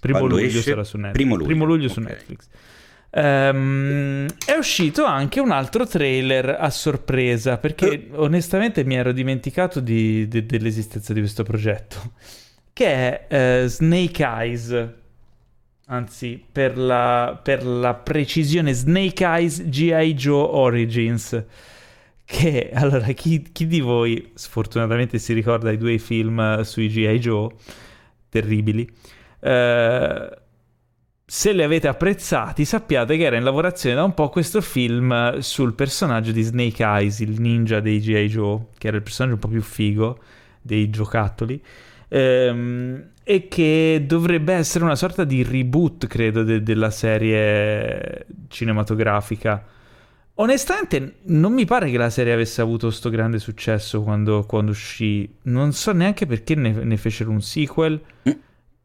Primo 0.00 0.18
Quando 0.18 0.36
luglio 0.36 0.60
sarà 0.60 0.84
su 0.84 0.96
Netflix. 0.98 1.14
Primo 1.44 1.64
luglio, 1.64 1.88
su 1.88 2.00
ok. 2.00 2.06
Netflix. 2.06 2.48
Ehm, 3.10 4.26
è 4.44 4.52
uscito 4.58 5.04
anche 5.04 5.40
un 5.40 5.50
altro 5.50 5.86
trailer 5.86 6.54
a 6.58 6.68
sorpresa 6.70 7.56
perché 7.56 7.88
Eh. 7.92 8.08
onestamente 8.14 8.84
mi 8.84 8.94
ero 8.96 9.12
dimenticato 9.12 9.80
di- 9.80 10.28
de- 10.28 10.44
dell'esistenza 10.44 11.12
di 11.12 11.20
questo 11.20 11.42
progetto 11.42 11.96
che 12.76 13.26
è 13.26 13.26
eh, 13.62 13.68
Snake 13.68 14.22
Eyes 14.22 14.88
anzi 15.86 16.44
per 16.52 16.76
la, 16.76 17.40
per 17.42 17.64
la 17.64 17.94
precisione 17.94 18.74
Snake 18.74 19.24
Eyes 19.24 19.66
G.I. 19.66 20.12
Joe 20.12 20.46
Origins 20.46 21.42
che 22.22 22.68
allora 22.74 23.06
chi, 23.12 23.40
chi 23.50 23.66
di 23.66 23.80
voi 23.80 24.30
sfortunatamente 24.34 25.18
si 25.18 25.32
ricorda 25.32 25.72
i 25.72 25.78
due 25.78 25.96
film 25.96 26.38
eh, 26.38 26.64
sui 26.64 26.88
G.I. 26.88 27.18
Joe 27.18 27.48
terribili 28.28 28.86
eh, 29.40 30.38
se 31.24 31.52
li 31.52 31.62
avete 31.62 31.88
apprezzati, 31.88 32.66
sappiate 32.66 33.16
che 33.16 33.24
era 33.24 33.36
in 33.36 33.44
lavorazione 33.44 33.96
da 33.96 34.04
un 34.04 34.12
po' 34.12 34.28
questo 34.28 34.60
film 34.60 35.38
sul 35.38 35.72
personaggio 35.72 36.30
di 36.30 36.42
Snake 36.42 36.84
Eyes, 36.84 37.20
il 37.20 37.40
ninja 37.40 37.80
dei 37.80 38.00
G.I. 38.00 38.28
Joe, 38.28 38.66
che 38.76 38.88
era 38.88 38.98
il 38.98 39.02
personaggio 39.02 39.34
un 39.34 39.40
po' 39.40 39.48
più 39.48 39.62
figo 39.62 40.18
dei 40.60 40.90
giocattoli, 40.90 41.58
ehm, 42.08 43.04
e 43.22 43.48
che 43.48 44.04
dovrebbe 44.06 44.52
essere 44.54 44.84
una 44.84 44.94
sorta 44.96 45.24
di 45.24 45.42
reboot, 45.42 46.06
credo, 46.06 46.42
de- 46.44 46.62
della 46.62 46.90
serie 46.90 48.26
cinematografica. 48.48 49.64
Onestamente, 50.38 51.16
non 51.24 51.52
mi 51.52 51.64
pare 51.64 51.90
che 51.90 51.96
la 51.96 52.10
serie 52.10 52.32
avesse 52.34 52.60
avuto 52.60 52.90
sto 52.90 53.08
grande 53.08 53.38
successo 53.38 54.02
quando, 54.02 54.44
quando 54.44 54.70
uscì. 54.70 55.28
Non 55.42 55.72
so 55.72 55.92
neanche 55.92 56.26
perché 56.26 56.54
ne, 56.54 56.72
ne 56.72 56.96
fecero 56.98 57.30
un 57.30 57.40
sequel. 57.40 58.00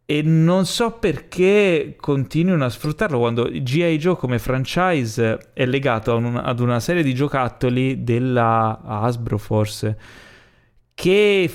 E 0.06 0.22
non 0.24 0.66
so 0.66 0.92
perché 0.94 1.96
continuino 1.98 2.66
a 2.66 2.70
sfruttarlo 2.70 3.18
quando 3.18 3.44
G.I. 3.44 3.98
Joe 3.98 4.18
come 4.18 4.40
franchise 4.40 5.52
è 5.54 5.66
legato 5.66 6.16
un- 6.16 6.36
ad 6.36 6.60
una 6.60 6.80
serie 6.82 7.02
di 7.04 7.14
giocattoli 7.14 8.04
della 8.04 8.82
Hasbro 8.84 9.38
forse 9.38 9.98
che 10.94 11.50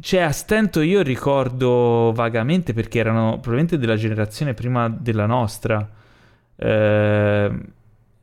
cioè 0.00 0.20
a 0.20 0.32
stento 0.32 0.80
io 0.80 1.02
ricordo 1.02 2.12
vagamente 2.14 2.72
perché 2.72 2.98
erano 2.98 3.32
probabilmente 3.32 3.78
della 3.78 3.96
generazione 3.96 4.54
prima 4.54 4.88
della 4.88 5.26
nostra 5.26 5.88
Ehm, 6.62 7.64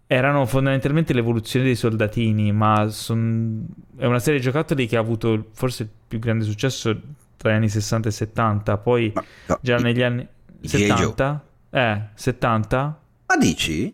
erano 0.05 0.45
fondamentalmente 0.45 1.11
l'evoluzione 1.13 1.65
dei 1.65 1.75
soldatini 1.75 2.51
ma 2.51 2.87
son- 2.89 3.65
è 3.97 4.05
una 4.05 4.19
serie 4.19 4.39
di 4.39 4.45
giocattoli 4.45 4.87
che 4.87 4.95
ha 4.95 4.99
avuto 4.99 5.47
forse 5.53 5.83
il 5.83 5.89
più 6.07 6.19
grande 6.19 6.45
successo 6.45 6.95
tra 7.35 7.51
gli 7.51 7.55
anni 7.55 7.67
60 7.69 8.07
e 8.09 8.11
70 8.11 8.77
poi 8.77 9.11
ma, 9.13 9.23
no, 9.47 9.57
già 9.61 9.77
i- 9.77 9.81
negli 9.81 10.03
anni 10.03 10.21
i 10.61 10.67
G.I. 10.67 10.85
Joe. 10.85 10.97
70 10.97 11.43
eh 11.71 12.01
70 12.13 12.99
Ma 13.25 13.37
dici? 13.37 13.93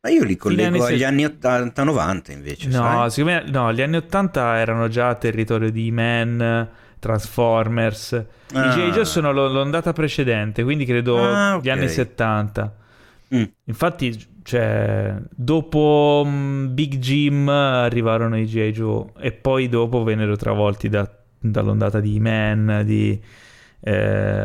Ma 0.00 0.10
io 0.10 0.24
li 0.24 0.36
collego 0.36 0.76
anni 0.76 0.80
agli 0.94 0.98
se- 0.98 1.04
anni 1.04 1.24
80-90 1.24 2.32
invece, 2.32 2.68
No, 2.68 2.72
sai? 2.72 3.10
secondo 3.10 3.38
me 3.38 3.50
no, 3.50 3.72
gli 3.72 3.82
anni 3.82 3.96
80 3.96 4.58
erano 4.58 4.88
già 4.88 5.14
territorio 5.16 5.70
di 5.70 5.90
Man, 5.90 6.68
Transformers. 6.98 8.12
I 8.52 8.56
Ah. 8.56 8.74
G.I. 8.74 8.90
Joe 8.90 9.04
sono 9.04 9.32
lo- 9.32 9.48
l'ondata 9.48 9.92
precedente, 9.92 10.62
quindi 10.64 10.84
credo 10.84 11.18
Ah, 11.22 11.54
gli 11.56 11.68
ok. 11.68 11.76
anni 11.76 11.88
70. 11.88 12.74
Mm. 13.34 13.42
Infatti, 13.64 14.26
cioè, 14.42 15.16
dopo 15.30 16.22
mm, 16.26 16.72
Big 16.74 16.96
Jim 16.96 17.48
arrivarono 17.48 18.38
i 18.38 18.46
G.I. 18.46 18.72
Joe 18.72 19.06
e 19.18 19.32
poi 19.32 19.68
dopo 19.68 20.02
vennero 20.02 20.36
travolti 20.36 20.88
da- 20.88 21.10
dall'ondata 21.38 22.00
di 22.00 22.18
Man, 22.20 22.82
di 22.84 23.20
eh, 23.80 23.92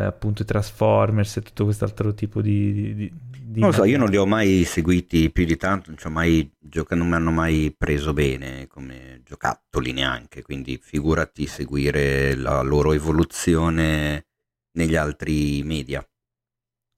appunto 0.04 0.42
i 0.42 0.44
Transformers 0.44 1.38
e 1.38 1.42
tutto 1.42 1.64
quest'altro 1.64 2.14
tipo 2.14 2.40
di... 2.40 2.72
di- 2.72 2.94
di- 2.94 3.12
di- 3.54 3.60
Non 3.60 3.70
lo 3.70 3.74
so, 3.74 3.84
io 3.84 3.96
non 3.96 4.10
li 4.10 4.16
ho 4.16 4.26
mai 4.26 4.64
seguiti 4.64 5.30
più 5.30 5.44
di 5.46 5.56
tanto, 5.56 5.90
non, 5.90 5.98
ci 5.98 6.08
mai 6.08 6.52
gioca- 6.58 6.94
non 6.96 7.08
mi 7.08 7.14
hanno 7.14 7.30
mai 7.30 7.74
preso 7.76 8.12
bene 8.12 8.66
come 8.66 9.22
giocattoli 9.24 9.92
neanche, 9.92 10.42
quindi 10.42 10.78
figurati 10.82 11.46
seguire 11.46 12.34
la 12.34 12.60
loro 12.62 12.92
evoluzione 12.92 14.26
negli 14.72 14.96
altri 14.96 15.62
media. 15.62 16.06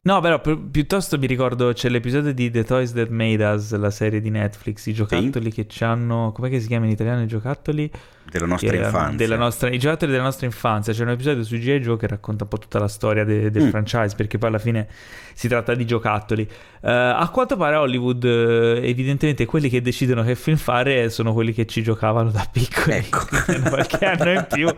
No, 0.06 0.20
però 0.20 0.40
pi- 0.40 0.56
piuttosto 0.56 1.18
mi 1.18 1.26
ricordo 1.26 1.72
c'è 1.72 1.88
l'episodio 1.88 2.32
di 2.32 2.50
The 2.50 2.64
Toys 2.64 2.92
That 2.92 3.08
Made 3.10 3.44
Us, 3.44 3.74
la 3.76 3.90
serie 3.90 4.20
di 4.20 4.30
Netflix, 4.30 4.86
i 4.86 4.92
giocattoli 4.94 5.50
che 5.52 5.66
hanno, 5.84 6.32
com'è 6.32 6.48
che 6.48 6.60
si 6.60 6.68
chiama 6.68 6.86
in 6.86 6.92
italiano 6.92 7.22
i 7.22 7.26
giocattoli? 7.26 7.90
Della 8.30 8.46
nostra 8.46 8.68
erano 8.68 8.84
infanzia. 8.86 9.16
della 9.16 9.36
nostra- 9.36 9.68
I 9.70 9.78
giocattoli 9.78 10.10
della 10.10 10.22
nostra 10.24 10.46
infanzia, 10.46 10.92
c'è 10.92 11.02
un 11.02 11.10
episodio 11.10 11.44
su 11.44 11.56
G.I. 11.56 11.80
Joe 11.80 11.96
che 11.96 12.06
racconta 12.06 12.42
un 12.44 12.50
po' 12.50 12.58
tutta 12.58 12.78
la 12.78 12.88
storia 12.88 13.24
de- 13.24 13.50
del 13.50 13.64
Mm. 13.64 13.68
franchise, 13.70 14.14
perché 14.16 14.36
poi 14.38 14.48
alla 14.48 14.58
fine 14.58 14.88
si 15.32 15.48
tratta 15.48 15.74
di 15.74 15.86
giocattoli. 15.86 16.42
Eh, 16.42 16.90
a 16.90 17.28
quanto 17.32 17.56
pare 17.56 17.76
Hollywood, 17.76 18.24
eh, 18.24 18.80
evidentemente 18.88 19.44
quelli 19.46 19.68
che 19.68 19.80
decidono 19.80 20.22
che 20.22 20.34
film 20.34 20.56
fare 20.56 21.08
sono 21.10 21.32
quelli 21.32 21.52
che 21.52 21.66
ci 21.66 21.82
giocavano 21.82 22.30
da 22.30 22.46
piccoli. 22.50 22.96
Ecco. 22.96 23.20
Qualche 23.68 24.04
anno 24.04 24.30
in 24.32 24.46
più, 24.50 24.68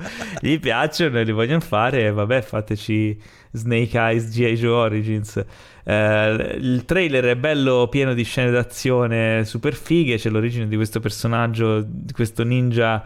gli 0.40 0.58
piacciono 0.60 1.18
e 1.18 1.24
li 1.24 1.32
vogliono 1.32 1.60
fare, 1.60 2.06
e 2.06 2.10
vabbè 2.12 2.42
fateci 2.42 3.18
Snake 3.52 3.96
Eyes 3.98 4.30
G.I. 4.30 4.54
Joe 4.56 4.70
Origins. 4.72 5.42
Eh, 5.84 6.56
il 6.60 6.84
trailer 6.84 7.24
è 7.24 7.36
bello 7.36 7.88
pieno 7.88 8.12
di 8.12 8.22
scene 8.24 8.50
d'azione 8.50 9.44
super 9.46 9.74
fighe. 9.74 10.16
C'è 10.16 10.28
l'origine 10.28 10.68
di 10.68 10.76
questo 10.76 11.00
personaggio, 11.00 11.82
di 11.82 12.12
questo 12.12 12.44
ninja 12.44 13.02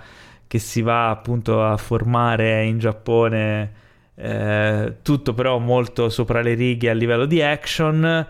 che 0.52 0.58
si 0.58 0.82
va 0.82 1.08
appunto 1.08 1.64
a 1.64 1.78
formare 1.78 2.64
in 2.64 2.78
Giappone. 2.78 3.72
eh, 4.14 4.96
tutto 5.00 5.32
però 5.32 5.58
molto 5.58 6.10
sopra 6.10 6.42
le 6.42 6.52
righe 6.52 6.90
a 6.90 6.92
livello 6.92 7.24
di 7.24 7.40
action. 7.40 8.26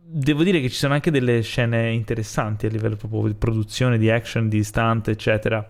Devo 0.00 0.42
dire 0.42 0.62
che 0.62 0.70
ci 0.70 0.76
sono 0.76 0.94
anche 0.94 1.10
delle 1.10 1.42
scene 1.42 1.92
interessanti 1.92 2.64
a 2.64 2.70
livello 2.70 2.96
proprio 2.96 3.26
di 3.26 3.34
produzione, 3.34 3.98
di 3.98 4.10
action, 4.10 4.48
di 4.48 4.64
stunt, 4.64 5.08
eccetera. 5.08 5.68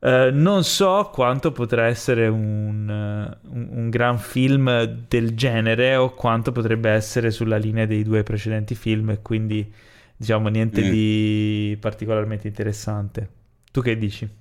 Uh, 0.00 0.28
non 0.30 0.62
so 0.62 1.08
quanto 1.10 1.52
potrà 1.52 1.86
essere 1.86 2.28
un, 2.28 2.86
un, 2.90 3.68
un, 3.70 3.88
gran 3.88 4.18
film 4.18 4.82
del 5.08 5.34
genere 5.34 5.96
o 5.96 6.12
quanto 6.12 6.52
potrebbe 6.52 6.90
essere 6.90 7.30
sulla 7.30 7.56
linea 7.56 7.86
dei 7.86 8.02
due 8.02 8.22
precedenti 8.24 8.74
film 8.74 9.08
e 9.10 9.22
quindi 9.22 9.72
diciamo 10.14 10.48
niente 10.48 10.82
mm. 10.84 10.90
di 10.90 11.78
particolarmente 11.80 12.46
interessante. 12.46 13.28
Tu 13.70 13.80
che 13.80 13.96
dici? 13.96 14.40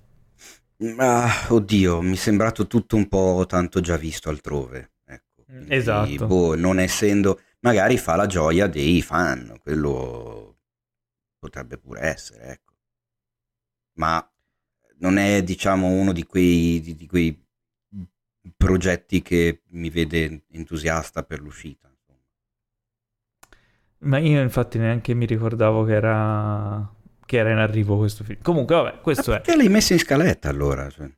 Ah, 0.97 1.47
oddio, 1.49 2.01
mi 2.01 2.13
è 2.13 2.17
sembrato 2.17 2.65
tutto 2.67 2.95
un 2.95 3.07
po' 3.07 3.45
tanto 3.47 3.81
già 3.81 3.97
visto 3.97 4.29
altrove. 4.29 4.93
Ecco. 5.05 5.43
Quindi, 5.45 5.73
esatto. 5.73 6.25
Boh, 6.27 6.55
non 6.55 6.79
essendo, 6.79 7.39
magari 7.59 7.97
fa 7.97 8.15
la 8.15 8.25
gioia 8.25 8.67
dei 8.67 9.01
fan, 9.01 9.57
quello 9.61 10.57
potrebbe 11.37 11.77
pure 11.77 12.01
essere, 12.01 12.45
ecco. 12.45 12.73
Ma 13.93 14.27
non 14.97 15.17
è, 15.17 15.43
diciamo, 15.43 15.87
uno 15.87 16.13
di 16.13 16.25
quei, 16.25 16.79
di, 16.81 16.95
di 16.95 17.07
quei 17.07 17.45
progetti 18.57 19.21
che 19.21 19.61
mi 19.69 19.89
vede 19.89 20.45
entusiasta 20.49 21.23
per 21.23 21.41
l'uscita. 21.41 21.89
Ma 24.03 24.17
io 24.17 24.41
infatti 24.41 24.79
neanche 24.79 25.13
mi 25.13 25.27
ricordavo 25.27 25.83
che 25.83 25.93
era, 25.93 26.91
che 27.31 27.37
era 27.37 27.49
in 27.49 27.59
arrivo 27.59 27.95
questo 27.95 28.25
film. 28.25 28.39
Comunque, 28.41 28.75
vabbè, 28.75 28.99
questo 28.99 29.31
Ma 29.31 29.37
perché 29.37 29.51
è. 29.51 29.55
Perché 29.55 29.63
l'hai 29.63 29.73
messo 29.73 29.93
in 29.93 29.99
scaletta 29.99 30.49
allora? 30.49 30.89
Cioè. 30.89 31.09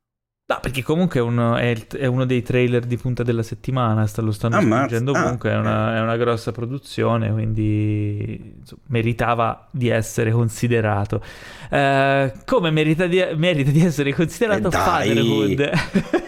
No, 0.46 0.60
perché 0.62 0.84
comunque 0.84 1.20
è, 1.20 1.24
un, 1.24 1.56
è, 1.58 1.88
è, 1.88 2.06
uno 2.06 2.26
dei 2.26 2.44
trailer 2.44 2.86
di 2.86 2.98
punta 2.98 3.24
della 3.24 3.42
settimana, 3.42 4.06
sta, 4.06 4.22
lo 4.22 4.32
stanno 4.32 4.62
spingendo 4.62 5.14
ah, 5.14 5.24
ovunque, 5.26 5.50
ah, 5.50 5.54
è, 5.54 5.58
una, 5.58 5.96
è, 5.96 6.02
una, 6.02 6.16
grossa 6.16 6.52
produzione, 6.52 7.32
quindi 7.32 8.54
insomma, 8.60 8.82
meritava 8.90 9.68
di 9.72 9.88
essere 9.88 10.30
considerato. 10.30 11.24
Uh, 11.72 12.32
come 12.46 12.70
merita 12.70 13.08
di, 13.08 13.26
merita 13.36 13.72
di, 13.72 13.84
essere 13.84 14.14
considerato 14.14 14.68
eh 14.68 14.72
Fatherhood? 14.72 15.72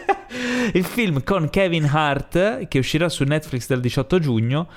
Il 0.73 0.83
film 0.83 1.23
con 1.23 1.47
Kevin 1.51 1.85
Hart, 1.85 2.67
che 2.67 2.79
uscirà 2.79 3.07
su 3.07 3.23
Netflix 3.23 3.67
dal 3.67 3.81
18 3.81 4.17
giugno, 4.17 4.67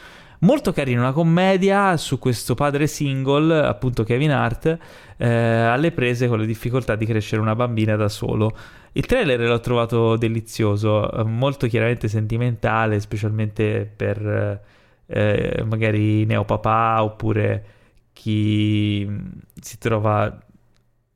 Molto 0.40 0.72
carino, 0.72 1.00
una 1.00 1.12
commedia 1.12 1.96
su 1.96 2.18
questo 2.18 2.54
padre 2.54 2.86
single, 2.86 3.66
appunto 3.66 4.04
Kevin 4.04 4.30
Hart, 4.30 4.78
eh, 5.16 5.26
alle 5.28 5.90
prese 5.90 6.28
con 6.28 6.38
le 6.38 6.46
difficoltà 6.46 6.94
di 6.94 7.06
crescere 7.06 7.40
una 7.40 7.56
bambina 7.56 7.96
da 7.96 8.08
solo. 8.08 8.56
Il 8.92 9.06
trailer 9.06 9.40
l'ho 9.40 9.60
trovato 9.60 10.16
delizioso, 10.16 11.10
molto 11.26 11.66
chiaramente 11.66 12.06
sentimentale, 12.06 13.00
specialmente 13.00 13.90
per 13.94 14.62
eh, 15.06 15.64
magari 15.66 16.24
neopapà 16.24 17.02
oppure 17.02 17.64
chi 18.12 19.04
mm, 19.08 19.26
si 19.60 19.78
trova 19.78 20.38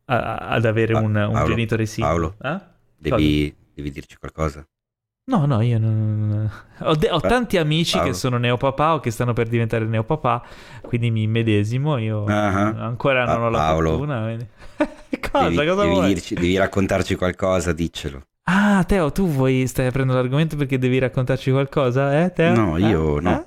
a, 0.07 0.35
ad 0.37 0.65
avere 0.65 0.95
un, 0.95 1.15
un 1.15 1.33
Paolo, 1.33 1.49
genitore 1.49 1.87
single. 1.87 2.35
Paolo, 2.39 2.57
eh? 2.57 2.61
devi, 2.97 3.55
devi 3.75 3.91
dirci 3.91 4.17
qualcosa. 4.17 4.67
No, 5.33 5.47
no, 5.47 5.63
io 5.63 5.79
non... 5.79 6.51
Ho, 6.81 6.95
de- 6.95 7.11
ho 7.11 7.19
tanti 7.19 7.57
amici 7.57 7.97
Paolo. 7.97 8.11
che 8.11 8.15
sono 8.15 8.37
neopapà 8.37 8.93
o 8.93 9.01
che 9.01 9.11
stanno 9.11 9.33
per 9.33 9.49
diventare 9.49 9.87
neopapà, 9.87 10.43
quindi 10.83 11.11
mi 11.11 11.27
medesimo, 11.27 11.97
io 11.97 12.25
uh-huh. 12.25 12.77
ancora 12.79 13.25
non 13.25 13.45
ho 13.45 13.49
la 13.49 13.59
Paolo. 13.59 13.89
fortuna. 13.93 14.23
Quindi... 14.25 14.47
cosa, 15.31 15.49
devi, 15.49 15.67
cosa 15.67 15.83
devi, 15.83 15.95
vuoi? 15.95 16.07
Dirci, 16.13 16.35
devi 16.35 16.57
raccontarci 16.59 17.15
qualcosa, 17.15 17.73
diccelo. 17.73 18.21
Ah, 18.43 18.85
Teo, 18.85 19.11
tu 19.11 19.27
vuoi, 19.27 19.67
stai 19.67 19.87
aprendo 19.87 20.13
l'argomento 20.13 20.55
perché 20.57 20.79
devi 20.79 20.99
raccontarci 20.99 21.51
qualcosa, 21.51 22.23
eh, 22.23 22.31
Teo? 22.33 22.55
No, 22.55 22.77
io 22.77 23.17
eh? 23.17 23.21
no. 23.23 23.31
Eh? 23.31 23.47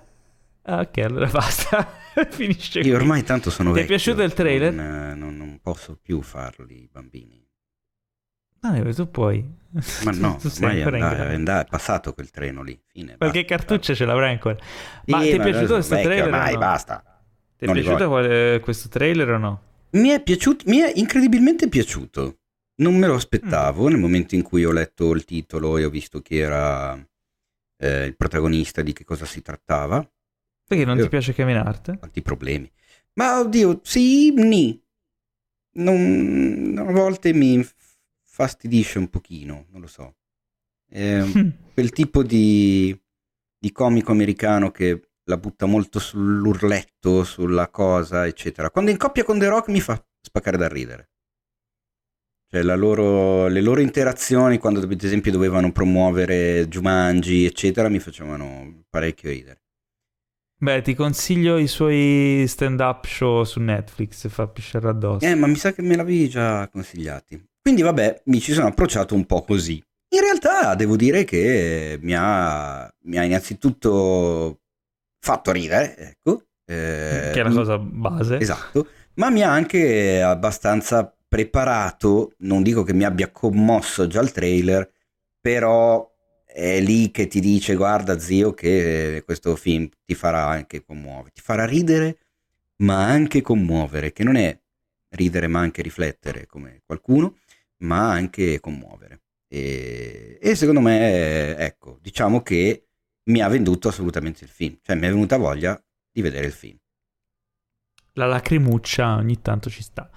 Ah, 0.64 0.80
ok, 0.80 0.98
allora 0.98 1.28
basta. 1.32 1.88
Finisce 2.32 2.80
Io 2.80 2.96
ormai 2.96 3.22
tanto 3.22 3.52
sono 3.52 3.72
Ti 3.74 3.82
vecchio. 3.82 3.96
Ti 3.96 4.02
è 4.02 4.04
piaciuto 4.04 4.24
il 4.24 4.34
trailer? 4.34 4.74
Non, 4.74 5.20
non, 5.20 5.38
non 5.38 5.60
posso 5.62 6.00
più 6.02 6.20
farli, 6.24 6.90
bambini. 6.92 7.45
Ah, 8.66 8.94
tu 8.94 9.10
puoi. 9.12 9.46
Ma 10.04 10.12
no, 10.12 10.40
ormai 10.42 10.80
è, 10.80 11.34
andà, 11.34 11.66
è, 11.66 11.70
passato 11.70 12.14
quel 12.14 12.32
treno 12.32 12.64
lì. 12.64 12.80
Fine, 12.88 13.18
Qualche 13.18 13.42
basta, 13.42 13.56
cartuccia 13.56 13.94
ce 13.94 14.06
l'avrai 14.06 14.32
ancora. 14.32 14.58
Ma 15.08 15.22
sì, 15.22 15.30
ti 15.30 15.36
è 15.36 15.42
piaciuto 15.42 15.74
questo 15.74 15.96
trailer? 15.96 16.26
Ormai 16.26 16.54
no? 16.54 16.60
basta. 16.60 17.22
Ti 17.58 17.64
è 17.64 17.68
non 17.68 17.76
piaciuto 17.76 18.08
quale, 18.08 18.60
questo 18.62 18.90
trailer 18.90 19.30
o 19.30 19.38
no? 19.38 19.62
Mi 19.92 20.10
è 20.10 20.22
piaciuto, 20.24 20.64
mi 20.68 20.80
è 20.80 20.92
incredibilmente 20.96 21.68
piaciuto. 21.68 22.38
Non 22.78 22.96
me 22.96 23.08
lo 23.08 23.16
aspettavo 23.16 23.86
mm. 23.86 23.92
nel 23.92 24.00
momento 24.00 24.36
in 24.36 24.42
cui 24.42 24.66
ho 24.66 24.72
letto 24.72 25.12
il 25.12 25.26
titolo 25.26 25.78
e 25.78 25.86
ho 25.86 25.90
visto 25.90 26.22
che 26.22 26.38
era 26.38 26.98
eh, 27.78 28.06
il 28.06 28.16
protagonista 28.16 28.82
di 28.82 28.94
che 28.94 29.04
cosa 29.04 29.26
si 29.26 29.42
trattava. 29.42 30.08
Perché 30.68 30.86
non 30.86 30.98
Io, 30.98 31.04
ti 31.04 31.10
piace 31.10 31.34
Kevin 31.34 31.58
Hart? 31.58 32.00
Tanti 32.00 32.22
problemi. 32.22 32.70
Ma 33.14 33.40
oddio, 33.40 33.82
sì, 33.84 34.32
ni. 34.34 34.82
Non, 35.78 36.76
a 36.78 36.92
volte 36.92 37.34
mi 37.34 37.66
fastidisce 38.36 39.00
un 39.00 39.10
pochino, 39.10 39.68
non 39.70 39.80
lo 39.80 39.88
so. 39.88 40.18
È 40.86 41.24
quel 41.74 41.90
tipo 41.92 42.22
di, 42.22 42.94
di 43.58 43.72
comico 43.72 44.12
americano 44.12 44.72
che 44.72 45.12
la 45.24 45.38
butta 45.38 45.66
molto 45.66 46.00
sull'urletto, 46.00 47.24
sulla 47.24 47.70
cosa, 47.70 48.28
eccetera. 48.28 48.70
Quando 48.70 48.92
in 48.92 48.98
coppia 48.98 49.24
con 49.24 49.40
The 49.40 49.48
Rock 49.48 49.70
mi 49.70 49.80
fa 49.80 50.06
spaccare 50.20 50.58
da 50.58 50.68
ridere. 50.68 51.12
Cioè 52.52 52.62
loro, 52.62 53.48
le 53.48 53.62
loro 53.62 53.80
interazioni, 53.80 54.58
quando 54.58 54.82
ad 54.82 55.02
esempio 55.02 55.32
dovevano 55.32 55.72
promuovere 55.72 56.68
Jumanji, 56.68 57.46
eccetera, 57.46 57.88
mi 57.88 58.00
facevano 58.00 58.84
parecchio 58.90 59.30
ridere. 59.30 59.62
Beh, 60.58 60.82
ti 60.82 60.94
consiglio 60.94 61.58
i 61.58 61.68
suoi 61.68 62.46
stand-up 62.48 63.06
show 63.06 63.44
su 63.44 63.62
Netflix, 63.62 64.28
fa 64.28 64.48
pisciare 64.48 64.90
addosso. 64.90 65.26
Eh, 65.26 65.36
ma 65.36 65.48
mi 65.48 65.56
sa 65.56 65.72
che 65.74 65.82
me 65.82 65.96
l'avevi 65.96 66.30
già 66.30 66.68
consigliati. 66.68 67.42
Quindi 67.66 67.82
vabbè, 67.82 68.22
mi 68.26 68.40
ci 68.40 68.54
sono 68.54 68.68
approcciato 68.68 69.16
un 69.16 69.26
po' 69.26 69.42
così. 69.42 69.84
In 70.10 70.20
realtà 70.22 70.76
devo 70.76 70.96
dire 70.96 71.24
che 71.24 71.98
mi 72.00 72.14
ha, 72.16 72.88
mi 73.06 73.18
ha 73.18 73.24
innanzitutto 73.24 74.60
fatto 75.20 75.52
ridere, 75.52 75.98
ecco. 75.98 76.44
Eh, 76.64 77.32
che 77.34 77.40
è 77.40 77.44
la 77.44 77.50
cosa 77.50 77.80
base. 77.80 78.38
Esatto, 78.38 78.88
ma 79.16 79.32
mi 79.32 79.42
ha 79.42 79.52
anche 79.52 80.22
abbastanza 80.22 81.12
preparato, 81.28 82.34
non 82.42 82.62
dico 82.62 82.84
che 82.84 82.94
mi 82.94 83.04
abbia 83.04 83.32
commosso 83.32 84.06
già 84.06 84.22
il 84.22 84.32
trailer, 84.32 84.88
però 85.42 86.08
è 86.46 86.80
lì 86.80 87.10
che 87.10 87.26
ti 87.26 87.40
dice 87.40 87.74
guarda 87.74 88.20
zio 88.20 88.54
che 88.54 89.24
questo 89.26 89.56
film 89.56 89.90
ti 90.06 90.14
farà 90.14 90.46
anche 90.46 90.84
commuovere, 90.86 91.32
ti 91.34 91.42
farà 91.42 91.66
ridere 91.66 92.20
ma 92.84 93.08
anche 93.08 93.42
commuovere, 93.42 94.12
che 94.12 94.24
non 94.24 94.36
è 94.36 94.56
ridere 95.16 95.48
ma 95.48 95.62
anche 95.62 95.82
riflettere 95.82 96.46
come 96.46 96.84
qualcuno 96.86 97.38
ma 97.86 98.12
anche 98.12 98.60
commuovere. 98.60 99.22
E, 99.48 100.38
e 100.42 100.56
secondo 100.56 100.82
me, 100.82 101.56
ecco, 101.58 102.00
diciamo 102.02 102.42
che 102.42 102.88
mi 103.30 103.42
ha 103.42 103.48
venduto 103.48 103.88
assolutamente 103.88 104.44
il 104.44 104.50
film, 104.50 104.78
cioè 104.82 104.96
mi 104.96 105.08
è 105.08 105.10
venuta 105.10 105.38
voglia 105.38 105.80
di 106.12 106.22
vedere 106.22 106.48
il 106.48 106.54
film. 106.54 106.78
La 108.14 108.26
lacrimuccia 108.26 109.16
ogni 109.16 109.42
tanto 109.42 109.70
ci 109.70 109.84
sta. 109.84 110.10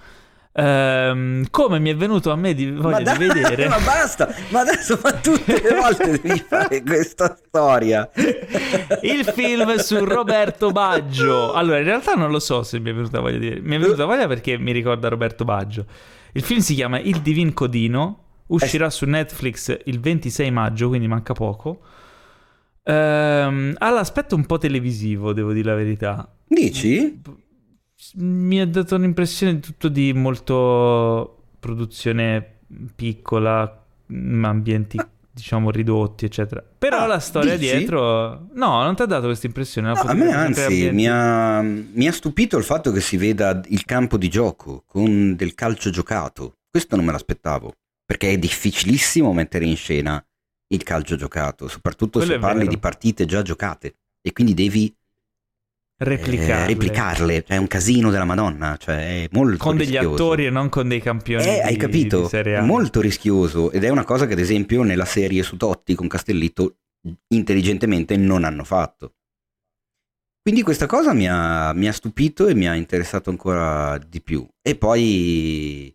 Um, 0.51 1.45
come 1.51 1.79
mi 1.79 1.91
è 1.91 1.95
venuto 1.95 2.31
a 2.31 2.35
me 2.35 2.55
di 2.55 2.71
voglia 2.71 3.01
da- 3.01 3.15
di 3.15 3.27
vedere 3.27 3.69
ma 3.69 3.77
basta 3.79 4.33
ma 4.49 4.61
adesso 4.61 4.99
ma 5.01 5.13
tutte 5.13 5.61
le 5.61 5.75
volte 5.75 6.19
devi 6.19 6.39
fare 6.39 6.81
questa 6.81 7.37
storia 7.37 8.09
il 9.03 9.23
film 9.25 9.75
su 9.75 10.03
Roberto 10.03 10.71
Baggio 10.71 11.53
allora 11.53 11.77
in 11.77 11.83
realtà 11.83 12.15
non 12.15 12.31
lo 12.31 12.39
so 12.39 12.63
se 12.63 12.79
mi 12.79 12.89
è 12.89 12.93
venuta 12.93 13.19
voglia 13.19 13.37
di 13.37 13.47
vedere 13.47 13.61
mi 13.61 13.75
è 13.75 13.79
venuta 13.79 14.05
voglia 14.05 14.27
perché 14.27 14.57
mi 14.57 14.71
ricorda 14.71 15.07
Roberto 15.07 15.45
Baggio 15.45 15.85
il 16.33 16.41
film 16.41 16.59
si 16.59 16.75
chiama 16.75 16.99
Il 16.99 17.21
Divin 17.21 17.53
Codino, 17.53 18.23
uscirà 18.47 18.87
eh. 18.87 18.91
su 18.91 19.05
Netflix 19.05 19.77
il 19.85 19.99
26 19.99 20.51
maggio, 20.51 20.87
quindi 20.87 21.07
manca 21.07 21.33
poco. 21.33 21.81
Ehm, 22.83 23.75
ha 23.77 23.89
l'aspetto 23.91 24.35
un 24.35 24.45
po' 24.45 24.57
televisivo, 24.57 25.33
devo 25.33 25.53
dire 25.53 25.69
la 25.69 25.75
verità. 25.75 26.35
Dici? 26.47 27.21
Mi 28.15 28.61
ha 28.61 28.65
dato 28.65 28.95
un'impressione 28.95 29.55
di 29.55 29.59
tutto 29.59 29.89
di 29.89 30.13
molto 30.13 31.43
produzione 31.59 32.59
piccola, 32.95 33.85
ambienti 34.07 34.97
diciamo 35.39 35.71
ridotti, 35.71 36.25
eccetera. 36.25 36.63
Però 36.77 36.99
ah, 36.99 37.07
la 37.07 37.19
storia 37.19 37.57
dici? 37.57 37.75
dietro, 37.75 38.47
no, 38.53 38.83
non 38.83 38.95
ti 38.95 39.01
ha 39.01 39.05
dato 39.05 39.25
questa 39.25 39.47
impressione. 39.47 39.91
No, 39.91 39.99
a 39.99 40.13
me 40.13 40.31
anzi 40.31 40.91
mi 40.91 41.07
ha, 41.07 41.61
mi 41.61 42.07
ha, 42.07 42.11
stupito 42.11 42.57
il 42.57 42.63
fatto 42.63 42.91
che 42.91 43.01
si 43.01 43.17
veda 43.17 43.61
il 43.67 43.85
campo 43.85 44.17
di 44.17 44.29
gioco 44.29 44.83
con 44.85 45.35
del 45.35 45.55
calcio 45.55 45.89
giocato. 45.89 46.57
Questo 46.69 46.95
non 46.95 47.05
me 47.05 47.11
l'aspettavo, 47.11 47.73
perché 48.05 48.31
è 48.31 48.37
difficilissimo 48.37 49.33
mettere 49.33 49.65
in 49.65 49.75
scena 49.75 50.23
il 50.71 50.83
calcio 50.83 51.15
giocato, 51.15 51.67
soprattutto 51.67 52.19
Quello 52.19 52.33
se 52.33 52.39
parli 52.39 52.59
vero. 52.59 52.71
di 52.71 52.77
partite 52.77 53.25
già 53.25 53.41
giocate 53.41 53.95
e 54.21 54.33
quindi 54.33 54.53
devi 54.53 54.95
replicarle. 55.99 56.63
Eh, 56.63 56.67
replicarle. 56.67 57.43
È 57.45 57.57
un 57.57 57.67
casino 57.67 58.09
della 58.09 58.25
Madonna, 58.25 58.75
cioè 58.77 59.23
è 59.23 59.27
molto 59.31 59.57
Con 59.57 59.77
rischioso. 59.77 60.01
degli 60.01 60.13
attori 60.13 60.45
e 60.45 60.49
non 60.49 60.69
con 60.69 60.87
dei 60.87 61.01
campioni. 61.01 61.43
Eh, 61.45 61.53
di, 61.53 61.59
hai 61.59 61.77
capito? 61.77 62.29
Molto 62.61 62.99
rischioso 63.01 63.71
ed 63.71 63.83
è 63.83 63.89
una 63.89 64.03
cosa 64.03 64.25
che 64.25 64.33
ad 64.33 64.39
esempio 64.39 64.83
nella 64.83 65.05
serie 65.05 65.43
su 65.43 65.57
Totti 65.57 65.95
con 65.95 66.07
Castellitto 66.07 66.77
intelligentemente 67.27 68.17
non 68.17 68.43
hanno 68.43 68.63
fatto. 68.63 69.13
Quindi 70.41 70.61
questa 70.63 70.87
cosa 70.87 71.13
mi 71.13 71.27
ha, 71.29 71.73
mi 71.73 71.87
ha 71.87 71.91
stupito 71.93 72.47
e 72.47 72.55
mi 72.55 72.67
ha 72.67 72.73
interessato 72.73 73.29
ancora 73.29 73.97
di 73.97 74.21
più. 74.21 74.47
E 74.61 74.75
poi 74.75 75.93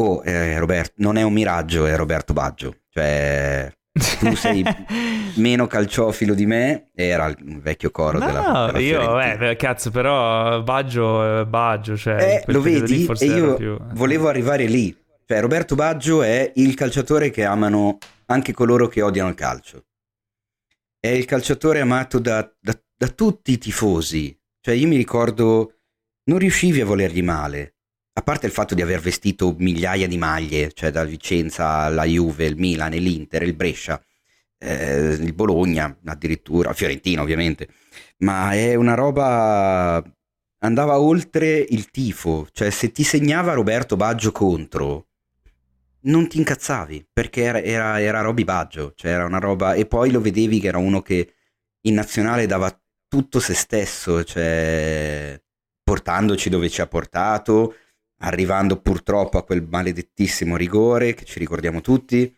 Oh, 0.00 0.22
eh, 0.24 0.58
Roberto, 0.58 0.94
non 0.96 1.16
è 1.18 1.22
un 1.22 1.32
miraggio, 1.34 1.84
è 1.84 1.94
Roberto 1.94 2.32
Baggio. 2.32 2.84
Cioè, 2.88 3.70
tu 4.18 4.34
sei 4.34 4.64
meno 5.36 5.66
calciofilo 5.66 6.34
di 6.34 6.46
me, 6.46 6.88
era 6.94 7.26
il 7.26 7.60
vecchio 7.60 7.90
coro 7.90 8.18
no, 8.18 8.26
della, 8.26 8.70
della 8.72 8.78
io, 8.78 9.20
eh, 9.20 9.56
cazzo, 9.56 9.90
però 9.90 10.62
Baggio, 10.62 11.46
Baggio, 11.46 11.96
cioè, 11.96 12.42
eh, 12.46 12.52
lo 12.52 12.60
vedi? 12.60 13.06
E 13.06 13.26
io 13.26 13.54
più... 13.54 13.78
volevo 13.92 14.28
arrivare 14.28 14.64
lì. 14.66 14.96
Cioè, 15.26 15.40
Roberto 15.40 15.74
Baggio 15.74 16.22
è 16.22 16.50
il 16.56 16.74
calciatore 16.74 17.30
che 17.30 17.44
amano 17.44 17.98
anche 18.26 18.52
coloro 18.52 18.88
che 18.88 19.02
odiano 19.02 19.28
il 19.28 19.36
calcio. 19.36 19.84
È 20.98 21.08
il 21.08 21.24
calciatore 21.24 21.80
amato 21.80 22.18
da, 22.18 22.50
da, 22.58 22.78
da 22.96 23.08
tutti 23.08 23.52
i 23.52 23.58
tifosi. 23.58 24.36
Cioè, 24.60 24.74
io 24.74 24.88
mi 24.88 24.96
ricordo, 24.96 25.74
non 26.24 26.38
riuscivi 26.38 26.80
a 26.80 26.84
volergli 26.84 27.22
male 27.22 27.76
a 28.12 28.22
parte 28.22 28.46
il 28.46 28.52
fatto 28.52 28.74
di 28.74 28.82
aver 28.82 29.00
vestito 29.00 29.54
migliaia 29.58 30.06
di 30.06 30.18
maglie, 30.18 30.72
cioè 30.72 30.90
da 30.90 31.04
Vicenza 31.04 31.68
alla 31.68 32.04
Juve, 32.04 32.46
il 32.46 32.56
Milan, 32.56 32.92
l'Inter, 32.92 33.42
il 33.42 33.54
Brescia, 33.54 34.02
eh, 34.58 35.12
il 35.12 35.32
Bologna 35.32 35.96
addirittura, 36.04 36.72
Fiorentina 36.72 37.22
ovviamente, 37.22 37.68
ma 38.18 38.52
è 38.52 38.74
una 38.74 38.94
roba 38.94 40.02
andava 40.62 41.00
oltre 41.00 41.58
il 41.58 41.90
tifo, 41.90 42.48
cioè 42.52 42.70
se 42.70 42.92
ti 42.92 43.02
segnava 43.02 43.54
Roberto 43.54 43.96
Baggio 43.96 44.32
contro 44.32 45.06
non 46.02 46.28
ti 46.28 46.38
incazzavi 46.38 47.08
perché 47.12 47.42
era, 47.42 47.60
era, 47.60 48.00
era 48.00 48.20
Roby 48.22 48.44
Baggio, 48.44 48.92
cioè 48.94 49.12
era 49.12 49.24
una 49.24 49.38
roba 49.38 49.74
e 49.74 49.86
poi 49.86 50.10
lo 50.10 50.20
vedevi 50.20 50.60
che 50.60 50.68
era 50.68 50.78
uno 50.78 51.02
che 51.02 51.34
in 51.82 51.94
nazionale 51.94 52.46
dava 52.46 52.74
tutto 53.08 53.40
se 53.40 53.54
stesso, 53.54 54.22
cioè 54.24 55.40
portandoci 55.82 56.48
dove 56.48 56.68
ci 56.70 56.80
ha 56.80 56.86
portato, 56.86 57.74
arrivando 58.22 58.80
purtroppo 58.80 59.38
a 59.38 59.44
quel 59.44 59.66
maledettissimo 59.68 60.56
rigore 60.56 61.14
che 61.14 61.24
ci 61.24 61.38
ricordiamo 61.38 61.80
tutti, 61.80 62.34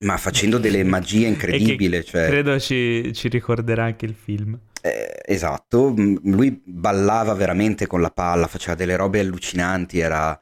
ma 0.00 0.16
facendo 0.16 0.58
delle 0.58 0.82
magie 0.84 1.26
incredibili. 1.26 2.04
Cioè... 2.04 2.26
Credo 2.26 2.58
ci, 2.58 3.12
ci, 3.14 3.28
ricorderà 3.28 3.84
anche 3.84 4.06
il 4.06 4.14
film. 4.14 4.58
Eh, 4.80 5.20
esatto, 5.24 5.94
lui 5.96 6.60
ballava 6.64 7.34
veramente 7.34 7.86
con 7.86 8.00
la 8.00 8.10
palla, 8.10 8.48
faceva 8.48 8.74
delle 8.74 8.96
robe 8.96 9.20
allucinanti, 9.20 10.00
era, 10.00 10.40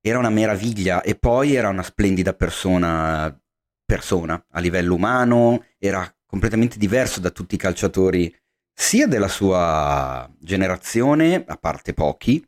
era 0.00 0.18
una 0.18 0.30
meraviglia 0.30 1.02
e 1.02 1.14
poi 1.14 1.54
era 1.54 1.68
una 1.68 1.84
splendida 1.84 2.32
persona, 2.32 3.38
persona 3.84 4.44
a 4.50 4.60
livello 4.60 4.94
umano, 4.94 5.64
era 5.78 6.12
completamente 6.26 6.78
diverso 6.78 7.20
da 7.20 7.30
tutti 7.30 7.54
i 7.54 7.58
calciatori 7.58 8.34
sia 8.78 9.06
della 9.06 9.28
sua 9.28 10.30
generazione, 10.38 11.44
a 11.46 11.56
parte 11.56 11.94
pochi, 11.94 12.44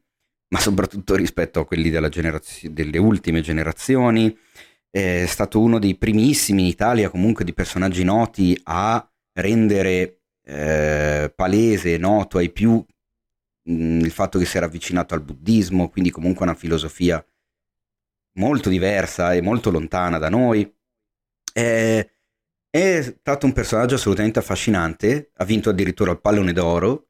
ma 0.49 0.61
soprattutto 0.61 1.15
rispetto 1.15 1.61
a 1.61 1.66
quelli 1.66 1.91
generazio- 2.11 2.70
delle 2.70 2.99
ultime 2.99 3.41
generazioni. 3.41 4.37
È 4.91 5.27
stato 5.27 5.61
uno 5.61 5.79
dei 5.79 5.97
primissimi 5.97 6.62
in 6.62 6.69
Italia, 6.69 7.11
comunque, 7.11 7.45
di 7.45 7.53
personaggi 7.53 8.05
noti 8.05 8.59
a 8.65 9.07
rendere 9.35 10.23
eh, 10.45 11.33
palese 11.35 11.99
noto 11.99 12.39
ai 12.39 12.51
più 12.51 12.73
mh, 13.65 13.73
mm, 13.73 14.01
il 14.01 14.11
fatto 14.11 14.39
che 14.39 14.47
si 14.47 14.57
era 14.57 14.66
avvicinato 14.66 15.15
al 15.15 15.23
buddismo, 15.23 15.91
quindi 15.91 16.11
comunque 16.11 16.45
una 16.47 16.55
filosofia 16.55 17.25
molto 18.39 18.69
diversa 18.69 19.35
e 19.35 19.43
molto 19.43 19.70
lontana 19.70 20.19
da 20.19 20.31
noi. 20.31 20.73
È, 21.53 22.09
è 22.70 23.03
stato 23.03 23.47
un 23.47 23.53
personaggio 23.53 23.97
assolutamente 23.97 24.39
affascinante, 24.39 25.33
ha 25.35 25.45
vinto 25.45 25.70
addirittura 25.70 26.12
il 26.12 26.20
pallone 26.20 26.53
d'oro 26.53 27.08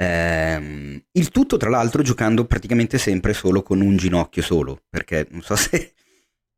Ehm, 0.00 1.02
il 1.10 1.28
tutto, 1.30 1.56
tra 1.56 1.70
l'altro, 1.70 2.02
giocando 2.02 2.44
praticamente 2.44 2.98
sempre 2.98 3.32
solo 3.32 3.62
con 3.62 3.80
un 3.80 3.96
ginocchio 3.96 4.42
solo, 4.42 4.82
perché 4.88 5.26
non 5.30 5.42
so 5.42 5.56
se, 5.56 5.92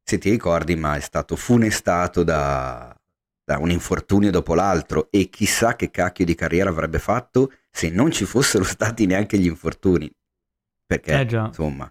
se 0.02 0.18
ti 0.18 0.30
ricordi, 0.30 0.76
ma 0.76 0.96
è 0.96 1.00
stato 1.00 1.36
funestato 1.36 2.22
da, 2.22 2.94
da, 3.42 3.58
un 3.58 3.70
infortunio 3.70 4.30
dopo 4.30 4.54
l'altro 4.54 5.08
e 5.10 5.30
chissà 5.30 5.74
che 5.74 5.90
cacchio 5.90 6.26
di 6.26 6.34
carriera 6.34 6.68
avrebbe 6.68 6.98
fatto 6.98 7.52
se 7.70 7.88
non 7.88 8.10
ci 8.10 8.26
fossero 8.26 8.64
stati 8.64 9.06
neanche 9.06 9.38
gli 9.38 9.46
infortuni. 9.46 10.10
Perché, 10.86 11.12
eh 11.12 11.22
insomma... 11.22 11.90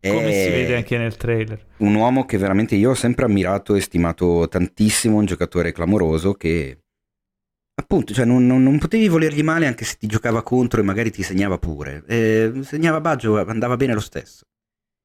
Come 0.00 0.32
si 0.32 0.48
vede 0.48 0.76
anche 0.76 0.96
nel 0.96 1.16
trailer. 1.16 1.66
Un 1.78 1.92
uomo 1.94 2.24
che 2.24 2.38
veramente 2.38 2.76
io 2.76 2.90
ho 2.90 2.94
sempre 2.94 3.24
ammirato 3.24 3.74
e 3.74 3.80
stimato 3.80 4.46
tantissimo, 4.48 5.16
un 5.16 5.26
giocatore 5.26 5.72
clamoroso 5.72 6.34
che 6.34 6.78
appunto, 7.78 8.12
cioè 8.12 8.24
non, 8.24 8.46
non, 8.46 8.62
non, 8.62 8.78
potevi 8.78 9.08
volergli 9.08 9.42
male 9.42 9.66
anche 9.66 9.84
se 9.84 9.96
ti 9.98 10.06
giocava 10.06 10.42
contro 10.42 10.80
e 10.80 10.84
magari 10.84 11.10
ti 11.10 11.22
segnava 11.22 11.58
pure. 11.58 12.02
Eh, 12.06 12.52
segnava 12.62 13.00
Baggio, 13.00 13.38
andava 13.46 13.76
bene 13.76 13.94
lo 13.94 14.00
stesso. 14.00 14.44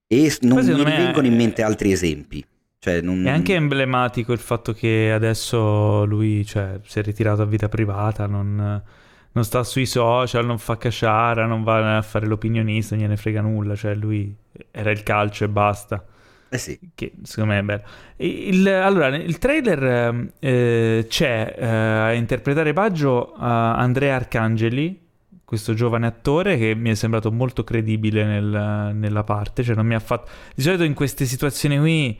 E 0.07 0.35
non 0.41 0.65
mi 0.65 0.83
vengono 0.83 1.27
in 1.27 1.35
mente 1.35 1.61
altri 1.61 1.91
esempi. 1.91 2.45
Cioè 2.79 2.99
non... 2.99 3.25
È 3.25 3.29
anche 3.29 3.53
emblematico 3.53 4.33
il 4.33 4.39
fatto 4.39 4.73
che 4.73 5.11
adesso 5.13 6.03
lui 6.03 6.45
cioè, 6.45 6.79
si 6.83 6.99
è 6.99 7.01
ritirato 7.01 7.41
a 7.41 7.45
vita 7.45 7.69
privata, 7.69 8.25
non, 8.25 8.83
non 9.31 9.43
sta 9.45 9.63
sui 9.63 9.85
social, 9.85 10.45
non 10.45 10.57
fa 10.57 10.77
casciara, 10.77 11.45
non 11.45 11.63
va 11.63 11.97
a 11.97 12.01
fare 12.01 12.25
l'opinionista, 12.25 12.95
non 12.95 13.03
gliene 13.05 13.17
frega 13.17 13.39
nulla. 13.39 13.75
Cioè 13.75 13.95
lui 13.95 14.35
era 14.71 14.91
il 14.91 15.03
calcio 15.03 15.45
e 15.45 15.49
basta. 15.49 16.03
Eh 16.53 16.59
sì. 16.59 16.79
Che 16.93 17.13
secondo 17.23 17.53
me 17.53 17.59
è 17.59 17.63
bello. 17.63 17.81
Il, 18.17 18.67
allora, 18.67 19.09
nel 19.09 19.39
trailer 19.39 19.83
ehm, 19.83 20.31
eh, 20.37 21.05
c'è 21.09 21.55
eh, 21.57 21.65
a 21.65 22.13
interpretare 22.13 22.73
Baggio 22.73 23.33
uh, 23.35 23.39
Andrea 23.39 24.15
Arcangeli, 24.15 25.01
questo 25.43 25.73
giovane 25.73 26.05
attore 26.05 26.59
che 26.59 26.75
mi 26.75 26.91
è 26.91 26.93
sembrato 26.93 27.31
molto 27.31 27.63
credibile 27.63 28.23
nel, 28.23 28.91
nella 28.93 29.23
parte. 29.23 29.63
Cioè 29.63 29.73
non 29.73 29.87
mi 29.87 29.95
ha 29.95 29.99
fatto... 29.99 30.29
Di 30.53 30.61
solito 30.61 30.83
in 30.83 30.93
queste 30.93 31.25
situazioni 31.25 31.79
qui 31.79 32.19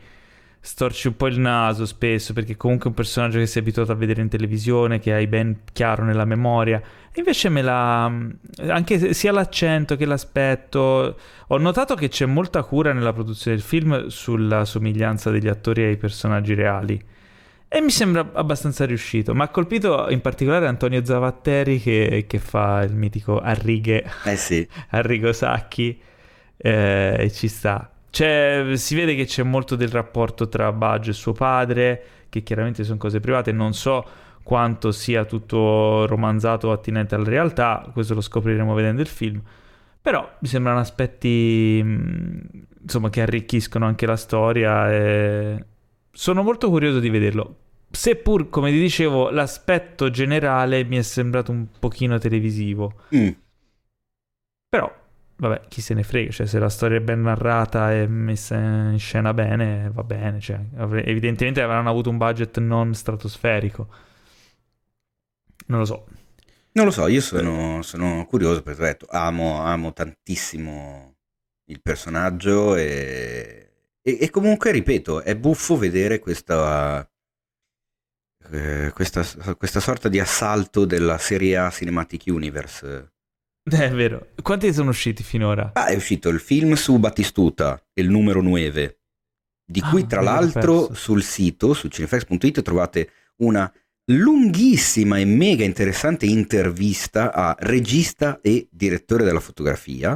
storci 0.66 1.08
un 1.08 1.16
po' 1.16 1.26
il 1.26 1.38
naso 1.38 1.84
spesso 1.84 2.32
perché 2.32 2.56
comunque 2.56 2.86
è 2.86 2.88
un 2.88 2.94
personaggio 2.94 3.38
che 3.38 3.44
sei 3.44 3.60
abituato 3.60 3.92
a 3.92 3.94
vedere 3.94 4.22
in 4.22 4.30
televisione, 4.30 4.98
che 4.98 5.12
hai 5.12 5.26
ben 5.26 5.58
chiaro 5.74 6.04
nella 6.04 6.24
memoria. 6.24 6.80
E 7.12 7.18
invece 7.18 7.50
me 7.50 7.60
la... 7.60 8.04
anche 8.04 9.12
sia 9.12 9.30
l'accento 9.30 9.94
che 9.96 10.06
l'aspetto... 10.06 11.18
Ho 11.48 11.58
notato 11.58 11.94
che 11.94 12.08
c'è 12.08 12.24
molta 12.24 12.62
cura 12.62 12.94
nella 12.94 13.12
produzione 13.12 13.58
del 13.58 13.64
film 13.64 14.06
sulla 14.06 14.64
somiglianza 14.64 15.30
degli 15.30 15.48
attori 15.48 15.82
ai 15.82 15.98
personaggi 15.98 16.54
reali. 16.54 16.98
E 17.68 17.80
mi 17.82 17.90
sembra 17.90 18.30
abbastanza 18.32 18.86
riuscito. 18.86 19.34
Mi 19.34 19.42
ha 19.42 19.48
colpito 19.48 20.08
in 20.08 20.22
particolare 20.22 20.66
Antonio 20.66 21.04
Zavatteri 21.04 21.78
che, 21.78 22.24
che 22.26 22.38
fa 22.38 22.82
il 22.82 22.94
mitico 22.94 23.38
Arrighe. 23.38 24.02
Eh 24.24 24.36
sì. 24.36 24.66
Arrigo 24.90 25.30
Sacchi. 25.34 26.00
Eh, 26.56 27.16
e 27.18 27.30
ci 27.30 27.48
sta. 27.48 27.93
C'è, 28.14 28.76
si 28.76 28.94
vede 28.94 29.16
che 29.16 29.24
c'è 29.24 29.42
molto 29.42 29.74
del 29.74 29.88
rapporto 29.88 30.48
tra 30.48 30.70
Baggio 30.70 31.10
e 31.10 31.14
suo 31.14 31.32
padre, 31.32 32.04
che 32.28 32.44
chiaramente 32.44 32.84
sono 32.84 32.96
cose 32.96 33.18
private, 33.18 33.50
non 33.50 33.72
so 33.72 34.06
quanto 34.44 34.92
sia 34.92 35.24
tutto 35.24 36.06
romanzato 36.06 36.68
o 36.68 36.70
attinente 36.70 37.16
alla 37.16 37.28
realtà, 37.28 37.90
questo 37.92 38.14
lo 38.14 38.20
scopriremo 38.20 38.72
vedendo 38.72 39.00
il 39.00 39.08
film. 39.08 39.42
Però 40.00 40.32
mi 40.38 40.46
sembrano 40.46 40.78
aspetti 40.78 41.80
mm, 41.82 42.38
insomma, 42.82 43.10
che 43.10 43.20
arricchiscono 43.20 43.84
anche 43.84 44.06
la 44.06 44.16
storia 44.16 44.92
e 44.92 45.64
sono 46.12 46.44
molto 46.44 46.70
curioso 46.70 47.00
di 47.00 47.10
vederlo. 47.10 47.56
Seppur, 47.90 48.48
come 48.48 48.70
ti 48.70 48.78
dicevo, 48.78 49.30
l'aspetto 49.30 50.08
generale 50.08 50.84
mi 50.84 50.98
è 50.98 51.02
sembrato 51.02 51.50
un 51.50 51.66
pochino 51.80 52.18
televisivo. 52.18 52.92
Mm. 53.12 53.30
Però 54.68 55.02
vabbè, 55.36 55.62
chi 55.68 55.80
se 55.80 55.94
ne 55.94 56.02
frega, 56.02 56.30
cioè 56.30 56.46
se 56.46 56.58
la 56.58 56.68
storia 56.68 56.98
è 56.98 57.00
ben 57.00 57.22
narrata 57.22 57.92
e 57.92 58.06
messa 58.06 58.56
in 58.56 58.98
scena 58.98 59.34
bene, 59.34 59.90
va 59.92 60.02
bene, 60.02 60.40
cioè, 60.40 60.60
evidentemente 60.76 61.60
avranno 61.60 61.90
avuto 61.90 62.10
un 62.10 62.18
budget 62.18 62.58
non 62.58 62.94
stratosferico. 62.94 63.88
Non 65.66 65.78
lo 65.78 65.84
so. 65.84 66.06
Non 66.72 66.86
lo 66.86 66.90
so, 66.90 67.06
io 67.06 67.20
sono, 67.20 67.82
sono 67.82 68.26
curioso 68.26 68.62
perché 68.62 68.82
detto, 68.82 69.06
amo, 69.08 69.60
amo 69.60 69.92
tantissimo 69.92 71.16
il 71.66 71.80
personaggio 71.80 72.74
e, 72.76 73.70
e, 74.02 74.18
e, 74.20 74.30
comunque, 74.30 74.72
ripeto, 74.72 75.22
è 75.22 75.36
buffo 75.36 75.76
vedere 75.76 76.18
questa, 76.18 77.08
eh, 78.50 78.90
questa, 78.92 79.24
questa 79.54 79.80
sorta 79.80 80.08
di 80.08 80.18
assalto 80.18 80.84
della 80.84 81.16
serie 81.18 81.56
A 81.56 81.70
Cinematic 81.70 82.24
Universe 82.26 83.13
è 83.70 83.90
vero. 83.92 84.28
Quanti 84.42 84.72
sono 84.72 84.90
usciti 84.90 85.22
finora? 85.22 85.70
Ah, 85.74 85.86
è 85.86 85.96
uscito 85.96 86.28
il 86.28 86.40
film 86.40 86.74
su 86.74 86.98
Battistuta, 86.98 87.82
il 87.94 88.10
numero 88.10 88.42
9, 88.42 88.98
di 89.64 89.80
cui 89.80 90.02
ah, 90.02 90.06
tra 90.06 90.20
l'altro 90.20 90.92
sul 90.92 91.22
sito, 91.22 91.72
su 91.72 91.88
cinefx.it, 91.88 92.60
trovate 92.62 93.10
una 93.36 93.72
lunghissima 94.06 95.18
e 95.18 95.24
mega 95.24 95.64
interessante 95.64 96.26
intervista 96.26 97.32
a 97.32 97.56
regista 97.58 98.40
e 98.42 98.68
direttore 98.70 99.24
della 99.24 99.40
fotografia, 99.40 100.12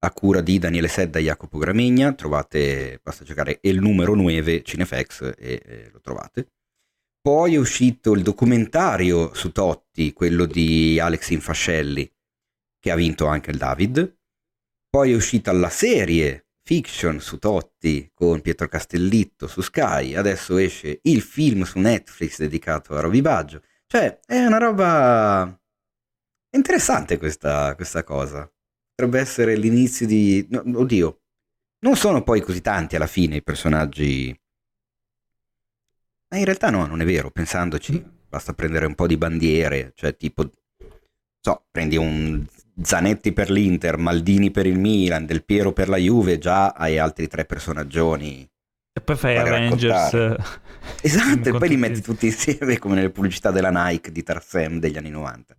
a 0.00 0.10
cura 0.12 0.42
di 0.42 0.58
Daniele 0.58 0.88
Sedda 0.88 1.18
e 1.18 1.22
Jacopo 1.22 1.56
Gramegna. 1.56 2.12
Trovate, 2.12 3.00
basta 3.02 3.24
cercare 3.24 3.60
il 3.62 3.80
numero 3.80 4.14
9 4.14 4.62
Cinefx 4.62 5.32
e, 5.38 5.62
e 5.64 5.88
lo 5.90 6.00
trovate. 6.00 6.48
Poi 7.22 7.54
è 7.54 7.56
uscito 7.56 8.12
il 8.12 8.22
documentario 8.22 9.32
su 9.32 9.50
Totti, 9.50 10.12
quello 10.12 10.44
di 10.44 11.00
Alex 11.00 11.30
Infascelli, 11.30 12.13
che 12.84 12.90
ha 12.90 12.96
vinto 12.96 13.24
anche 13.24 13.50
il 13.50 13.56
David. 13.56 14.14
Poi 14.90 15.12
è 15.12 15.14
uscita 15.14 15.52
la 15.52 15.70
serie 15.70 16.48
fiction 16.62 17.18
su 17.18 17.38
Totti 17.38 18.10
con 18.12 18.42
Pietro 18.42 18.68
Castellitto 18.68 19.46
su 19.46 19.62
Sky, 19.62 20.14
adesso 20.14 20.58
esce 20.58 20.98
il 21.04 21.22
film 21.22 21.62
su 21.62 21.78
Netflix 21.78 22.36
dedicato 22.36 22.94
a 22.94 23.00
Roby 23.00 23.22
Baggio. 23.22 23.62
Cioè, 23.86 24.20
è 24.26 24.44
una 24.44 24.58
roba 24.58 25.58
interessante 26.50 27.16
questa, 27.16 27.74
questa 27.74 28.04
cosa. 28.04 28.52
Potrebbe 28.94 29.18
essere 29.18 29.56
l'inizio 29.56 30.06
di... 30.06 30.46
No, 30.50 30.62
oddio, 30.78 31.22
non 31.78 31.96
sono 31.96 32.22
poi 32.22 32.42
così 32.42 32.60
tanti 32.60 32.96
alla 32.96 33.06
fine 33.06 33.36
i 33.36 33.42
personaggi... 33.42 34.38
Ma 36.28 36.36
in 36.36 36.44
realtà 36.44 36.68
no, 36.68 36.84
non 36.84 37.00
è 37.00 37.06
vero, 37.06 37.30
pensandoci, 37.30 38.04
basta 38.28 38.52
prendere 38.52 38.84
un 38.84 38.94
po' 38.94 39.06
di 39.06 39.16
bandiere, 39.16 39.92
cioè 39.94 40.14
tipo... 40.18 40.52
So, 41.40 41.66
prendi 41.70 41.96
un 41.96 42.46
Zanetti 42.82 43.32
per 43.32 43.50
l'Inter, 43.50 43.96
Maldini 43.96 44.50
per 44.50 44.66
il 44.66 44.78
Milan, 44.78 45.26
Del 45.26 45.44
Piero 45.44 45.72
per 45.72 45.88
la 45.88 45.96
Juve, 45.96 46.38
già 46.38 46.68
hai 46.68 46.98
altri 46.98 47.28
tre 47.28 47.44
personaggioni. 47.44 48.48
E 48.96 49.00
poi 49.00 49.16
fai 49.16 49.36
Avengers. 49.36 50.36
Esatto, 51.00 51.48
e 51.48 51.52
poi 51.52 51.68
li 51.70 51.76
metti 51.78 52.02
tutti 52.02 52.26
insieme 52.26 52.78
come 52.78 52.94
nelle 52.94 53.10
pubblicità 53.10 53.50
della 53.50 53.70
Nike 53.70 54.12
di 54.12 54.22
Tarsem 54.22 54.78
degli 54.78 54.98
anni 54.98 55.08
90. 55.08 55.56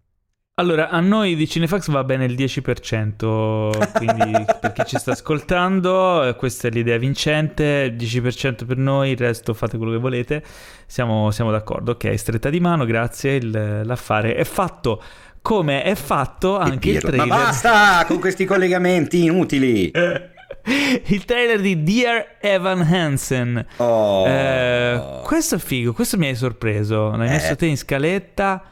Allora, 0.58 0.88
a 0.88 1.02
noi 1.02 1.36
di 1.36 1.50
Cinefax 1.50 1.90
va 1.90 2.06
bene 2.06 2.24
il 2.24 2.34
10%, 2.34 3.92
quindi 3.98 4.46
per 4.62 4.72
chi 4.72 4.86
ci 4.86 4.98
sta 4.98 5.12
ascoltando, 5.12 6.24
eh, 6.24 6.36
questa 6.36 6.70
è 6.70 6.72
l'idea 6.72 6.98
vincente, 6.98 7.92
il 7.92 7.96
10% 7.98 8.66
per 8.66 8.78
noi, 8.78 9.10
il 9.10 9.18
resto 9.18 9.54
fate 9.54 9.76
quello 9.76 9.92
che 9.92 9.98
volete, 9.98 10.44
siamo, 10.86 11.30
siamo 11.32 11.52
d'accordo, 11.52 11.92
ok, 11.92 12.18
stretta 12.18 12.50
di 12.50 12.62
mano, 12.62 12.86
grazie, 12.86 13.34
il, 13.34 13.82
l'affare 13.84 14.36
è 14.36 14.46
fatto 14.46 15.04
come 15.46 15.84
è 15.84 15.94
fatto 15.94 16.58
anche 16.58 16.90
il 16.90 17.02
trailer. 17.02 17.28
Ma 17.28 17.36
basta 17.36 18.04
con 18.08 18.20
questi 18.20 18.46
collegamenti 18.46 19.26
inutili. 19.26 19.92
il 19.94 21.24
trailer 21.24 21.62
di 21.62 21.84
Dear 21.84 22.38
Evan 22.42 22.82
Hansen. 22.82 23.64
Oh. 23.78 24.26
Eh, 24.26 25.22
questo 25.24 25.54
è 25.54 25.58
figo, 25.60 25.94
questo 25.94 26.18
mi 26.18 26.26
hai 26.26 26.34
sorpreso. 26.34 27.16
L'hai 27.16 27.28
eh. 27.28 27.32
messo 27.32 27.56
te 27.56 27.68
in 27.68 27.78
scaletta. 27.78 28.64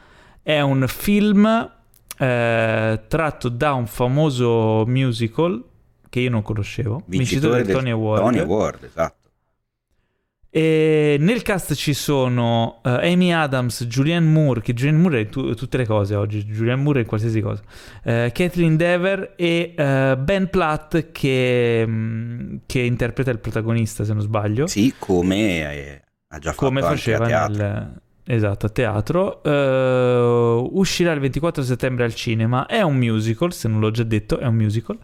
È 0.42 0.58
un 0.58 0.84
film 0.88 1.46
eh, 2.18 3.00
tratto 3.06 3.48
da 3.48 3.72
un 3.74 3.86
famoso 3.86 4.82
musical 4.88 5.62
che 6.10 6.18
io 6.18 6.30
non 6.30 6.42
conoscevo. 6.42 7.02
Vincitore, 7.06 7.62
del 7.62 7.72
Tony 7.72 7.90
Award. 7.90 8.20
Tony 8.20 8.38
Award, 8.40 8.82
esatto. 8.82 9.23
E 10.56 11.16
nel 11.18 11.42
cast 11.42 11.74
ci 11.74 11.94
sono 11.94 12.78
uh, 12.84 12.88
Amy 12.88 13.32
Adams, 13.32 13.86
Julianne 13.86 14.30
Moore, 14.30 14.60
che 14.60 14.72
Julianne 14.72 15.00
Moore 15.00 15.20
è 15.22 15.26
tu- 15.28 15.52
tutte 15.54 15.76
le 15.78 15.84
cose 15.84 16.14
oggi, 16.14 16.44
Julianne 16.44 16.80
Moore 16.80 17.00
è 17.00 17.04
qualsiasi 17.04 17.40
cosa, 17.40 17.60
uh, 18.04 18.30
Kathleen 18.30 18.76
Dever 18.76 19.32
e 19.34 19.74
uh, 19.76 20.16
Ben 20.16 20.48
Platt 20.50 21.10
che, 21.10 21.82
um, 21.84 22.60
che, 22.66 22.78
interpreta 22.78 23.32
il 23.32 23.40
protagonista 23.40 24.04
se 24.04 24.12
non 24.12 24.22
sbaglio. 24.22 24.68
Sì, 24.68 24.94
come 24.96 26.02
ha 26.28 26.38
già 26.38 26.52
fatto 26.52 26.66
come 26.66 26.82
faceva 26.82 27.26
nel, 27.26 28.00
Esatto, 28.26 28.66
a 28.66 28.68
teatro. 28.70 29.42
Uh, 29.44 30.70
uscirà 30.78 31.12
il 31.12 31.20
24 31.20 31.62
settembre 31.62 32.04
al 32.04 32.14
cinema. 32.14 32.64
È 32.64 32.80
un 32.80 32.96
musical, 32.96 33.52
se 33.52 33.68
non 33.68 33.80
l'ho 33.80 33.90
già 33.90 34.02
detto, 34.02 34.38
è 34.38 34.46
un 34.46 34.54
musical. 34.54 34.98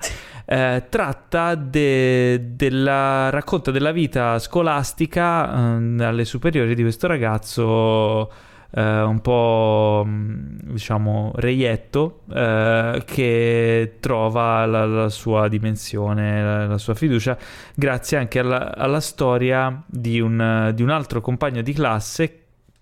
Uh, 0.47 0.82
tratta 0.88 1.55
de- 1.55 2.55
della 2.56 3.28
racconta 3.28 3.70
della 3.70 3.92
vita 3.92 4.38
scolastica 4.38 5.51
uh, 5.51 6.01
alle 6.01 6.24
superiori 6.24 6.74
di 6.74 6.82
questo 6.82 7.06
ragazzo 7.06 8.32
un 8.72 9.18
po' 9.20 10.05
mm, 10.06 10.59
diciamo 10.62 11.32
reietto 11.34 12.20
che 12.28 13.97
trova 13.98 14.64
la, 14.64 14.86
la 14.86 15.09
sua 15.09 15.48
dimensione, 15.48 16.40
la, 16.40 16.66
la, 16.68 16.78
sua 16.78 16.94
fiducia 16.94 17.36
grazie 17.74 18.16
anche 18.18 18.38
alla, 18.38 18.72
alla 18.76 19.01
storia 19.01 19.82
di 19.86 20.20
un, 20.20 20.70
di 20.72 20.84
un 20.84 20.90
altro 20.90 21.20
compagno 21.20 21.62
di 21.62 21.72
classe 21.72 22.40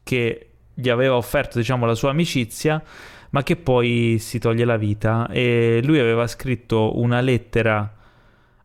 che 0.09 0.47
gli 0.73 0.89
aveva 0.89 1.17
offerto 1.17 1.59
diciamo 1.59 1.85
la 1.85 1.95
sua 1.95 2.09
amicizia 2.09 2.83
ma 3.31 3.43
che 3.43 3.57
poi 3.57 4.17
si 4.19 4.39
toglie 4.39 4.65
la 4.65 4.79
vita. 4.79 5.29
E 5.31 5.83
lui 5.85 5.99
aveva 5.99 6.27
scritto 6.27 6.99
una 6.99 7.21
lettera 7.21 7.93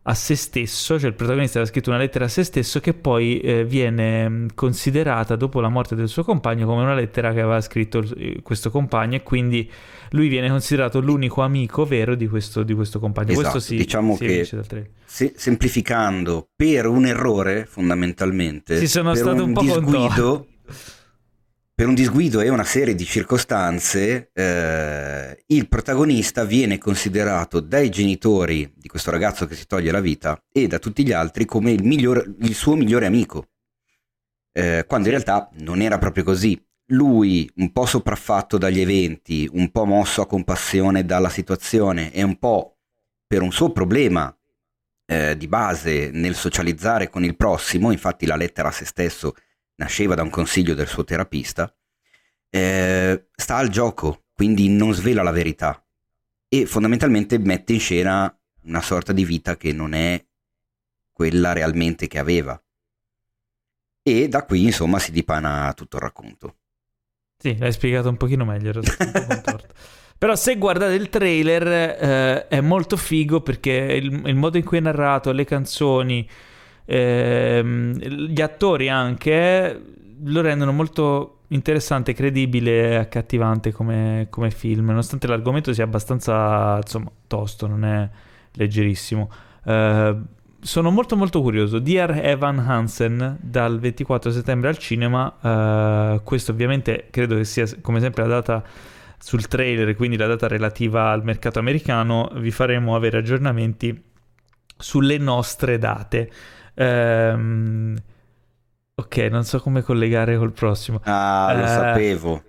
a 0.06 0.14
se 0.14 0.36
stesso, 0.36 0.98
cioè 0.98 1.08
il 1.08 1.14
protagonista 1.14 1.58
aveva 1.58 1.70
scritto 1.70 1.90
una 1.90 1.98
lettera 1.98 2.26
a 2.26 2.28
se 2.28 2.44
stesso 2.44 2.80
che 2.80 2.94
poi 2.94 3.40
eh, 3.40 3.64
viene 3.64 4.28
mm, 4.28 4.46
considerata 4.54 5.36
dopo 5.36 5.60
la 5.60 5.68
morte 5.70 5.94
del 5.94 6.08
suo 6.08 6.24
compagno 6.24 6.66
come 6.66 6.82
una 6.82 6.94
lettera 6.94 7.32
che 7.32 7.40
aveva 7.40 7.60
scritto 7.62 8.04
eh, 8.16 8.40
questo 8.42 8.70
compagno 8.70 9.16
e 9.16 9.22
quindi 9.22 9.70
lui 10.10 10.28
viene 10.28 10.48
considerato 10.48 11.00
l'unico 11.00 11.40
amico 11.42 11.86
vero 11.86 12.14
di 12.14 12.26
questo, 12.26 12.62
di 12.62 12.74
questo 12.74 12.98
compagno. 12.98 13.32
Esatto, 13.32 13.50
questo 13.50 13.60
si, 13.60 13.76
diciamo 13.76 14.16
si 14.16 14.26
che 14.26 14.48
se, 15.04 15.32
semplificando 15.36 16.48
per 16.54 16.86
un 16.86 17.06
errore 17.06 17.64
fondamentalmente, 17.64 18.76
si 18.76 18.88
sono 18.88 19.12
per 19.12 19.20
stato 19.20 19.42
un, 19.42 19.48
un 19.48 19.52
po' 19.54 19.62
disguido 19.62 20.46
per 21.76 21.88
un 21.88 21.94
disguido 21.94 22.40
e 22.40 22.48
una 22.50 22.62
serie 22.62 22.94
di 22.94 23.04
circostanze, 23.04 24.30
eh, 24.32 25.42
il 25.46 25.68
protagonista 25.68 26.44
viene 26.44 26.78
considerato 26.78 27.58
dai 27.58 27.90
genitori 27.90 28.72
di 28.76 28.86
questo 28.86 29.10
ragazzo 29.10 29.44
che 29.46 29.56
si 29.56 29.66
toglie 29.66 29.90
la 29.90 30.00
vita 30.00 30.40
e 30.52 30.68
da 30.68 30.78
tutti 30.78 31.04
gli 31.04 31.10
altri 31.10 31.44
come 31.44 31.72
il, 31.72 31.82
miglior, 31.82 32.32
il 32.42 32.54
suo 32.54 32.76
migliore 32.76 33.06
amico, 33.06 33.48
eh, 34.52 34.84
quando 34.86 35.08
in 35.08 35.14
realtà 35.14 35.50
non 35.62 35.80
era 35.80 35.98
proprio 35.98 36.22
così. 36.22 36.60
Lui, 36.88 37.50
un 37.56 37.72
po' 37.72 37.86
sopraffatto 37.86 38.56
dagli 38.56 38.80
eventi, 38.80 39.48
un 39.50 39.70
po' 39.72 39.84
mosso 39.84 40.20
a 40.20 40.26
compassione 40.26 41.04
dalla 41.04 41.30
situazione 41.30 42.12
e 42.12 42.22
un 42.22 42.38
po' 42.38 42.76
per 43.26 43.42
un 43.42 43.50
suo 43.50 43.72
problema 43.72 44.32
eh, 45.06 45.36
di 45.36 45.48
base 45.48 46.10
nel 46.12 46.36
socializzare 46.36 47.10
con 47.10 47.24
il 47.24 47.36
prossimo, 47.36 47.90
infatti 47.90 48.26
la 48.26 48.36
lettera 48.36 48.68
a 48.68 48.72
se 48.72 48.84
stesso 48.84 49.34
nasceva 49.76 50.14
da 50.14 50.22
un 50.22 50.30
consiglio 50.30 50.74
del 50.74 50.86
suo 50.86 51.04
terapista, 51.04 51.74
eh, 52.50 53.28
sta 53.34 53.56
al 53.56 53.68
gioco, 53.68 54.24
quindi 54.32 54.68
non 54.68 54.92
svela 54.92 55.22
la 55.22 55.30
verità 55.30 55.84
e 56.48 56.66
fondamentalmente 56.66 57.38
mette 57.38 57.72
in 57.72 57.80
scena 57.80 58.38
una 58.62 58.80
sorta 58.80 59.12
di 59.12 59.24
vita 59.24 59.56
che 59.56 59.72
non 59.72 59.92
è 59.92 60.24
quella 61.12 61.52
realmente 61.52 62.06
che 62.06 62.18
aveva. 62.18 62.60
E 64.02 64.28
da 64.28 64.44
qui 64.44 64.64
insomma 64.64 64.98
si 64.98 65.10
dipana 65.10 65.72
tutto 65.74 65.96
il 65.96 66.02
racconto. 66.02 66.56
Sì, 67.38 67.56
l'hai 67.58 67.72
spiegato 67.72 68.08
un 68.08 68.16
pochino 68.16 68.44
meglio. 68.44 68.72
Però 70.16 70.36
se 70.36 70.56
guardate 70.56 70.94
il 70.94 71.08
trailer 71.08 71.66
eh, 71.66 72.48
è 72.48 72.60
molto 72.60 72.96
figo 72.96 73.40
perché 73.40 73.70
il, 73.72 74.22
il, 74.26 74.34
modo 74.34 74.56
in 74.56 74.64
cui 74.64 74.78
è 74.78 74.80
narrato, 74.80 75.32
le 75.32 75.44
canzoni, 75.44 76.28
Ehm, 76.86 77.98
gli 77.98 78.40
attori 78.40 78.88
anche 78.88 79.80
lo 80.24 80.40
rendono 80.40 80.72
molto 80.72 81.40
interessante, 81.48 82.14
credibile 82.14 82.90
e 82.90 82.94
accattivante 82.96 83.72
come, 83.72 84.26
come, 84.30 84.50
film, 84.50 84.86
nonostante 84.86 85.26
l'argomento 85.26 85.72
sia 85.72 85.84
abbastanza 85.84 86.78
insomma, 86.82 87.10
tosto, 87.26 87.66
non 87.66 87.84
è 87.84 88.08
leggerissimo. 88.52 89.30
Uh, 89.64 90.22
sono 90.60 90.90
molto 90.90 91.16
molto 91.16 91.42
curioso. 91.42 91.78
Dear 91.78 92.18
Evan 92.24 92.58
Hansen 92.58 93.36
dal 93.40 93.78
24 93.78 94.30
settembre 94.30 94.70
al 94.70 94.78
cinema. 94.78 96.14
Uh, 96.14 96.22
questo 96.22 96.52
ovviamente 96.52 97.08
credo 97.10 97.36
che 97.36 97.44
sia 97.44 97.66
come 97.82 98.00
sempre 98.00 98.22
la 98.22 98.28
data 98.28 98.64
sul 99.18 99.46
trailer, 99.46 99.94
quindi 99.94 100.16
la 100.16 100.26
data 100.26 100.48
relativa 100.48 101.10
al 101.10 101.22
mercato 101.22 101.58
americano. 101.58 102.30
Vi 102.34 102.50
faremo 102.50 102.96
avere 102.96 103.18
aggiornamenti 103.18 104.02
sulle 104.76 105.18
nostre 105.18 105.78
date. 105.78 106.30
Ehm, 106.74 107.96
ok, 108.94 109.16
non 109.30 109.44
so 109.44 109.60
come 109.60 109.82
collegare 109.82 110.36
col 110.36 110.52
prossimo. 110.52 111.00
Ah, 111.04 111.52
lo 111.54 111.64
eh, 111.64 111.68
sapevo. 111.68 112.42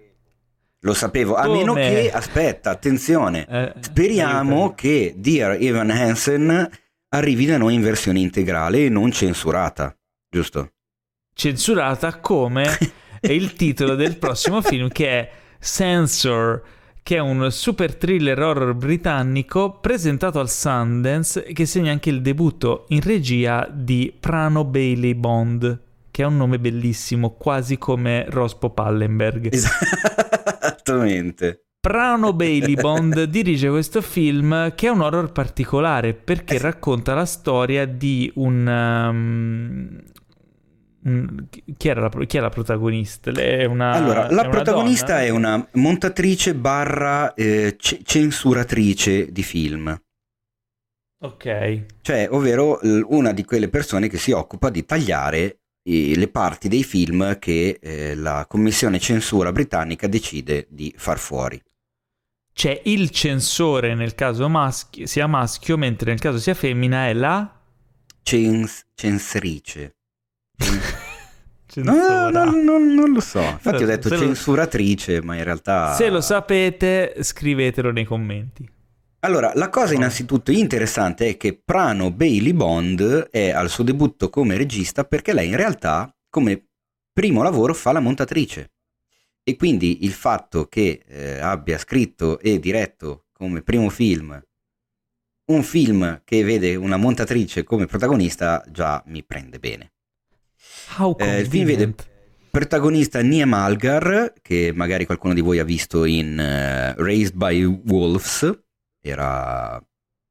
Lo 0.81 0.93
sapevo, 0.93 1.33
a 1.33 1.45
come... 1.45 1.57
meno 1.57 1.73
che, 1.73 2.11
aspetta, 2.11 2.69
attenzione, 2.69 3.47
eh, 3.47 3.73
speriamo 3.79 4.71
eh, 4.71 4.75
che 4.75 5.13
Dear 5.17 5.57
Evan 5.59 5.89
Hansen 5.89 6.69
arrivi 7.09 7.45
da 7.47 7.57
noi 7.57 7.73
in 7.73 7.81
versione 7.81 8.19
integrale 8.19 8.85
e 8.85 8.89
non 8.89 9.11
censurata, 9.11 9.95
giusto? 10.29 10.73
Censurata 11.33 12.19
come 12.19 12.65
è 13.19 13.31
il 13.31 13.53
titolo 13.53 13.95
del 13.95 14.17
prossimo 14.17 14.61
film 14.61 14.89
che 14.89 15.09
è 15.09 15.31
Censor 15.59 16.61
che 17.05 17.17
è 17.17 17.19
un 17.19 17.51
super 17.51 17.93
thriller 17.93 18.41
horror 18.41 18.73
britannico 18.73 19.77
presentato 19.79 20.39
al 20.39 20.49
Sundance 20.49 21.43
che 21.53 21.67
segna 21.67 21.91
anche 21.91 22.09
il 22.09 22.23
debutto 22.23 22.85
in 22.87 23.01
regia 23.01 23.69
di 23.71 24.11
Prano 24.19 24.65
Bailey 24.65 25.13
Bond, 25.13 25.81
che 26.09 26.23
è 26.23 26.25
un 26.25 26.35
nome 26.35 26.57
bellissimo, 26.57 27.35
quasi 27.35 27.77
come 27.77 28.25
Rospo 28.27 28.71
Pallenberg. 28.71 29.53
Esattamente. 29.53 31.65
Prano 31.79 32.33
Bailey 32.33 32.73
Bond 32.73 33.25
dirige 33.29 33.69
questo 33.69 34.01
film 34.01 34.73
che 34.73 34.87
è 34.87 34.89
un 34.89 35.01
horror 35.01 35.31
particolare 35.31 36.15
perché 36.15 36.57
racconta 36.57 37.13
la 37.13 37.27
storia 37.27 37.85
di 37.85 38.31
un, 38.37 38.65
um, 38.65 40.01
chi, 41.77 41.87
era 41.87 42.01
la, 42.01 42.09
chi 42.25 42.37
è 42.37 42.39
la 42.39 42.49
protagonista? 42.49 43.29
Lei 43.31 43.59
è 43.61 43.65
una, 43.65 43.91
allora, 43.91 44.29
la 44.31 44.43
è 44.43 44.49
protagonista 44.49 45.13
donna? 45.13 45.21
è 45.25 45.29
una 45.29 45.67
montatrice 45.73 46.55
barra 46.55 47.33
eh, 47.35 47.75
c- 47.77 48.01
censuratrice 48.03 49.31
di 49.31 49.43
film. 49.43 49.95
Ok. 51.23 51.85
Cioè, 52.01 52.27
ovvero 52.31 52.79
una 52.81 53.31
di 53.33 53.45
quelle 53.45 53.69
persone 53.69 54.07
che 54.07 54.17
si 54.17 54.31
occupa 54.31 54.69
di 54.69 54.85
tagliare 54.85 55.59
i- 55.87 56.15
le 56.15 56.27
parti 56.27 56.67
dei 56.67 56.83
film 56.83 57.37
che 57.39 57.79
eh, 57.81 58.15
la 58.15 58.45
commissione 58.47 58.99
censura 58.99 59.51
britannica 59.51 60.07
decide 60.07 60.65
di 60.69 60.93
far 60.97 61.19
fuori. 61.19 61.61
C'è 62.53 62.81
il 62.85 63.09
censore 63.11 63.95
nel 63.95 64.15
caso 64.15 64.47
maschio, 64.49 65.05
sia 65.05 65.27
maschio, 65.27 65.77
mentre 65.77 66.11
nel 66.11 66.19
caso 66.19 66.39
sia 66.39 66.53
femmina 66.53 67.07
è 67.07 67.13
la 67.13 67.59
Cens- 68.23 68.85
censrice. 68.95 69.97
No, 71.75 72.29
no, 72.29 72.45
no, 72.51 72.77
non 72.77 73.11
lo 73.11 73.19
so. 73.19 73.41
Infatti 73.41 73.75
ho 73.75 73.79
Se 73.79 73.85
detto 73.85 74.07
lo- 74.07 74.17
censuratrice, 74.17 75.21
ma 75.21 75.35
in 75.35 75.43
realtà... 75.43 75.93
Se 75.93 76.09
lo 76.09 76.21
sapete, 76.21 77.15
scrivetelo 77.19 77.91
nei 77.91 78.05
commenti. 78.05 78.65
Allora, 79.19 79.51
la 79.55 79.69
cosa 79.69 79.93
innanzitutto 79.93 80.51
interessante 80.51 81.27
è 81.27 81.37
che 81.37 81.59
Prano 81.61 82.11
Bailey 82.11 82.53
Bond 82.53 83.27
è 83.29 83.49
al 83.49 83.69
suo 83.69 83.83
debutto 83.83 84.29
come 84.29 84.55
regista 84.55 85.03
perché 85.03 85.33
lei 85.33 85.49
in 85.49 85.57
realtà 85.57 86.15
come 86.29 86.67
primo 87.11 87.41
lavoro 87.43 87.73
fa 87.73 87.91
la 87.91 87.99
montatrice. 87.99 88.71
E 89.43 89.57
quindi 89.57 90.05
il 90.05 90.11
fatto 90.13 90.67
che 90.67 91.03
eh, 91.05 91.39
abbia 91.39 91.77
scritto 91.77 92.39
e 92.39 92.59
diretto 92.59 93.25
come 93.33 93.61
primo 93.63 93.89
film 93.89 94.39
un 95.51 95.61
film 95.61 96.21
che 96.23 96.43
vede 96.43 96.75
una 96.75 96.97
montatrice 96.97 97.63
come 97.63 97.85
protagonista 97.85 98.63
già 98.69 99.03
mi 99.07 99.23
prende 99.23 99.59
bene. 99.59 99.91
Eh, 101.17 101.39
il 101.41 101.47
film 101.47 101.65
vede 101.65 101.93
protagonista 102.55 103.21
Nia 103.21 103.45
Malgar, 103.45 104.33
che 104.41 104.71
magari 104.73 105.05
qualcuno 105.05 105.33
di 105.33 105.41
voi 105.41 105.59
ha 105.59 105.65
visto 105.65 106.05
in 106.05 106.39
eh, 106.39 106.93
Raised 106.95 107.35
by 107.35 107.63
Wolves, 107.65 108.49
era 109.01 109.83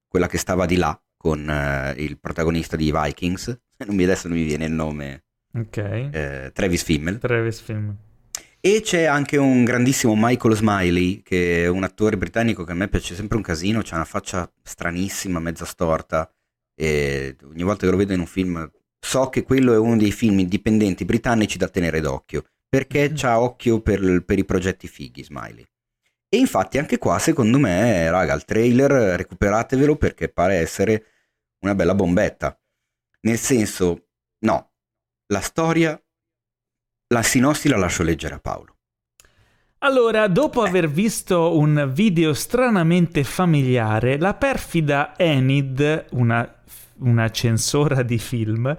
quella 0.08 0.26
che 0.26 0.38
stava 0.38 0.64
di 0.64 0.76
là 0.76 0.98
con 1.18 1.46
eh, 1.48 1.92
il 1.98 2.18
protagonista 2.18 2.76
di 2.76 2.90
Vikings, 2.90 3.60
non 3.86 3.94
mi, 3.94 4.04
adesso 4.04 4.28
non 4.28 4.38
mi 4.38 4.44
viene 4.44 4.64
il 4.64 4.72
nome, 4.72 5.24
Ok. 5.54 5.76
eh, 5.76 6.50
Travis 6.54 6.82
Fimmel. 6.82 7.18
Travis 7.18 7.60
film. 7.60 7.94
E 8.58 8.80
c'è 8.80 9.04
anche 9.04 9.36
un 9.36 9.62
grandissimo 9.62 10.14
Michael 10.16 10.56
Smiley, 10.56 11.20
che 11.22 11.64
è 11.64 11.66
un 11.66 11.84
attore 11.84 12.16
britannico 12.16 12.64
che 12.64 12.72
a 12.72 12.74
me 12.74 12.88
piace 12.88 13.14
sempre 13.14 13.36
un 13.36 13.42
casino, 13.42 13.82
c'ha 13.84 13.96
una 13.96 14.06
faccia 14.06 14.50
stranissima, 14.62 15.40
mezza 15.40 15.66
storta, 15.66 16.26
e 16.74 17.36
ogni 17.44 17.62
volta 17.62 17.84
che 17.84 17.92
lo 17.92 17.98
vedo 17.98 18.14
in 18.14 18.20
un 18.20 18.26
film 18.26 18.70
so 19.04 19.28
che 19.28 19.42
quello 19.42 19.74
è 19.74 19.78
uno 19.78 19.96
dei 19.96 20.12
film 20.12 20.38
indipendenti 20.38 21.04
britannici 21.04 21.58
da 21.58 21.68
tenere 21.68 22.00
d'occhio, 22.00 22.44
perché 22.68 23.10
Mhm. 23.10 23.16
c'ha 23.16 23.38
occhio 23.38 23.80
per, 23.82 24.24
per 24.24 24.38
i 24.38 24.44
progetti 24.44 24.88
fighi 24.88 25.22
Smiley. 25.22 25.64
E 26.28 26.38
infatti 26.38 26.78
anche 26.78 26.98
qua, 26.98 27.18
secondo 27.18 27.58
me, 27.58 28.10
raga, 28.10 28.32
il 28.34 28.44
trailer 28.44 28.90
recuperatevelo 28.90 29.96
perché 29.96 30.28
pare 30.30 30.56
essere 30.56 31.04
una 31.60 31.74
bella 31.74 31.94
bombetta. 31.94 32.58
Nel 33.20 33.38
senso, 33.38 34.08
no, 34.40 34.72
la 35.26 35.40
storia, 35.40 36.02
la 37.08 37.22
sinossi 37.22 37.68
la 37.68 37.76
lascio 37.76 38.02
leggere 38.02 38.34
a 38.34 38.40
Paolo. 38.40 38.72
Allora, 39.78 40.28
dopo 40.28 40.62
aver 40.62 40.88
visto 40.88 41.56
un 41.58 41.90
video 41.92 42.32
stranamente 42.32 43.22
familiare, 43.22 44.18
la 44.18 44.32
perfida 44.34 45.12
Enid, 45.16 46.06
una, 46.12 46.53
una 46.98 47.30
censora 47.30 48.02
di 48.02 48.18
film, 48.18 48.76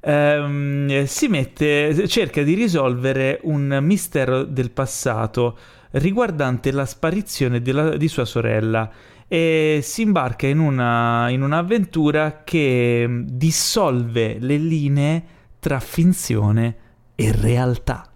ehm, 0.00 1.04
si 1.04 1.28
mette, 1.28 2.06
cerca 2.08 2.42
di 2.42 2.54
risolvere 2.54 3.40
un 3.44 3.78
mistero 3.82 4.44
del 4.44 4.70
passato 4.70 5.58
riguardante 5.92 6.72
la 6.72 6.86
sparizione 6.86 7.62
della- 7.62 7.96
di 7.96 8.08
sua 8.08 8.24
sorella 8.24 8.90
e 9.26 9.80
si 9.82 10.02
imbarca 10.02 10.46
in, 10.46 10.58
una, 10.58 11.28
in 11.30 11.42
un'avventura 11.42 12.42
che 12.44 13.04
mm, 13.06 13.22
dissolve 13.26 14.38
le 14.38 14.56
linee 14.56 15.24
tra 15.58 15.80
finzione 15.80 16.76
e 17.14 17.32
realtà. 17.32 18.10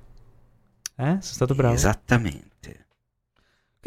Eh? 0.96 1.04
Sono 1.04 1.20
stato 1.20 1.54
bravo. 1.54 1.74
Esattamente. 1.74 2.47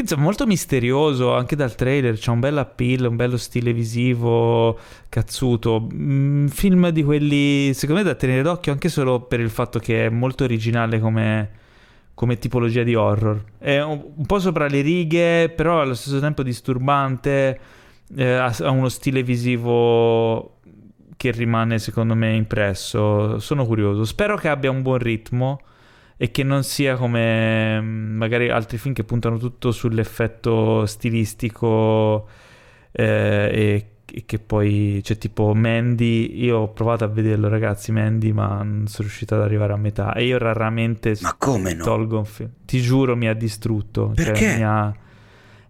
Insomma 0.01 0.23
molto 0.23 0.47
misterioso 0.47 1.35
anche 1.35 1.55
dal 1.55 1.75
trailer, 1.75 2.17
c'è 2.17 2.31
un 2.31 2.39
bel 2.39 2.57
appeal, 2.57 3.05
un 3.05 3.15
bello 3.15 3.37
stile 3.37 3.71
visivo 3.71 4.77
cazzuto. 5.09 5.87
Mm, 5.93 6.47
film 6.47 6.89
di 6.89 7.03
quelli 7.03 7.71
secondo 7.73 8.01
me 8.01 8.07
da 8.07 8.15
tenere 8.15 8.41
d'occhio 8.41 8.71
anche 8.71 8.89
solo 8.89 9.21
per 9.21 9.39
il 9.39 9.51
fatto 9.51 9.77
che 9.79 10.07
è 10.07 10.09
molto 10.09 10.43
originale 10.43 10.99
come, 10.99 11.49
come 12.15 12.37
tipologia 12.39 12.81
di 12.83 12.95
horror. 12.95 13.43
È 13.59 13.79
un, 13.79 14.03
un 14.15 14.25
po' 14.25 14.39
sopra 14.39 14.67
le 14.67 14.81
righe, 14.81 15.49
però 15.49 15.81
allo 15.81 15.93
stesso 15.93 16.19
tempo 16.19 16.41
disturbante, 16.41 17.59
eh, 18.15 18.33
ha, 18.33 18.55
ha 18.59 18.69
uno 18.71 18.89
stile 18.89 19.21
visivo 19.21 20.57
che 21.15 21.29
rimane 21.31 21.77
secondo 21.77 22.15
me 22.15 22.33
impresso. 22.33 23.37
Sono 23.39 23.65
curioso, 23.67 24.03
spero 24.05 24.35
che 24.35 24.47
abbia 24.49 24.71
un 24.71 24.81
buon 24.81 24.97
ritmo 24.97 25.59
e 26.23 26.29
che 26.29 26.43
non 26.43 26.63
sia 26.63 26.97
come 26.97 27.81
mm, 27.81 28.15
magari 28.15 28.49
altri 28.51 28.77
film 28.77 28.93
che 28.93 29.03
puntano 29.03 29.39
tutto 29.39 29.71
sull'effetto 29.71 30.85
stilistico 30.85 32.27
eh, 32.91 33.49
e, 34.05 34.23
che 34.23 34.37
poi 34.37 34.99
c'è 35.01 35.17
tipo 35.17 35.51
Mandy. 35.55 36.43
Io 36.43 36.57
ho 36.59 36.67
provato 36.73 37.05
a 37.05 37.07
vederlo, 37.07 37.47
ragazzi. 37.49 37.91
Mandy, 37.91 38.33
ma 38.33 38.61
non 38.61 38.85
sono 38.85 39.07
riuscito 39.07 39.33
ad 39.33 39.41
arrivare 39.41 39.73
a 39.73 39.77
metà. 39.77 40.13
E 40.13 40.25
io 40.25 40.37
raramente 40.37 41.17
Ma 41.21 41.33
come 41.39 41.73
no? 41.73 41.83
tolgo 41.83 42.19
un 42.19 42.25
film. 42.25 42.51
Ti 42.65 42.79
giuro, 42.81 43.15
mi 43.15 43.27
ha 43.27 43.33
distrutto. 43.33 44.13
Cioè, 44.15 44.25
Perché? 44.25 44.55
mi 44.57 44.63
ha- 44.63 44.93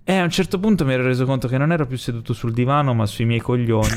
Eh, 0.04 0.16
a 0.18 0.24
un 0.24 0.32
certo 0.32 0.60
punto 0.60 0.84
mi 0.84 0.92
ero 0.92 1.04
reso 1.04 1.24
conto 1.26 1.48
che 1.48 1.58
non 1.58 1.72
ero 1.72 1.86
più 1.86 1.96
seduto 1.98 2.34
sul 2.34 2.52
divano, 2.52 2.94
ma 2.94 3.06
sui 3.06 3.24
miei 3.24 3.40
coglioni. 3.40 3.88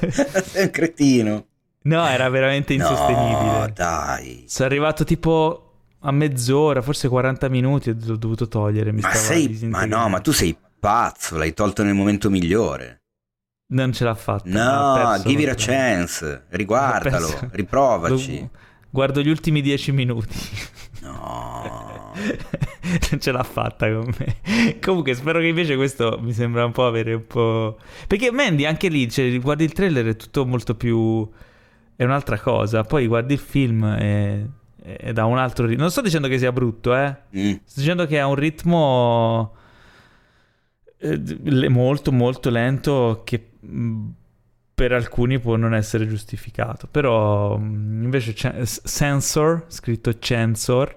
e- 0.00 0.10
Sei 0.42 0.62
un 0.64 0.70
cretino. 0.70 1.46
No, 1.88 2.06
era 2.06 2.28
veramente 2.28 2.74
insostenibile. 2.74 3.58
No, 3.58 3.70
dai. 3.74 4.44
Sono 4.46 4.68
arrivato 4.68 5.04
tipo 5.04 5.72
a 6.00 6.12
mezz'ora, 6.12 6.82
forse 6.82 7.08
40 7.08 7.48
minuti 7.48 7.90
e 7.90 7.96
l'ho 7.98 8.16
dovuto 8.16 8.46
togliere. 8.46 8.92
Mi 8.92 9.00
Ma 9.00 9.12
sei... 9.14 9.58
Ma 9.62 9.84
no, 9.86 10.08
ma 10.08 10.20
tu 10.20 10.32
sei 10.32 10.56
pazzo, 10.78 11.36
l'hai 11.36 11.54
tolto 11.54 11.82
nel 11.82 11.94
momento 11.94 12.28
migliore. 12.30 13.02
Non 13.70 13.92
ce 13.92 14.04
l'ha 14.04 14.14
fatta. 14.14 14.48
No, 14.48 15.22
give 15.24 15.42
it 15.42 15.48
a 15.48 15.54
chance. 15.54 16.44
Riguardalo, 16.48 17.48
riprovaci. 17.52 18.40
Lo- 18.40 18.50
Guardo 18.90 19.20
gli 19.20 19.28
ultimi 19.28 19.60
10 19.60 19.92
minuti. 19.92 20.36
No. 21.00 22.12
non 23.10 23.20
ce 23.20 23.30
l'ha 23.30 23.42
fatta 23.42 23.90
con 23.90 24.12
me. 24.18 24.78
Comunque, 24.80 25.14
spero 25.14 25.38
che 25.40 25.46
invece 25.46 25.76
questo 25.76 26.18
mi 26.20 26.32
sembra 26.32 26.64
un 26.64 26.72
po' 26.72 26.86
avere 26.86 27.14
un 27.14 27.26
po'. 27.26 27.78
Perché 28.06 28.30
Mandy 28.32 28.64
anche 28.64 28.88
lì, 28.88 29.10
cioè, 29.10 29.38
guardi 29.38 29.64
il 29.64 29.72
trailer, 29.72 30.06
è 30.06 30.16
tutto 30.16 30.46
molto 30.46 30.74
più. 30.74 31.28
È 31.98 32.04
un'altra 32.04 32.38
cosa. 32.38 32.84
Poi 32.84 33.08
guardi 33.08 33.32
il 33.32 33.40
film 33.40 33.82
e. 33.84 34.48
e 34.80 35.12
da 35.12 35.24
un 35.24 35.36
altro 35.36 35.66
ritmo. 35.66 35.82
Non 35.82 35.90
sto 35.90 36.00
dicendo 36.00 36.28
che 36.28 36.38
sia 36.38 36.52
brutto, 36.52 36.94
eh. 36.94 37.12
Mm. 37.36 37.54
Sto 37.64 37.80
dicendo 37.80 38.06
che 38.06 38.20
ha 38.20 38.26
un 38.28 38.36
ritmo 38.36 39.52
eh, 40.98 41.68
molto 41.68 42.12
molto 42.12 42.50
lento 42.50 43.22
che 43.24 43.50
mh, 43.58 44.06
per 44.74 44.92
alcuni 44.92 45.40
può 45.40 45.56
non 45.56 45.74
essere 45.74 46.06
giustificato. 46.06 46.86
Però 46.88 47.56
mh, 47.58 48.02
invece 48.04 48.32
s- 48.64 48.80
Sensor, 48.84 49.64
scritto 49.66 50.18
Censor, 50.20 50.96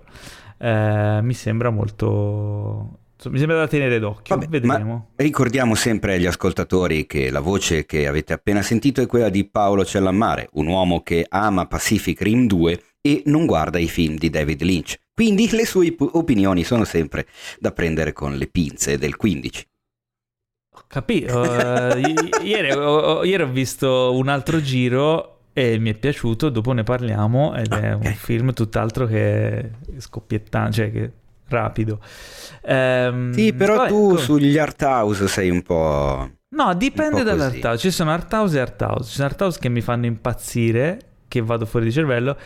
eh, 0.58 1.20
mi 1.24 1.34
sembra 1.34 1.72
molto... 1.72 2.98
Mi 3.30 3.38
sembra 3.38 3.58
da 3.58 3.68
tenere 3.68 4.00
d'occhio. 4.00 4.36
Vabbè, 4.36 4.48
Vedremo. 4.50 5.12
Ricordiamo 5.16 5.76
sempre 5.76 6.16
agli 6.16 6.26
ascoltatori 6.26 7.06
che 7.06 7.30
la 7.30 7.40
voce 7.40 7.86
che 7.86 8.08
avete 8.08 8.34
appena 8.34 8.62
sentito 8.62 9.02
è 9.02 9.06
quella 9.06 9.30
di 9.30 9.46
Paolo 9.46 9.86
Cellammare, 9.86 10.50
un 10.54 10.68
uomo 10.68 11.02
che 11.02 11.26
ama 11.30 11.68
Pacific 11.68 12.22
Rim 12.22 12.48
2 12.48 12.82
e 13.02 13.24
non 13.26 13.46
guarda 13.46 13.78
i 13.80 13.88
film 13.88 14.16
di 14.18 14.30
David 14.30 14.62
Lynch. 14.64 14.98
Quindi 15.14 15.50
le 15.52 15.66
sue 15.66 15.96
op- 15.98 16.16
opinioni 16.16 16.64
sono 16.64 16.84
sempre 16.84 17.28
da 17.60 17.72
prendere 17.72 18.14
con 18.14 18.36
le 18.38 18.48
pinze 18.48 18.98
del 18.98 19.16
15. 19.18 19.66
Ho 20.74 20.84
capito. 20.88 21.44
eh, 21.44 22.00
i- 22.00 22.48
ieri, 22.48 22.72
ho, 22.72 23.24
ieri 23.24 23.44
ho 23.44 23.50
visto 23.52 24.14
un 24.16 24.30
altro 24.30 24.62
giro 24.62 25.42
e 25.54 25.78
mi 25.78 25.90
è 25.92 25.94
piaciuto, 25.96 26.50
dopo 26.50 26.72
ne 26.72 26.84
parliamo 26.84 27.54
ed 27.56 27.72
è 27.74 27.94
un 27.94 28.06
Ok. 28.06 28.14
film 28.14 28.54
tutt'altro 28.54 29.06
che 29.06 29.70
scoppiettante, 29.98 30.72
cioè 30.72 30.92
che 30.92 31.12
rapido. 31.52 32.00
Ehm, 32.64 33.32
Sì, 33.34 33.54
però 33.54 33.76
vabbè, 33.78 33.90
tu 33.90 34.10
co- 34.10 34.18
sugli 34.18 34.58
art 34.58 34.82
house 34.82 35.28
sei 35.28 35.50
un 35.50 35.62
po'... 35.62 36.30
No, 36.50 36.74
dipende 36.74 37.24
dall'art 37.24 37.64
house. 37.64 37.78
Ci 37.80 37.92
sono 37.92 38.12
art 38.12 38.32
house 38.34 38.58
e 38.58 38.60
art 38.60 38.82
house. 38.82 39.10
Ci 39.10 39.16
sono 39.16 39.28
art 39.28 39.42
house 39.42 39.60
che 39.60 39.70
mi 39.70 39.82
fanno 39.82 40.06
impazzire, 40.06 41.00
che 41.28 41.42
vado 41.42 41.66
fuori 41.66 41.86
di 41.86 41.92
cervello. 41.92 42.38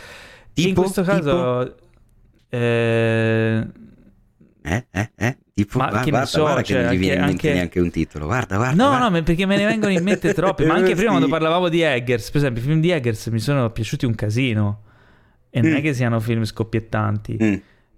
Tipo? 0.53 0.67
In 0.69 0.75
questo 0.75 1.01
caso... 1.03 1.75
eh, 2.49 3.67
Eh, 4.63 4.85
eh, 4.91 5.11
eh? 5.15 5.37
Tipo, 5.53 5.77
Ma 5.77 5.85
guarda, 5.89 5.99
che 5.99 6.05
ne 6.05 6.11
guarda, 6.11 6.25
so, 6.27 6.41
guarda 6.41 6.61
che 6.61 6.73
cioè, 6.73 6.83
non 6.83 6.93
gli 6.93 6.97
viene 6.97 7.13
in 7.15 7.21
anche- 7.21 7.27
mente 7.31 7.47
anche- 7.47 7.57
neanche 7.57 7.79
un 7.79 7.89
titolo. 7.91 8.25
Guarda, 8.25 8.55
guarda. 8.57 8.83
No, 8.83 8.89
guarda. 8.97 9.09
no, 9.09 9.23
perché 9.23 9.45
me 9.45 9.55
ne 9.57 9.65
vengono 9.65 9.91
in 9.93 10.03
mente 10.03 10.33
troppi. 10.35 10.65
Ma 10.65 10.73
anche 10.73 10.91
prima 10.95 11.01
Sì. 11.01 11.07
quando 11.07 11.27
parlavamo 11.27 11.69
di 11.69 11.81
Eggers, 11.81 12.29
per 12.29 12.41
esempio, 12.41 12.61
i 12.61 12.65
film 12.65 12.79
di 12.81 12.89
Eggers 12.91 13.27
mi 13.27 13.39
sono 13.39 13.69
piaciuti 13.69 14.05
un 14.05 14.15
casino. 14.15 14.81
E 15.49 15.61
non 15.61 15.71
Mm. 15.71 15.75
è 15.75 15.81
che 15.81 15.93
siano 15.93 16.19
film 16.19 16.43
scoppiettanti. 16.43 17.37
Mm. 17.41 17.53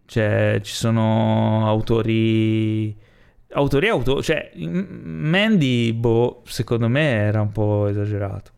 Cioè, 0.08 0.60
ci 0.64 0.74
sono 0.74 1.68
autori 1.68 3.06
autori 3.52 3.88
auto, 3.88 4.22
cioè 4.22 4.52
Mandy, 4.56 5.94
boh, 5.94 6.42
secondo 6.46 6.88
me 6.88 7.02
era 7.02 7.42
un 7.42 7.52
po' 7.52 7.88
esagerato. 7.88 8.52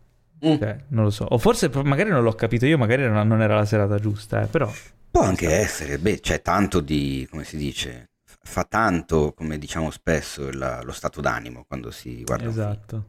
Mm. 0.46 0.52
Okay, 0.52 0.76
non 0.90 1.04
lo 1.06 1.10
so. 1.10 1.26
O 1.26 1.38
forse 1.38 1.70
magari 1.84 2.10
non 2.10 2.24
l'ho 2.24 2.34
capito 2.34 2.66
io, 2.66 2.78
magari 2.78 3.08
non 3.08 3.42
era 3.42 3.56
la 3.56 3.66
serata 3.66 3.98
giusta, 4.00 4.44
eh, 4.44 4.48
però... 4.48 4.72
Può 5.12 5.22
anche 5.22 5.48
so. 5.48 5.54
essere, 5.54 5.98
beh, 5.98 6.20
c'è 6.20 6.42
tanto 6.42 6.80
di, 6.82 7.28
come 7.30 7.44
si 7.44 7.58
dice, 7.58 8.12
fa 8.42 8.64
tanto, 8.64 9.34
come 9.36 9.58
diciamo 9.58 9.90
spesso, 9.90 10.52
la, 10.52 10.82
lo 10.84 10.92
stato 10.92 11.20
d'animo 11.20 11.66
quando 11.68 11.92
si 11.92 12.24
guarda 12.24 12.48
Esatto. 12.48 13.06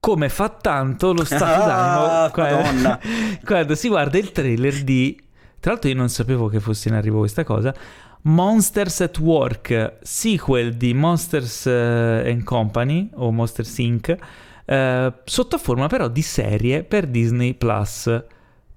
Come 0.00 0.28
fa 0.28 0.48
tanto 0.48 1.12
lo 1.12 1.24
stato 1.26 1.44
ah, 1.44 2.30
d'animo 2.30 2.30
quando, 2.32 2.98
quando 3.44 3.74
si 3.74 3.88
guarda 3.88 4.18
il 4.18 4.32
trailer 4.32 4.82
di... 4.82 5.26
Tra 5.60 5.72
l'altro 5.72 5.90
io 5.90 5.96
non 5.96 6.08
sapevo 6.08 6.48
che 6.48 6.60
fosse 6.60 6.88
in 6.88 6.94
arrivo 6.94 7.18
questa 7.18 7.44
cosa. 7.44 7.74
Monsters 8.22 9.00
at 9.00 9.18
Work, 9.18 9.98
sequel 10.02 10.74
di 10.74 10.92
Monsters 10.94 11.64
uh, 11.64 12.42
Company 12.44 13.10
o 13.14 13.30
Monsters 13.30 13.78
Inc., 13.78 14.16
uh, 14.64 15.12
sotto 15.24 15.58
forma 15.58 15.86
però 15.86 16.08
di 16.08 16.22
serie 16.22 16.82
per 16.82 17.06
Disney 17.06 17.54
Plus. 17.54 18.24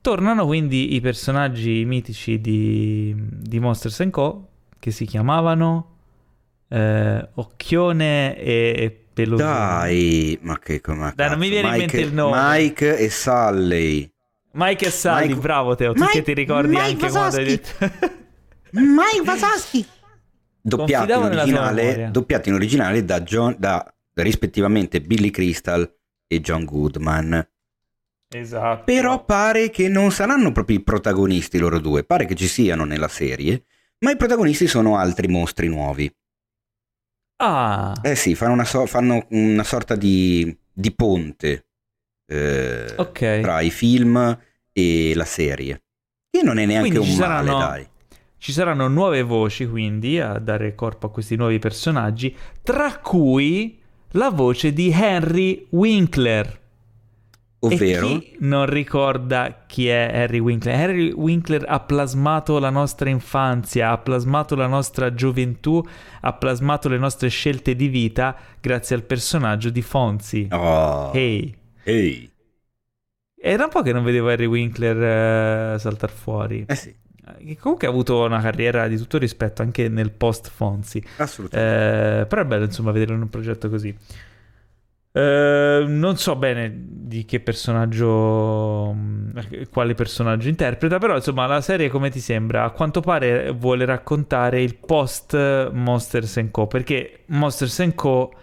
Tornano 0.02 0.46
quindi 0.46 0.96
i 0.96 1.02
personaggi 1.02 1.86
mitici 1.86 2.42
di, 2.42 3.16
di 3.16 3.60
Monsters 3.60 4.08
Co. 4.10 4.48
che 4.80 4.90
si 4.92 5.06
chiamavano 5.06 5.96
uh, 6.70 7.28
Occhione 7.36 8.38
e 8.38 9.06
Pelosino. 9.14 9.50
Dai, 9.50 10.40
ma 10.42 10.58
che 10.58 10.82
come 10.82 11.14
Dai, 11.16 11.30
non 11.30 11.40
mi 11.40 11.50
viene 11.50 11.70
Mike, 11.70 11.84
in 11.84 11.90
mente 11.92 12.00
il 12.00 12.14
nome. 12.14 12.38
Mike 12.42 12.98
e 12.98 13.10
Sally. 13.10 14.11
Mike 14.54 14.86
e 14.86 14.90
Sally, 14.90 15.28
Mike... 15.30 15.40
bravo 15.40 15.76
Teo, 15.76 15.94
tu 15.94 16.02
Mike... 16.02 16.14
che 16.14 16.22
ti 16.24 16.34
ricordi 16.34 16.70
Mike 16.76 16.82
anche 16.82 17.10
quando 17.10 17.38
hai 17.38 17.46
detto... 17.46 17.70
Mike 18.72 19.24
Vasaschi! 19.24 19.86
Doppiato 20.62 21.12
in, 21.12 21.24
originale, 21.24 22.10
doppiato 22.12 22.50
in 22.50 22.56
originale 22.56 23.04
da, 23.04 23.22
John, 23.22 23.56
da 23.58 23.94
rispettivamente 24.14 25.02
Billy 25.02 25.32
Crystal 25.32 25.92
e 26.28 26.40
John 26.40 26.66
Goodman. 26.66 27.48
Esatto. 28.34 28.84
Però 28.84 29.26
pare 29.26 29.70
che 29.70 29.90
non 29.90 30.12
saranno 30.12 30.52
proprio 30.52 30.78
i 30.78 30.84
protagonisti 30.84 31.58
loro 31.58 31.80
due, 31.80 32.04
pare 32.04 32.26
che 32.26 32.36
ci 32.36 32.48
siano 32.48 32.86
nella 32.86 33.08
serie, 33.08 33.64
ma 34.00 34.12
i 34.12 34.18
protagonisti 34.18 34.68
sono 34.68 34.98
altri 34.98 35.28
mostri 35.28 35.68
nuovi. 35.68 36.14
Ah. 37.38 38.00
Eh 38.04 38.16
sì, 38.16 38.36
fanno 38.36 38.54
una, 38.54 38.66
so- 38.66 38.86
fanno 38.86 39.26
una 39.30 39.64
sorta 39.64 39.96
di, 39.96 40.56
di 40.72 40.94
ponte 40.94 41.71
eh, 42.32 42.94
okay. 42.96 43.42
tra 43.42 43.60
i 43.60 43.70
film 43.70 44.40
e 44.72 45.12
la 45.16 45.26
serie. 45.26 45.82
Che 46.30 46.42
non 46.44 46.58
è 46.58 46.66
neanche 46.66 46.90
quindi 46.90 47.10
un 47.10 47.18
male, 47.18 47.48
saranno, 47.48 47.58
dai. 47.60 47.88
Ci 48.38 48.52
saranno 48.54 48.88
nuove 48.88 49.22
voci 49.22 49.68
quindi 49.68 50.18
a 50.20 50.40
dare 50.40 50.74
corpo 50.74 51.08
a 51.08 51.12
questi 51.12 51.36
nuovi 51.36 51.60
personaggi, 51.60 52.34
tra 52.64 53.00
cui 53.00 53.80
la 54.12 54.30
voce 54.30 54.72
di 54.72 54.92
Henry 54.92 55.68
Winkler. 55.72 56.60
Ovvero? 57.64 58.08
E 58.08 58.10
chi 58.10 58.36
non 58.40 58.66
ricorda 58.66 59.66
chi 59.68 59.88
è 59.88 60.10
Harry 60.12 60.40
Winkler? 60.40 60.74
Harry 60.74 61.12
Winkler 61.12 61.64
ha 61.68 61.80
plasmato 61.82 62.58
la 62.58 62.72
nostra 62.72 63.10
infanzia, 63.10 63.92
ha 63.92 63.98
plasmato 64.00 64.56
la 64.56 64.66
nostra 64.66 65.14
gioventù, 65.14 65.86
ha 66.22 66.34
plasmato 66.34 66.90
le 66.90 66.98
nostre 66.98 67.30
scelte 67.30 67.76
di 67.76 67.88
vita 67.88 68.36
grazie 68.60 68.96
al 68.96 69.04
personaggio 69.04 69.70
di 69.70 69.82
Fonzi. 69.84 70.48
Oh. 70.50 71.12
Hey. 71.14 71.60
Hey. 71.84 72.30
Era 73.44 73.64
un 73.64 73.70
po' 73.70 73.82
che 73.82 73.92
non 73.92 74.04
vedevo 74.04 74.30
Harry 74.30 74.46
Winkler 74.46 75.76
uh, 75.76 75.80
saltare 75.80 76.14
fuori. 76.14 76.66
Eh 76.68 76.76
sì. 76.76 76.96
Che 77.38 77.58
comunque 77.58 77.88
ha 77.88 77.90
avuto 77.90 78.24
una 78.24 78.42
carriera 78.42 78.88
di 78.88 78.98
tutto 78.98 79.18
rispetto 79.18 79.62
anche 79.62 79.90
nel 79.90 80.12
post 80.12 80.50
Fonzi. 80.50 81.04
Assolutamente. 81.18 82.22
Eh, 82.22 82.26
però 82.26 82.42
è 82.42 82.46
bello 82.46 82.66
insomma 82.66 82.92
vedere 82.92 83.14
un 83.14 83.30
progetto 83.30 83.70
così. 83.70 83.96
Uh, 85.14 85.84
non 85.88 86.16
so 86.16 86.38
bene 86.38 86.72
di 86.74 87.26
che 87.26 87.42
personaggio, 87.42 88.94
mm, 88.94 89.38
quale 89.70 89.94
personaggio 89.94 90.48
interpreta, 90.48 91.00
però 91.00 91.16
insomma 91.16 91.46
la 91.48 91.60
serie 91.60 91.90
come 91.90 92.10
ti 92.10 92.22
sembra? 92.22 92.64
A 92.64 92.72
quanto 92.72 93.02
pare 93.02 93.52
vuole 93.52 93.84
raccontare 93.86 94.62
il 94.62 94.78
post 94.78 95.34
Monsters 95.72 96.48
Co. 96.52 96.68
Perché 96.68 97.24
Monsters 97.28 97.92
Co. 97.96 98.34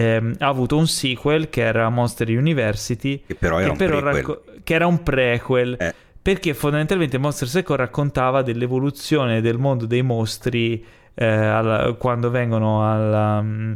Ehm, 0.00 0.34
ha 0.38 0.46
avuto 0.46 0.78
un 0.78 0.86
sequel 0.86 1.50
che 1.50 1.60
era 1.60 1.88
Monster 1.90 2.28
University, 2.30 3.22
che 3.26 3.34
però 3.34 3.58
era, 3.58 3.66
che 3.66 3.70
un, 3.70 3.76
però 3.76 4.00
racco- 4.00 4.42
che 4.64 4.74
era 4.74 4.86
un 4.86 5.02
prequel. 5.02 5.76
Eh. 5.78 5.94
Perché 6.22 6.54
fondamentalmente 6.54 7.18
Monsters 7.18 7.60
Co. 7.64 7.76
raccontava 7.76 8.42
dell'evoluzione 8.42 9.40
del 9.40 9.58
mondo 9.58 9.86
dei 9.86 10.02
mostri 10.02 10.84
eh, 11.14 11.26
alla, 11.26 11.92
quando 11.94 12.30
vengono 12.30 12.90
alla 12.90 13.40
mm, 13.42 13.72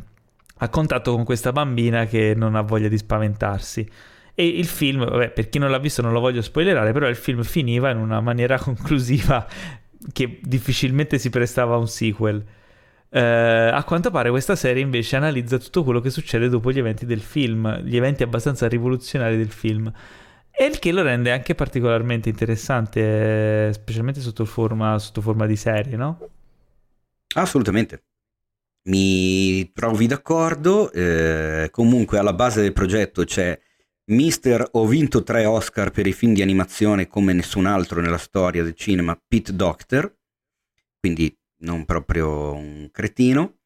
a 0.58 0.68
contatto 0.68 1.12
con 1.14 1.24
questa 1.24 1.52
bambina 1.52 2.06
che 2.06 2.34
non 2.34 2.54
ha 2.54 2.62
voglia 2.62 2.88
di 2.88 2.96
spaventarsi. 2.96 3.86
E 4.34 4.46
il 4.46 4.66
film, 4.66 5.04
vabbè, 5.04 5.30
per 5.30 5.48
chi 5.48 5.58
non 5.58 5.70
l'ha 5.70 5.78
visto 5.78 6.00
non 6.00 6.12
lo 6.12 6.20
voglio 6.20 6.42
spoilerare, 6.42 6.92
però 6.92 7.06
il 7.06 7.16
film 7.16 7.42
finiva 7.42 7.90
in 7.90 7.98
una 7.98 8.20
maniera 8.20 8.56
conclusiva 8.60 9.46
che 10.12 10.38
difficilmente 10.42 11.18
si 11.18 11.28
prestava 11.28 11.74
a 11.74 11.78
un 11.78 11.88
sequel. 11.88 12.42
Uh, 13.14 13.70
a 13.72 13.84
quanto 13.84 14.10
pare 14.10 14.28
questa 14.30 14.56
serie 14.56 14.82
invece 14.82 15.14
analizza 15.14 15.56
tutto 15.58 15.84
quello 15.84 16.00
che 16.00 16.10
succede 16.10 16.48
dopo 16.48 16.72
gli 16.72 16.80
eventi 16.80 17.06
del 17.06 17.20
film, 17.20 17.78
gli 17.82 17.96
eventi 17.96 18.24
abbastanza 18.24 18.66
rivoluzionari 18.66 19.36
del 19.36 19.52
film. 19.52 19.92
E 20.50 20.64
il 20.64 20.80
che 20.80 20.90
lo 20.90 21.02
rende 21.02 21.30
anche 21.30 21.54
particolarmente 21.54 22.28
interessante, 22.28 23.72
specialmente 23.72 24.20
sotto 24.20 24.44
forma, 24.44 24.98
sotto 24.98 25.20
forma 25.20 25.46
di 25.46 25.54
serie, 25.54 25.96
no? 25.96 26.28
Assolutamente. 27.36 28.02
Mi 28.88 29.70
trovi 29.72 30.08
d'accordo, 30.08 30.90
eh, 30.90 31.68
comunque 31.70 32.18
alla 32.18 32.34
base 32.34 32.62
del 32.62 32.72
progetto 32.72 33.22
c'è 33.22 33.56
Mister 34.06 34.66
ho 34.72 34.86
vinto 34.86 35.22
tre 35.22 35.44
Oscar 35.44 35.92
per 35.92 36.08
i 36.08 36.12
film 36.12 36.34
di 36.34 36.42
animazione 36.42 37.06
come 37.06 37.32
nessun 37.32 37.66
altro 37.66 38.00
nella 38.00 38.18
storia 38.18 38.64
del 38.64 38.74
cinema, 38.74 39.16
Pete 39.24 39.54
Doctor, 39.54 40.12
quindi 40.98 41.32
non 41.64 41.84
proprio 41.84 42.52
un 42.52 42.88
cretino. 42.92 43.58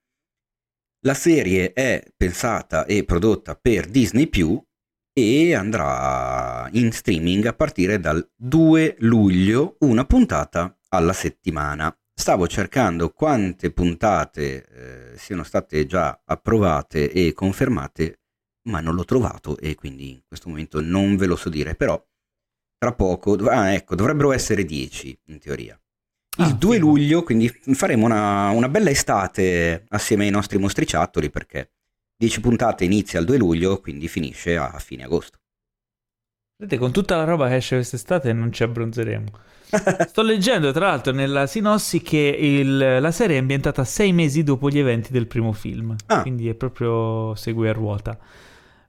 La 1.05 1.15
serie 1.15 1.73
è 1.73 2.03
pensata 2.17 2.87
e 2.87 3.05
prodotta 3.05 3.55
per 3.55 3.87
Disney 3.87 4.29
e 5.13 5.55
andrà 5.55 6.69
in 6.73 6.91
streaming 6.93 7.47
a 7.47 7.53
partire 7.53 8.01
dal 8.01 8.29
2 8.35 8.97
luglio, 9.01 9.77
una 9.81 10.05
puntata 10.05 10.77
alla 10.89 11.13
settimana 11.13 11.95
stavo 12.19 12.49
cercando 12.49 13.11
quante 13.11 13.71
puntate 13.71 14.67
eh, 15.13 15.17
siano 15.17 15.45
state 15.45 15.87
già 15.87 16.21
approvate 16.25 17.13
e 17.13 17.33
confermate, 17.33 18.23
ma 18.69 18.81
non 18.81 18.97
l'ho 18.97 19.05
trovato 19.05 19.57
e 19.57 19.77
quindi 19.77 20.11
in 20.11 20.23
questo 20.27 20.49
momento 20.49 20.81
non 20.81 21.17
ve 21.17 21.27
lo 21.27 21.37
so 21.37 21.49
dire, 21.49 21.77
però 21.77 22.05
tra 22.77 22.93
poco, 22.93 23.35
ah, 23.49 23.73
ecco, 23.73 23.95
dovrebbero 23.95 24.33
essere 24.33 24.65
10 24.65 25.21
in 25.27 25.39
teoria. 25.39 25.81
Il 26.39 26.45
ah, 26.45 26.53
2 26.53 26.75
figo. 26.75 26.87
luglio, 26.87 27.23
quindi 27.23 27.49
faremo 27.49 28.07
una, 28.07 28.51
una, 28.51 28.69
bella 28.69 28.91
estate 28.91 29.85
assieme 29.89 30.25
ai 30.25 30.31
nostri 30.31 30.59
mostriciattoli 30.59 31.31
perché 31.31 31.73
10 32.17 32.41
puntate 32.41 32.85
inizia 32.85 33.19
il 33.19 33.27
2 33.27 33.37
luglio, 33.37 33.81
quindi 33.81 34.07
finisce 34.09 34.57
a 34.57 34.79
fine 34.79 35.05
agosto. 35.05 35.39
Vedete, 36.61 36.81
con 36.81 36.91
tutta 36.91 37.17
la 37.17 37.25
roba 37.25 37.49
che 37.49 37.57
esce 37.57 37.77
quest'estate 37.77 38.33
non 38.33 38.53
ci 38.53 38.63
abbronzeremo. 38.65 39.27
Sto 40.09 40.23
leggendo 40.23 40.73
tra 40.73 40.89
l'altro 40.89 41.13
nella 41.13 41.47
sinossi 41.47 42.03
che 42.03 42.19
il, 42.19 43.01
la 43.01 43.11
serie 43.13 43.37
è 43.37 43.41
ambientata 43.41 43.85
sei 43.85 44.13
mesi 44.13 44.43
dopo 44.43 44.69
gli 44.69 44.79
eventi 44.79 45.13
del 45.13 45.27
primo 45.27 45.53
film, 45.53 45.95
ah. 46.07 46.23
quindi 46.23 46.49
è 46.49 46.55
proprio 46.55 47.35
segue 47.37 47.69
a 47.69 47.73
ruota. 47.73 48.19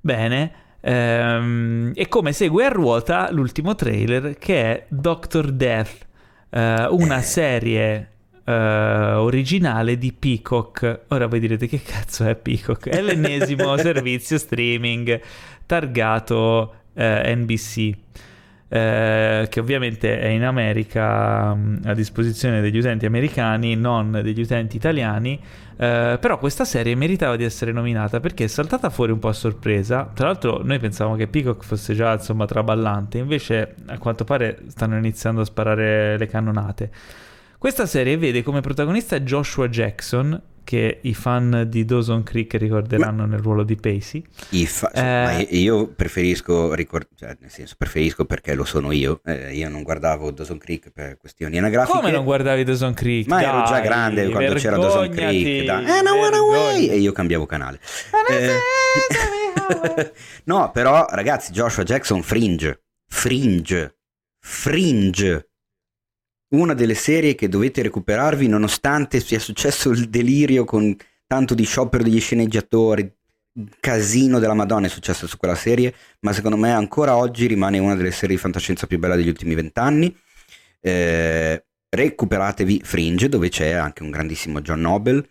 Bene, 0.02 0.52
ehm, 0.80 1.92
e 1.94 2.08
come 2.08 2.32
segue 2.32 2.66
a 2.66 2.70
ruota 2.70 3.30
l'ultimo 3.32 3.76
trailer 3.76 4.38
che 4.38 4.62
è 4.64 4.86
Doctor 4.88 5.52
Death, 5.52 6.08
eh, 6.50 6.88
una 6.90 7.22
serie 7.22 8.10
eh, 8.44 8.54
originale 8.54 9.98
di 9.98 10.12
Peacock. 10.14 11.02
Ora 11.10 11.28
voi 11.28 11.40
direte 11.40 11.68
che 11.68 11.82
cazzo 11.82 12.26
è 12.26 12.36
Peacock? 12.36 12.90
È 12.90 13.02
l'ennesimo 13.02 13.76
servizio 13.78 14.38
streaming 14.38 15.20
targato 15.66 16.74
eh, 16.94 17.36
NBC 17.36 17.92
eh, 18.70 19.48
che 19.50 19.60
ovviamente 19.60 20.20
è 20.20 20.28
in 20.28 20.44
America 20.44 21.54
mh, 21.54 21.82
a 21.86 21.94
disposizione 21.94 22.62
degli 22.62 22.78
utenti 22.78 23.06
americani, 23.06 23.76
non 23.76 24.12
degli 24.24 24.42
utenti 24.42 24.78
italiani. 24.78 25.40
Eh, 25.76 26.18
però 26.20 26.38
questa 26.38 26.66
serie 26.66 26.94
meritava 26.96 27.36
di 27.36 27.44
essere 27.44 27.72
nominata 27.72 28.20
perché 28.20 28.44
è 28.44 28.48
saltata 28.48 28.90
fuori 28.90 29.12
un 29.12 29.20
po' 29.20 29.30
a 29.30 29.34
sorpresa. 29.34 30.10
Tra 30.14 30.28
l'altro, 30.28 30.62
noi 30.64 30.78
pensavamo 30.78 31.16
che 31.16 31.28
Peacock 31.28 31.66
fosse 31.66 31.96
già 31.96 32.14
insomma 32.14 32.46
traballante, 32.46 33.18
invece 33.18 33.76
a 33.88 33.98
quanto 33.98 34.24
pare 34.24 34.60
stanno 34.68 34.98
iniziando 34.98 35.42
a 35.42 35.46
sparare 35.46 36.18
le 36.18 36.28
cannonate. 36.28 36.92
Questa 37.58 37.86
serie 37.86 38.18
vede 38.18 38.44
come 38.44 38.62
protagonista 38.62 39.20
Joshua 39.20 39.68
Jackson, 39.68 40.42
che 40.70 41.00
i 41.02 41.16
fan 41.16 41.66
di 41.68 41.84
Dawson 41.84 42.22
Creek 42.22 42.54
ricorderanno 42.54 43.26
nel 43.26 43.40
ruolo 43.40 43.64
di 43.64 43.76
Pacey. 43.76 44.24
I 44.50 44.68
fa- 44.68 44.92
Eh. 44.92 45.02
ma 45.02 45.40
io 45.50 45.88
preferisco, 45.88 46.76
ricor- 46.76 47.08
cioè, 47.16 47.36
nel 47.40 47.50
senso, 47.50 47.74
preferisco 47.76 48.26
perché 48.26 48.54
lo 48.54 48.66
sono 48.66 48.92
io. 48.92 49.20
Eh, 49.26 49.56
io 49.56 49.68
non 49.68 49.82
guardavo 49.82 50.30
Dawson 50.30 50.60
Creek 50.60 50.92
per 50.92 51.18
questioni 51.18 51.58
anagrafiche. 51.58 51.98
Come 51.98 52.12
non 52.12 52.24
guardavi 52.24 52.64
Dawson 52.64 52.94
Creek? 52.94 53.26
Ma 53.26 53.42
ero 53.42 53.64
già 53.64 53.80
Dai, 53.80 53.82
grande 53.82 54.30
quando 54.30 54.54
c'era 54.54 54.78
Dawson 54.78 55.10
Creek. 55.10 55.66
Da... 55.66 55.80
Eh, 55.98 56.02
no, 56.04 56.14
one 56.14 56.36
away! 56.36 56.88
E 56.90 56.98
io 57.00 57.14
cambiavo 57.14 57.48
canale. 57.48 57.80
Eh, 58.30 60.12
no, 60.46 60.70
però, 60.70 61.08
ragazzi, 61.10 61.52
Joshua 61.52 61.82
Jackson 61.84 62.22
Fringe. 62.22 62.84
Fringe. 63.08 63.96
Fringe. 64.40 65.49
Una 66.50 66.74
delle 66.74 66.96
serie 66.96 67.36
che 67.36 67.48
dovete 67.48 67.82
recuperarvi 67.84 68.48
nonostante 68.48 69.20
sia 69.20 69.40
successo 69.40 69.92
il 69.92 70.10
delirio 70.10 70.66
con 70.66 70.96
tanto 71.28 71.54
di 71.54 71.64
sciopero 71.64 72.04
degli 72.04 72.20
sceneggiatori. 72.20 73.12
Casino 73.80 74.40
della 74.40 74.54
Madonna 74.54 74.88
è 74.88 74.90
successo 74.90 75.28
su 75.28 75.38
quella 75.38 75.56
serie, 75.56 75.94
ma 76.22 76.34
secondo 76.34 76.58
me 76.58 76.72
ancora 76.72 77.16
oggi 77.16 77.46
rimane 77.46 77.78
una 77.78 77.96
delle 77.96 78.12
serie 78.12 78.36
di 78.36 78.42
fantascienza 78.42 78.88
più 78.88 78.98
belle 78.98 79.16
degli 79.16 79.28
ultimi 79.28 79.54
vent'anni. 79.54 80.16
Eh, 80.82 81.64
recuperatevi 81.90 82.82
Fringe, 82.84 83.30
dove 83.30 83.50
c'è 83.50 83.72
anche 83.72 84.02
un 84.02 84.10
grandissimo 84.10 84.62
John 84.62 84.82
Noble. 84.82 85.28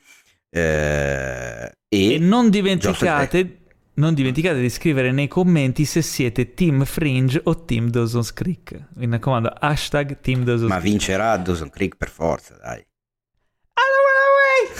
eh, 0.51 1.73
e, 1.89 2.15
E 2.15 2.19
non 2.19 2.51
dimenticate, 2.51 3.58
non 3.99 4.15
dimenticate 4.15 4.61
di 4.61 4.71
scrivere 4.71 5.13
nei 5.13 5.29
commenti 5.29 5.85
se 5.85 6.03
siete 6.03 6.55
Team 6.55 6.85
Fringe 6.85 7.41
o 7.45 7.65
Team 7.65 7.91
Dawson's 7.91 8.33
Creek. 8.33 8.87
Mi 8.95 9.09
raccomando, 9.11 9.53
hashtag 9.59 10.21
Team 10.21 10.45
Dawson's 10.45 10.71
Ma 10.71 10.79
Creek. 10.79 10.91
vincerà 10.91 11.37
Dawson 11.37 11.71
Creek 11.71 11.97
per 11.97 12.09
forza, 12.09 12.57
dai. 12.57 12.85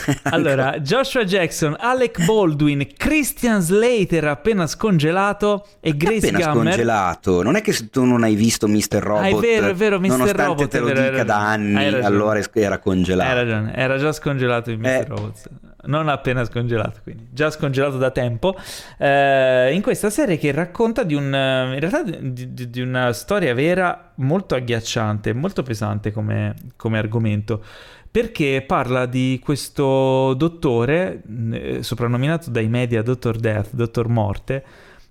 Allora, 0.31 0.79
Joshua 0.79 1.23
Jackson, 1.23 1.75
Alec 1.79 2.25
Baldwin, 2.25 2.87
Christian 2.95 3.61
Slater 3.61 4.25
appena 4.25 4.67
scongelato 4.67 5.65
e 5.79 5.95
Grace 5.95 6.27
appena 6.27 6.51
Gummer. 6.51 6.73
scongelato. 6.73 7.43
Non 7.43 7.55
è 7.55 7.61
che 7.61 7.89
tu 7.89 8.03
non 8.05 8.23
hai 8.23 8.35
visto 8.35 8.67
Mr. 8.67 8.95
Robot, 8.99 9.23
Ah, 9.23 9.27
è 9.27 9.33
vero, 9.35 9.67
è 9.67 9.73
vero, 9.73 9.99
Mr. 9.99 10.07
nonostante 10.07 10.43
Robot, 10.43 10.67
te 10.69 10.79
lo 10.79 10.85
vero, 10.85 11.09
dica 11.09 11.23
da 11.23 11.37
anni, 11.37 11.85
allora 11.85 12.39
era 12.53 12.77
congelato. 12.79 13.29
Hai 13.29 13.35
ragione, 13.35 13.75
era 13.75 13.97
già 13.97 14.11
scongelato 14.11 14.71
il 14.71 14.79
Mr. 14.79 14.85
Eh. 14.87 15.05
Robots. 15.07 15.49
Non 15.81 16.09
appena 16.09 16.43
scongelato, 16.43 16.99
quindi 17.03 17.27
già 17.31 17.49
scongelato 17.49 17.97
da 17.97 18.11
tempo. 18.11 18.53
Eh, 18.97 19.71
in 19.73 19.81
questa 19.81 20.09
serie 20.09 20.37
che 20.37 20.51
racconta 20.51 21.03
di 21.03 21.13
un. 21.15 21.33
eh, 21.33 21.73
In 21.75 21.79
realtà 21.79 22.03
di, 22.03 22.53
di- 22.53 22.69
di 22.69 22.81
una 22.81 23.13
storia 23.13 23.53
vera 23.53 24.11
molto 24.15 24.55
agghiacciante, 24.55 25.31
molto 25.33 25.63
pesante 25.63 26.11
come, 26.11 26.53
come 26.75 26.97
argomento. 26.97 27.63
Perché 28.11 28.63
parla 28.65 29.05
di 29.05 29.39
questo 29.43 30.33
dottore, 30.33 31.21
eh, 31.51 31.83
soprannominato 31.83 32.49
dai 32.49 32.67
media 32.67 33.03
Dottor 33.03 33.37
Death, 33.37 33.73
Dottor 33.73 34.07
Morte, 34.07 34.63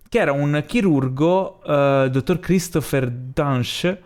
che 0.08 0.18
era 0.18 0.32
un 0.32 0.64
chirurgo, 0.66 1.62
eh, 1.64 2.08
dottor 2.10 2.40
Christopher 2.40 3.08
Dunsh, 3.08 3.96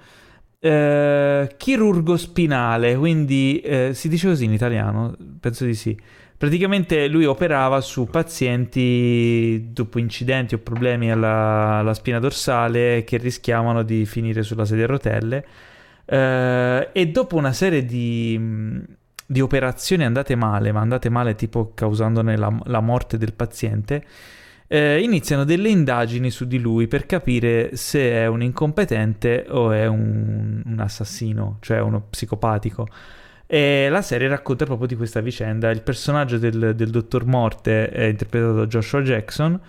eh, 0.59 1.55
chirurgo 1.57 2.17
spinale, 2.17 2.95
quindi 2.97 3.61
eh, 3.61 3.91
si 3.95 4.09
dice 4.09 4.29
così 4.29 4.45
in 4.45 4.53
italiano, 4.53 5.17
penso 5.41 5.65
di 5.65 5.75
sì. 5.75 5.99
Praticamente 6.37 7.07
lui 7.07 7.25
operava 7.25 7.81
su 7.81 8.07
pazienti 8.07 9.69
dopo 9.73 10.01
incidenti 10.01 10.55
o 10.55 10.59
problemi 10.59 11.11
alla, 11.11 11.79
alla 11.79 11.95
spina 11.95 12.19
dorsale 12.19 13.05
che 13.05 13.17
rischiavano 13.17 13.85
di 13.85 14.05
finire 14.07 14.43
sulla 14.43 14.65
sedia 14.65 14.85
a 14.85 14.89
rotelle. 14.89 15.47
Eh, 16.05 16.89
e 16.93 17.07
dopo 17.09 17.37
una 17.37 17.53
serie 17.53 17.85
di, 17.85 18.39
di 19.27 19.41
operazioni 19.41 20.05
andate 20.05 20.35
male, 20.35 20.73
ma 20.73 20.81
andate 20.81 21.09
male 21.09 21.35
tipo 21.35 21.73
causandone 21.75 22.37
la, 22.37 22.57
la 22.65 22.81
morte 22.81 23.19
del 23.19 23.33
paziente, 23.33 24.05
eh, 24.67 25.03
iniziano 25.03 25.45
delle 25.45 25.69
indagini 25.69 26.31
su 26.31 26.47
di 26.47 26.59
lui 26.59 26.87
per 26.87 27.05
capire 27.05 27.77
se 27.77 28.11
è 28.11 28.27
un 28.27 28.43
incompetente 28.43 29.45
o 29.49 29.71
è 29.71 29.87
un, 29.87 30.63
un 30.65 30.81
assassino, 30.81 31.59
cioè 31.61 31.81
uno 31.81 32.07
psicopatico. 32.09 32.87
E 33.47 33.89
la 33.91 34.01
serie 34.01 34.29
racconta 34.29 34.65
proprio 34.65 34.87
di 34.87 34.97
questa 34.97 35.21
vicenda. 35.21 35.71
Il 35.71 35.83
personaggio 35.83 36.39
del, 36.39 36.73
del 36.75 36.89
dottor 36.89 37.27
Morte 37.27 37.91
è 37.91 38.05
interpretato 38.05 38.55
da 38.55 38.67
Joshua 38.67 39.03
Jackson, 39.03 39.61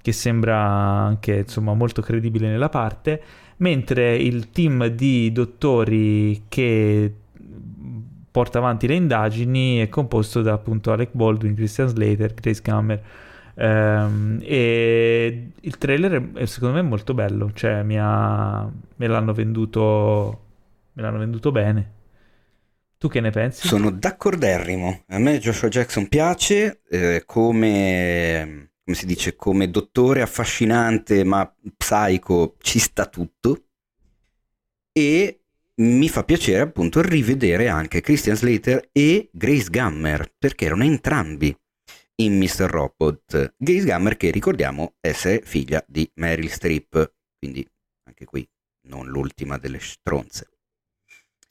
che 0.00 0.12
sembra 0.12 0.56
anche 0.58 1.34
insomma 1.40 1.74
molto 1.74 2.00
credibile 2.00 2.48
nella 2.48 2.70
parte, 2.70 3.20
mentre 3.58 4.16
il 4.16 4.50
team 4.50 4.86
di 4.86 5.32
dottori 5.32 6.44
che 6.48 7.12
porta 8.30 8.58
avanti 8.58 8.86
le 8.86 8.94
indagini 8.94 9.78
è 9.78 9.88
composto 9.88 10.42
da 10.42 10.52
appunto 10.52 10.92
Alec 10.92 11.10
Baldwin, 11.12 11.54
Christian 11.54 11.88
Slater, 11.88 12.34
Grace 12.34 12.60
Gummer. 12.62 13.02
Ehm, 13.54 14.38
e 14.42 15.50
il 15.58 15.78
trailer 15.78 16.32
è, 16.34 16.44
secondo 16.44 16.74
me 16.74 16.82
molto 16.82 17.14
bello, 17.14 17.50
cioè 17.54 17.82
mi 17.82 17.96
ha, 17.98 18.70
me 18.96 19.06
l'hanno 19.06 19.32
venduto, 19.32 20.40
me 20.92 21.02
l'hanno 21.02 21.18
venduto 21.18 21.50
bene. 21.50 21.92
Tu 22.98 23.08
che 23.08 23.20
ne 23.20 23.30
pensi? 23.30 23.66
Sono 23.66 23.90
d'accorderrimo. 23.90 25.04
A 25.08 25.18
me 25.18 25.38
Joshua 25.38 25.68
Jackson 25.68 26.08
piace 26.08 26.80
eh, 26.90 27.22
come, 27.24 28.70
come 28.86 28.96
si 28.96 29.06
dice, 29.06 29.34
come 29.34 29.68
dottore 29.68 30.22
affascinante 30.22 31.24
ma 31.24 31.52
psycho 31.76 32.54
ci 32.60 32.78
sta 32.78 33.06
tutto. 33.06 33.64
E 34.92 35.40
mi 35.78 36.08
fa 36.08 36.22
piacere 36.22 36.60
appunto 36.60 37.02
rivedere 37.02 37.68
anche 37.68 38.00
Christian 38.00 38.36
Slater 38.36 38.90
e 38.92 39.28
Grace 39.32 39.68
Gummer 39.70 40.32
perché 40.38 40.66
erano 40.66 40.84
entrambi 40.84 41.54
in 42.22 42.38
Mr. 42.38 42.70
Robot. 42.70 43.54
Grace 43.56 43.84
Gummer 43.84 44.16
che 44.16 44.30
ricordiamo 44.30 44.94
essere 45.00 45.42
figlia 45.44 45.84
di 45.88 46.08
Meryl 46.14 46.48
Streep, 46.48 47.12
quindi 47.40 47.68
anche 48.04 48.24
qui 48.24 48.48
non 48.82 49.08
l'ultima 49.08 49.58
delle 49.58 49.80
stronze. 49.80 50.48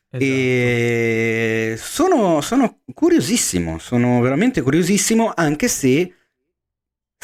Esatto. 0.10 0.24
E 0.24 1.76
sono, 1.78 2.40
sono 2.40 2.80
curiosissimo, 2.94 3.78
sono 3.78 4.22
veramente 4.22 4.62
curiosissimo, 4.62 5.34
anche 5.36 5.68
se 5.68 6.14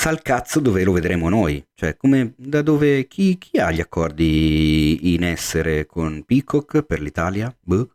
sa 0.01 0.09
il 0.09 0.23
cazzo 0.23 0.59
dove 0.59 0.83
lo 0.83 0.93
vedremo 0.93 1.29
noi. 1.29 1.63
Cioè, 1.75 1.95
come 1.95 2.33
da 2.35 2.63
dove 2.63 3.05
chi, 3.07 3.37
chi 3.37 3.59
ha 3.59 3.69
gli 3.69 3.79
accordi 3.79 5.13
in 5.13 5.23
essere 5.23 5.85
con 5.85 6.23
Peacock 6.25 6.81
per 6.81 6.99
l'Italia? 6.99 7.55
Boh. 7.61 7.87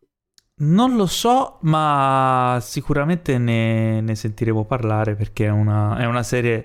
Non 0.58 0.94
lo 0.94 1.06
so, 1.06 1.58
ma 1.62 2.60
sicuramente 2.62 3.38
ne, 3.38 4.00
ne 4.00 4.14
sentiremo 4.14 4.64
parlare 4.64 5.16
perché 5.16 5.46
è 5.46 5.50
una, 5.50 5.98
è 5.98 6.04
una 6.06 6.22
serie. 6.22 6.64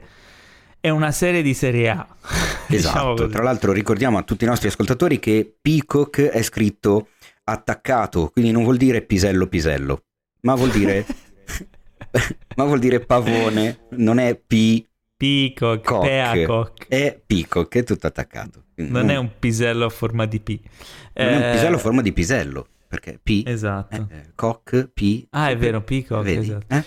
È 0.79 0.89
una 0.89 1.11
serie 1.11 1.41
di 1.41 1.55
serie 1.55 1.89
A. 1.89 2.07
diciamo 2.69 2.95
Esatto. 2.95 3.13
così. 3.23 3.33
Tra 3.33 3.41
l'altro 3.43 3.71
ricordiamo 3.71 4.19
a 4.19 4.23
tutti 4.23 4.43
i 4.43 4.47
nostri 4.47 4.67
ascoltatori 4.67 5.17
che 5.17 5.57
Peacock 5.59 6.21
è 6.21 6.41
scritto 6.43 7.07
attaccato, 7.45 8.29
quindi 8.31 8.51
non 8.51 8.61
vuol 8.61 8.77
dire 8.77 9.01
pisello 9.01 9.47
pisello, 9.47 10.03
ma 10.41 10.53
vuol 10.53 10.69
dire 10.69 11.03
ma 12.57 12.63
vuol 12.63 12.79
dire 12.79 12.99
pavone, 12.99 13.87
non 13.91 14.19
è 14.19 14.35
P 14.35 14.85
Peacock, 15.21 15.85
Cock. 15.85 16.07
Peacock. 16.07 16.87
è 16.87 17.21
Peacock, 17.25 17.75
è 17.77 17.83
tutto 17.83 18.07
attaccato. 18.07 18.63
Non 18.75 19.09
è 19.11 19.17
un 19.17 19.29
pisello 19.37 19.85
a 19.85 19.89
forma 19.89 20.25
di 20.25 20.39
P. 20.39 20.59
non 21.13 21.27
è 21.27 21.35
un 21.35 21.41
Eh, 21.43 21.51
pisello 21.51 21.75
a 21.75 21.79
forma 21.79 22.01
di 22.01 22.11
pisello, 22.11 22.67
perché 22.87 23.19
P 23.21 23.43
Esatto. 23.45 24.07
eh, 24.09 24.15
eh, 24.15 24.31
cock, 24.33 24.89
P 24.91 25.27
Ah, 25.29 25.49
è 25.51 25.57
vero, 25.57 25.81
Peacock, 25.83 26.23
Vedi? 26.23 26.47
esatto. 26.49 26.65
Eh? 26.73 26.83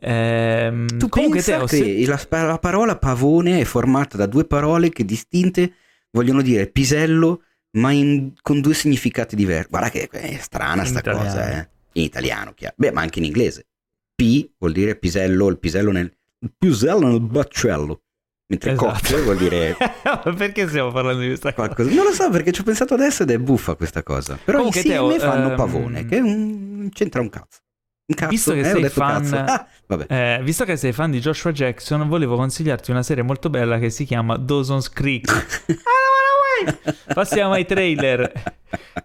Ehm, 0.00 0.86
Tu 0.98 1.08
comunque 1.08 1.38
pensa 1.42 1.56
Teo, 1.56 1.66
che 1.66 2.04
se- 2.04 2.06
la, 2.30 2.46
la 2.46 2.58
parola 2.58 2.96
pavone 2.96 3.60
è 3.60 3.64
formata 3.64 4.16
da 4.16 4.26
due 4.26 4.44
parole 4.44 4.90
che 4.90 5.04
distinte 5.04 5.72
vogliono 6.10 6.42
dire 6.42 6.66
pisello, 6.68 7.42
ma 7.72 7.90
in- 7.90 8.32
con 8.40 8.60
due 8.60 8.74
significati 8.74 9.34
diversi. 9.34 9.68
Guarda 9.70 9.90
che 9.90 10.06
è 10.08 10.36
strana 10.38 10.82
In 10.82 10.88
sta 10.88 10.98
italiano. 11.00 11.24
cosa, 11.26 11.58
eh. 11.60 11.68
In 11.94 12.02
italiano, 12.04 12.52
chiaro. 12.54 12.74
Beh, 12.76 12.92
ma 12.92 13.00
anche 13.00 13.18
in 13.18 13.24
inglese. 13.24 13.66
P 14.14 14.50
vuol 14.58 14.72
dire 14.72 14.94
pisello, 14.96 15.48
il 15.48 15.58
pisello 15.58 15.90
nel, 15.90 16.12
il 16.44 16.52
pisello 16.56 17.08
nel 17.08 17.20
baccello. 17.20 18.02
Mentre 18.46 18.72
Esatto. 18.72 18.86
cock 18.86 19.22
vuol 19.22 19.38
dire 19.38 19.74
Perché 20.36 20.68
stiamo 20.68 20.92
parlando 20.92 21.22
di 21.22 21.28
questa 21.28 21.54
cosa? 21.54 21.68
qualcosa. 21.68 21.94
Non 21.94 22.04
lo 22.04 22.12
so 22.12 22.28
perché 22.28 22.52
ci 22.52 22.60
ho 22.60 22.64
pensato 22.64 22.92
adesso 22.92 23.22
ed 23.22 23.30
è 23.30 23.38
buffa 23.38 23.74
questa 23.74 24.02
cosa. 24.02 24.38
Però 24.42 24.58
Comunque, 24.58 24.80
insieme 24.80 25.16
Teo, 25.16 25.30
fanno 25.30 25.50
ehm, 25.50 25.56
pavone, 25.56 26.04
che 26.04 26.20
non 26.20 26.90
c'entra 26.92 27.22
un 27.22 27.30
cazzo. 27.30 27.60
Un 28.06 28.14
cazzo, 28.14 28.30
Visto 28.30 28.52
che 28.52 28.60
eh, 28.60 28.64
sei 28.64 28.88
fan-. 28.90 29.34
Ah. 29.34 29.66
Eh, 30.08 30.40
visto 30.42 30.64
che 30.64 30.76
sei 30.76 30.92
fan 30.92 31.10
di 31.10 31.20
Joshua 31.20 31.52
Jackson, 31.52 32.06
volevo 32.06 32.36
consigliarti 32.36 32.90
una 32.90 33.02
serie 33.02 33.22
molto 33.22 33.48
bella 33.48 33.78
che 33.78 33.88
si 33.88 34.04
chiama 34.04 34.36
Dawson's 34.36 34.90
Creek. 34.90 35.46
Passiamo 37.14 37.54
ai 37.54 37.64
trailer. 37.64 38.30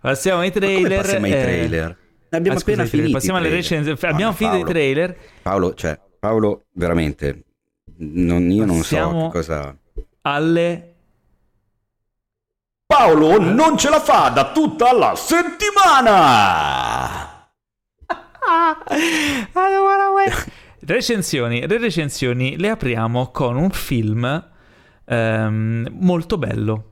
Passiamo 0.01 0.41
ai 0.41 0.51
trailer. 0.51 1.01
passiamo 1.01 1.25
ai 1.25 1.31
eh, 1.31 1.41
trailer? 1.41 1.97
Abbiamo 2.31 2.57
ah, 2.57 2.61
appena 2.61 2.85
finito. 2.85 3.11
Passiamo 3.11 3.39
alle 3.39 3.49
recensioni. 3.49 3.97
No, 4.01 4.09
Abbiamo 4.09 4.33
finito 4.33 4.57
i 4.57 4.63
trailer. 4.65 5.15
Paolo, 5.41 5.73
cioè, 5.73 5.97
Paolo, 6.19 6.65
veramente, 6.73 7.43
non- 7.97 8.51
io 8.51 8.65
non 8.65 8.75
so 8.75 8.81
Passiamo- 8.81 9.29
che 9.29 9.37
cosa... 9.37 9.75
Alle 10.21 10.93
Paolo 12.85 13.39
non 13.39 13.77
ce 13.77 13.89
la 13.89 13.99
fa 14.01 14.29
da 14.29 14.51
tutta 14.51 14.91
la 14.93 15.15
settimana! 15.15 17.27
Recensioni, 20.81 21.67
le 21.67 21.77
recensioni 21.77 22.57
le 22.57 22.69
apriamo 22.69 23.29
con 23.31 23.57
un 23.57 23.69
film 23.69 24.49
ehm, 25.05 25.87
molto 25.91 26.37
bello. 26.37 26.83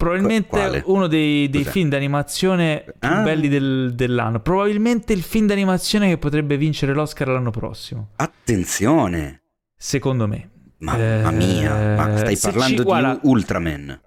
Probabilmente 0.00 0.48
Qu- 0.48 0.58
quale? 0.58 0.82
uno 0.86 1.06
dei, 1.08 1.50
dei 1.50 1.62
film 1.64 1.90
d'animazione 1.90 2.84
più 2.98 3.08
Ah. 3.10 3.20
belli 3.20 3.48
del- 3.48 3.92
dell'anno. 3.94 4.40
Probabilmente 4.40 5.12
il 5.12 5.20
film 5.20 5.46
d'animazione 5.46 6.08
che 6.08 6.16
potrebbe 6.16 6.56
vincere 6.56 6.94
l'Oscar 6.94 7.28
l'anno 7.28 7.50
prossimo. 7.50 8.08
Attenzione! 8.16 9.42
Secondo 9.76 10.26
me. 10.26 10.50
Mamma 10.78 11.28
Eh, 11.28 11.32
mia, 11.32 11.94
ma 11.96 12.16
stai 12.16 12.36
se 12.36 12.50
parlando 12.50 12.76
ci- 12.78 12.82
guarda- 12.84 13.12
di 13.12 13.28
Ultraman. 13.28 14.00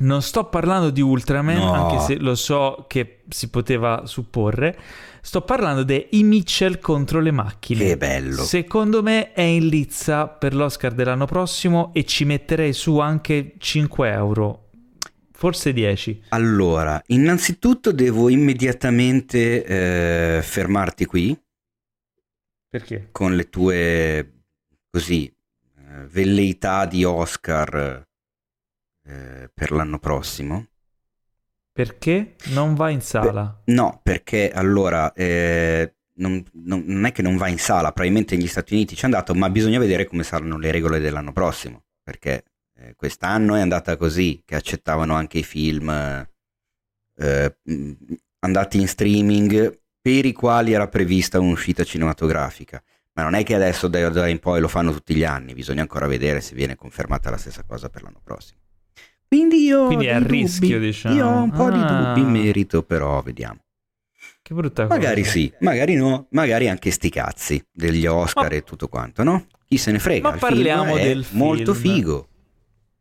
Non 0.00 0.20
sto 0.22 0.44
parlando 0.44 0.90
di 0.90 1.00
Ultraman, 1.00 1.56
No. 1.56 1.72
anche 1.72 1.98
se 2.04 2.18
lo 2.18 2.34
so 2.34 2.84
che 2.88 3.22
si 3.28 3.48
poteva 3.48 4.02
supporre. 4.04 4.76
Sto 5.22 5.40
parlando 5.42 5.82
di 5.84 6.08
I 6.10 6.22
Mitchell 6.24 6.78
contro 6.80 7.20
le 7.20 7.30
macchine. 7.30 7.84
Che 7.84 7.96
bello. 7.96 8.42
Secondo 8.42 9.02
me 9.02 9.32
è 9.32 9.40
in 9.42 9.68
lizza 9.68 10.26
per 10.26 10.54
l'Oscar 10.54 10.92
dell'anno 10.92 11.24
prossimo 11.26 11.90
e 11.94 12.04
ci 12.04 12.24
metterei 12.24 12.72
su 12.72 12.98
anche 12.98 13.54
5 13.58 14.10
euro, 14.10 14.61
forse 15.42 15.72
10. 15.72 16.26
Allora, 16.28 17.02
innanzitutto 17.06 17.90
devo 17.90 18.28
immediatamente 18.28 19.64
eh, 20.36 20.40
fermarti 20.40 21.04
qui 21.04 21.36
Perché? 22.68 23.08
con 23.10 23.34
le 23.34 23.48
tue 23.48 24.44
così 24.88 25.26
eh, 25.26 26.06
velleità 26.06 26.86
di 26.86 27.02
Oscar 27.02 28.06
eh, 29.04 29.50
per 29.52 29.72
l'anno 29.72 29.98
prossimo. 29.98 30.68
Perché 31.72 32.36
non 32.50 32.76
va 32.76 32.90
in 32.90 33.00
sala? 33.00 33.62
No, 33.64 33.98
perché 34.00 34.52
allora 34.52 35.12
eh, 35.12 35.92
non, 36.18 36.40
non- 36.52 36.84
non 36.86 37.04
è 37.06 37.10
che 37.10 37.22
non 37.22 37.36
va 37.36 37.48
in 37.48 37.58
sala, 37.58 37.90
probabilmente 37.90 38.36
negli 38.36 38.46
Stati 38.46 38.74
Uniti 38.74 38.94
ci 38.94 39.02
è 39.02 39.06
andato, 39.06 39.34
ma 39.34 39.50
bisogna 39.50 39.80
vedere 39.80 40.06
come 40.06 40.22
saranno 40.22 40.56
le 40.56 40.70
regole 40.70 41.00
dell'anno 41.00 41.32
prossimo, 41.32 41.82
perché 42.00 42.44
eh, 42.78 42.94
quest'anno 42.96 43.54
è 43.54 43.60
andata 43.60 43.96
così, 43.96 44.42
che 44.44 44.54
accettavano 44.54 45.14
anche 45.14 45.38
i 45.38 45.42
film 45.44 45.88
eh, 47.16 47.56
mh, 47.62 47.92
andati 48.40 48.80
in 48.80 48.88
streaming 48.88 49.80
per 50.00 50.24
i 50.26 50.32
quali 50.32 50.72
era 50.72 50.88
prevista 50.88 51.38
un'uscita 51.40 51.84
cinematografica. 51.84 52.82
Ma 53.14 53.22
non 53.24 53.34
è 53.34 53.42
che 53.44 53.54
adesso 53.54 53.88
da 53.88 54.08
da 54.08 54.26
in 54.26 54.38
poi 54.38 54.60
lo 54.60 54.68
fanno 54.68 54.90
tutti 54.90 55.14
gli 55.14 55.22
anni, 55.24 55.52
bisogna 55.52 55.82
ancora 55.82 56.06
vedere 56.06 56.40
se 56.40 56.54
viene 56.54 56.76
confermata 56.76 57.28
la 57.30 57.36
stessa 57.36 57.62
cosa 57.62 57.90
per 57.90 58.02
l'anno 58.02 58.20
prossimo. 58.24 58.60
Quindi 59.28 59.64
io 59.64 59.80
ho 59.82 59.86
Quindi 59.86 60.06
è 60.06 60.14
a 60.14 60.18
dubbi, 60.18 60.40
rischio, 60.40 60.78
diciamo. 60.78 61.14
Io 61.14 61.26
ho 61.26 61.42
un 61.42 61.50
po' 61.50 61.70
di 61.70 61.78
Ah. 61.78 61.86
dubbi 62.14 62.20
in 62.20 62.28
merito, 62.30 62.82
però 62.82 63.20
vediamo. 63.22 63.60
Che 64.40 64.54
brutta 64.54 64.86
cosa. 64.86 64.94
Magari 64.98 65.24
sì, 65.24 65.52
magari 65.60 65.94
no, 65.94 66.26
magari 66.30 66.68
anche 66.68 66.90
sti 66.90 67.08
cazzi 67.10 67.64
degli 67.70 68.06
Oscar 68.06 68.50
Ma- 68.50 68.56
e 68.56 68.62
tutto 68.62 68.88
quanto, 68.88 69.22
no? 69.22 69.46
Chi 69.66 69.76
se 69.78 69.92
ne 69.92 69.98
frega? 69.98 70.30
Ma 70.30 70.36
parliamo 70.36 70.96
è 70.96 71.02
del 71.02 71.24
molto 71.32 71.74
film. 71.74 71.94
figo. 71.94 72.28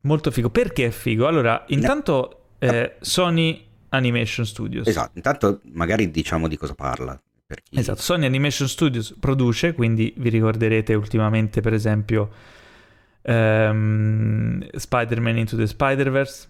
Molto 0.02 0.32
figo. 0.32 0.50
Perché 0.50 0.88
è 0.88 0.90
figo? 0.90 1.28
Allora, 1.28 1.64
intanto 1.68 2.46
eh, 2.60 2.96
Sony 3.00 3.66
Animation 3.90 4.46
Studios. 4.46 4.88
Esatto, 4.88 5.12
intanto 5.16 5.62
magari 5.74 6.10
diciamo 6.12 6.48
di 6.48 6.58
cosa 6.58 6.76
parla. 6.76 7.20
Chi... 7.48 7.80
Esatto, 7.80 8.02
Sony 8.02 8.26
Animation 8.26 8.68
Studios 8.68 9.16
produce, 9.20 9.74
quindi 9.74 10.14
vi 10.18 10.30
ricorderete 10.30 10.94
ultimamente 10.94 11.62
per 11.62 11.74
esempio 11.74 12.30
ehm, 13.22 14.70
Spider-Man 14.72 15.38
Into 15.38 15.58
the 15.58 15.68
Spider-Verse, 15.68 16.48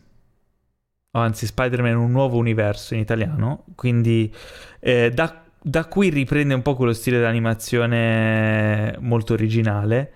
o 1.11 1.19
anzi 1.19 1.45
Spider-Man 1.45 1.95
Un 1.95 2.11
nuovo 2.11 2.37
universo 2.37 2.93
in 2.93 2.99
italiano, 2.99 3.65
quindi 3.75 4.33
eh, 4.79 5.11
da, 5.11 5.43
da 5.61 5.85
qui 5.85 6.09
riprende 6.09 6.53
un 6.53 6.61
po' 6.61 6.75
quello 6.75 6.93
stile 6.93 7.19
d'animazione 7.19 8.95
molto 8.99 9.33
originale. 9.33 10.13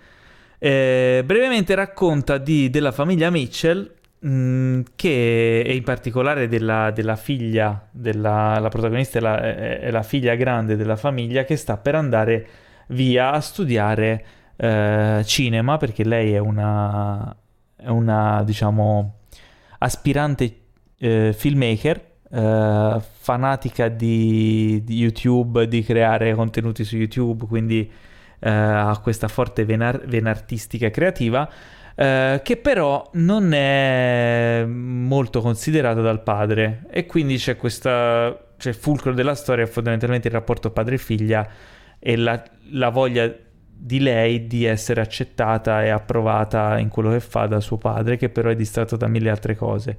Eh, 0.57 1.22
brevemente 1.26 1.76
racconta 1.76 2.38
di- 2.38 2.69
della 2.69 2.91
famiglia 2.91 3.30
Mitchell 3.30 3.91
mh, 4.19 4.82
che 4.95 5.60
e 5.61 5.76
in 5.76 5.84
particolare 5.84 6.48
della, 6.48 6.91
della 6.91 7.15
figlia 7.15 7.88
della 7.91 8.57
la 8.60 8.69
protagonista 8.69 9.18
è 9.19 9.22
la, 9.22 9.40
è- 9.41 9.91
la 9.91 10.03
figlia 10.03 10.36
grande 10.36 10.76
della 10.76 10.95
famiglia 10.95 11.44
che 11.44 11.56
sta 11.57 11.77
per 11.77 11.95
andare 11.95 12.48
via 12.88 13.32
a 13.32 13.41
studiare 13.41 14.26
eh, 14.56 15.22
cinema 15.26 15.77
perché 15.77 16.03
lei 16.06 16.34
è 16.34 16.38
una 16.40 17.36
è 17.76 17.88
una 17.88 18.41
diciamo 18.44 19.15
aspirante 19.80 20.56
eh, 20.98 21.34
filmmaker 21.36 22.02
eh, 22.32 23.02
fanatica 23.19 23.88
di, 23.90 24.82
di 24.84 24.95
YouTube 24.95 25.68
di 25.68 25.84
creare 25.84 26.34
contenuti 26.34 26.84
su 26.84 26.95
YouTube 26.98 27.45
quindi 27.48 27.91
ha 28.49 28.99
questa 29.01 29.27
forte 29.27 29.65
vena, 29.65 29.91
vena 30.05 30.30
artistica 30.30 30.88
e 30.88 30.91
creativa, 30.91 31.49
eh, 31.95 32.41
che 32.43 32.57
però 32.57 33.09
non 33.13 33.53
è 33.53 34.65
molto 34.67 35.41
considerata 35.41 36.01
dal 36.01 36.22
padre. 36.22 36.85
E 36.89 37.05
quindi 37.05 37.38
c'è 37.38 37.55
questa. 37.55 38.39
Cioè, 38.57 38.72
il 38.72 38.80
fulcro 38.80 39.13
della 39.13 39.35
storia 39.35 39.65
fondamentalmente 39.67 40.30
il 40.30 40.34
rapporto 40.34 40.72
padre-figlia 40.72 41.45
e 41.99 42.15
la, 42.15 42.41
la 42.72 42.89
voglia 42.89 43.34
di 43.77 43.99
lei 43.99 44.47
di 44.47 44.63
essere 44.63 45.01
accettata 45.01 45.84
e 45.84 45.89
approvata 45.89 46.80
in 46.80 46.88
quello 46.88 47.11
che 47.11 47.19
fa 47.19 47.45
da 47.45 47.59
suo 47.59 47.77
padre, 47.77 48.15
che 48.15 48.30
però 48.30 48.49
è 48.49 48.55
distratto 48.55 48.95
da 48.95 49.07
mille 49.07 49.30
altre 49.30 49.55
cose. 49.55 49.97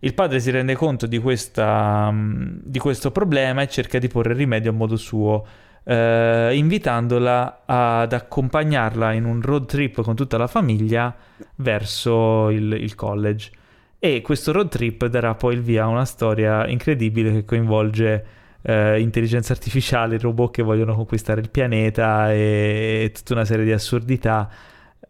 Il 0.00 0.14
padre 0.14 0.40
si 0.40 0.50
rende 0.50 0.74
conto 0.74 1.06
di, 1.06 1.18
questa, 1.18 2.10
mh, 2.10 2.62
di 2.64 2.80
questo 2.80 3.12
problema 3.12 3.62
e 3.62 3.68
cerca 3.68 4.00
di 4.00 4.08
porre 4.08 4.34
rimedio 4.34 4.70
a 4.70 4.74
modo 4.74 4.96
suo, 4.96 5.46
eh, 5.84 6.50
invitandola 6.54 7.62
ad 7.64 8.12
accompagnarla 8.12 9.12
in 9.12 9.24
un 9.24 9.40
road 9.42 9.66
trip 9.66 10.02
con 10.02 10.14
tutta 10.14 10.36
la 10.38 10.46
famiglia 10.46 11.14
verso 11.56 12.50
il, 12.50 12.72
il 12.72 12.94
college. 12.94 13.50
E 13.98 14.20
questo 14.20 14.52
road 14.52 14.68
trip 14.68 15.06
darà 15.06 15.34
poi 15.34 15.54
il 15.54 15.62
via 15.62 15.84
a 15.84 15.86
una 15.88 16.04
storia 16.04 16.66
incredibile 16.66 17.30
che 17.32 17.44
coinvolge 17.44 18.24
eh, 18.62 19.00
intelligenza 19.00 19.52
artificiale, 19.52 20.18
robot 20.18 20.54
che 20.54 20.62
vogliono 20.62 20.94
conquistare 20.94 21.40
il 21.40 21.50
pianeta 21.50 22.32
e, 22.32 23.02
e 23.04 23.10
tutta 23.12 23.34
una 23.34 23.44
serie 23.44 23.64
di 23.64 23.72
assurdità 23.72 24.48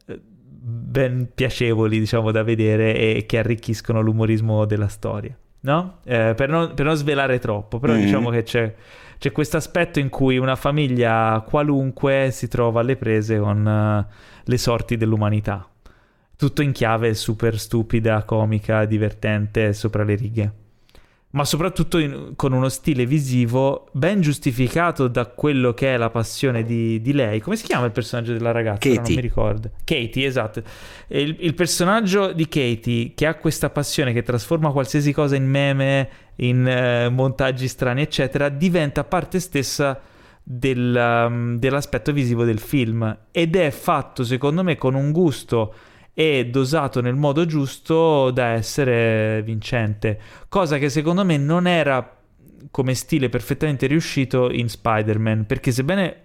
eh, 0.07 0.20
ben 0.24 1.31
piacevoli, 1.35 1.99
diciamo, 1.99 2.31
da 2.31 2.43
vedere 2.43 2.94
e 2.94 3.24
che 3.27 3.39
arricchiscono 3.39 4.01
l'umorismo 4.01 4.65
della 4.66 4.89
storia. 4.89 5.36
No? 5.65 5.99
Eh, 6.05 6.35
per, 6.36 6.49
non, 6.49 6.74
per 6.74 6.85
non 6.85 6.97
svelare 6.97 7.39
troppo, 7.39 7.78
però 7.78 7.93
Mhm. 7.94 8.01
diciamo 8.01 8.31
che 8.31 8.43
c'è, 8.43 8.74
c'è 9.23 9.31
questo 9.31 9.57
aspetto 9.57 10.01
in 10.01 10.09
cui 10.09 10.36
una 10.36 10.57
famiglia 10.57 11.44
qualunque 11.47 12.31
si 12.32 12.49
trova 12.49 12.81
alle 12.81 12.97
prese 12.97 13.39
con 13.39 13.65
eh, 13.65 14.07
le 14.43 14.59
sorti 14.59 14.97
dell'umanità. 14.97 15.65
Tutto 16.35 16.61
in 16.61 16.73
chiave 16.73 17.15
super 17.15 17.57
stupida, 17.57 18.24
comica, 18.24 18.85
divertente, 18.85 19.74
sopra 19.74 20.03
le 20.03 20.15
righe. 20.16 20.53
Ma 21.31 21.44
soprattutto 21.44 21.99
in- 21.99 22.32
con 22.35 22.53
uno 22.53 22.69
stile 22.69 23.07
visivo 23.07 23.89
ben 23.93 24.20
giustificato 24.20 25.07
da 25.07 25.27
quello 25.27 25.73
che 25.73 25.94
è 25.94 25.97
la 25.97 26.11
passione 26.11 26.65
di, 26.65 27.01
di 27.01 27.12
lei. 27.12 27.39
Come 27.40 27.55
si 27.55 27.65
chiama 27.65 27.86
il 27.86 27.93
personaggio 27.93 28.32
della 28.32 28.51
ragazza? 28.51 28.86
Ora 28.89 28.94
Non 28.97 29.05
Katie. 29.05 29.15
mi 29.15 29.23
ricordo. 29.23 29.70
Katie, 29.85 30.27
esatto. 30.27 30.62
Il, 31.07 31.36
il 31.39 31.55
personaggio 31.55 32.32
di 32.32 32.49
Katie 32.49 33.12
che 33.15 33.27
ha 33.27 33.36
questa 33.36 33.70
passione 33.70 34.12
che 34.12 34.23
trasforma 34.24 34.73
qualsiasi 34.73 35.12
cosa 35.12 35.36
in 35.36 35.49
meme, 35.49 36.09
in 36.36 36.66
eh, 36.66 37.09
montaggi 37.09 37.68
strani, 37.68 38.02
eccetera, 38.02 38.48
diventa 38.48 39.04
parte 39.04 39.40
stessa 39.40 40.00
del, 40.42 41.26
um, 41.28 41.59
dell'aspetto 41.59 42.12
visivo 42.12 42.44
del 42.44 42.59
film. 42.59 43.16
Ed 43.30 43.56
è 43.56 43.70
fatto 43.70 44.24
secondo 44.24 44.62
me 44.62 44.76
con 44.76 44.94
un 44.94 45.12
gusto 45.12 45.74
e 46.14 46.46
dosato 46.46 47.00
nel 47.00 47.14
modo 47.14 47.46
giusto 47.46 48.30
da 48.30 48.48
essere 48.48 49.42
vincente. 49.42 50.18
Cosa 50.48 50.78
che 50.78 50.88
secondo 50.88 51.24
me 51.24 51.36
non 51.36 51.66
era 51.66 52.16
come 52.70 52.94
stile 52.94 53.28
perfettamente 53.28 53.86
riuscito 53.86 54.50
in 54.50 54.68
Spider-Man 54.68 55.46
perché 55.46 55.72
sebbene 55.72 56.16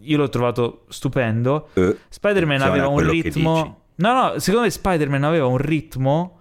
io 0.00 0.16
l'ho 0.16 0.28
trovato 0.28 0.84
stupendo 0.88 1.68
Eh, 1.74 1.96
Spider-Man 2.08 2.62
attenzione 2.62 2.86
aveva 2.86 2.88
un 2.88 3.10
ritmo 3.10 3.80
no 3.96 4.12
no 4.14 4.38
secondo 4.38 4.64
me 4.64 4.70
Spider-Man 4.70 5.24
aveva 5.24 5.46
un 5.46 5.58
ritmo 5.58 6.38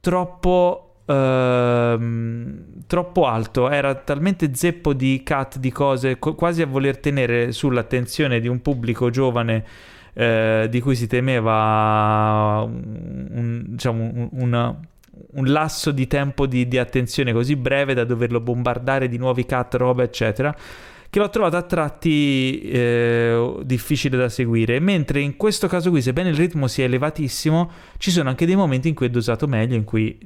troppo 0.00 0.85
ehm, 1.06 2.64
troppo 2.86 3.26
alto 3.26 3.70
era 3.70 3.94
talmente 3.94 4.54
zeppo 4.54 4.92
di 4.92 5.22
cut 5.24 5.58
di 5.58 5.70
cose 5.72 6.18
co- 6.18 6.34
quasi 6.34 6.62
a 6.62 6.66
voler 6.66 6.98
tenere 6.98 7.52
sull'attenzione 7.52 8.40
di 8.40 8.48
un 8.48 8.60
pubblico 8.62 9.10
giovane 9.10 9.64
eh, 10.14 10.66
di 10.70 10.80
cui 10.80 10.94
si 10.94 11.06
temeva 11.06 12.62
un, 12.66 13.28
un- 13.30 13.64
diciamo, 13.66 14.02
un, 14.02 14.28
una- 14.32 14.80
un 15.32 15.46
lasso 15.46 15.92
di 15.92 16.06
tempo 16.06 16.46
di, 16.46 16.68
di 16.68 16.78
attenzione 16.78 17.32
così 17.32 17.56
breve 17.56 17.94
da 17.94 18.04
doverlo 18.04 18.40
bombardare 18.40 19.08
di 19.08 19.16
nuovi 19.16 19.46
cut, 19.46 19.74
roba, 19.74 20.02
eccetera, 20.02 20.54
che 21.08 21.18
l'ho 21.18 21.30
trovato 21.30 21.56
a 21.56 21.62
tratti 21.62 22.60
eh, 22.60 23.56
difficile 23.62 24.16
da 24.18 24.28
seguire. 24.28 24.78
Mentre 24.78 25.20
in 25.20 25.36
questo 25.36 25.68
caso 25.68 25.88
qui, 25.90 26.02
sebbene 26.02 26.30
il 26.30 26.36
ritmo 26.36 26.66
sia 26.66 26.84
elevatissimo, 26.84 27.70
ci 27.96 28.10
sono 28.10 28.28
anche 28.28 28.44
dei 28.44 28.56
momenti 28.56 28.88
in 28.88 28.94
cui 28.94 29.06
è 29.06 29.10
dosato 29.10 29.46
meglio, 29.46 29.74
in 29.74 29.84
cui 29.84 30.18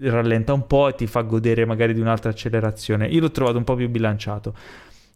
rallenta 0.00 0.52
un 0.52 0.66
po' 0.66 0.88
e 0.88 0.94
ti 0.94 1.06
fa 1.06 1.22
godere 1.22 1.64
magari 1.64 1.94
di 1.94 2.00
un'altra 2.00 2.30
accelerazione. 2.30 3.06
Io 3.06 3.20
l'ho 3.20 3.30
trovato 3.30 3.58
un 3.58 3.64
po' 3.64 3.74
più 3.74 3.88
bilanciato. 3.88 4.54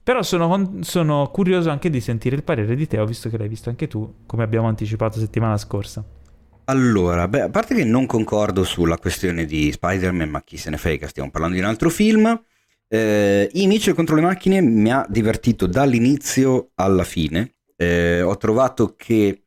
Però 0.02 0.22
sono, 0.22 0.78
sono 0.80 1.28
curioso 1.30 1.70
anche 1.70 1.90
di 1.90 2.00
sentire 2.00 2.36
il 2.36 2.42
parere 2.42 2.74
di 2.74 2.86
Teo, 2.86 3.04
visto 3.04 3.28
che 3.28 3.36
l'hai 3.36 3.48
visto 3.48 3.68
anche 3.68 3.86
tu, 3.86 4.22
come 4.26 4.42
abbiamo 4.42 4.66
anticipato 4.66 5.18
settimana 5.18 5.56
scorsa. 5.56 6.02
Allora, 6.64 7.28
beh, 7.28 7.42
a 7.42 7.50
parte 7.50 7.74
che 7.74 7.84
non 7.84 8.06
concordo 8.06 8.64
sulla 8.64 8.96
questione 8.96 9.44
di 9.44 9.70
Spider-Man, 9.72 10.28
ma 10.28 10.42
chi 10.42 10.56
se 10.56 10.70
ne 10.70 10.78
frega, 10.78 11.08
stiamo 11.08 11.30
parlando 11.30 11.56
di 11.56 11.62
un 11.62 11.68
altro 11.68 11.90
film. 11.90 12.42
Eh, 12.88 13.48
I 13.52 13.66
Mitchell 13.66 13.94
contro 13.94 14.16
le 14.16 14.22
macchine 14.22 14.60
mi 14.60 14.90
ha 14.90 15.06
divertito 15.08 15.66
dall'inizio 15.66 16.70
alla 16.76 17.04
fine. 17.04 17.54
Eh, 17.76 18.22
ho 18.22 18.36
trovato 18.36 18.94
che 18.96 19.44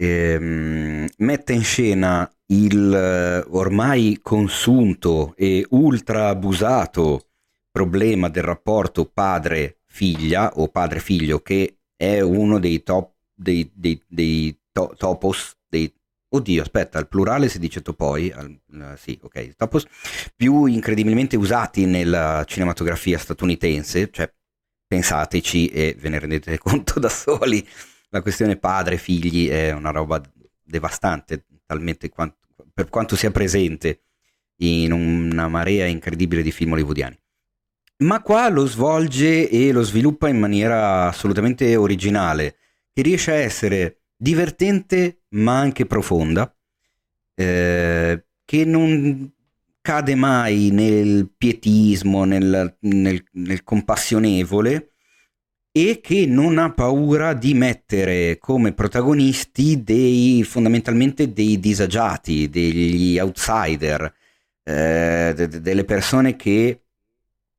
ehm, 0.00 1.06
mette 1.18 1.52
in 1.52 1.62
scena 1.62 2.30
il 2.46 2.94
eh, 2.94 3.44
ormai 3.50 4.18
consunto 4.22 5.34
e 5.36 5.66
ultra 5.70 6.28
abusato 6.28 7.28
problema 7.70 8.28
del 8.28 8.42
rapporto 8.42 9.04
padre-figlia 9.04 10.52
o 10.56 10.68
padre-figlio, 10.68 11.40
che 11.40 11.80
è 11.96 12.20
uno 12.20 12.58
dei 12.58 12.82
top 12.82 13.12
dei, 13.34 13.70
dei, 13.74 14.02
dei 14.06 14.58
to- 14.72 14.94
topos, 14.96 15.56
dei 15.68 15.92
Oddio, 16.32 16.62
aspetta, 16.62 16.96
al 16.98 17.08
plurale 17.08 17.48
si 17.48 17.58
dice 17.58 17.82
topoi, 17.82 18.30
al, 18.30 18.56
uh, 18.68 18.96
sì, 18.96 19.18
ok, 19.20 19.56
topos, 19.56 19.84
più 20.36 20.66
incredibilmente 20.66 21.36
usati 21.36 21.86
nella 21.86 22.44
cinematografia 22.46 23.18
statunitense, 23.18 24.10
cioè 24.12 24.32
pensateci 24.86 25.66
e 25.66 25.96
ve 25.98 26.08
ne 26.08 26.20
rendete 26.20 26.56
conto 26.62 27.00
da 27.00 27.08
soli, 27.08 27.66
la 28.10 28.22
questione 28.22 28.56
padre-figli 28.56 29.48
è 29.48 29.72
una 29.72 29.90
roba 29.90 30.20
devastante, 30.62 31.44
talmente 31.64 32.08
quanto, 32.08 32.36
per 32.72 32.88
quanto 32.88 33.16
sia 33.16 33.30
presente 33.30 34.02
in 34.56 34.92
una 34.92 35.48
marea 35.48 35.86
incredibile 35.86 36.42
di 36.42 36.50
film 36.50 36.72
hollywoodiani. 36.72 37.18
Ma 37.98 38.22
qua 38.22 38.48
lo 38.48 38.66
svolge 38.66 39.48
e 39.48 39.72
lo 39.72 39.82
sviluppa 39.82 40.28
in 40.28 40.38
maniera 40.38 41.06
assolutamente 41.06 41.76
originale, 41.76 42.56
che 42.92 43.02
riesce 43.02 43.30
a 43.30 43.36
essere 43.36 44.02
divertente 44.16 45.22
ma 45.30 45.58
anche 45.58 45.86
profonda, 45.86 46.52
eh, 47.34 48.24
che 48.44 48.64
non 48.64 49.32
cade 49.80 50.14
mai 50.14 50.70
nel 50.70 51.30
pietismo, 51.36 52.24
nel, 52.24 52.76
nel, 52.80 53.24
nel, 53.32 53.64
compassionevole 53.64 54.89
e 55.88 56.00
che 56.02 56.26
non 56.26 56.58
ha 56.58 56.72
paura 56.72 57.32
di 57.32 57.54
mettere 57.54 58.36
come 58.38 58.72
protagonisti 58.72 59.82
dei 59.82 60.42
fondamentalmente 60.42 61.32
dei 61.32 61.58
disagiati, 61.58 62.50
degli 62.50 63.18
outsider, 63.18 64.12
eh, 64.62 65.32
de, 65.34 65.48
de, 65.48 65.60
delle 65.62 65.84
persone 65.84 66.36
che 66.36 66.82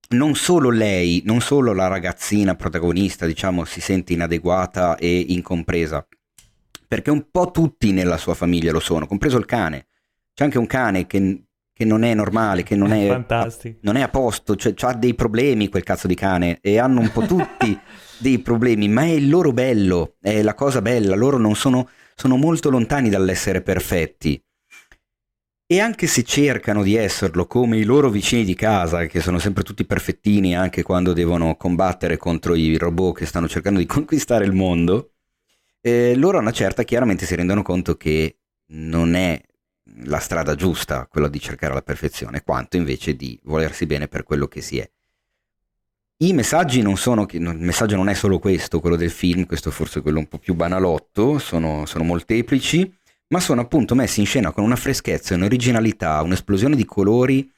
non 0.09 0.35
solo 0.35 0.69
lei, 0.69 1.23
non 1.25 1.41
solo 1.41 1.73
la 1.73 1.87
ragazzina 1.87 2.53
protagonista, 2.55 3.25
diciamo, 3.25 3.65
si 3.65 3.81
sente 3.81 4.13
inadeguata 4.13 4.97
e 4.97 5.25
incompresa, 5.29 6.05
perché 6.87 7.09
un 7.09 7.25
po' 7.31 7.49
tutti 7.49 7.91
nella 7.91 8.17
sua 8.17 8.35
famiglia 8.35 8.71
lo 8.71 8.79
sono, 8.79 9.07
compreso 9.07 9.37
il 9.37 9.45
cane. 9.45 9.87
C'è 10.33 10.43
anche 10.43 10.59
un 10.59 10.67
cane 10.67 11.07
che, 11.07 11.43
che 11.73 11.85
non 11.85 12.03
è 12.03 12.13
normale, 12.13 12.61
che 12.61 12.75
non 12.75 12.91
è, 12.93 13.07
a, 13.07 13.47
non 13.81 13.95
è 13.95 14.01
a 14.01 14.09
posto, 14.09 14.55
cioè 14.55 14.73
ha 14.81 14.93
dei 14.93 15.15
problemi 15.15 15.69
quel 15.69 15.83
cazzo 15.83 16.07
di 16.07 16.15
cane 16.15 16.59
e 16.61 16.77
hanno 16.77 16.99
un 16.99 17.11
po' 17.11 17.25
tutti 17.25 17.79
dei 18.21 18.39
problemi, 18.39 18.87
ma 18.87 19.03
è 19.03 19.09
il 19.09 19.29
loro 19.29 19.51
bello, 19.51 20.15
è 20.21 20.41
la 20.41 20.53
cosa 20.53 20.81
bella, 20.81 21.15
loro 21.15 21.37
non 21.37 21.55
sono, 21.55 21.89
sono 22.15 22.37
molto 22.37 22.69
lontani 22.69 23.09
dall'essere 23.09 23.61
perfetti. 23.61 24.41
E 25.65 25.79
anche 25.79 26.05
se 26.07 26.23
cercano 26.23 26.83
di 26.83 26.95
esserlo 26.95 27.47
come 27.47 27.77
i 27.77 27.83
loro 27.83 28.09
vicini 28.09 28.43
di 28.43 28.55
casa, 28.55 29.05
che 29.05 29.21
sono 29.21 29.39
sempre 29.39 29.63
tutti 29.63 29.85
perfettini 29.85 30.55
anche 30.55 30.83
quando 30.83 31.13
devono 31.13 31.55
combattere 31.55 32.17
contro 32.17 32.55
i 32.55 32.77
robot 32.77 33.17
che 33.17 33.25
stanno 33.25 33.47
cercando 33.47 33.79
di 33.79 33.85
conquistare 33.87 34.45
il 34.45 34.51
mondo, 34.51 35.13
eh, 35.81 36.15
loro 36.15 36.37
a 36.37 36.41
una 36.41 36.51
certa 36.51 36.83
chiaramente 36.83 37.25
si 37.25 37.35
rendono 37.35 37.63
conto 37.63 37.95
che 37.95 38.37
non 38.73 39.15
è 39.15 39.41
la 40.03 40.19
strada 40.19 40.55
giusta 40.55 41.07
quella 41.07 41.27
di 41.27 41.39
cercare 41.39 41.73
la 41.73 41.81
perfezione, 41.81 42.43
quanto 42.43 42.77
invece 42.77 43.15
di 43.15 43.39
volersi 43.43 43.85
bene 43.85 44.07
per 44.07 44.23
quello 44.23 44.47
che 44.47 44.61
si 44.61 44.77
è. 44.77 44.89
I 46.21 46.33
messaggi 46.33 46.83
non 46.83 46.97
sono, 46.97 47.25
il 47.31 47.57
messaggio 47.57 47.95
non 47.95 48.07
è 48.07 48.13
solo 48.13 48.37
questo, 48.37 48.79
quello 48.79 48.95
del 48.95 49.09
film, 49.09 49.47
questo 49.47 49.69
è 49.69 49.71
forse 49.71 50.01
quello 50.01 50.19
un 50.19 50.27
po' 50.27 50.37
più 50.37 50.53
banalotto, 50.53 51.39
sono, 51.39 51.87
sono 51.87 52.03
molteplici, 52.03 52.95
ma 53.29 53.39
sono 53.39 53.61
appunto 53.61 53.95
messi 53.95 54.19
in 54.19 54.27
scena 54.27 54.51
con 54.51 54.63
una 54.63 54.75
freschezza, 54.75 55.33
un'originalità, 55.33 56.21
un'esplosione 56.21 56.75
di 56.75 56.85
colori 56.85 57.51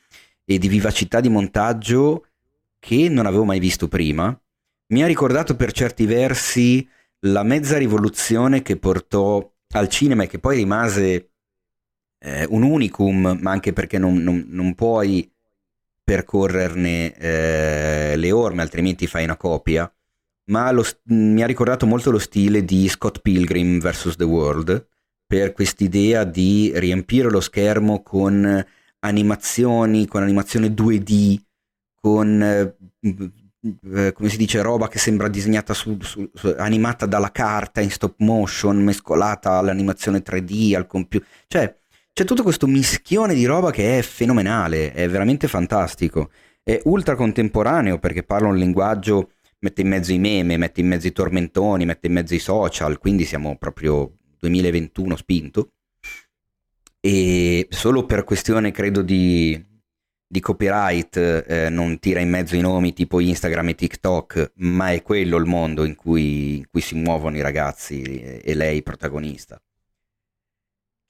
e 0.45 0.57
di 0.59 0.69
vivacità 0.69 1.19
di 1.19 1.27
montaggio 1.27 2.27
che 2.79 3.09
non 3.09 3.25
avevo 3.25 3.43
mai 3.43 3.59
visto 3.59 3.89
prima. 3.89 4.33
Mi 4.93 5.03
ha 5.03 5.07
ricordato 5.07 5.57
per 5.57 5.73
certi 5.73 6.05
versi 6.05 6.87
la 7.25 7.43
mezza 7.43 7.77
rivoluzione 7.77 8.61
che 8.61 8.77
portò 8.77 9.45
al 9.73 9.89
cinema 9.89 10.23
e 10.23 10.27
che 10.27 10.39
poi 10.39 10.55
rimase 10.55 11.31
eh, 12.17 12.45
un 12.47 12.63
unicum, 12.63 13.39
ma 13.41 13.51
anche 13.51 13.73
perché 13.73 13.97
non, 13.97 14.15
non, 14.23 14.45
non 14.47 14.73
puoi 14.73 15.29
percorrerne 16.03 17.15
eh, 17.15 18.13
le 18.15 18.31
orme, 18.31 18.61
altrimenti 18.61 19.07
fai 19.07 19.23
una 19.23 19.37
copia. 19.37 19.91
Ma 20.51 20.71
lo, 20.71 20.83
mi 21.05 21.41
ha 21.41 21.47
ricordato 21.47 21.85
molto 21.85 22.11
lo 22.11 22.19
stile 22.19 22.65
di 22.65 22.87
Scott 22.89 23.19
Pilgrim 23.21 23.79
vs. 23.79 24.15
The 24.17 24.23
World, 24.25 24.87
per 25.25 25.53
quest'idea 25.53 26.25
di 26.25 26.71
riempire 26.75 27.29
lo 27.29 27.39
schermo 27.39 28.03
con 28.03 28.65
animazioni, 28.99 30.05
con 30.07 30.21
animazione 30.21 30.67
2D, 30.67 31.39
con 31.95 32.41
eh, 32.41 32.75
eh, 33.95 34.11
come 34.11 34.27
si 34.27 34.35
dice, 34.35 34.61
roba 34.61 34.89
che 34.89 34.99
sembra 34.99 35.29
disegnata 35.29 35.73
su, 35.73 35.97
su, 36.01 36.29
su, 36.33 36.53
animata 36.57 37.05
dalla 37.05 37.31
carta 37.31 37.79
in 37.79 37.89
stop 37.89 38.15
motion, 38.17 38.83
mescolata 38.83 39.57
all'animazione 39.57 40.21
3D, 40.21 40.75
al 40.75 40.85
computer. 40.85 41.27
Cioè, 41.47 41.73
c'è 42.15 42.25
tutto 42.25 42.43
questo 42.43 42.67
mischione 42.67 43.33
di 43.33 43.45
roba 43.45 43.71
che 43.71 43.97
è 43.97 44.01
fenomenale, 44.03 44.91
è 44.93 45.09
veramente 45.09 45.47
fantastico. 45.47 46.29
È 46.61 46.79
ultra 46.83 47.15
contemporaneo 47.15 47.97
perché 47.97 48.21
parla 48.21 48.49
un 48.49 48.55
linguaggio, 48.55 49.31
mette 49.59 49.81
in 49.81 49.87
mezzo 49.87 50.13
i 50.13 50.19
meme, 50.19 50.57
mette 50.57 50.81
in 50.81 50.87
mezzo 50.87 51.07
i 51.07 51.11
tormentoni, 51.11 51.85
mette 51.85 52.05
in 52.05 52.13
mezzo 52.13 52.35
i 52.35 52.39
social, 52.39 52.99
quindi 52.99 53.25
siamo 53.25 53.57
proprio 53.57 54.13
2021 54.39 55.15
spinto. 55.15 55.71
E 56.99 57.67
solo 57.71 58.05
per 58.05 58.23
questione, 58.23 58.69
credo, 58.69 59.01
di, 59.01 59.59
di 60.27 60.39
copyright 60.39 61.17
eh, 61.17 61.69
non 61.69 61.97
tira 61.97 62.19
in 62.19 62.29
mezzo 62.29 62.55
i 62.55 62.61
nomi 62.61 62.93
tipo 62.93 63.19
Instagram 63.21 63.69
e 63.69 63.75
TikTok, 63.75 64.51
ma 64.57 64.91
è 64.91 65.01
quello 65.01 65.37
il 65.37 65.45
mondo 65.45 65.83
in 65.83 65.95
cui, 65.95 66.57
in 66.57 66.65
cui 66.69 66.81
si 66.81 66.93
muovono 66.93 67.37
i 67.37 67.41
ragazzi 67.41 68.03
e 68.03 68.53
lei 68.53 68.83
protagonista. 68.83 69.59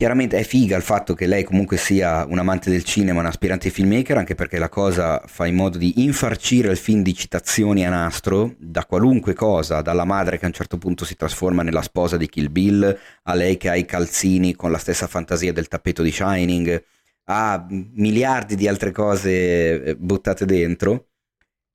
Chiaramente 0.04 0.38
è 0.38 0.44
figa 0.44 0.76
il 0.76 0.84
fatto 0.84 1.14
che 1.14 1.28
lei 1.28 1.46
comunque 1.46 1.78
sia 1.78 2.26
un 2.26 2.38
amante 2.38 2.70
del 2.70 2.84
cinema, 2.84 3.22
un 3.22 3.26
aspirante 3.26 3.70
filmmaker, 3.70 4.18
anche 4.18 4.36
perché 4.36 4.60
la 4.60 4.68
cosa 4.68 5.24
fa 5.28 5.46
in 5.46 5.56
modo 5.56 5.78
di 5.78 6.04
infarcire 6.04 6.70
il 6.70 6.76
film 6.76 7.04
di 7.04 7.16
citazioni 7.16 7.86
a 7.86 7.90
nastro, 7.90 8.54
da 8.58 8.86
qualunque 8.86 9.34
cosa, 9.34 9.82
dalla 9.82 10.04
madre 10.04 10.38
che 10.38 10.44
a 10.44 10.50
un 10.50 10.54
certo 10.54 10.78
punto 10.78 11.06
si 11.06 11.16
trasforma 11.16 11.64
nella 11.64 11.82
sposa 11.82 12.18
di 12.18 12.28
Kill 12.28 12.52
Bill, 12.52 13.00
a 13.24 13.34
lei 13.34 13.56
che 13.56 13.70
ha 13.70 13.78
i 13.78 13.86
calzini 13.86 14.56
con 14.56 14.72
la 14.72 14.78
stessa 14.78 15.08
fantasia 15.08 15.54
del 15.54 15.70
tappeto 15.70 16.04
di 16.04 16.12
Shining, 16.12 16.84
a 17.28 17.66
miliardi 17.70 18.58
di 18.58 18.68
altre 18.68 18.92
cose 18.92 19.84
eh, 19.84 19.96
buttate 19.96 20.44
dentro 20.44 21.12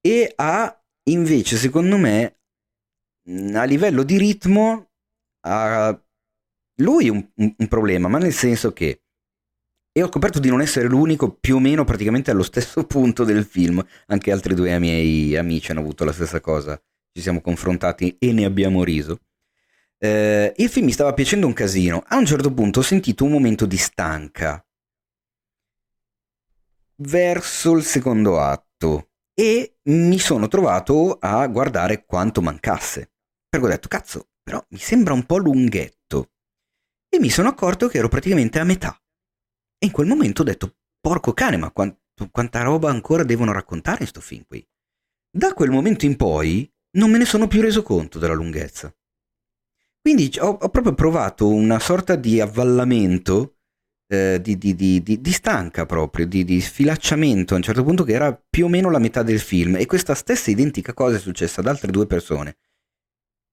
e 0.03 0.31
ha 0.37 0.79
invece 1.05 1.57
secondo 1.57 1.97
me 1.97 2.41
a 3.55 3.65
livello 3.65 4.03
di 4.03 4.19
ritmo 4.19 4.91
ha 5.47 5.99
lui 6.81 7.09
un, 7.09 7.27
un, 7.35 7.69
problema 7.69 8.09
ma 8.09 8.19
nel 8.19 8.33
senso 8.33 8.73
che 8.73 9.03
e 9.91 10.03
ho 10.03 10.09
scoperto 10.09 10.39
di 10.39 10.49
non 10.49 10.61
essere 10.61 10.87
l'unico 10.87 11.33
più 11.33 11.57
o 11.57 11.61
meno 11.61 11.85
praticamente 11.85 12.31
allo 12.31 12.43
stesso 12.43 12.85
punto 12.87 13.25
del 13.25 13.45
film 13.45 13.85
anche 14.07 14.33
altri 14.33 14.55
due 14.55 14.79
miei 14.79 15.37
amici 15.37 15.71
hanno 15.71 15.81
avuto 15.81 16.05
la 16.05 16.13
stessa 16.13 16.41
cosa 16.41 16.81
ci 17.13 17.23
siamo 17.23 17.41
confrontati 17.41 18.17
e 18.19 18.33
ne 18.33 18.45
abbiamo 18.45 18.85
riso 18.85 19.21
eh, 19.99 20.53
il 20.57 20.69
film 20.69 20.87
mi 20.87 20.93
stava 20.93 21.13
piacendo 21.13 21.47
un 21.47 21.53
casino 21.53 22.03
a 22.07 22.17
un 22.17 22.27
certo 22.27 22.53
punto 22.53 22.81
ho 22.81 22.83
sentito 22.83 23.25
un 23.25 23.33
momento 23.33 23.67
di 23.67 23.77
stanca 23.77 24.63
verso 27.01 27.73
il 27.77 27.85
secondo 27.85 28.41
atto 28.41 29.11
e 29.35 29.77
mi 29.85 30.19
sono 30.19 30.49
trovato 30.49 31.17
a 31.21 31.47
guardare 31.47 32.05
quanto 32.05 32.43
mancasse. 32.43 33.13
Perché 33.49 33.67
ho 33.67 33.69
detto, 33.69 33.89
cazzo, 33.89 34.29
però 34.43 34.65
mi 34.71 34.79
sembra 34.79 35.15
un 35.15 35.25
po' 35.25 35.39
lunghetto. 35.39 35.97
E 37.09 37.18
mi 37.18 37.30
sono 37.30 37.48
accorto 37.48 37.89
che 37.89 37.98
ero 37.98 38.09
praticamente 38.09 38.59
a 38.59 38.64
metà. 38.64 39.01
E 39.78 39.86
in 39.86 39.93
quel 39.93 40.06
momento 40.06 40.43
ho 40.43 40.44
detto, 40.44 40.76
porco 41.01 41.32
cane, 41.32 41.56
ma 41.56 41.70
quant- 41.70 41.98
quanta 42.30 42.62
roba 42.62 42.90
ancora 42.90 43.24
devono 43.24 43.52
raccontare 43.52 44.02
in 44.02 44.09
sto 44.09 44.20
film 44.20 44.44
qui. 44.47 44.66
Da 45.30 45.52
quel 45.55 45.70
momento 45.70 46.05
in 46.05 46.16
poi 46.16 46.70
non 46.97 47.10
me 47.10 47.18
ne 47.18 47.24
sono 47.24 47.47
più 47.47 47.60
reso 47.60 47.82
conto 47.82 48.18
della 48.18 48.35
lunghezza. 48.35 48.93
Quindi 50.01 50.30
ho, 50.39 50.59
ho 50.60 50.68
proprio 50.68 50.94
provato 50.94 51.48
una 51.48 51.78
sorta 51.78 52.16
di 52.16 52.40
avvallamento 52.40 53.59
eh, 54.10 54.40
di, 54.40 54.56
di, 54.56 54.74
di, 54.74 55.02
di, 55.02 55.32
stanca 55.32 55.85
proprio, 55.86 56.26
di 56.26 56.60
sfilacciamento 56.60 57.52
a 57.52 57.59
un 57.59 57.62
certo 57.62 57.85
punto 57.85 58.05
che 58.05 58.12
era 58.12 58.35
più 58.35 58.64
o 58.64 58.68
meno 58.68 58.90
la 58.90 58.98
metà 58.98 59.22
del 59.22 59.40
film 59.40 59.76
e 59.76 59.86
questa 59.86 60.14
stessa 60.14 60.51
identica 60.51 60.94
cosa 60.94 61.16
è 61.16 61.20
successa 61.20 61.60
ad 61.60 61.66
altre 61.66 61.90
due 61.93 62.06
persone 62.06 62.56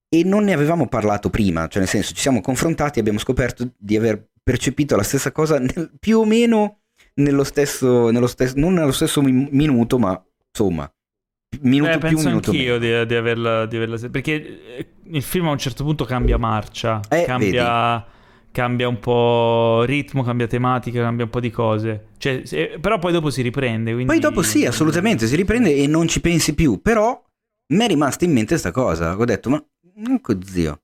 e 0.08 0.22
non 0.24 0.44
ne 0.44 0.52
avevamo 0.52 0.88
parlato 0.88 1.30
prima, 1.30 1.66
cioè 1.68 1.80
nel 1.80 1.88
senso 1.88 2.14
ci 2.14 2.20
siamo 2.20 2.40
confrontati 2.40 2.98
e 2.98 3.00
abbiamo 3.00 3.18
scoperto 3.18 3.72
di 3.76 3.96
aver 3.96 4.28
percepito 4.42 4.94
la 4.96 5.02
stessa 5.02 5.32
cosa 5.32 5.58
nel, 5.60 5.90
più 5.98 6.18
o 6.20 6.24
meno 6.24 6.80
nello 7.14 7.44
stesso, 7.44 8.10
nello 8.10 8.26
stesso, 8.26 8.54
non 8.56 8.74
nello 8.74 8.92
stesso 8.92 9.22
mi- 9.22 9.48
minuto, 9.50 9.98
ma 9.98 10.22
insomma, 10.50 10.90
minuto 11.60 11.90
Eh, 11.92 11.98
più, 11.98 12.08
penso 12.08 12.28
minuto 12.28 12.50
anch'io 12.50 12.78
meno. 12.78 13.00
di, 13.00 13.06
di 13.06 13.14
averla, 13.14 13.66
di 13.66 13.76
averla- 13.76 14.08
Perché 14.08 14.76
eh, 14.76 14.86
il 15.10 15.22
film 15.22 15.48
a 15.48 15.50
un 15.50 15.58
certo 15.58 15.82
punto 15.84 16.04
cambia 16.04 16.36
marcia, 16.36 17.00
Eh, 17.08 17.24
cambia, 17.24 18.04
cambia 18.52 18.88
un 18.88 18.98
po' 18.98 19.82
ritmo, 19.84 20.22
cambia 20.22 20.46
tematica, 20.46 21.00
cambia 21.02 21.24
un 21.24 21.30
po' 21.30 21.40
di 21.40 21.50
cose. 21.50 22.08
Cioè, 22.18 22.42
se- 22.44 22.78
però 22.80 22.98
poi 22.98 23.12
dopo 23.12 23.30
si 23.30 23.42
riprende. 23.42 23.92
Quindi... 23.92 24.10
Poi 24.12 24.20
dopo 24.20 24.42
sì, 24.42 24.64
assolutamente, 24.66 25.26
si 25.26 25.36
riprende 25.36 25.74
e 25.74 25.86
non 25.86 26.06
ci 26.08 26.20
pensi 26.20 26.54
più, 26.54 26.80
però 26.82 27.20
mi 27.74 27.84
è 27.84 27.88
rimasta 27.88 28.24
in 28.24 28.32
mente 28.32 28.56
sta 28.58 28.70
cosa, 28.70 29.16
ho 29.16 29.24
detto, 29.24 29.50
ma 29.50 29.64
ecco 29.96 30.42
zio, 30.44 30.82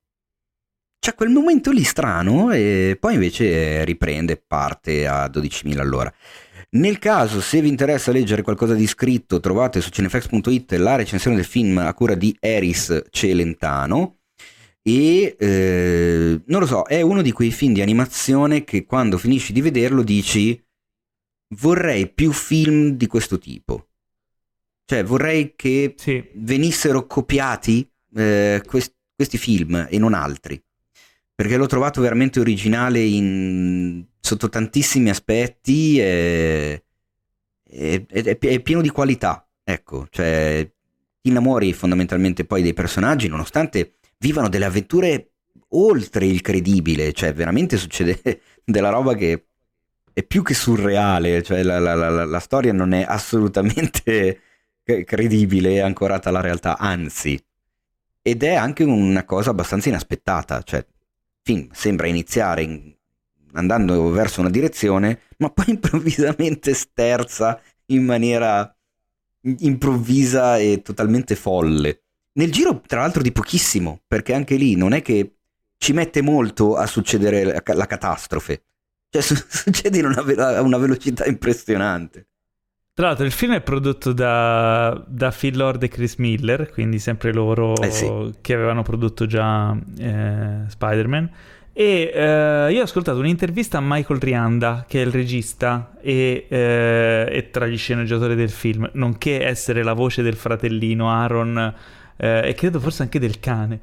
c'è 0.98 1.14
quel 1.14 1.30
momento 1.30 1.70
lì 1.70 1.82
strano 1.82 2.52
e 2.52 2.96
poi 2.98 3.14
invece 3.14 3.84
riprende, 3.84 4.36
parte 4.36 5.06
a 5.06 5.26
12.000 5.26 5.80
all'ora. 5.80 6.12
Nel 6.70 6.98
caso, 6.98 7.40
se 7.40 7.60
vi 7.60 7.68
interessa 7.68 8.12
leggere 8.12 8.42
qualcosa 8.42 8.74
di 8.74 8.86
scritto, 8.86 9.40
trovate 9.40 9.80
su 9.80 9.90
cinefax.it 9.90 10.72
la 10.72 10.94
recensione 10.94 11.36
del 11.36 11.44
film 11.44 11.78
a 11.78 11.92
cura 11.92 12.14
di 12.14 12.34
Eris 12.40 13.02
Celentano 13.10 14.20
e 14.80 15.36
eh, 15.38 16.40
non 16.46 16.60
lo 16.60 16.66
so, 16.66 16.84
è 16.84 17.02
uno 17.02 17.20
di 17.20 17.30
quei 17.32 17.50
film 17.50 17.74
di 17.74 17.82
animazione 17.82 18.64
che 18.64 18.84
quando 18.86 19.18
finisci 19.18 19.52
di 19.52 19.60
vederlo 19.60 20.02
dici 20.02 20.60
vorrei 21.56 22.10
più 22.10 22.32
film 22.32 22.90
di 22.90 23.06
questo 23.06 23.38
tipo. 23.38 23.88
Cioè 24.86 25.04
vorrei 25.04 25.52
che 25.54 25.94
Sì. 25.96 26.24
venissero 26.34 27.06
copiati 27.06 27.86
eh, 28.14 28.62
quest- 28.66 28.94
questi 29.14 29.38
film 29.38 29.86
e 29.90 29.98
non 29.98 30.14
altri. 30.14 30.62
Perché 31.34 31.56
l'ho 31.56 31.66
trovato 31.66 32.00
veramente 32.00 32.40
originale 32.40 33.00
in- 33.00 34.04
sotto 34.20 34.48
tantissimi 34.48 35.10
aspetti 35.10 35.98
e, 36.00 36.84
e- 37.64 38.06
è, 38.08 38.22
è 38.38 38.60
pieno 38.60 38.80
di 38.82 38.90
qualità. 38.90 39.46
Ecco, 39.64 40.06
cioè 40.10 40.68
ti 41.20 41.28
innamori 41.28 41.72
fondamentalmente 41.72 42.44
poi 42.44 42.62
dei 42.62 42.72
personaggi 42.74 43.28
nonostante 43.28 43.94
vivano 44.18 44.48
delle 44.48 44.64
avventure 44.66 45.30
oltre 45.74 46.26
il 46.26 46.40
credibile, 46.40 47.12
cioè 47.12 47.32
veramente 47.32 47.76
succede 47.76 48.20
della 48.64 48.90
roba 48.90 49.14
che 49.14 49.46
è 50.12 50.22
più 50.24 50.42
che 50.42 50.54
surreale, 50.54 51.42
cioè 51.42 51.62
la, 51.62 51.78
la- 51.78 51.94
la- 51.94 52.24
la 52.24 52.38
storia 52.40 52.72
non 52.72 52.92
è 52.92 53.02
assolutamente 53.06 54.40
credibile 55.04 55.70
e 55.74 55.80
ancorata 55.80 56.28
alla 56.28 56.40
realtà, 56.40 56.76
anzi, 56.78 57.42
ed 58.22 58.42
è 58.42 58.54
anche 58.54 58.84
una 58.84 59.24
cosa 59.24 59.50
abbastanza 59.50 59.88
inaspettata, 59.88 60.62
cioè 60.62 60.78
il 60.80 60.86
film 61.42 61.68
sembra 61.72 62.06
iniziare 62.06 62.62
in- 62.62 62.94
andando 63.54 64.10
verso 64.10 64.40
una 64.40 64.50
direzione, 64.50 65.22
ma 65.38 65.50
poi 65.50 65.66
improvvisamente 65.74 66.72
sterza 66.74 67.60
in 67.86 68.04
maniera 68.04 68.74
improvvisa 69.58 70.58
e 70.58 70.82
totalmente 70.82 71.34
folle. 71.34 72.02
Nel 72.34 72.50
giro, 72.52 72.80
tra 72.86 73.00
l'altro, 73.00 73.22
di 73.22 73.32
pochissimo, 73.32 74.00
perché 74.06 74.32
anche 74.32 74.54
lì 74.56 74.74
non 74.76 74.92
è 74.92 75.02
che 75.02 75.36
ci 75.76 75.92
mette 75.92 76.22
molto 76.22 76.76
a 76.76 76.86
succedere 76.86 77.44
la, 77.44 77.62
la 77.74 77.86
catastrofe. 77.86 78.62
Cioè, 79.10 79.20
su- 79.20 79.34
succede 79.48 79.98
in 79.98 80.06
una, 80.06 80.22
ve- 80.22 80.40
a 80.40 80.62
una 80.62 80.78
velocità 80.78 81.26
impressionante. 81.26 82.28
Tra 82.94 83.06
l'altro 83.06 83.24
il 83.24 83.32
film 83.32 83.54
è 83.54 83.62
prodotto 83.62 84.12
da, 84.12 85.02
da 85.06 85.30
Phil 85.30 85.56
Lord 85.56 85.82
e 85.82 85.88
Chris 85.88 86.16
Miller, 86.16 86.70
quindi 86.70 86.98
sempre 86.98 87.32
loro 87.32 87.74
Eh 87.80 87.90
sì. 87.90 88.34
che 88.42 88.52
avevano 88.52 88.82
prodotto 88.82 89.24
già 89.24 89.74
eh, 89.98 90.64
Spider-Man. 90.68 91.30
E 91.72 92.10
eh, 92.12 92.68
io 92.70 92.80
ho 92.80 92.82
ascoltato 92.82 93.18
un'intervista 93.18 93.78
a 93.78 93.80
Michael 93.82 94.20
Rianda, 94.20 94.84
che 94.86 95.00
è 95.00 95.06
il 95.06 95.10
regista 95.10 95.92
e, 96.02 96.44
eh, 96.46 97.26
e 97.30 97.50
tra 97.50 97.66
gli 97.66 97.78
sceneggiatori 97.78 98.34
del 98.34 98.50
film, 98.50 98.90
nonché 98.92 99.42
essere 99.42 99.82
la 99.82 99.94
voce 99.94 100.20
del 100.20 100.34
fratellino 100.36 101.10
Aaron 101.10 101.74
eh, 102.18 102.42
e 102.48 102.52
credo 102.52 102.78
forse 102.78 103.04
anche 103.04 103.18
del 103.18 103.40
cane. 103.40 103.80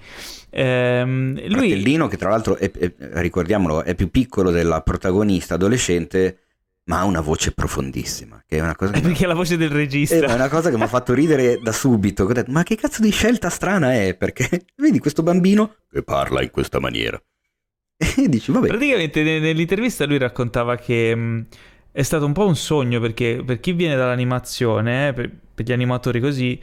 Ehm, 0.51 1.33
lui... 1.47 1.69
Fratellino, 1.69 2.07
che 2.07 2.17
tra 2.17 2.29
l'altro, 2.29 2.57
è- 2.57 2.69
è- 2.69 2.93
ricordiamolo, 3.13 3.83
è 3.83 3.95
più 3.95 4.11
piccolo 4.11 4.51
della 4.51 4.81
protagonista 4.81 5.55
adolescente, 5.55 6.41
ma 6.89 6.99
ha 6.99 7.05
una 7.05 7.21
voce 7.21 7.51
profondissima, 7.51 8.43
che 8.47 8.57
è 8.57 8.61
una 8.61 8.75
cosa 8.75 8.93
che... 8.93 9.01
Perché 9.01 9.23
è 9.23 9.27
la 9.27 9.35
voce 9.35 9.57
del 9.57 9.69
regista. 9.69 10.15
Eh, 10.15 10.21
è 10.21 10.33
una 10.33 10.49
cosa 10.49 10.71
che 10.71 10.75
mi 10.75 10.81
ha 10.81 10.87
fatto 10.87 11.13
ridere 11.13 11.59
da 11.61 11.71
subito. 11.71 12.23
ho 12.23 12.33
detto, 12.33 12.51
ma 12.51 12.63
che 12.63 12.75
cazzo 12.75 13.03
di 13.03 13.11
scelta 13.11 13.49
strana 13.49 13.93
è? 13.93 14.15
Perché 14.15 14.65
vedi 14.77 14.97
questo 14.97 15.21
bambino 15.21 15.75
che 15.87 16.01
parla 16.01 16.41
in 16.41 16.49
questa 16.49 16.79
maniera. 16.79 17.21
E 18.17 18.27
dici, 18.27 18.51
vabbè, 18.51 18.67
Praticamente 18.67 19.21
ne- 19.21 19.39
nell'intervista 19.39 20.05
lui 20.05 20.17
raccontava 20.17 20.77
che 20.77 21.13
mh, 21.13 21.45
è 21.91 22.01
stato 22.01 22.25
un 22.25 22.33
po' 22.33 22.47
un 22.47 22.55
sogno 22.55 22.99
perché 22.99 23.43
per 23.45 23.59
chi 23.59 23.73
viene 23.73 23.95
dall'animazione, 23.95 25.09
eh, 25.09 25.13
per, 25.13 25.29
per 25.53 25.65
gli 25.65 25.71
animatori 25.71 26.19
così, 26.19 26.59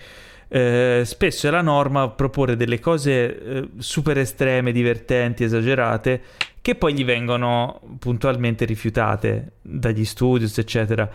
eh, 0.48 1.02
spesso 1.04 1.46
è 1.46 1.50
la 1.50 1.60
norma 1.60 2.08
proporre 2.10 2.56
delle 2.56 2.80
cose 2.80 3.12
eh, 3.38 3.68
super 3.78 4.18
estreme, 4.18 4.72
divertenti, 4.72 5.44
esagerate, 5.44 6.20
che 6.66 6.74
poi 6.74 6.94
gli 6.94 7.04
vengono 7.04 7.80
puntualmente 8.00 8.64
rifiutate 8.64 9.52
dagli 9.62 10.04
studios, 10.04 10.58
eccetera. 10.58 11.08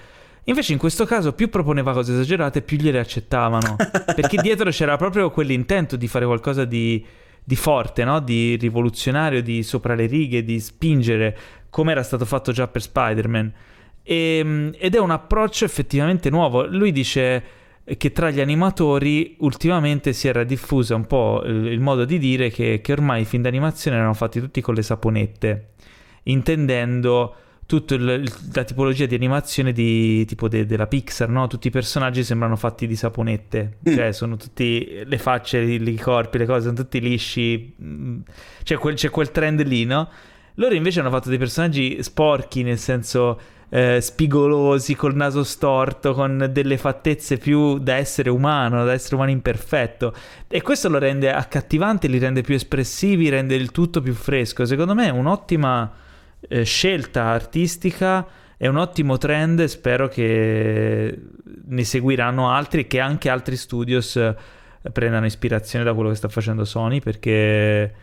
Invece 0.46 0.72
in 0.72 0.78
questo 0.80 1.04
caso 1.04 1.34
più 1.34 1.50
proponeva 1.50 1.92
cose 1.92 2.14
esagerate, 2.14 2.62
più 2.62 2.78
gliele 2.78 3.00
accettavano, 3.00 3.76
perché 4.16 4.42
dietro 4.42 4.70
c'era 4.70 4.96
proprio 4.96 5.30
quell'intento 5.30 5.98
di 5.98 6.08
fare 6.08 6.26
qualcosa 6.26 6.64
di, 6.64 7.06
di 7.44 7.56
forte, 7.58 8.06
no? 8.06 8.22
di 8.22 8.56
rivoluzionario, 8.56 9.42
di 9.42 9.62
sopra 9.62 9.94
le 9.94 10.06
righe, 10.06 10.46
di 10.46 10.58
spingere, 10.58 11.38
come 11.70 11.92
era 11.92 12.04
stato 12.04 12.24
fatto 12.24 12.54
già 12.54 12.70
per 12.70 12.82
Spider-Man. 12.84 13.54
E- 14.04 14.72
ed 14.80 14.96
è 14.96 15.00
un 15.00 15.12
approccio 15.12 15.66
effettivamente 15.66 16.30
nuovo. 16.30 16.66
Lui 16.66 16.94
dice 16.94 17.44
che 17.98 18.12
tra 18.12 18.30
gli 18.30 18.40
animatori 18.40 19.36
ultimamente 19.40 20.14
si 20.14 20.28
era 20.28 20.44
diffusa 20.44 20.96
un 20.96 21.08
po' 21.08 21.42
il, 21.46 21.80
modo 21.80 22.06
di 22.06 22.20
dire 22.20 22.50
che, 22.50 22.80
che 22.82 22.92
ormai 22.92 23.22
i 23.22 23.26
film 23.26 23.44
d'animazione 23.44 23.98
erano 23.98 24.14
fatti 24.14 24.40
tutti 24.40 24.62
con 24.62 24.76
le 24.76 24.82
saponette, 24.84 25.70
intendendo 26.24 27.36
tutta 27.66 27.96
la 27.98 28.64
tipologia 28.66 29.06
di 29.06 29.16
animazione 29.16 29.72
di, 29.72 30.26
tipo 30.26 30.50
de- 30.50 30.66
della 30.66 30.88
Pixar, 30.88 31.30
no? 31.30 31.48
Tutti 31.48 31.68
i 31.68 31.72
personaggi 31.72 32.24
sembrano 32.24 32.58
fatti 32.58 32.86
di 32.86 32.98
saponette, 32.98 33.78
Mm. 33.90 33.96
cioè 33.96 34.12
sono 34.12 34.36
tutti 34.36 35.02
le 35.06 35.18
facce, 35.18 35.60
i, 35.60 35.96
corpi, 35.96 36.38
le 36.38 36.46
cose 36.46 36.64
sono 36.64 36.76
tutti 36.76 37.00
lisci, 37.00 37.74
c'è 38.64 38.76
quel, 38.78 38.96
c'è 38.96 39.10
quel 39.10 39.32
trend 39.32 39.66
lì, 39.66 39.86
no? 39.86 40.10
Loro 40.56 40.74
invece 40.76 41.00
hanno 41.00 41.10
fatto 41.10 41.30
dei 41.30 41.38
personaggi 41.38 42.04
sporchi, 42.04 42.62
nel 42.62 42.78
senso 42.78 43.40
eh, 43.74 44.02
spigolosi, 44.02 44.96
col 44.96 45.16
naso 45.16 45.46
storto, 45.46 46.14
con 46.14 46.50
delle 46.52 46.78
fattezze 46.78 47.38
più 47.38 47.80
da 47.80 47.96
essere 47.96 48.30
umano, 48.30 48.84
da 48.84 48.92
essere 48.92 49.16
umano 49.16 49.32
imperfetto. 49.32 50.14
E 50.50 50.62
questo 50.62 50.90
lo 50.90 50.98
rende 50.98 51.32
accattivante, 51.32 52.08
li 52.08 52.20
rende 52.20 52.42
più 52.42 52.54
espressivi, 52.54 53.30
rende 53.30 53.56
il 53.56 53.72
tutto 53.72 54.02
più 54.02 54.14
fresco. 54.14 54.66
Secondo 54.66 54.94
me 54.94 55.08
è 55.08 55.12
un'ottima 55.12 55.90
eh, 56.50 56.64
scelta 56.64 57.24
artistica, 57.28 58.28
è 58.58 58.68
un 58.68 58.76
ottimo 58.76 59.18
trend 59.18 59.62
e 59.62 59.70
spero 59.70 60.10
che 60.10 61.18
ne 61.64 61.84
seguiranno 61.86 62.52
altri 62.52 62.82
e 62.82 62.88
che 62.88 63.00
anche 63.00 63.30
altri 63.30 63.56
studios 63.56 64.18
eh, 64.18 64.36
prendano 64.92 65.26
ispirazione 65.26 65.86
da 65.86 65.94
quello 65.94 66.10
che 66.10 66.16
sta 66.16 66.28
facendo 66.28 66.66
Sony 66.66 67.00
perché 67.00 67.94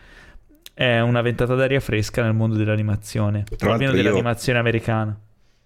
è 0.73 1.01
una 1.01 1.20
ventata 1.20 1.55
d'aria 1.55 1.81
fresca 1.81 2.23
nel 2.23 2.32
mondo 2.32 2.57
dell'animazione, 2.57 3.45
almeno 3.59 3.69
l'altro 3.69 3.97
io- 3.97 4.03
dell'animazione 4.03 4.59
americana. 4.59 5.20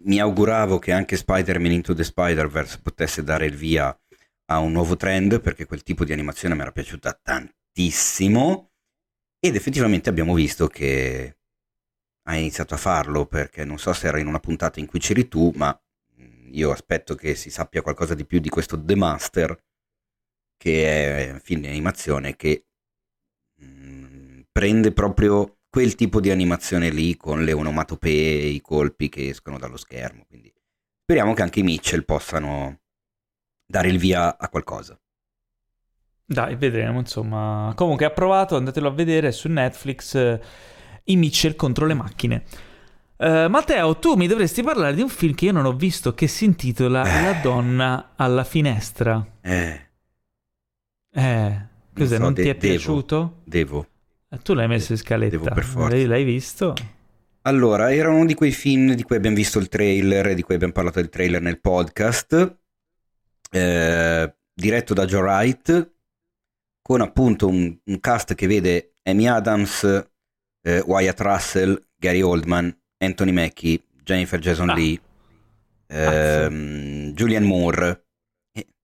Mi 0.05 0.20
auguravo 0.20 0.79
che 0.79 0.93
anche 0.93 1.16
Spider-Man 1.16 1.73
Into 1.73 1.95
the 1.95 2.05
Spider-Verse 2.05 2.81
potesse 2.83 3.23
dare 3.23 3.47
il 3.47 3.57
via 3.57 3.97
a 4.47 4.59
un 4.59 4.73
nuovo 4.73 4.97
trend 4.97 5.41
perché 5.41 5.66
quel 5.66 5.83
tipo 5.83 6.05
di 6.05 6.12
animazione 6.12 6.55
mi 6.55 6.61
era 6.61 6.73
piaciuta 6.73 7.19
tantissimo. 7.23 8.70
Ed 9.39 9.57
effettivamente 9.57 10.09
abbiamo 10.09 10.35
visto 10.35 10.66
che 10.69 11.37
ha 12.29 12.37
iniziato 12.37 12.74
a 12.74 12.79
farlo 12.79 13.27
perché 13.27 13.65
non 13.65 13.79
so 13.79 13.93
se 13.93 14.07
era 14.07 14.19
in 14.19 14.27
una 14.27 14.39
puntata 14.41 14.79
in 14.79 14.87
cui 14.87 15.01
c'eri 15.01 15.27
tu 15.29 15.53
ma 15.57 15.77
mh, 16.16 16.51
io 16.53 16.70
aspetto 16.70 17.15
che 17.15 17.35
si 17.35 17.51
sappia 17.51 17.83
qualcosa 17.83 18.15
di 18.15 18.24
più 18.24 18.39
di 18.39 18.49
questo 18.49 18.81
The 18.83 18.95
Master 18.95 19.61
che 20.57 21.27
è 21.27 21.33
un 21.33 21.41
film 21.41 21.62
di 21.62 21.66
animazione 21.66 22.37
che 22.37 22.66
mh, 23.57 24.43
prende 24.53 24.93
proprio 24.93 25.62
quel 25.73 25.94
tipo 25.94 26.20
di 26.20 26.31
animazione 26.31 26.90
lì 26.90 27.16
con 27.16 27.44
le 27.44 27.55
onomatopee 27.55 28.40
e 28.43 28.47
i 28.49 28.61
colpi 28.61 29.09
che 29.09 29.28
escono 29.28 29.57
dallo 29.59 29.78
schermo. 29.78 30.24
Quindi 30.28 30.53
speriamo 31.01 31.32
che 31.32 31.40
anche 31.40 31.61
i 31.61 31.62
Mitchell 31.62 32.05
possano 32.05 32.81
dare 33.65 33.89
il 33.89 33.97
via 33.97 34.36
a 34.36 34.49
qualcosa. 34.51 35.01
Dai, 36.27 36.57
vedremo, 36.57 36.99
insomma. 36.99 37.73
Comunque, 37.74 38.05
approvato, 38.05 38.57
andatelo 38.57 38.89
a 38.89 38.93
vedere 38.93 39.32
su 39.32 39.49
Netflix. 39.49 40.15
eh, 40.15 40.40
I 41.05 41.16
Mitchell 41.16 41.57
contro 41.57 41.86
le 41.86 41.94
macchine. 41.94 42.44
Eh, 43.16 43.49
Matteo, 43.49 43.99
tu 43.99 44.15
mi 44.15 44.27
dovresti 44.27 44.62
parlare 44.62 44.94
di 44.94 45.01
un 45.01 45.09
film 45.09 45.35
che 45.35 45.47
io 45.47 45.53
non 45.53 45.65
ho 45.65 45.73
visto 45.73 46.12
che 46.15 46.27
si 46.28 46.44
intitola 46.44 47.03
Eh. 47.07 47.23
La 47.23 47.32
donna 47.32 48.12
alla 48.16 48.44
finestra. 48.44 49.24
Eh, 49.40 49.89
Eh, 51.15 51.66
cos'è? 51.94 52.16
so, 52.16 52.23
non 52.23 52.32
de- 52.35 52.43
ti 52.43 52.49
è 52.49 52.55
devo. 52.57 52.59
piaciuto? 52.59 53.40
devo. 53.44 53.86
Eh, 54.33 54.39
Tu 54.43 54.55
l'hai 54.55 54.69
messo 54.69 54.93
in 54.93 54.99
scaletta. 54.99 55.37
Devo 55.37 55.51
per 55.53 55.65
forza. 55.65 55.95
L'hai, 55.95 56.07
l'hai 56.07 56.25
visto? 56.25 56.75
Allora, 57.43 57.93
era 57.93 58.11
uno 58.11 58.25
di 58.25 58.35
quei 58.35 58.53
film 58.53 58.95
di 58.95 59.03
cui 59.03 59.17
abbiamo 59.17 59.37
visto 59.37 59.59
il 59.59 59.69
trailer 59.69 60.35
di 60.35 60.43
cui 60.43 60.55
abbiamo 60.55 60.73
parlato 60.73 61.01
del 61.01 61.09
trailer 61.09 61.41
nel 61.43 61.61
podcast, 61.61 62.57
eh, 63.51 64.35
diretto 64.55 64.95
da 64.95 65.05
Joe 65.05 65.21
Wright, 65.23 65.93
con 66.81 67.01
appunto 67.01 67.49
un, 67.49 67.77
un 67.85 68.01
cast 68.01 68.35
che 68.35 68.47
vede 68.47 68.95
Amy 69.03 69.27
Adams, 69.27 69.83
eh, 70.63 70.79
Wyatt 70.87 71.21
Russell, 71.21 71.85
Gary 71.97 72.21
Oldman, 72.21 72.75
Anthony 72.99 73.33
Mackie, 73.33 73.83
Jennifer 74.05 74.39
Jason 74.39 74.71
Ah. 74.71 74.75
Lee, 74.75 75.01
ehm, 75.89 77.13
Julianne 77.13 77.47
Moore. 77.47 78.05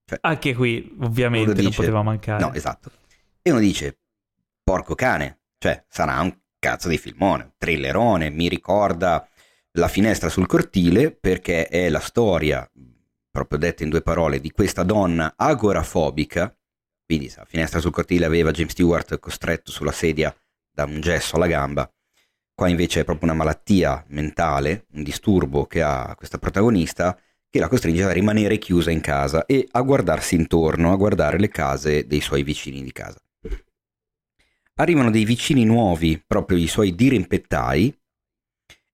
Cioè, 0.05 0.17
Anche 0.21 0.53
qui, 0.53 0.95
ovviamente, 0.99 1.53
non 1.53 1.63
dice- 1.65 1.75
poteva 1.77 2.01
mancare. 2.03 2.43
No, 2.43 2.51
esatto. 2.53 2.91
E 3.41 3.51
uno 3.51 3.59
dice, 3.61 3.99
porco 4.63 4.95
cane, 4.95 5.38
cioè 5.59 5.83
sarà 5.87 6.19
un 6.21 6.35
cazzo 6.57 6.87
di 6.89 6.97
filmone, 6.97 7.43
un 7.43 7.51
thrillerone, 7.57 8.29
mi 8.29 8.47
ricorda 8.47 9.27
La 9.73 9.87
finestra 9.87 10.29
sul 10.29 10.47
cortile 10.47 11.11
perché 11.11 11.67
è 11.67 11.89
la 11.89 11.99
storia, 11.99 12.67
proprio 13.29 13.59
detta 13.59 13.83
in 13.83 13.89
due 13.89 14.01
parole, 14.01 14.39
di 14.39 14.51
questa 14.51 14.83
donna 14.83 15.33
agorafobica, 15.35 16.55
quindi 17.05 17.31
La 17.35 17.45
finestra 17.45 17.79
sul 17.79 17.91
cortile 17.91 18.25
aveva 18.25 18.51
James 18.51 18.71
Stewart 18.71 19.19
costretto 19.19 19.71
sulla 19.71 19.91
sedia 19.91 20.35
da 20.71 20.85
un 20.85 21.01
gesso 21.01 21.35
alla 21.35 21.47
gamba, 21.47 21.91
qua 22.53 22.67
invece 22.67 23.01
è 23.01 23.03
proprio 23.05 23.29
una 23.29 23.37
malattia 23.37 24.03
mentale, 24.07 24.85
un 24.93 25.03
disturbo 25.03 25.65
che 25.65 25.81
ha 25.81 26.15
questa 26.15 26.37
protagonista 26.37 27.17
che 27.49 27.59
la 27.59 27.67
costringe 27.67 28.03
a 28.03 28.11
rimanere 28.11 28.59
chiusa 28.59 28.91
in 28.91 29.01
casa 29.01 29.45
e 29.45 29.67
a 29.71 29.81
guardarsi 29.81 30.35
intorno, 30.35 30.91
a 30.91 30.97
guardare 30.97 31.39
le 31.39 31.49
case 31.49 32.05
dei 32.05 32.21
suoi 32.21 32.43
vicini 32.43 32.83
di 32.83 32.91
casa. 32.91 33.19
Arrivano 34.79 35.11
dei 35.11 35.25
vicini 35.25 35.65
nuovi, 35.65 36.23
proprio 36.25 36.57
i 36.57 36.67
suoi 36.67 36.95
dirimpettai, 36.95 37.99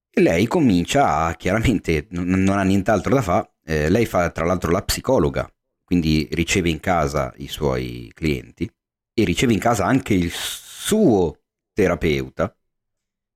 e 0.10 0.22
lei 0.22 0.48
comincia 0.48 1.18
a, 1.18 1.36
chiaramente, 1.36 2.07
non, 2.10 2.49
ha 2.49 2.64
nient'altro 2.64 3.14
da 3.14 3.22
fare, 3.22 3.52
eh, 3.66 3.90
lei 3.90 4.07
fa 4.07 4.32
tra 4.32 4.45
l'altro 4.45 4.72
la 4.72 4.82
psicologa, 4.82 5.48
quindi 5.84 6.28
riceve 6.32 6.70
in 6.70 6.80
casa 6.80 7.32
i 7.38 7.48
suoi 7.48 8.10
clienti 8.16 8.68
e 9.14 9.24
riceve 9.26 9.53
in 9.53 9.60
casa 9.60 9.86
anche 9.86 10.16
il 10.16 10.32
suo 10.34 11.41
terapeuta, 11.72 12.56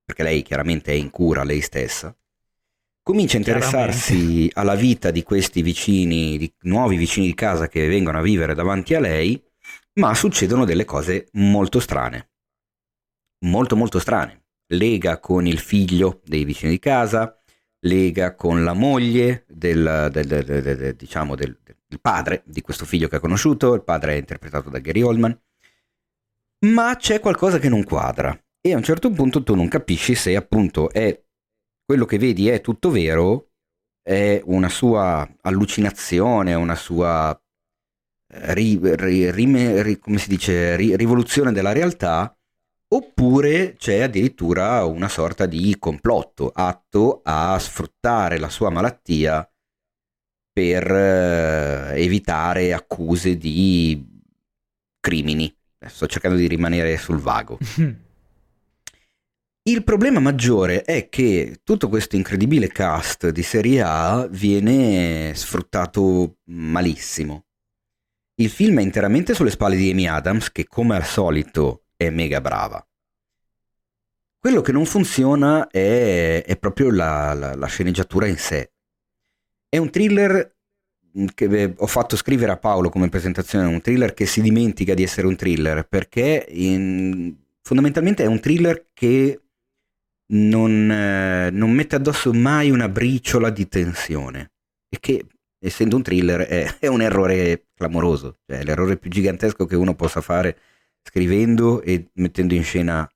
perché 0.04 0.24
lei 0.24 0.42
chiaramente 0.42 0.90
è 0.90 0.96
in 0.96 1.10
cura 1.10 1.44
lei 1.44 1.60
stessa, 1.60 2.12
comincia 3.00 3.36
a 3.36 3.40
interessarsi 3.40 4.50
alla 4.54 4.74
vita 4.74 5.12
di 5.12 5.22
questi 5.22 5.62
vicini, 5.62 6.36
di 6.36 6.52
nuovi 6.62 6.96
vicini 6.96 7.26
di 7.26 7.34
casa 7.34 7.68
che 7.68 7.86
vengono 7.86 8.18
a 8.18 8.22
vivere 8.22 8.54
davanti 8.54 8.94
a 8.94 9.00
lei, 9.00 9.40
ma 10.00 10.14
succedono 10.14 10.64
delle 10.64 10.84
cose 10.84 11.28
molto 11.32 11.78
strane, 11.78 12.29
molto 13.44 13.76
molto 13.76 13.98
strane. 13.98 14.44
Lega 14.72 15.18
con 15.18 15.46
il 15.46 15.58
figlio 15.58 16.20
dei 16.24 16.44
vicini 16.44 16.72
di 16.72 16.78
casa, 16.78 17.36
lega 17.80 18.34
con 18.34 18.62
la 18.62 18.72
moglie 18.72 19.44
del, 19.48 20.08
del- 20.12 20.26
del- 20.26 20.94
diciamo 20.96 21.34
del, 21.34 21.58
padre 22.00 22.42
di 22.46 22.60
questo 22.60 22.84
figlio 22.84 23.08
che 23.08 23.16
ha 23.16 23.20
conosciuto, 23.20 23.74
il 23.74 23.82
padre 23.82 24.14
è 24.14 24.18
interpretato 24.18 24.70
da 24.70 24.78
Gary 24.78 25.02
Oldman, 25.02 25.36
ma 26.66 26.94
c'è 26.96 27.20
qualcosa 27.20 27.58
che 27.58 27.68
non 27.68 27.84
quadra 27.84 28.38
e 28.60 28.72
a 28.72 28.76
un 28.76 28.82
certo 28.82 29.10
punto 29.10 29.42
tu 29.42 29.54
non 29.54 29.68
capisci 29.68 30.14
se 30.14 30.36
appunto 30.36 30.90
è 30.90 31.18
quello 31.84 32.04
che 32.04 32.18
vedi 32.18 32.48
è 32.48 32.60
tutto 32.60 32.90
vero, 32.90 33.52
è 34.02 34.40
una 34.44 34.68
sua 34.68 35.28
allucinazione, 35.40 36.54
una 36.54 36.76
sua 36.76 37.38
eh, 38.28 38.54
ri- 38.54 38.78
ri- 38.82 39.30
ri- 39.30 39.98
come 39.98 40.18
si 40.18 40.28
dice, 40.28 40.76
ri- 40.76 40.94
rivoluzione 40.96 41.52
della 41.52 41.72
realtà, 41.72 42.36
oppure 42.92 43.74
c'è 43.76 44.00
addirittura 44.00 44.84
una 44.84 45.08
sorta 45.08 45.46
di 45.46 45.76
complotto 45.78 46.50
atto 46.52 47.20
a 47.22 47.58
sfruttare 47.58 48.38
la 48.38 48.48
sua 48.48 48.70
malattia 48.70 49.48
per 50.52 50.90
eh, 50.90 52.02
evitare 52.02 52.72
accuse 52.72 53.36
di 53.36 54.04
crimini. 54.98 55.54
Sto 55.86 56.06
cercando 56.06 56.36
di 56.36 56.48
rimanere 56.48 56.96
sul 56.98 57.18
vago. 57.18 57.58
Il 59.62 59.84
problema 59.84 60.20
maggiore 60.20 60.82
è 60.82 61.08
che 61.08 61.60
tutto 61.62 61.88
questo 61.88 62.16
incredibile 62.16 62.68
cast 62.68 63.28
di 63.28 63.42
Serie 63.42 63.82
A 63.82 64.26
viene 64.26 65.32
sfruttato 65.34 66.38
malissimo. 66.46 67.44
Il 68.36 68.48
film 68.48 68.78
è 68.78 68.82
interamente 68.82 69.34
sulle 69.34 69.50
spalle 69.50 69.76
di 69.76 69.90
Amy 69.90 70.06
Adams, 70.06 70.50
che 70.50 70.66
come 70.66 70.96
al 70.96 71.04
solito 71.04 71.84
è 72.00 72.08
mega 72.08 72.40
brava. 72.40 72.82
Quello 74.38 74.62
che 74.62 74.72
non 74.72 74.86
funziona 74.86 75.68
è, 75.68 76.42
è 76.46 76.56
proprio 76.56 76.90
la, 76.90 77.34
la- 77.34 77.54
la 77.54 77.66
sceneggiatura 77.66 78.26
in 78.26 78.38
sé. 78.38 78.72
È 79.68 79.76
un 79.76 79.90
thriller 79.90 80.56
che 81.34 81.44
eh, 81.44 81.74
ho 81.76 81.86
fatto 81.86 82.16
scrivere 82.16 82.52
a 82.52 82.56
Paolo 82.56 82.88
come 82.88 83.10
presentazione, 83.10 83.66
un 83.66 83.82
thriller 83.82 84.14
che 84.14 84.24
si 84.24 84.40
dimentica 84.40 84.94
di 84.94 85.02
essere 85.02 85.26
un 85.26 85.36
thriller, 85.36 85.86
perché 85.86 86.46
in- 86.48 87.36
fondamentalmente 87.60 88.22
è 88.24 88.26
un 88.26 88.40
thriller 88.40 88.86
che 88.94 89.42
non, 90.32 90.90
eh, 90.90 91.50
non 91.50 91.70
mette 91.72 91.96
addosso 91.96 92.32
mai 92.32 92.70
una 92.70 92.88
briciola 92.88 93.50
di 93.50 93.68
tensione 93.68 94.52
e 94.88 94.98
che 95.00 95.26
essendo 95.58 95.96
un 95.96 96.02
thriller 96.02 96.40
è, 96.46 96.78
è 96.78 96.86
un 96.86 97.02
errore 97.02 97.66
clamoroso, 97.74 98.38
cioè 98.46 98.64
l'errore 98.64 98.96
più 98.96 99.10
gigantesco 99.10 99.66
che 99.66 99.76
uno 99.76 99.94
possa 99.94 100.22
fare 100.22 100.56
scrivendo 101.02 101.82
e 101.82 102.10
mettendo 102.14 102.54
in 102.54 102.64
scena 102.64 103.08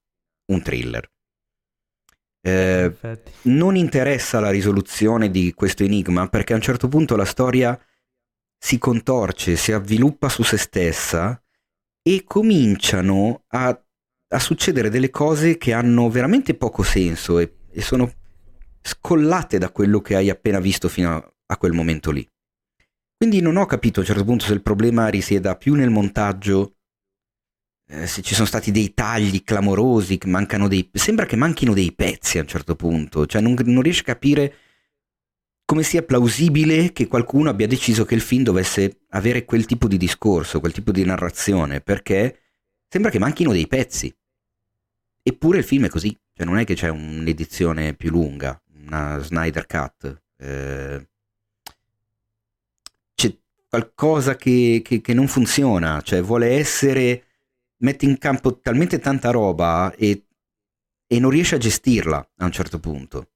un 0.52 0.62
thriller. 0.62 1.10
Eh, 2.46 2.92
non 3.42 3.74
interessa 3.74 4.38
la 4.38 4.50
risoluzione 4.50 5.30
di 5.30 5.54
questo 5.54 5.82
enigma 5.82 6.28
perché 6.28 6.52
a 6.52 6.56
un 6.56 6.62
certo 6.62 6.88
punto 6.88 7.16
la 7.16 7.24
storia 7.24 7.78
si 8.58 8.78
contorce, 8.78 9.56
si 9.56 9.72
avviluppa 9.72 10.28
su 10.28 10.42
se 10.42 10.58
stessa 10.58 11.42
e 12.02 12.24
cominciano 12.26 13.44
a, 13.48 13.68
a 14.28 14.38
succedere 14.38 14.90
delle 14.90 15.08
cose 15.10 15.56
che 15.56 15.72
hanno 15.72 16.10
veramente 16.10 16.54
poco 16.54 16.82
senso 16.82 17.38
e, 17.38 17.56
e 17.70 17.80
sono 17.80 18.12
scollate 18.82 19.56
da 19.56 19.70
quello 19.70 20.02
che 20.02 20.14
hai 20.14 20.28
appena 20.28 20.60
visto 20.60 20.88
fino 20.88 21.16
a, 21.16 21.34
a 21.46 21.56
quel 21.56 21.72
momento 21.72 22.10
lì. 22.10 22.28
Quindi 23.16 23.40
non 23.40 23.56
ho 23.56 23.64
capito 23.64 24.00
a 24.00 24.02
un 24.02 24.08
certo 24.08 24.24
punto 24.24 24.44
se 24.44 24.52
il 24.52 24.62
problema 24.62 25.08
risieda 25.08 25.56
più 25.56 25.74
nel 25.74 25.88
montaggio, 25.88 26.73
eh, 27.88 28.06
se 28.06 28.22
ci 28.22 28.34
sono 28.34 28.46
stati 28.46 28.70
dei 28.70 28.94
tagli 28.94 29.42
clamorosi, 29.44 30.18
che 30.18 30.26
mancano 30.28 30.68
dei... 30.68 30.88
sembra 30.92 31.26
che 31.26 31.36
manchino 31.36 31.74
dei 31.74 31.92
pezzi 31.92 32.38
a 32.38 32.42
un 32.42 32.48
certo 32.48 32.74
punto, 32.76 33.26
cioè 33.26 33.40
non, 33.42 33.54
non 33.64 33.82
riesco 33.82 34.02
a 34.02 34.14
capire 34.14 34.56
come 35.66 35.82
sia 35.82 36.02
plausibile 36.02 36.92
che 36.92 37.06
qualcuno 37.06 37.48
abbia 37.48 37.66
deciso 37.66 38.04
che 38.04 38.14
il 38.14 38.20
film 38.20 38.42
dovesse 38.42 39.00
avere 39.10 39.44
quel 39.44 39.64
tipo 39.66 39.88
di 39.88 39.96
discorso, 39.96 40.60
quel 40.60 40.72
tipo 40.72 40.92
di 40.92 41.04
narrazione, 41.04 41.80
perché 41.80 42.38
sembra 42.88 43.10
che 43.10 43.18
manchino 43.18 43.52
dei 43.52 43.66
pezzi. 43.66 44.14
Eppure 45.22 45.58
il 45.58 45.64
film 45.64 45.86
è 45.86 45.88
così, 45.88 46.16
cioè 46.34 46.44
non 46.46 46.58
è 46.58 46.64
che 46.64 46.74
c'è 46.74 46.88
un'edizione 46.88 47.94
più 47.94 48.10
lunga, 48.10 48.60
una 48.86 49.18
Snyder 49.18 49.66
Cut. 49.66 50.22
eh, 50.38 51.08
c'è 53.14 53.34
qualcosa 53.68 54.36
che, 54.36 54.82
che- 54.84 55.00
che 55.00 55.14
non 55.14 55.28
funziona, 55.28 56.00
cioè 56.02 56.22
vuole 56.22 56.48
essere, 56.48 57.24
mette 57.84 58.06
in 58.06 58.18
campo 58.18 58.58
talmente 58.58 58.98
tanta 58.98 59.30
roba 59.30 59.94
e, 59.94 60.26
e 61.06 61.20
non 61.20 61.30
riesce 61.30 61.54
a 61.54 61.58
gestirla 61.58 62.30
a 62.38 62.44
un 62.44 62.50
certo 62.52 62.80
punto. 62.80 63.28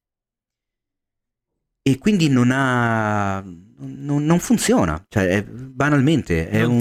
E 1.81 1.97
quindi 1.97 2.29
non 2.29 2.51
ha. 2.51 3.41
non, 3.41 4.25
non 4.25 4.39
funziona, 4.39 5.03
cioè 5.07 5.27
è- 5.27 5.43
banalmente 5.43 6.49
è 6.49 6.63
un, 6.63 6.77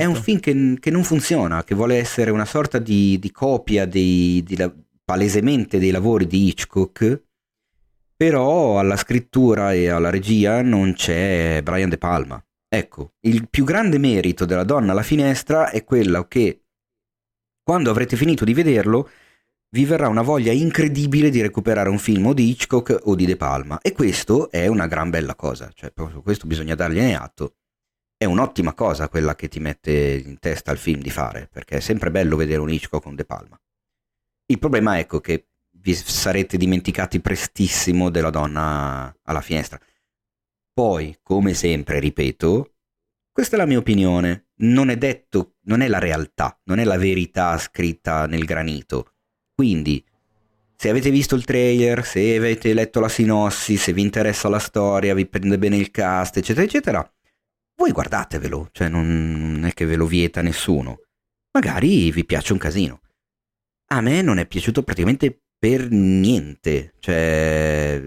è 0.00 0.04
un 0.04 0.14
film 0.16 0.40
che, 0.40 0.76
che 0.80 0.90
non 0.90 1.04
funziona, 1.04 1.62
che 1.64 1.74
vuole 1.74 1.96
essere 1.96 2.30
una 2.30 2.44
sorta 2.44 2.78
di, 2.78 3.18
di 3.18 3.30
copia 3.30 3.86
dei, 3.86 4.42
di 4.42 4.56
la- 4.56 4.74
palesemente 5.04 5.78
dei 5.78 5.90
lavori 5.90 6.26
di 6.26 6.48
Hitchcock, 6.48 7.22
però 8.16 8.78
alla 8.78 8.96
scrittura 8.96 9.72
e 9.72 9.88
alla 9.88 10.10
regia 10.10 10.60
non 10.62 10.92
c'è 10.94 11.60
Brian 11.62 11.88
De 11.88 11.98
Palma. 11.98 12.42
Ecco, 12.68 13.14
il 13.20 13.48
più 13.48 13.64
grande 13.64 13.98
merito 13.98 14.44
della 14.44 14.64
donna 14.64 14.92
alla 14.92 15.02
finestra 15.02 15.70
è 15.70 15.84
quello 15.84 16.26
che 16.26 16.61
quando 17.62 17.90
avrete 17.90 18.16
finito 18.16 18.44
di 18.44 18.54
vederlo 18.54 19.08
vi 19.70 19.84
verrà 19.86 20.08
una 20.08 20.22
voglia 20.22 20.52
incredibile 20.52 21.30
di 21.30 21.40
recuperare 21.40 21.88
un 21.88 21.98
film 21.98 22.26
o 22.26 22.34
di 22.34 22.48
Hitchcock 22.50 23.00
o 23.04 23.14
di 23.14 23.24
De 23.24 23.36
Palma 23.36 23.80
e 23.80 23.92
questo 23.92 24.50
è 24.50 24.66
una 24.66 24.86
gran 24.86 25.08
bella 25.08 25.34
cosa, 25.34 25.70
cioè 25.74 25.90
proprio 25.90 26.20
questo 26.20 26.46
bisogna 26.46 26.74
dargliene 26.74 27.16
atto. 27.16 27.56
È 28.16 28.24
un'ottima 28.26 28.74
cosa 28.74 29.08
quella 29.08 29.34
che 29.34 29.48
ti 29.48 29.60
mette 29.60 30.22
in 30.24 30.38
testa 30.38 30.70
il 30.72 30.78
film 30.78 31.00
di 31.00 31.10
fare, 31.10 31.48
perché 31.50 31.78
è 31.78 31.80
sempre 31.80 32.10
bello 32.10 32.36
vedere 32.36 32.60
un 32.60 32.70
Hitchcock 32.70 33.02
con 33.02 33.14
De 33.14 33.24
Palma. 33.24 33.58
Il 34.46 34.58
problema 34.58 34.98
ecco 34.98 35.20
che 35.20 35.46
vi 35.70 35.94
sarete 35.94 36.56
dimenticati 36.56 37.20
prestissimo 37.20 38.10
della 38.10 38.30
donna 38.30 39.14
alla 39.22 39.40
finestra. 39.40 39.80
Poi, 40.72 41.18
come 41.22 41.54
sempre, 41.54 41.98
ripeto, 41.98 42.74
questa 43.32 43.56
è 43.56 43.58
la 43.58 43.66
mia 43.66 43.78
opinione, 43.78 44.48
non 44.62 44.90
è 44.90 44.96
detto, 44.96 45.54
non 45.62 45.80
è 45.80 45.88
la 45.88 45.98
realtà, 45.98 46.58
non 46.64 46.78
è 46.78 46.84
la 46.84 46.96
verità 46.96 47.56
scritta 47.58 48.26
nel 48.26 48.44
granito. 48.44 49.14
Quindi, 49.54 50.04
se 50.76 50.88
avete 50.88 51.10
visto 51.10 51.34
il 51.34 51.44
trailer, 51.44 52.04
se 52.04 52.36
avete 52.36 52.74
letto 52.74 53.00
la 53.00 53.08
sinossi, 53.08 53.76
se 53.76 53.92
vi 53.92 54.02
interessa 54.02 54.48
la 54.48 54.58
storia, 54.58 55.14
vi 55.14 55.26
prende 55.26 55.58
bene 55.58 55.76
il 55.76 55.90
cast, 55.90 56.36
eccetera, 56.36 56.64
eccetera, 56.64 57.14
voi 57.76 57.92
guardatevelo, 57.92 58.68
cioè 58.72 58.88
non 58.88 59.64
è 59.64 59.72
che 59.72 59.84
ve 59.86 59.96
lo 59.96 60.06
vieta 60.06 60.42
nessuno. 60.42 61.00
Magari 61.52 62.10
vi 62.10 62.24
piace 62.24 62.52
un 62.52 62.58
casino. 62.58 63.00
A 63.92 64.00
me 64.00 64.22
non 64.22 64.38
è 64.38 64.46
piaciuto 64.46 64.82
praticamente 64.82 65.42
per 65.58 65.90
niente, 65.90 66.94
cioè... 66.98 68.00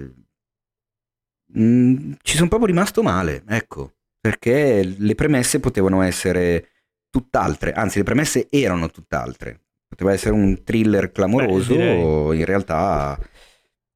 mm, 1.57 2.13
ci 2.21 2.35
sono 2.35 2.49
proprio 2.49 2.69
rimasto 2.69 3.03
male, 3.03 3.43
ecco, 3.47 3.94
perché 4.25 4.83
le 4.83 5.13
premesse 5.13 5.59
potevano 5.59 6.01
essere 6.01 6.69
tutt'altre, 7.11 7.73
anzi 7.73 7.99
le 7.99 8.03
premesse 8.03 8.47
erano 8.49 8.89
tutt'altre. 8.89 9.59
Poteva 9.87 10.13
essere 10.13 10.33
un 10.33 10.63
thriller 10.63 11.11
clamoroso, 11.11 11.75
Beh, 11.75 12.35
in 12.35 12.43
realtà 12.43 13.19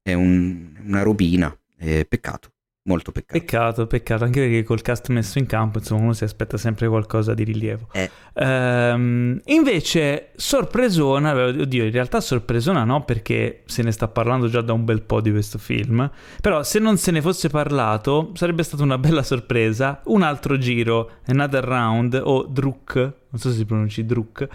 è 0.00 0.12
un- 0.12 0.72
una 0.84 1.02
robina, 1.02 1.52
è 1.76 2.04
peccato, 2.06 2.52
molto 2.82 3.12
peccato. 3.12 3.38
Peccato, 3.38 3.86
peccato, 3.86 4.24
anche 4.24 4.40
perché 4.40 4.62
col 4.62 4.80
cast 4.82 5.08
messo 5.08 5.38
in 5.38 5.46
campo, 5.46 5.78
insomma, 5.78 6.02
uno 6.02 6.12
si 6.12 6.24
aspetta 6.24 6.56
sempre 6.56 6.88
qualcosa 6.88 7.34
di 7.34 7.44
rilievo. 7.44 7.88
Eh. 7.92 8.10
Ehm, 8.34 9.40
invece, 9.46 10.30
sorpresona, 10.36 11.32
oddio, 11.32 11.84
in 11.84 11.90
realtà 11.90 12.20
sorpresona 12.20 12.84
no, 12.84 13.04
perché 13.04 13.62
se 13.66 13.82
ne 13.82 13.92
sta 13.92 14.08
parlando 14.08 14.48
già 14.48 14.60
da 14.62 14.72
un 14.72 14.84
bel 14.84 15.02
po' 15.02 15.20
di 15.20 15.30
questo 15.30 15.58
film. 15.58 16.10
Però, 16.40 16.62
se 16.62 16.78
non 16.78 16.96
se 16.96 17.10
ne 17.10 17.20
fosse 17.20 17.48
parlato, 17.48 18.32
sarebbe 18.34 18.62
stata 18.62 18.82
una 18.82 18.98
bella 18.98 19.22
sorpresa. 19.22 20.00
Un 20.04 20.22
altro 20.22 20.58
giro, 20.58 21.10
Another 21.26 21.64
Round 21.64 22.20
o 22.22 22.44
Druk, 22.44 22.94
non 22.94 23.40
so 23.40 23.50
se 23.50 23.56
si 23.56 23.64
pronunci 23.64 24.04
Druk. 24.06 24.48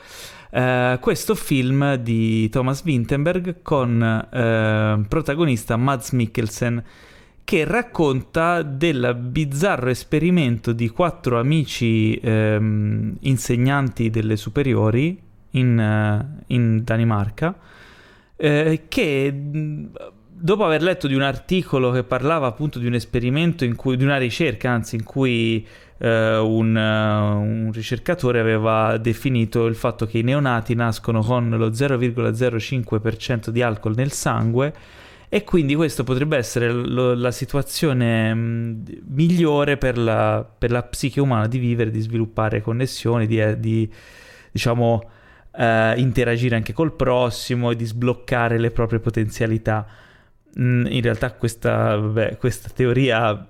eh, 0.51 0.97
questo 0.99 1.35
film 1.35 1.95
di 1.95 2.49
Thomas 2.49 2.81
Vinterberg 2.83 3.61
con 3.61 4.01
eh, 4.01 5.05
protagonista 5.07 5.77
Mads 5.77 6.11
Mikkelsen 6.11 6.83
che 7.45 7.63
racconta 7.63 8.63
del 8.63 9.15
bizzarro 9.17 9.89
esperimento 9.89 10.73
di 10.73 10.89
quattro 10.89 11.39
amici 11.39 12.15
ehm, 12.15 13.17
insegnanti 13.21 14.09
delle 14.09 14.35
superiori 14.35 15.17
in, 15.51 15.79
eh, 15.79 16.43
in 16.47 16.83
Danimarca 16.83 17.55
eh, 18.35 18.85
che 18.89 19.33
dopo 20.37 20.65
aver 20.65 20.81
letto 20.81 21.07
di 21.07 21.13
un 21.13 21.21
articolo 21.21 21.91
che 21.91 22.03
parlava 22.03 22.47
appunto 22.47 22.79
di 22.79 22.87
un 22.87 22.95
esperimento 22.95 23.65
cui, 23.75 23.95
di 23.95 24.03
una 24.03 24.17
ricerca 24.17 24.71
anzi 24.71 24.95
in 24.95 25.03
cui 25.03 25.65
eh, 25.99 26.37
un, 26.37 26.75
eh, 26.75 27.19
un 27.61 27.71
ricercatore 27.71 28.39
aveva 28.39 28.97
definito 28.97 29.67
il 29.67 29.75
fatto 29.75 30.07
che 30.07 30.17
i 30.17 30.23
neonati 30.23 30.73
nascono 30.73 31.21
con 31.21 31.49
lo 31.49 31.69
0,05% 31.69 33.49
di 33.49 33.61
alcol 33.61 33.93
nel 33.95 34.11
sangue 34.11 34.73
e 35.29 35.43
quindi 35.43 35.75
questo 35.75 36.03
potrebbe 36.03 36.37
essere 36.37 36.71
lo- 36.71 37.13
la 37.13 37.31
situazione 37.31 38.33
mh, 38.33 38.83
migliore 39.07 39.77
per 39.77 39.97
la, 39.97 40.47
per 40.57 40.71
la 40.71 40.83
psiche 40.83 41.19
umana 41.19 41.47
di 41.47 41.57
vivere, 41.57 41.91
di 41.91 41.99
sviluppare 41.99 42.61
connessioni, 42.61 43.25
di, 43.27 43.39
eh, 43.39 43.59
di, 43.59 43.89
diciamo 44.51 45.09
eh, 45.57 45.93
interagire 45.97 46.55
anche 46.55 46.73
col 46.73 46.93
prossimo 46.93 47.71
e 47.71 47.75
di 47.75 47.85
sbloccare 47.85 48.57
le 48.57 48.71
proprie 48.71 48.99
potenzialità. 48.99 49.85
Mm, 50.59 50.85
in 50.87 51.01
realtà 51.01 51.33
questa, 51.33 51.95
vabbè, 51.97 52.37
questa 52.37 52.69
teoria 52.73 53.47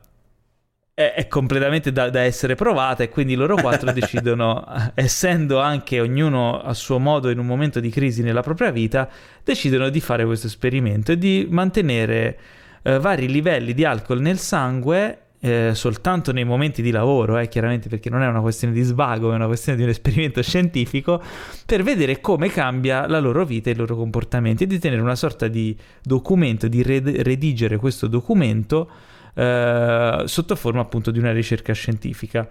è, 0.95 1.13
è 1.13 1.27
completamente 1.27 1.91
da, 1.91 2.09
da 2.09 2.21
essere 2.21 2.55
provata 2.55 3.03
e 3.03 3.09
quindi 3.09 3.35
loro 3.35 3.55
quattro 3.55 3.91
decidono, 3.93 4.65
essendo 4.95 5.59
anche 5.59 5.99
ognuno 5.99 6.59
a 6.61 6.73
suo 6.73 6.97
modo 6.99 7.29
in 7.29 7.37
un 7.37 7.45
momento 7.45 7.79
di 7.81 7.89
crisi 7.89 8.23
nella 8.23 8.41
propria 8.41 8.71
vita, 8.71 9.07
decidono 9.43 9.89
di 9.89 9.99
fare 9.99 10.25
questo 10.25 10.47
esperimento 10.47 11.11
e 11.11 11.17
di 11.17 11.45
mantenere 11.49 12.39
eh, 12.81 12.97
vari 12.97 13.27
livelli 13.27 13.73
di 13.73 13.83
alcol 13.83 14.21
nel 14.21 14.39
sangue 14.39 15.19
eh, 15.41 15.71
soltanto 15.75 16.31
nei 16.31 16.45
momenti 16.45 16.81
di 16.81 16.91
lavoro, 16.91 17.37
eh, 17.37 17.49
chiaramente 17.49 17.89
perché 17.89 18.09
non 18.09 18.23
è 18.23 18.27
una 18.27 18.39
questione 18.39 18.73
di 18.73 18.81
svago, 18.81 19.31
è 19.31 19.35
una 19.35 19.47
questione 19.47 19.77
di 19.77 19.83
un 19.83 19.89
esperimento 19.89 20.41
scientifico, 20.43 21.21
per 21.65 21.83
vedere 21.83 22.21
come 22.21 22.49
cambia 22.49 23.05
la 23.05 23.19
loro 23.19 23.45
vita 23.45 23.69
e 23.69 23.73
il 23.73 23.79
loro 23.79 23.97
comportamento 23.97 24.63
e 24.63 24.67
di 24.67 24.79
tenere 24.79 25.01
una 25.01 25.15
sorta 25.15 25.49
di 25.49 25.77
documento, 26.01 26.69
di 26.69 26.81
red- 26.81 27.21
redigere 27.21 27.75
questo 27.75 28.07
documento 28.07 28.89
eh, 29.35 30.23
sotto 30.25 30.55
forma 30.55 30.81
appunto 30.81 31.11
di 31.11 31.19
una 31.19 31.31
ricerca 31.31 31.73
scientifica. 31.73 32.49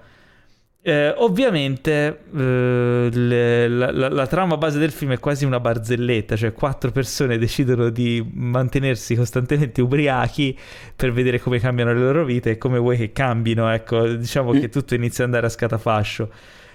Eh, 0.86 1.14
ovviamente 1.16 2.24
eh, 2.36 3.08
le- 3.10 3.68
la, 3.68 3.90
la- 3.90 4.10
la 4.10 4.26
trama 4.26 4.58
base 4.58 4.78
del 4.78 4.90
film 4.90 5.12
è 5.12 5.18
quasi 5.18 5.46
una 5.46 5.58
barzelletta, 5.58 6.36
cioè 6.36 6.52
quattro 6.52 6.90
persone 6.90 7.38
decidono 7.38 7.88
di 7.88 8.22
mantenersi 8.34 9.14
costantemente 9.14 9.80
ubriachi 9.80 10.58
per 10.94 11.10
vedere 11.10 11.40
come 11.40 11.58
cambiano 11.58 11.94
le 11.94 12.00
loro 12.00 12.24
vite 12.26 12.50
e 12.50 12.58
come 12.58 12.78
vuoi 12.78 12.98
che 12.98 13.12
cambino, 13.12 13.70
ecco, 13.72 14.06
diciamo 14.08 14.52
che 14.52 14.68
tutto 14.68 14.94
inizia 14.94 15.24
ad 15.24 15.30
andare 15.30 15.46
a 15.46 15.50
scatafascio. 15.56 16.30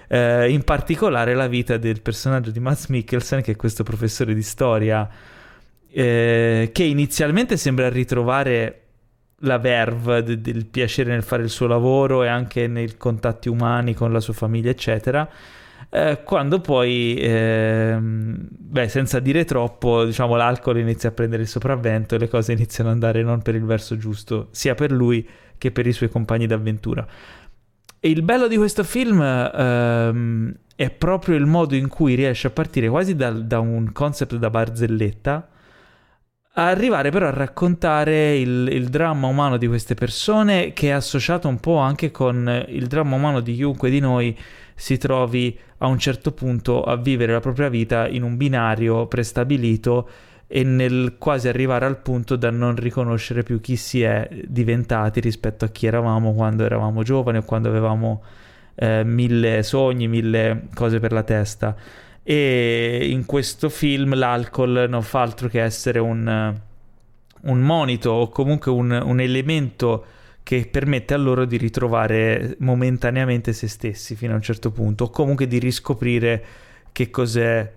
Eh, 0.08 0.50
in 0.50 0.64
particolare 0.64 1.34
la 1.34 1.46
vita 1.46 1.76
del 1.76 2.00
personaggio 2.02 2.50
di 2.50 2.58
Mads 2.58 2.86
Mikkelsen, 2.88 3.42
che 3.42 3.52
è 3.52 3.56
questo 3.56 3.84
professore 3.84 4.34
di 4.34 4.42
storia, 4.42 5.08
eh, 5.88 6.70
che 6.72 6.82
inizialmente 6.82 7.56
sembra 7.56 7.88
ritrovare 7.88 8.79
la 9.40 9.58
verve 9.58 10.22
de- 10.22 10.40
del 10.40 10.66
piacere 10.66 11.10
nel 11.10 11.22
fare 11.22 11.42
il 11.42 11.50
suo 11.50 11.66
lavoro 11.66 12.22
e 12.22 12.28
anche 12.28 12.66
nei 12.66 12.96
contatti 12.96 13.48
umani 13.48 13.94
con 13.94 14.12
la 14.12 14.20
sua 14.20 14.34
famiglia, 14.34 14.70
eccetera. 14.70 15.28
Eh, 15.92 16.20
quando 16.24 16.60
poi, 16.60 17.16
ehm, 17.18 18.48
beh, 18.50 18.88
senza 18.88 19.18
dire 19.18 19.44
troppo, 19.44 20.04
diciamo, 20.04 20.36
l'alcol 20.36 20.78
inizia 20.78 21.08
a 21.08 21.12
prendere 21.12 21.42
il 21.42 21.48
sopravvento 21.48 22.14
e 22.14 22.18
le 22.18 22.28
cose 22.28 22.52
iniziano 22.52 22.90
ad 22.90 22.96
andare 22.96 23.22
non 23.22 23.42
per 23.42 23.54
il 23.54 23.64
verso 23.64 23.96
giusto, 23.96 24.48
sia 24.52 24.74
per 24.74 24.92
lui 24.92 25.26
che 25.58 25.72
per 25.72 25.86
i 25.86 25.92
suoi 25.92 26.08
compagni 26.08 26.46
d'avventura. 26.46 27.06
E 27.98 28.08
il 28.08 28.22
bello 28.22 28.46
di 28.48 28.56
questo 28.56 28.84
film 28.84 29.20
ehm, 29.20 30.54
è 30.76 30.90
proprio 30.90 31.36
il 31.36 31.46
modo 31.46 31.74
in 31.74 31.88
cui 31.88 32.14
riesce 32.14 32.46
a 32.46 32.50
partire 32.50 32.88
quasi 32.88 33.14
dal- 33.16 33.44
da 33.46 33.58
un 33.58 33.92
concept 33.92 34.36
da 34.36 34.48
barzelletta 34.48 35.48
arrivare 36.54 37.10
però 37.10 37.28
a 37.28 37.30
raccontare 37.30 38.36
il, 38.36 38.68
il 38.72 38.88
dramma 38.88 39.28
umano 39.28 39.56
di 39.56 39.66
queste 39.66 39.94
persone 39.94 40.72
che 40.72 40.88
è 40.88 40.92
associato 40.92 41.48
un 41.48 41.60
po' 41.60 41.76
anche 41.76 42.10
con 42.10 42.64
il 42.68 42.86
dramma 42.86 43.16
umano 43.16 43.40
di 43.40 43.54
chiunque 43.54 43.88
di 43.88 44.00
noi 44.00 44.36
si 44.74 44.98
trovi 44.98 45.56
a 45.78 45.86
un 45.86 45.98
certo 45.98 46.32
punto 46.32 46.82
a 46.82 46.96
vivere 46.96 47.32
la 47.32 47.40
propria 47.40 47.68
vita 47.68 48.08
in 48.08 48.22
un 48.22 48.36
binario 48.36 49.06
prestabilito 49.06 50.08
e 50.46 50.64
nel 50.64 51.14
quasi 51.18 51.46
arrivare 51.46 51.86
al 51.86 51.98
punto 51.98 52.34
da 52.34 52.50
non 52.50 52.74
riconoscere 52.74 53.44
più 53.44 53.60
chi 53.60 53.76
si 53.76 54.02
è 54.02 54.28
diventati 54.44 55.20
rispetto 55.20 55.64
a 55.64 55.68
chi 55.68 55.86
eravamo 55.86 56.32
quando 56.32 56.64
eravamo 56.64 57.04
giovani 57.04 57.38
o 57.38 57.42
quando 57.44 57.68
avevamo 57.68 58.22
eh, 58.74 59.04
mille 59.04 59.62
sogni, 59.62 60.08
mille 60.08 60.68
cose 60.74 60.98
per 60.98 61.12
la 61.12 61.22
testa. 61.22 61.76
E 62.30 63.08
in 63.10 63.26
questo 63.26 63.68
film 63.68 64.14
l'alcol 64.14 64.86
non 64.88 65.02
fa 65.02 65.20
altro 65.20 65.48
che 65.48 65.60
essere 65.60 65.98
un, 65.98 66.54
un 67.40 67.60
monito 67.60 68.10
o 68.12 68.28
comunque 68.28 68.70
un, 68.70 68.92
un 68.92 69.18
elemento 69.18 70.04
che 70.44 70.68
permette 70.70 71.12
a 71.12 71.16
loro 71.16 71.44
di 71.44 71.56
ritrovare 71.56 72.54
momentaneamente 72.60 73.52
se 73.52 73.66
stessi 73.66 74.14
fino 74.14 74.34
a 74.34 74.36
un 74.36 74.42
certo 74.42 74.70
punto, 74.70 75.06
o 75.06 75.10
comunque 75.10 75.48
di 75.48 75.58
riscoprire 75.58 76.44
che 76.92 77.10
cos'è 77.10 77.68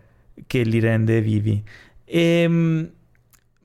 che 0.46 0.62
li 0.62 0.80
rende 0.80 1.20
vivi. 1.20 1.64
E 2.06 2.46
mm, 2.48 2.84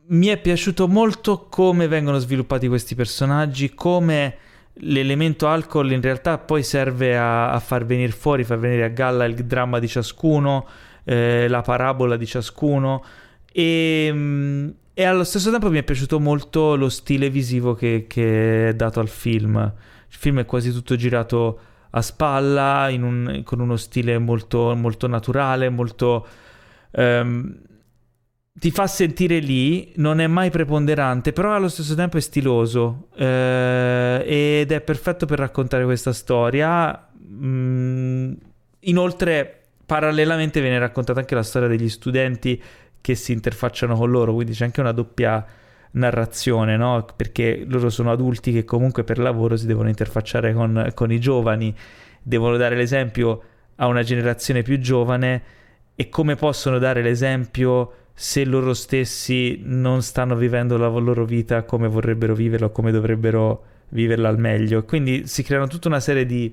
mi 0.06 0.26
è 0.28 0.38
piaciuto 0.38 0.88
molto 0.88 1.48
come 1.50 1.86
vengono 1.86 2.16
sviluppati 2.16 2.66
questi 2.66 2.94
personaggi, 2.94 3.74
come 3.74 4.36
l'elemento 4.80 5.48
alcol 5.48 5.92
in 5.92 6.00
realtà 6.00 6.38
poi 6.38 6.62
serve 6.62 7.16
a, 7.16 7.50
a 7.50 7.60
far 7.60 7.84
venire 7.84 8.12
fuori, 8.12 8.44
far 8.44 8.58
venire 8.58 8.84
a 8.84 8.88
galla 8.88 9.24
il 9.24 9.34
dramma 9.34 9.78
di 9.78 9.88
ciascuno, 9.88 10.66
eh, 11.04 11.46
la 11.48 11.62
parabola 11.62 12.16
di 12.16 12.26
ciascuno 12.26 13.04
e, 13.52 14.10
mm, 14.12 14.68
e 14.94 15.04
allo 15.04 15.24
stesso 15.24 15.50
tempo 15.50 15.70
mi 15.70 15.78
è 15.78 15.82
piaciuto 15.82 16.20
molto 16.20 16.76
lo 16.76 16.88
stile 16.88 17.30
visivo 17.30 17.74
che, 17.74 18.06
che 18.08 18.68
è 18.68 18.74
dato 18.74 19.00
al 19.00 19.08
film. 19.08 19.56
Il 19.56 20.16
film 20.16 20.40
è 20.40 20.44
quasi 20.44 20.72
tutto 20.72 20.96
girato 20.96 21.60
a 21.90 22.02
spalla, 22.02 22.88
un- 22.90 23.42
con 23.44 23.60
uno 23.60 23.76
stile 23.76 24.18
molto, 24.18 24.74
molto 24.74 25.06
naturale, 25.06 25.68
molto... 25.68 26.26
ehm, 26.90 27.56
ti 28.58 28.70
fa 28.70 28.86
sentire 28.86 29.38
lì, 29.38 29.92
non 29.96 30.20
è 30.20 30.26
mai 30.26 30.50
preponderante, 30.50 31.32
però 31.32 31.54
allo 31.54 31.68
stesso 31.68 31.94
tempo 31.94 32.16
è 32.16 32.20
stiloso 32.20 33.08
eh, 33.16 34.22
ed 34.26 34.72
è 34.72 34.80
perfetto 34.80 35.26
per 35.26 35.38
raccontare 35.38 35.84
questa 35.84 36.12
storia. 36.12 37.08
Mm, 37.22 38.32
inoltre, 38.80 39.62
parallelamente 39.86 40.60
viene 40.60 40.78
raccontata 40.78 41.20
anche 41.20 41.34
la 41.34 41.42
storia 41.42 41.68
degli 41.68 41.88
studenti 41.88 42.60
che 43.00 43.14
si 43.14 43.32
interfacciano 43.32 43.94
con 43.94 44.10
loro, 44.10 44.34
quindi 44.34 44.52
c'è 44.52 44.64
anche 44.64 44.80
una 44.80 44.92
doppia 44.92 45.44
narrazione, 45.92 46.76
no? 46.76 47.06
Perché 47.14 47.64
loro 47.66 47.90
sono 47.90 48.10
adulti 48.10 48.52
che 48.52 48.64
comunque 48.64 49.04
per 49.04 49.18
lavoro 49.18 49.56
si 49.56 49.66
devono 49.66 49.88
interfacciare 49.88 50.52
con, 50.52 50.90
con 50.94 51.12
i 51.12 51.20
giovani, 51.20 51.74
devono 52.22 52.56
dare 52.56 52.76
l'esempio 52.76 53.42
a 53.76 53.86
una 53.86 54.02
generazione 54.02 54.62
più 54.62 54.78
giovane 54.80 55.42
e 55.94 56.08
come 56.08 56.34
possono 56.34 56.78
dare 56.78 57.02
l'esempio 57.02 57.92
se 58.20 58.44
loro 58.44 58.74
stessi 58.74 59.60
non 59.62 60.02
stanno 60.02 60.34
vivendo 60.34 60.76
la 60.76 60.88
loro 60.88 61.24
vita 61.24 61.62
come 61.62 61.86
vorrebbero 61.86 62.34
viverla 62.34 62.66
o 62.66 62.70
come 62.72 62.90
dovrebbero 62.90 63.64
viverla 63.90 64.28
al 64.28 64.40
meglio. 64.40 64.82
Quindi 64.84 65.28
si 65.28 65.44
creano 65.44 65.68
tutta 65.68 65.86
una 65.86 66.00
serie 66.00 66.26
di, 66.26 66.52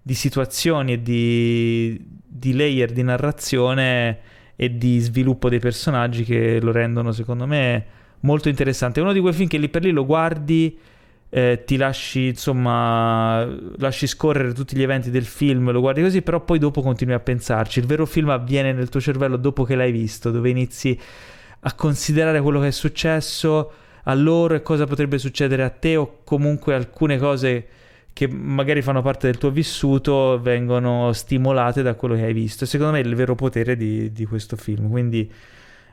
di 0.00 0.14
situazioni 0.14 0.92
e 0.92 1.02
di, 1.02 2.00
di 2.24 2.54
layer 2.54 2.92
di 2.92 3.02
narrazione 3.02 4.18
e 4.54 4.76
di 4.76 5.00
sviluppo 5.00 5.48
dei 5.48 5.58
personaggi 5.58 6.22
che 6.22 6.60
lo 6.60 6.70
rendono, 6.70 7.10
secondo 7.10 7.44
me, 7.44 7.84
molto 8.20 8.48
interessante. 8.48 9.00
È 9.00 9.02
uno 9.02 9.12
di 9.12 9.18
quei 9.18 9.32
film 9.32 9.48
che 9.48 9.58
lì 9.58 9.68
per 9.68 9.82
lì 9.82 9.90
lo 9.90 10.06
guardi, 10.06 10.78
eh, 11.30 11.62
ti 11.64 11.76
lasci, 11.76 12.28
insomma, 12.28 13.44
lasci 13.78 14.06
scorrere 14.08 14.52
tutti 14.52 14.76
gli 14.76 14.82
eventi 14.82 15.10
del 15.10 15.24
film, 15.24 15.70
lo 15.70 15.80
guardi 15.80 16.02
così, 16.02 16.22
però 16.22 16.40
poi 16.40 16.58
dopo 16.58 16.82
continui 16.82 17.14
a 17.14 17.20
pensarci. 17.20 17.78
Il 17.78 17.86
vero 17.86 18.04
film 18.04 18.30
avviene 18.30 18.72
nel 18.72 18.88
tuo 18.88 19.00
cervello 19.00 19.36
dopo 19.36 19.64
che 19.64 19.76
l'hai 19.76 19.92
visto, 19.92 20.30
dove 20.30 20.50
inizi 20.50 20.98
a 21.60 21.74
considerare 21.74 22.40
quello 22.40 22.60
che 22.60 22.68
è 22.68 22.72
successo 22.72 23.72
a 24.04 24.14
loro 24.14 24.54
e 24.54 24.62
cosa 24.62 24.86
potrebbe 24.86 25.18
succedere 25.18 25.62
a 25.62 25.70
te 25.70 25.96
o 25.96 26.20
comunque 26.24 26.74
alcune 26.74 27.18
cose 27.18 27.66
che 28.12 28.26
magari 28.26 28.82
fanno 28.82 29.02
parte 29.02 29.26
del 29.28 29.38
tuo 29.38 29.50
vissuto 29.50 30.40
vengono 30.42 31.12
stimolate 31.12 31.82
da 31.82 31.94
quello 31.94 32.16
che 32.16 32.24
hai 32.24 32.32
visto. 32.32 32.66
Secondo 32.66 32.92
me 32.92 33.00
è 33.00 33.04
il 33.04 33.14
vero 33.14 33.36
potere 33.36 33.76
di, 33.76 34.10
di 34.10 34.24
questo 34.26 34.56
film. 34.56 34.90
Quindi 34.90 35.30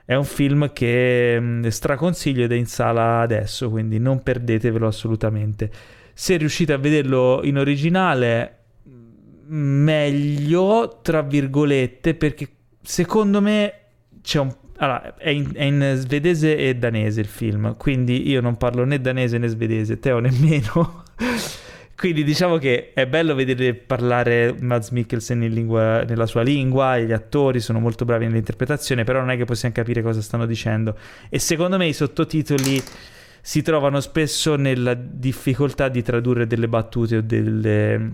è 0.07 0.15
un 0.15 0.23
film 0.23 0.71
che 0.71 1.37
mh, 1.37 1.67
straconsiglio 1.67 2.45
ed 2.45 2.53
è 2.53 2.55
in 2.55 2.65
sala 2.65 3.19
adesso, 3.19 3.69
quindi 3.69 3.99
non 3.99 4.23
perdetevelo 4.23 4.87
assolutamente. 4.87 5.69
Se 6.13 6.37
riuscite 6.37 6.71
a 6.71 6.77
vederlo 6.77 7.41
in 7.43 7.57
originale, 7.57 8.59
meglio, 9.47 10.99
tra 11.01 11.21
virgolette, 11.21 12.15
perché 12.15 12.47
secondo 12.81 13.41
me 13.41 13.73
c'è 14.21 14.39
un 14.39 14.55
allora, 14.77 15.17
è 15.17 15.29
in, 15.29 15.51
è 15.53 15.63
in, 15.63 15.95
svedese 15.97 16.55
e 16.55 16.75
danese 16.75 17.19
il 17.19 17.27
film, 17.27 17.75
quindi 17.75 18.29
io 18.29 18.39
non 18.39 18.55
parlo 18.55 18.85
né 18.85 19.01
danese 19.01 19.37
né 19.37 19.49
svedese, 19.49 19.99
Teo 19.99 20.19
nemmeno. 20.19 21.03
quindi 21.97 22.23
diciamo 22.23 22.57
che 22.57 22.93
è 22.93 23.07
bello 23.07 23.33
vedere 23.33 23.73
parlare 23.73 24.55
Mads 24.59 24.91
Mikkelsen 24.91 25.41
in 25.41 25.51
lingua, 25.51 26.03
nella 26.03 26.27
sua 26.27 26.43
lingua, 26.43 26.95
e 26.95 27.07
gli 27.07 27.11
attori 27.11 27.59
sono 27.59 27.79
molto 27.79 28.05
bravi 28.05 28.27
nell'interpretazione, 28.27 29.03
però 29.03 29.19
non 29.19 29.31
è 29.31 29.35
che 29.35 29.45
possiamo 29.45 29.73
capire 29.73 30.03
cosa 30.03 30.21
stanno 30.21 30.45
dicendo. 30.45 30.95
E 31.27 31.39
secondo 31.39 31.75
me 31.77 31.87
i 31.87 31.93
sottotitoli 31.93 32.79
si 33.41 33.63
trovano 33.63 33.99
spesso 33.99 34.55
nella 34.55 34.93
difficoltà 34.93 35.89
di 35.89 36.03
tradurre 36.03 36.45
delle 36.45 36.67
battute 36.67 37.17
o 37.17 37.21
delle... 37.21 38.11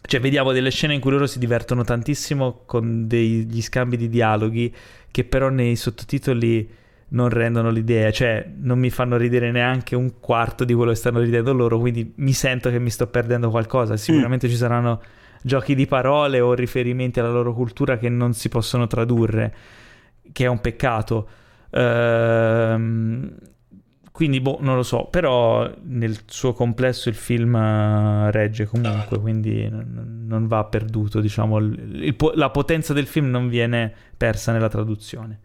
Cioè, 0.00 0.20
vediamo 0.20 0.52
delle 0.52 0.70
scene 0.70 0.94
in 0.94 1.00
cui 1.00 1.10
loro 1.10 1.26
si 1.26 1.40
divertono 1.40 1.82
tantissimo 1.82 2.62
con 2.66 3.08
degli 3.08 3.60
scambi 3.60 3.96
di 3.96 4.08
dialoghi 4.08 4.72
che 5.10 5.24
però 5.24 5.48
nei 5.48 5.74
sottotitoli 5.74 6.70
non 7.10 7.28
rendono 7.28 7.70
l'idea, 7.70 8.10
cioè 8.10 8.46
non 8.60 8.78
mi 8.78 8.90
fanno 8.90 9.16
ridere 9.16 9.50
neanche 9.50 9.96
un 9.96 10.20
quarto 10.20 10.64
di 10.64 10.74
quello 10.74 10.90
che 10.90 10.96
stanno 10.96 11.20
ridendo 11.20 11.52
loro, 11.52 11.78
quindi 11.78 12.12
mi 12.16 12.32
sento 12.32 12.70
che 12.70 12.78
mi 12.78 12.90
sto 12.90 13.06
perdendo 13.06 13.50
qualcosa. 13.50 13.96
Sicuramente 13.96 14.46
mm. 14.46 14.50
ci 14.50 14.56
saranno 14.56 15.02
giochi 15.42 15.74
di 15.74 15.86
parole 15.86 16.40
o 16.40 16.52
riferimenti 16.54 17.20
alla 17.20 17.30
loro 17.30 17.54
cultura 17.54 17.96
che 17.96 18.08
non 18.08 18.34
si 18.34 18.48
possono 18.48 18.86
tradurre, 18.86 19.54
che 20.32 20.44
è 20.44 20.48
un 20.48 20.60
peccato. 20.60 21.28
Ehm, 21.70 23.36
quindi, 24.12 24.40
boh, 24.40 24.58
non 24.60 24.74
lo 24.74 24.82
so, 24.82 25.04
però 25.04 25.70
nel 25.84 26.18
suo 26.26 26.52
complesso 26.52 27.08
il 27.08 27.14
film 27.14 27.54
eh, 27.54 28.30
regge 28.32 28.66
comunque, 28.66 29.18
quindi 29.20 29.68
non, 29.68 30.24
non 30.26 30.46
va 30.48 30.64
perduto, 30.64 31.20
diciamo, 31.20 31.58
il, 31.58 32.04
il, 32.04 32.16
la 32.34 32.50
potenza 32.50 32.92
del 32.92 33.06
film 33.06 33.30
non 33.30 33.48
viene 33.48 33.94
persa 34.16 34.50
nella 34.50 34.68
traduzione. 34.68 35.38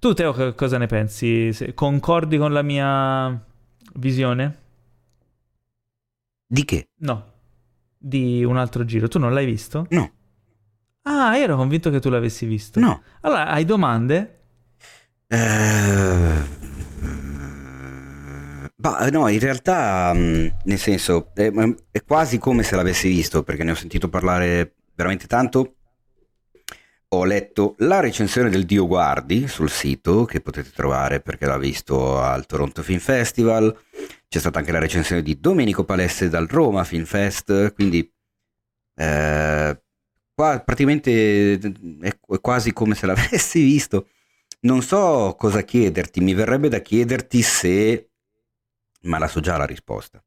Tu, 0.00 0.14
Teo, 0.14 0.54
cosa 0.54 0.78
ne 0.78 0.86
pensi? 0.86 1.52
Concordi 1.74 2.38
con 2.38 2.52
la 2.52 2.62
mia 2.62 3.44
visione? 3.94 4.56
Di 6.46 6.64
che? 6.64 6.90
No, 6.98 7.32
di 7.98 8.44
un 8.44 8.56
altro 8.56 8.84
giro. 8.84 9.08
Tu 9.08 9.18
non 9.18 9.32
l'hai 9.32 9.44
visto? 9.44 9.86
No. 9.90 10.12
Ah, 11.02 11.36
ero 11.36 11.56
convinto 11.56 11.90
che 11.90 11.98
tu 11.98 12.10
l'avessi 12.10 12.46
visto. 12.46 12.78
No. 12.78 13.02
Allora, 13.22 13.48
hai 13.48 13.64
domande? 13.64 14.38
Eh... 15.26 16.56
Bah, 18.76 19.08
no, 19.10 19.26
in 19.26 19.40
realtà, 19.40 20.12
mm, 20.14 20.46
nel 20.64 20.78
senso, 20.78 21.32
è, 21.34 21.50
è, 21.90 22.04
quasi 22.04 22.38
come 22.38 22.62
se 22.62 22.76
l'avessi 22.76 23.08
visto, 23.08 23.42
perché 23.42 23.64
ne 23.64 23.72
ho 23.72 23.74
sentito 23.74 24.08
parlare 24.08 24.76
veramente 24.94 25.26
tanto. 25.26 25.77
Ho 27.10 27.24
letto 27.24 27.74
la 27.78 28.00
recensione 28.00 28.50
del 28.50 28.66
Dio 28.66 28.86
Guardi 28.86 29.48
sul 29.48 29.70
sito, 29.70 30.24
che 30.24 30.40
potete 30.40 30.70
trovare 30.70 31.20
perché 31.20 31.46
l'ha 31.46 31.56
visto 31.56 32.20
al 32.20 32.44
Toronto 32.44 32.82
Film 32.82 32.98
Festival. 32.98 33.74
C'è 34.28 34.38
stata 34.38 34.58
anche 34.58 34.72
la 34.72 34.78
recensione 34.78 35.22
di 35.22 35.40
Domenico 35.40 35.84
Palestre 35.84 36.28
dal 36.28 36.46
Roma 36.46 36.84
Film 36.84 37.04
Fest, 37.04 37.72
quindi 37.72 38.12
eh, 38.94 39.82
qua 40.34 40.60
praticamente 40.60 41.58
è 42.00 42.18
quasi 42.40 42.72
come 42.72 42.94
se 42.94 43.06
l'avessi 43.06 43.62
visto. 43.62 44.08
Non 44.60 44.82
so 44.82 45.34
cosa 45.38 45.62
chiederti, 45.62 46.20
mi 46.20 46.34
verrebbe 46.34 46.68
da 46.68 46.80
chiederti 46.80 47.40
se 47.42 48.08
ma 49.02 49.18
la 49.18 49.28
so 49.28 49.40
già 49.40 49.56
la 49.56 49.66
risposta. 49.66 50.22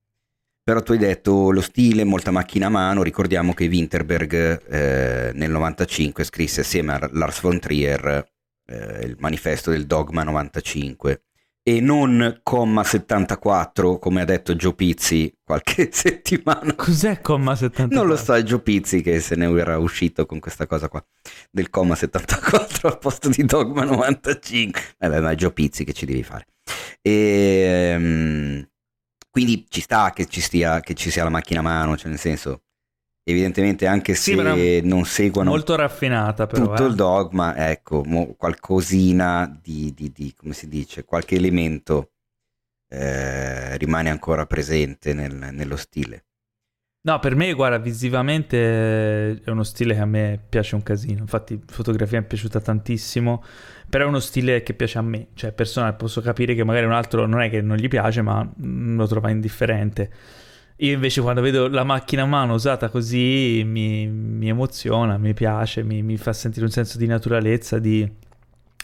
Però 0.63 0.81
tu 0.81 0.91
hai 0.91 0.99
detto 0.99 1.51
lo 1.51 1.61
stile, 1.61 2.03
molta 2.03 2.31
macchina 2.31 2.67
a 2.67 2.69
mano, 2.69 3.01
ricordiamo 3.01 3.53
che 3.53 3.67
Winterberg 3.67 4.63
eh, 4.67 5.31
nel 5.33 5.49
95 5.49 6.23
scrisse 6.23 6.61
assieme 6.61 6.93
a 6.93 7.09
Lars 7.13 7.41
von 7.41 7.59
Trier 7.59 8.29
eh, 8.67 9.05
il 9.05 9.15
manifesto 9.19 9.71
del 9.71 9.87
Dogma 9.87 10.23
95 10.23 11.23
e 11.63 11.79
non 11.79 12.39
comma 12.41 12.83
74 12.83 13.99
come 13.99 14.21
ha 14.21 14.25
detto 14.25 14.55
Gio 14.55 14.73
Pizzi 14.73 15.31
qualche 15.43 15.89
settimana. 15.93 16.73
Cos'è 16.75 17.21
comma 17.21 17.55
74? 17.55 17.95
Non 17.95 18.07
lo 18.07 18.15
so, 18.15 18.33
è 18.33 18.43
Gio 18.43 18.61
Pizzi 18.61 19.01
che 19.01 19.19
se 19.19 19.35
ne 19.35 19.45
era 19.59 19.77
uscito 19.77 20.25
con 20.25 20.39
questa 20.39 20.65
cosa 20.65 20.87
qua 20.87 21.03
del 21.51 21.69
comma 21.69 21.95
74 21.95 22.87
al 22.87 22.97
posto 22.97 23.29
di 23.29 23.45
Dogma 23.45 23.83
95. 23.83 24.81
Vabbè, 24.97 25.19
ma 25.19 25.31
è 25.31 25.35
Gio 25.35 25.51
Pizzi 25.51 25.83
che 25.83 25.93
ci 25.93 26.05
devi 26.05 26.23
fare. 26.23 26.47
E, 27.01 27.95
um, 27.97 28.67
quindi 29.31 29.65
ci 29.69 29.81
sta 29.81 30.11
che 30.11 30.25
ci, 30.25 30.41
stia, 30.41 30.81
che 30.81 30.93
ci 30.93 31.09
sia 31.09 31.23
la 31.23 31.29
macchina 31.29 31.61
a 31.61 31.63
mano, 31.63 31.95
cioè 31.95 32.09
nel 32.09 32.19
senso, 32.19 32.63
evidentemente 33.23 33.87
anche 33.87 34.13
se 34.13 34.33
sì, 34.33 34.81
non 34.85 35.05
seguono 35.05 35.51
molto 35.51 35.75
raffinata 35.75 36.45
però, 36.47 36.67
tutto 36.67 36.85
eh. 36.85 36.89
il 36.89 36.95
dogma, 36.95 37.69
ecco, 37.69 38.03
mo, 38.03 38.35
qualcosina 38.35 39.59
di, 39.61 39.93
di, 39.95 40.11
di, 40.11 40.33
come 40.35 40.53
si 40.53 40.67
dice, 40.67 41.05
qualche 41.05 41.35
elemento 41.35 42.11
eh, 42.89 43.77
rimane 43.77 44.09
ancora 44.09 44.45
presente 44.45 45.13
nel, 45.13 45.49
nello 45.51 45.77
stile. 45.77 46.25
No, 47.03 47.17
per 47.17 47.35
me, 47.35 47.51
guarda, 47.53 47.79
visivamente 47.79 49.41
è 49.41 49.49
uno 49.49 49.63
stile 49.63 49.95
che 49.95 50.01
a 50.01 50.05
me 50.05 50.39
piace 50.47 50.75
un 50.75 50.83
casino. 50.83 51.21
Infatti, 51.21 51.59
fotografia 51.65 52.19
mi 52.19 52.25
è 52.25 52.27
piaciuta 52.27 52.59
tantissimo. 52.61 53.43
Però 53.89 54.05
è 54.05 54.07
uno 54.07 54.19
stile 54.19 54.61
che 54.61 54.75
piace 54.75 54.99
a 54.99 55.01
me. 55.01 55.29
Cioè, 55.33 55.51
personale, 55.51 55.93
posso 55.93 56.21
capire 56.21 56.53
che 56.53 56.63
magari 56.63 56.85
un 56.85 56.91
altro 56.91 57.25
non 57.25 57.41
è 57.41 57.49
che 57.49 57.61
non 57.61 57.77
gli 57.77 57.87
piace, 57.87 58.21
ma 58.21 58.47
lo 58.57 59.07
trova 59.07 59.31
indifferente. 59.31 60.11
Io 60.77 60.93
invece 60.93 61.21
quando 61.21 61.41
vedo 61.41 61.67
la 61.67 61.83
macchina 61.83 62.21
a 62.21 62.25
mano 62.25 62.53
usata 62.53 62.89
così 62.89 63.63
mi, 63.65 64.07
mi 64.07 64.49
emoziona, 64.49 65.17
mi 65.17 65.33
piace, 65.33 65.83
mi, 65.83 66.03
mi, 66.03 66.17
fa 66.17 66.33
sentire 66.33 66.65
un 66.65 66.71
senso 66.71 66.99
di 66.99 67.07
naturalezza, 67.07 67.79
di, 67.79 68.07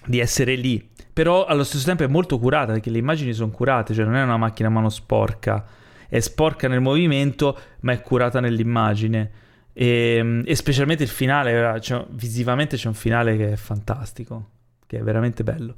di 0.06 0.20
essere 0.20 0.56
lì. 0.56 0.90
Però 1.14 1.46
allo 1.46 1.64
stesso 1.64 1.86
tempo 1.86 2.04
è 2.04 2.08
molto 2.08 2.40
curata 2.40 2.72
perché 2.72 2.90
le 2.90 2.98
immagini 2.98 3.34
sono 3.34 3.52
curate, 3.52 3.94
cioè 3.94 4.06
non 4.06 4.16
è 4.16 4.24
una 4.24 4.38
macchina 4.38 4.70
a 4.70 4.72
mano 4.72 4.90
sporca 4.90 5.86
è 6.08 6.20
sporca 6.20 6.68
nel 6.68 6.82
movimento, 6.82 7.58
ma 7.82 7.94
è 7.94 8.02
curata 8.02 8.40
nell'immagine. 8.40 9.32
E, 9.74 10.42
e 10.46 10.56
specialmente 10.56 11.04
il 11.04 11.10
finale, 11.10 11.80
cioè, 11.82 12.06
visivamente 12.10 12.78
c'è 12.78 12.88
un 12.88 12.94
finale 12.94 13.38
che 13.38 13.52
è 13.52 13.56
fantastico, 13.56 14.50
che 14.86 15.00
è 15.00 15.02
veramente 15.04 15.44
bello. 15.44 15.76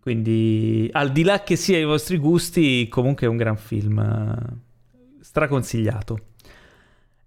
Quindi, 0.00 0.88
al 0.92 1.12
di 1.12 1.22
là 1.22 1.42
che 1.44 1.54
sia 1.54 1.78
i 1.78 1.84
vostri 1.84 2.18
gusti, 2.18 2.88
comunque 2.88 3.26
è 3.26 3.30
un 3.30 3.36
gran 3.36 3.56
film. 3.56 3.98
Eh, 3.98 5.20
straconsigliato. 5.22 6.31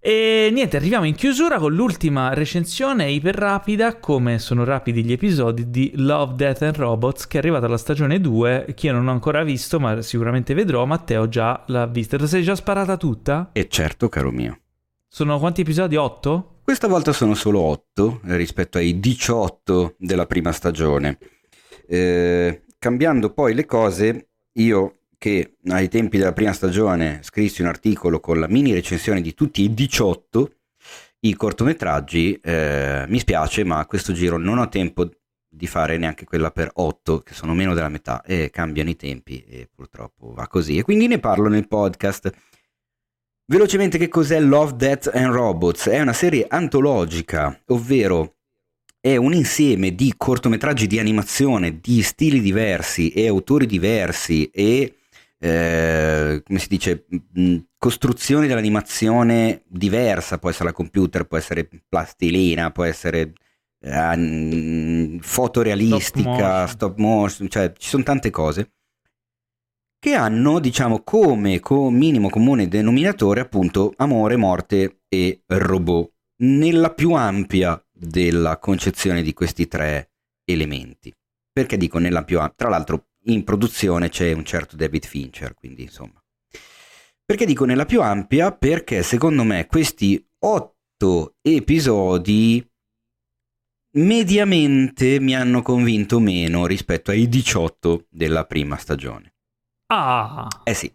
E 0.06 0.50
niente, 0.52 0.76
arriviamo 0.76 1.04
in 1.04 1.16
chiusura 1.16 1.58
con 1.58 1.74
l'ultima 1.74 2.32
recensione 2.32 3.10
iper 3.10 3.34
rapida, 3.34 3.96
come 3.96 4.38
sono 4.38 4.62
rapidi 4.62 5.02
gli 5.02 5.10
episodi 5.10 5.68
di 5.68 5.94
Love, 5.96 6.36
Death 6.36 6.62
and 6.62 6.76
Robots, 6.76 7.26
che 7.26 7.38
è 7.38 7.40
arrivata 7.40 7.66
alla 7.66 7.76
stagione 7.76 8.20
2, 8.20 8.66
che 8.76 8.86
io 8.86 8.92
non 8.92 9.08
ho 9.08 9.10
ancora 9.10 9.42
visto, 9.42 9.80
ma 9.80 10.00
sicuramente 10.02 10.54
vedrò. 10.54 10.84
Matteo 10.84 11.28
già 11.28 11.60
l'ha 11.66 11.86
vista. 11.86 12.16
Te 12.16 12.22
la 12.22 12.28
sei 12.28 12.44
già 12.44 12.54
sparata 12.54 12.96
tutta? 12.96 13.50
E 13.52 13.66
certo, 13.66 14.08
caro 14.08 14.30
mio. 14.30 14.60
Sono 15.08 15.40
quanti 15.40 15.62
episodi? 15.62 15.96
8? 15.96 16.60
Questa 16.62 16.86
volta 16.86 17.12
sono 17.12 17.34
solo 17.34 17.58
8 17.62 18.20
rispetto 18.26 18.78
ai 18.78 19.00
18 19.00 19.96
della 19.98 20.26
prima 20.26 20.52
stagione. 20.52 21.18
Eh, 21.84 22.62
cambiando 22.78 23.32
poi 23.32 23.54
le 23.54 23.66
cose, 23.66 24.28
io 24.52 24.95
che 25.18 25.56
ai 25.68 25.88
tempi 25.88 26.18
della 26.18 26.32
prima 26.32 26.52
stagione 26.52 27.20
scrissi 27.22 27.62
un 27.62 27.68
articolo 27.68 28.20
con 28.20 28.38
la 28.38 28.48
mini 28.48 28.72
recensione 28.72 29.20
di 29.20 29.34
tutti 29.34 29.62
i 29.62 29.72
18 29.72 30.50
i 31.20 31.34
cortometraggi, 31.34 32.38
eh, 32.42 33.04
mi 33.08 33.18
spiace, 33.18 33.64
ma 33.64 33.78
a 33.78 33.86
questo 33.86 34.12
giro 34.12 34.36
non 34.36 34.58
ho 34.58 34.68
tempo 34.68 35.08
di 35.48 35.66
fare 35.66 35.96
neanche 35.96 36.24
quella 36.24 36.50
per 36.50 36.70
8, 36.72 37.20
che 37.20 37.34
sono 37.34 37.54
meno 37.54 37.74
della 37.74 37.88
metà, 37.88 38.22
e 38.22 38.50
cambiano 38.50 38.90
i 38.90 38.96
tempi 38.96 39.42
e 39.48 39.68
purtroppo 39.74 40.32
va 40.32 40.46
così. 40.46 40.78
E 40.78 40.82
quindi 40.82 41.06
ne 41.06 41.18
parlo 41.18 41.48
nel 41.48 41.66
podcast. 41.66 42.30
Velocemente 43.46 43.96
che 43.96 44.08
cos'è 44.08 44.40
Love, 44.40 44.76
Death 44.76 45.10
and 45.12 45.32
Robots? 45.32 45.88
È 45.88 46.00
una 46.00 46.12
serie 46.12 46.46
antologica, 46.48 47.58
ovvero 47.66 48.34
è 49.00 49.16
un 49.16 49.32
insieme 49.32 49.94
di 49.94 50.14
cortometraggi 50.16 50.86
di 50.86 50.98
animazione 50.98 51.78
di 51.80 52.02
stili 52.02 52.40
diversi 52.40 53.10
e 53.10 53.28
autori 53.28 53.66
diversi 53.66 54.50
e 54.50 54.96
eh, 55.38 56.42
come 56.44 56.58
si 56.58 56.68
dice 56.68 57.06
mh, 57.08 57.56
costruzione 57.76 58.46
dell'animazione 58.46 59.62
diversa, 59.66 60.38
può 60.38 60.50
essere 60.50 60.66
la 60.66 60.72
computer, 60.72 61.24
può 61.24 61.36
essere 61.36 61.68
plastilina, 61.88 62.70
può 62.70 62.84
essere 62.84 63.32
eh, 63.80 65.18
fotorealistica, 65.20 66.66
stop 66.66 66.66
motion. 66.66 66.68
stop 66.68 66.98
motion, 66.98 67.48
cioè 67.48 67.72
ci 67.76 67.88
sono 67.88 68.02
tante 68.02 68.30
cose 68.30 68.70
che 69.98 70.14
hanno, 70.14 70.60
diciamo, 70.60 71.02
come 71.02 71.60
minimo 71.90 72.28
comune 72.28 72.68
denominatore 72.68 73.40
appunto 73.40 73.92
amore, 73.96 74.36
morte 74.36 75.00
e 75.08 75.42
robot, 75.46 76.12
nella 76.42 76.92
più 76.92 77.12
ampia 77.12 77.82
della 77.90 78.58
concezione 78.58 79.22
di 79.22 79.32
questi 79.32 79.66
tre 79.66 80.10
elementi. 80.44 81.12
Perché 81.52 81.76
dico 81.76 81.98
nella 81.98 82.22
più 82.22 82.38
ampia? 82.38 82.54
Tra 82.56 82.68
l'altro 82.68 83.06
in 83.26 83.44
produzione 83.44 84.08
c'è 84.08 84.32
un 84.32 84.44
certo 84.44 84.76
David 84.76 85.06
Fincher, 85.06 85.54
quindi 85.54 85.82
insomma. 85.82 86.20
Perché 87.24 87.44
dico 87.44 87.64
nella 87.64 87.86
più 87.86 88.02
ampia? 88.02 88.52
Perché 88.52 89.02
secondo 89.02 89.42
me 89.42 89.66
questi 89.66 90.24
otto 90.44 91.34
episodi 91.42 92.64
mediamente 93.96 95.18
mi 95.18 95.34
hanno 95.34 95.62
convinto 95.62 96.20
meno 96.20 96.66
rispetto 96.66 97.10
ai 97.10 97.28
18 97.28 98.06
della 98.10 98.44
prima 98.44 98.76
stagione. 98.76 99.34
Ah. 99.86 100.46
Eh 100.64 100.74
sì. 100.74 100.92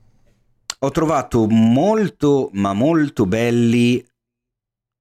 Ho 0.84 0.90
trovato 0.90 1.48
molto, 1.48 2.50
ma 2.54 2.74
molto 2.74 3.26
belli 3.26 4.04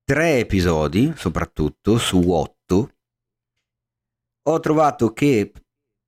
tre 0.04 0.38
episodi, 0.40 1.12
soprattutto 1.16 1.96
su 1.96 2.18
otto. 2.30 2.94
Ho 4.48 4.60
trovato 4.60 5.12
che 5.12 5.52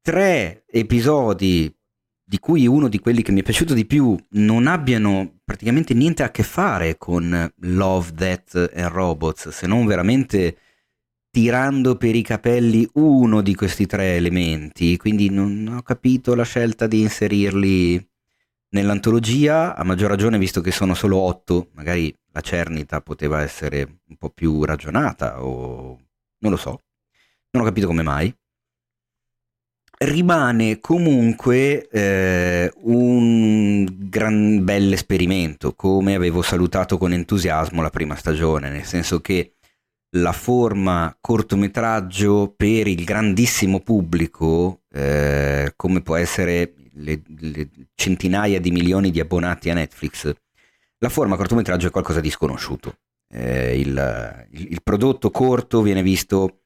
tre 0.03 0.65
episodi, 0.67 1.75
di 2.25 2.39
cui 2.39 2.67
uno 2.67 2.89
di 2.89 2.99
quelli 2.99 3.23
che 3.23 3.33
mi 3.33 3.41
è 3.41 3.45
piaciuto 3.45 3.73
di 3.73 3.87
più, 3.87 4.17
non 4.31 4.67
abbiano 4.67 5.41
praticamente 5.45 5.95
niente 5.95 6.23
a 6.23 6.31
che 6.31 6.43
fare 6.43 6.99
con 6.99 7.51
Love, 7.61 8.13
Death 8.13 8.73
and 8.75 8.91
Robots, 8.91 9.49
se 9.51 9.67
non 9.67 9.87
veramente 9.87 10.59
tirando 11.31 11.97
per 11.97 12.15
i 12.15 12.23
capelli 12.23 12.87
uno 12.95 13.41
di 13.41 13.55
questi 13.55 13.87
tre 13.87 14.17
elementi, 14.17 14.97
quindi 14.99 15.31
non 15.31 15.77
ho 15.79 15.83
capito 15.83 16.35
la 16.35 16.45
scelta 16.45 16.87
di 16.87 17.01
inserirli 17.01 18.07
nell'antologia, 18.71 19.77
a 19.77 19.85
maggior 19.85 20.11
ragione 20.11 20.37
visto 20.37 20.61
che 20.61 20.73
sono 20.73 20.95
solo 20.95 21.19
otto, 21.19 21.71
magari 21.75 22.15
la 22.33 22.41
cernita 22.41 23.01
poteva 23.01 23.43
essere 23.43 24.01
un 24.09 24.17
po' 24.17 24.31
più 24.31 24.65
ragionata 24.65 25.43
o 25.43 25.99
non 26.39 26.51
lo 26.51 26.57
so, 26.57 26.83
non 27.51 27.63
ho 27.63 27.67
capito 27.67 27.87
come 27.87 28.03
mai. 28.03 28.35
Rimane 30.05 30.81
comunque 30.81 31.89
eh, 31.89 32.73
un 32.83 33.87
gran 34.09 34.65
bel 34.65 34.93
esperimento, 34.93 35.75
come 35.75 36.17
avevo 36.17 36.43
salutato 36.43 36.99
con 36.99 37.13
entusiasmo 37.13 37.83
la 37.83 37.91
prima 37.91 38.17
stagione, 38.17 38.69
nel 38.69 38.85
senso 38.85 39.21
che 39.21 39.55
la 40.17 40.33
forma 40.33 41.17
cortometraggio 41.21 42.53
per 42.57 42.89
il 42.89 43.05
grandissimo 43.05 43.79
pubblico, 43.79 44.81
eh, 44.91 45.73
come 45.77 46.03
può 46.03 46.17
essere 46.17 46.75
le, 46.95 47.23
le, 47.39 47.69
centinaia 47.95 48.59
di 48.59 48.73
milioni 48.73 49.13
di 49.13 49.21
abbonati 49.21 49.71
a 49.71 49.75
Netflix, 49.75 50.33
la 50.99 51.09
forma 51.11 51.37
cortometraggio 51.37 51.87
è 51.87 51.91
qualcosa 51.93 52.21
di 52.21 52.31
sconosciuto. 52.31 52.97
Eh, 53.33 53.79
il, 53.79 54.47
il, 54.51 54.73
il, 54.73 54.83
prodotto 54.83 55.31
corto 55.31 55.81
viene 55.81 56.03
visto 56.03 56.62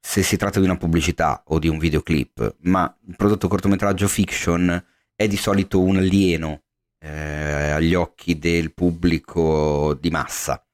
se 0.00 0.22
si 0.22 0.36
tratta 0.36 0.58
di 0.58 0.64
una 0.64 0.76
pubblicità 0.76 1.42
o 1.48 1.58
di 1.58 1.68
un 1.68 1.78
videoclip, 1.78 2.56
ma 2.62 2.92
il 3.06 3.16
prodotto 3.16 3.48
cortometraggio 3.48 4.08
fiction 4.08 4.84
è 5.14 5.28
di 5.28 5.36
solito 5.36 5.80
un 5.80 5.96
alieno 5.98 6.62
eh, 6.98 7.70
agli 7.70 7.94
occhi 7.94 8.38
del 8.38 8.72
pubblico 8.72 9.94
di 9.94 10.10
massa 10.10 10.64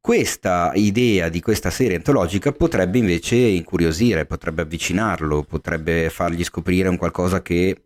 questa 0.00 0.72
idea 0.74 1.28
di 1.28 1.40
questa 1.40 1.70
serie 1.70 1.96
antologica 1.96 2.52
potrebbe 2.52 2.98
invece 2.98 3.36
incuriosire, 3.36 4.24
potrebbe 4.24 4.62
avvicinarlo, 4.62 5.42
potrebbe 5.42 6.08
fargli 6.08 6.42
scoprire 6.42 6.88
un 6.88 6.96
qualcosa 6.96 7.42
che 7.42 7.82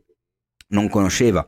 non 0.68 0.88
conosceva. 0.88 1.46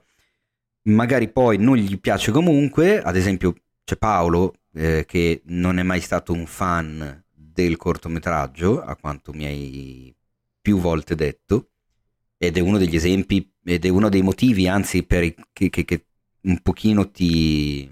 Magari 0.89 1.28
poi 1.28 1.58
non 1.58 1.76
gli 1.76 1.98
piace 1.98 2.32
comunque, 2.32 3.00
ad 3.00 3.16
esempio 3.16 3.55
c'è 3.84 3.97
Paolo 3.97 4.55
eh, 4.74 5.05
che 5.06 5.42
non 5.47 5.78
è 5.78 5.82
mai 5.82 6.00
stato 6.00 6.32
un 6.32 6.47
fan 6.47 7.24
del 7.57 7.76
cortometraggio, 7.78 8.83
a 8.83 8.94
quanto 8.97 9.33
mi 9.33 9.47
hai 9.47 10.15
più 10.60 10.78
volte 10.78 11.15
detto, 11.15 11.70
ed 12.36 12.59
è 12.59 12.60
uno 12.60 12.76
degli 12.76 12.94
esempi, 12.94 13.51
ed 13.65 13.86
è 13.86 13.89
uno 13.89 14.10
dei 14.10 14.20
motivi 14.20 14.68
anzi 14.68 15.05
per, 15.05 15.35
che, 15.52 15.70
che, 15.70 15.85
che 15.85 16.05
un 16.43 16.60
pochino 16.60 17.10
ti, 17.10 17.91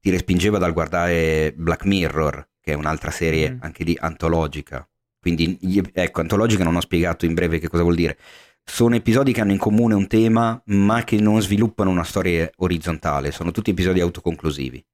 ti 0.00 0.10
respingeva 0.10 0.58
dal 0.58 0.74
guardare 0.74 1.54
Black 1.56 1.86
Mirror, 1.86 2.46
che 2.60 2.72
è 2.72 2.76
un'altra 2.76 3.10
serie 3.10 3.52
mm. 3.52 3.58
anche 3.60 3.84
lì 3.84 3.96
antologica. 3.98 4.86
Quindi, 5.18 5.58
ecco, 5.92 6.20
antologica 6.20 6.62
non 6.62 6.76
ho 6.76 6.80
spiegato 6.80 7.24
in 7.24 7.34
breve 7.34 7.58
che 7.58 7.68
cosa 7.68 7.82
vuol 7.82 7.96
dire. 7.96 8.18
Sono 8.62 8.96
episodi 8.96 9.32
che 9.32 9.40
hanno 9.40 9.52
in 9.52 9.58
comune 9.58 9.94
un 9.94 10.06
tema, 10.06 10.60
ma 10.66 11.02
che 11.02 11.18
non 11.18 11.40
sviluppano 11.40 11.90
una 11.90 12.04
storia 12.04 12.50
orizzontale. 12.56 13.30
Sono 13.30 13.50
tutti 13.50 13.70
episodi 13.70 14.00
autoconclusivi. 14.00 14.84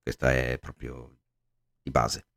Questa 0.00 0.32
è 0.32 0.56
proprio 0.60 1.18
di 1.82 1.90
base. 1.90 2.27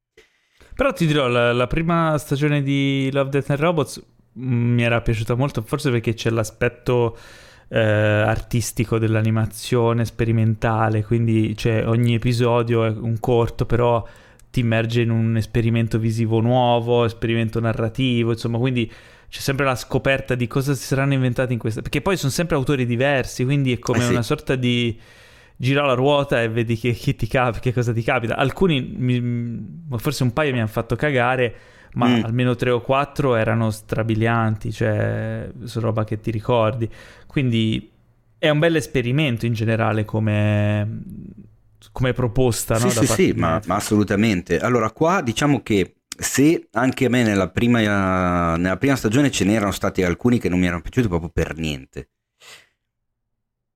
Però 0.76 0.94
ti 0.94 1.06
dirò, 1.06 1.28
la, 1.28 1.54
la 1.54 1.68
prima 1.68 2.18
stagione 2.18 2.62
di 2.62 3.10
Love, 3.12 3.30
Death 3.30 3.50
and 3.50 3.60
Robots 3.60 4.04
mm, 4.40 4.74
mi 4.74 4.84
era 4.84 5.02
piaciuta 5.02 5.36
molto, 5.36 5.62
forse 5.62 5.92
perché 5.92 6.14
c'è 6.14 6.30
l'aspetto 6.30 7.18
eh, 7.68 7.80
artistico 7.80 8.98
dell'animazione 9.00 10.06
sperimentale, 10.06 11.04
quindi 11.04 11.56
cioè, 11.56 11.88
ogni 11.88 12.16
episodio 12.16 12.84
è 12.84 12.90
un 12.90 13.20
corto, 13.20 13.66
però 13.66 14.06
ti 14.52 14.60
immerge 14.60 15.02
in 15.02 15.10
un 15.10 15.38
esperimento 15.38 15.98
visivo 15.98 16.42
nuovo, 16.42 17.06
esperimento 17.06 17.60
narrativo, 17.62 18.32
insomma, 18.32 18.58
quindi 18.58 18.92
c'è 19.30 19.40
sempre 19.40 19.64
la 19.64 19.76
scoperta 19.76 20.36
di 20.36 20.46
cosa 20.46 20.74
si 20.74 20.84
saranno 20.84 21.14
inventati 21.14 21.54
in 21.54 21.60
questa... 21.60 21.82
perché 21.82 22.02
poi 22.02 22.18
sono 22.18 22.32
sempre 22.32 22.58
autori 22.58 22.86
diversi, 22.86 23.46
quindi 23.46 23.72
è 23.72 23.80
come 23.80 24.00
eh 24.00 24.08
sì. 24.08 24.12
una 24.12 24.24
sorta 24.24 24.56
di 24.56 25.00
gira 25.62 25.86
la 25.86 25.94
ruota 25.94 26.42
e 26.42 26.50
vedi 26.50 26.76
che, 26.76 26.92
che, 26.94 27.16
ti 27.16 27.28
cap- 27.28 27.60
che 27.60 27.72
cosa 27.72 27.94
ti 27.94 28.02
capita. 28.02 28.36
Alcuni, 28.36 28.82
mi, 28.98 29.84
forse 29.98 30.24
un 30.24 30.34
paio 30.34 30.52
mi 30.54 30.58
hanno 30.58 30.68
fatto 30.68 30.96
cagare, 30.96 31.56
ma 31.94 32.08
mm. 32.08 32.24
almeno 32.24 32.56
tre 32.56 32.72
o 32.72 32.82
quattro 32.82 33.36
erano 33.36 33.70
strabilianti, 33.70 34.72
cioè 34.72 35.52
su 35.64 35.80
roba 35.80 36.04
che 36.04 36.20
ti 36.20 36.32
ricordi. 36.32 36.90
Quindi 37.28 37.92
è 38.40 38.50
un 38.50 38.58
bel 38.58 38.76
esperimento 38.76 39.46
in 39.46 39.54
generale 39.54 40.04
come, 40.04 41.04
come 41.92 42.14
proposta. 42.14 42.78
Sì, 42.78 42.86
no? 42.86 42.92
sì, 42.92 43.06
sì, 43.06 43.34
ma, 43.36 43.62
ma, 43.68 43.76
assolutamente. 43.76 44.58
Allora, 44.58 44.90
qua 44.90 45.22
diciamo 45.22 45.62
che 45.62 45.98
se 46.08 46.70
anche 46.72 47.06
a 47.06 47.10
me 47.10 47.22
nella 47.22 47.50
prima, 47.50 48.56
nella 48.56 48.78
prima 48.78 48.96
stagione 48.96 49.30
ce 49.30 49.46
n'erano 49.46 49.72
stati 49.72 50.02
alcuni 50.02 50.40
che 50.40 50.50
non 50.50 50.58
mi 50.58 50.66
erano 50.66 50.82
piaciuti 50.82 51.08
proprio 51.08 51.30
per 51.30 51.56
niente, 51.56 52.10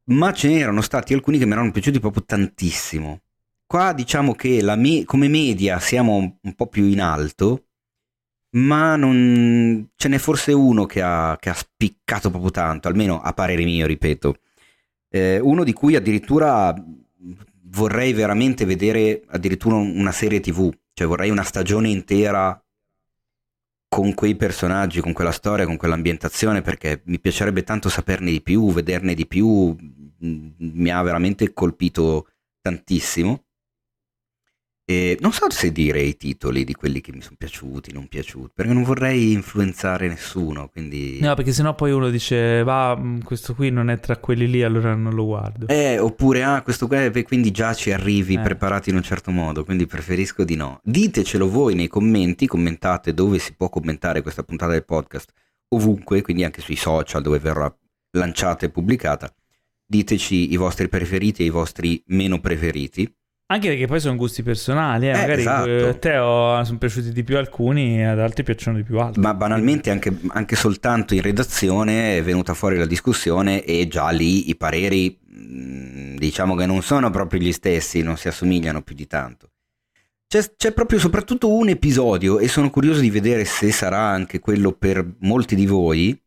ma 0.05 0.31
ce 0.33 0.49
n'erano 0.49 0.81
stati 0.81 1.13
alcuni 1.13 1.37
che 1.37 1.45
mi 1.45 1.53
erano 1.53 1.71
piaciuti 1.71 1.99
proprio 1.99 2.23
tantissimo. 2.25 3.21
Qua 3.65 3.93
diciamo 3.93 4.33
che 4.35 4.61
me- 4.75 5.03
come 5.05 5.27
media 5.27 5.79
siamo 5.79 6.39
un 6.41 6.53
po' 6.55 6.67
più 6.67 6.85
in 6.85 7.01
alto 7.01 7.65
ma 8.55 8.95
non... 8.95 9.89
ce 9.95 10.07
n'è 10.07 10.17
forse 10.17 10.53
uno 10.53 10.85
che 10.85 11.01
ha, 11.01 11.37
che 11.39 11.49
ha, 11.49 11.53
spiccato 11.53 12.29
proprio 12.29 12.51
tanto, 12.51 12.87
almeno 12.87 13.21
a 13.21 13.33
parere 13.33 13.63
mio, 13.63 13.85
ripeto. 13.85 14.37
Eh, 15.09 15.39
uno 15.39 15.63
di 15.63 15.73
cui 15.73 15.95
addirittura 15.95 16.73
vorrei 17.63 18.13
veramente 18.13 18.65
vedere 18.65 19.23
addirittura 19.27 19.75
una 19.75 20.11
serie 20.11 20.39
tv, 20.39 20.73
cioè 20.93 21.07
vorrei 21.07 21.29
una 21.29 21.43
stagione 21.43 21.89
intera 21.89 22.59
con 23.95 24.13
quei 24.13 24.35
personaggi, 24.35 24.99
con 24.99 25.13
quella 25.13 25.31
storia, 25.31 25.65
con 25.65 25.77
quell'ambientazione, 25.77 26.61
perché 26.61 27.01
mi 27.05 27.17
piacerebbe 27.17 27.63
tanto 27.63 27.87
saperne 27.87 28.29
di 28.29 28.41
più, 28.41 28.73
vederne 28.73 29.13
di 29.13 29.25
più, 29.25 29.73
mi 30.19 30.89
ha 30.89 31.01
veramente 31.01 31.53
colpito 31.53 32.27
tantissimo. 32.59 33.44
E 34.87 35.17
non 35.19 35.31
so 35.33 35.49
se 35.49 35.71
dire 35.71 35.99
i 35.99 36.15
titoli 36.15 36.63
di 36.63 36.75
quelli 36.75 37.01
che 37.01 37.11
mi 37.11 37.21
sono 37.21 37.37
piaciuti, 37.39 37.91
non 37.91 38.07
piaciuti, 38.07 38.51
perché 38.53 38.71
non 38.71 38.83
vorrei 38.83 39.31
influenzare 39.31 40.07
nessuno, 40.07 40.69
quindi... 40.69 41.17
No, 41.21 41.33
perché 41.33 41.53
sennò 41.53 41.73
poi 41.73 41.91
uno 41.91 42.11
dice, 42.11 42.61
va, 42.61 42.95
mh, 42.95 43.23
questo 43.23 43.55
qui 43.55 43.71
non 43.71 43.89
è 43.89 43.99
tra 43.99 44.17
quelli 44.17 44.47
lì, 44.47 44.61
allora 44.61 44.93
non 44.93 45.15
lo 45.15 45.25
guardo. 45.25 45.67
Eh, 45.69 45.97
oppure, 45.97 46.43
ah, 46.43 46.61
questo 46.61 46.85
qua, 46.85 47.03
e 47.03 47.23
quindi 47.23 47.49
già 47.49 47.73
ci 47.73 47.91
arrivi 47.91 48.35
Eh. 48.35 48.41
preparati 48.41 48.91
in 48.91 48.97
un 48.97 49.01
certo 49.01 49.31
modo, 49.31 49.65
quindi 49.65 49.87
preferisco 49.87 50.43
di 50.43 50.55
no. 50.55 50.79
Ditecelo 50.83 51.49
voi 51.49 51.73
nei 51.73 51.87
commenti, 51.87 52.45
commentate 52.45 53.11
dove 53.15 53.39
si 53.39 53.55
può 53.55 53.69
commentare 53.69 54.21
questa 54.21 54.43
puntata 54.43 54.73
del 54.73 54.85
podcast, 54.85 55.31
ovunque, 55.69 56.21
quindi 56.21 56.43
anche 56.43 56.61
sui 56.61 56.75
social 56.75 57.23
dove 57.23 57.39
verrà 57.39 57.75
lanciata 58.11 58.67
e 58.67 58.69
pubblicata. 58.69 59.33
Diteci 59.83 60.51
i 60.51 60.57
vostri 60.57 60.87
preferiti 60.89 61.41
e 61.41 61.45
i 61.45 61.49
vostri 61.49 62.03
meno 62.07 62.39
preferiti. 62.39 63.11
Anche 63.47 63.67
perché 63.67 63.85
poi 63.85 63.99
sono 63.99 64.15
gusti 64.15 64.41
personali, 64.41 65.05
eh. 65.07 65.11
Eh, 65.11 65.13
magari 65.13 65.41
esatto. 65.41 65.69
eh, 65.69 65.87
a 65.87 65.93
te 65.93 66.17
oh, 66.17 66.63
sono 66.63 66.77
piaciuti 66.79 67.11
di 67.11 67.23
più 67.23 67.37
alcuni 67.37 67.99
e 67.99 68.03
ad 68.03 68.19
altri 68.19 68.43
piacciono 68.43 68.77
di 68.77 68.83
più 68.83 68.99
altri. 68.99 69.21
Ma 69.21 69.35
banalmente 69.35 69.91
anche, 69.91 70.17
anche 70.29 70.55
soltanto 70.55 71.13
in 71.13 71.21
redazione 71.21 72.17
è 72.17 72.23
venuta 72.23 72.55
fuori 72.55 72.77
la 72.77 72.87
discussione 72.87 73.63
e 73.63 73.87
già 73.87 74.09
lì 74.09 74.49
i 74.49 74.55
pareri 74.55 75.19
mh, 75.23 76.15
diciamo 76.15 76.55
che 76.55 76.65
non 76.65 76.81
sono 76.81 77.11
proprio 77.11 77.39
gli 77.39 77.51
stessi, 77.51 78.01
non 78.01 78.17
si 78.17 78.27
assomigliano 78.27 78.81
più 78.81 78.95
di 78.95 79.05
tanto. 79.05 79.51
C'è, 80.27 80.55
c'è 80.57 80.71
proprio 80.71 80.97
soprattutto 80.97 81.53
un 81.53 81.69
episodio 81.69 82.39
e 82.39 82.47
sono 82.47 82.71
curioso 82.71 82.99
di 82.99 83.11
vedere 83.11 83.45
se 83.45 83.71
sarà 83.71 83.99
anche 83.99 84.39
quello 84.39 84.71
per 84.71 85.07
molti 85.19 85.53
di 85.55 85.67
voi. 85.67 86.19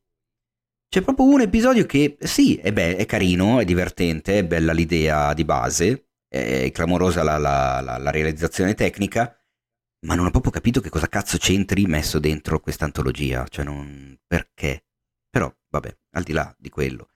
C'è 0.89 1.03
proprio 1.03 1.27
un 1.27 1.41
episodio 1.41 1.85
che 1.85 2.17
sì, 2.21 2.55
è, 2.55 2.73
be- 2.73 2.95
è 2.95 3.05
carino, 3.07 3.59
è 3.59 3.65
divertente, 3.65 4.39
è 4.39 4.45
bella 4.45 4.73
l'idea 4.73 5.35
di 5.35 5.45
base, 5.45 6.08
è 6.29 6.71
clamorosa 6.73 7.23
la- 7.23 7.39
la- 7.39 7.81
la- 7.81 7.99
la 7.99 8.11
realizzazione 8.11 8.75
tecnica, 8.75 9.35
ma 10.07 10.15
non 10.15 10.27
ho 10.27 10.31
proprio 10.31 10.53
capito 10.53 10.81
che 10.81 10.91
cosa 10.91 11.09
cazzo 11.09 11.39
c'entri 11.39 11.87
messo 11.87 12.19
dentro 12.19 12.61
questa 12.61 12.85
antologia, 12.85 13.47
cioè 13.49 13.65
non... 13.65 14.17
perché? 14.27 14.85
Però, 15.31 15.53
vabbè, 15.71 15.97
al 16.13 16.23
di 16.23 16.33
là 16.33 16.55
di 16.59 16.69
quello. 16.71 17.11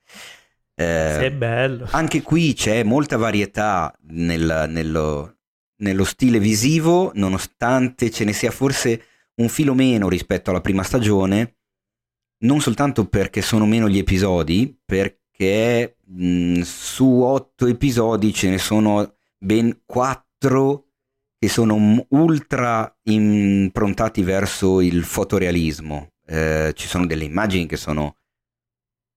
Eh, 0.74 1.16
Se 1.18 1.26
è 1.26 1.32
bello. 1.32 1.86
anche 1.92 2.22
qui 2.22 2.54
c'è 2.54 2.82
molta 2.82 3.16
varietà 3.16 3.94
nel- 4.08 4.66
nello, 4.68 5.36
nello 5.82 6.04
stile 6.04 6.38
visivo, 6.38 7.12
nonostante 7.14 8.10
ce 8.10 8.24
ne 8.24 8.32
sia 8.32 8.50
forse 8.50 9.04
un 9.36 9.48
filo 9.48 9.74
meno 9.74 10.08
rispetto 10.08 10.50
alla 10.50 10.60
prima 10.60 10.82
stagione, 10.82 11.56
non 12.44 12.60
soltanto 12.60 13.06
perché 13.06 13.42
sono 13.42 13.66
meno 13.66 13.88
gli 13.88 13.98
episodi, 13.98 14.76
perché 15.42 15.96
mh, 16.04 16.60
su 16.60 17.20
otto 17.20 17.66
episodi 17.66 18.32
ce 18.32 18.48
ne 18.48 18.58
sono 18.58 19.16
ben 19.36 19.82
quattro 19.84 20.86
che 21.36 21.48
sono 21.48 22.06
ultra 22.10 22.96
improntati 23.04 24.22
verso 24.22 24.80
il 24.80 25.02
fotorealismo. 25.02 26.12
Eh, 26.24 26.72
ci 26.76 26.86
sono 26.86 27.06
delle 27.06 27.24
immagini 27.24 27.66
che 27.66 27.76
sono 27.76 28.16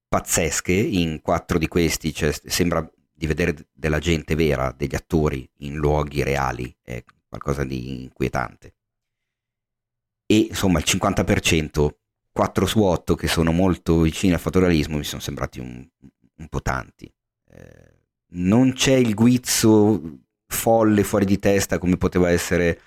pazzesche 0.07 0.73
in 0.73 1.21
quattro 1.21 1.59
di 1.59 1.67
questi, 1.67 2.11
cioè, 2.13 2.31
sembra 2.31 2.87
di 3.13 3.27
vedere 3.27 3.67
della 3.71 3.99
gente 3.99 4.33
vera, 4.33 4.73
degli 4.75 4.95
attori 4.95 5.47
in 5.59 5.75
luoghi 5.75 6.23
reali, 6.23 6.75
è 6.81 7.03
qualcosa 7.27 7.63
di 7.63 8.03
inquietante. 8.03 8.73
E 10.25 10.37
insomma 10.49 10.79
il 10.79 10.85
50%, 10.87 11.89
4 12.31 12.65
su 12.65 12.81
8 12.81 13.15
che 13.15 13.27
sono 13.27 13.51
molto 13.51 14.01
vicini 14.01 14.33
al 14.33 14.39
fotorealismo 14.39 14.97
mi 14.97 15.03
sono 15.03 15.21
sembrati 15.21 15.59
un, 15.59 15.87
un 16.37 16.47
po' 16.47 16.61
tanti. 16.61 17.11
Eh, 17.51 17.93
non 18.37 18.73
c'è 18.73 18.93
il 18.95 19.13
guizzo 19.13 20.19
folle 20.47 21.03
fuori 21.03 21.25
di 21.25 21.39
testa 21.39 21.77
come 21.77 21.97
poteva 21.97 22.29
essere 22.29 22.79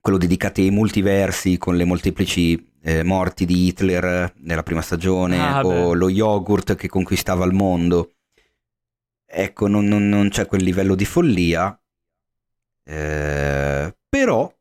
quello 0.00 0.18
dedicato 0.18 0.60
ai 0.60 0.70
multiversi 0.70 1.58
con 1.58 1.76
le 1.76 1.84
molteplici 1.84 2.72
eh, 2.82 3.02
morti 3.02 3.44
di 3.44 3.66
Hitler 3.66 4.32
nella 4.38 4.62
prima 4.62 4.80
stagione 4.80 5.38
Ah, 5.38 5.60
o 5.64 5.90
beh. 5.90 5.96
lo 5.96 6.08
yogurt 6.08 6.74
che 6.74 6.88
conquistava 6.88 7.44
il 7.44 7.52
mondo. 7.52 8.12
Ecco, 9.26 9.66
non, 9.68 9.84
non- 9.86 10.08
non 10.08 10.28
c'è 10.30 10.46
quel 10.46 10.62
livello 10.64 10.94
di 10.94 11.04
follia, 11.04 11.78
eh, 12.84 13.94
però 14.08 14.52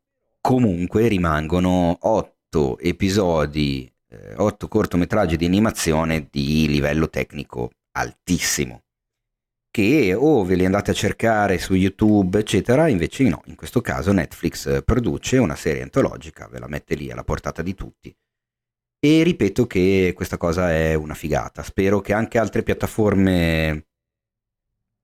comunque 0.42 1.08
rimangono 1.08 1.98
otto 2.02 2.78
episodi, 2.80 3.92
otto 4.42 4.68
cortometraggi 4.68 5.38
di 5.38 5.46
animazione 5.46 6.28
di 6.30 6.68
livello 6.68 7.10
tecnico 7.10 7.72
altissimo 7.92 8.82
che 9.72 10.14
o 10.16 10.44
ve 10.44 10.56
li 10.56 10.66
andate 10.66 10.92
a 10.92 10.96
cercare 10.96 11.58
su 11.60 11.74
YouTube, 11.76 12.40
eccetera, 12.40 12.88
invece 12.88 13.24
no, 13.30 13.42
in 13.46 13.56
questo 13.56 13.82
caso 13.82 14.12
Netflix 14.12 14.66
eh, 14.66 14.82
produce 14.84 15.38
una 15.38 15.56
serie 15.56 15.84
antologica, 15.84 16.48
ve 16.48 16.60
la 16.60 16.68
mette 16.68 16.96
lì 16.96 17.12
alla 17.12 17.24
portata 17.24 17.62
di 17.62 17.76
tutti. 17.76 18.14
E 19.02 19.24
ripeto 19.24 19.68
che 19.68 20.12
questa 20.16 20.38
cosa 20.38 20.74
è 20.74 20.94
una 20.96 21.14
figata. 21.14 21.64
Spero 21.64 22.02
che 22.02 22.14
anche 22.14 22.38
altre 22.38 22.64
piattaforme 22.64 23.86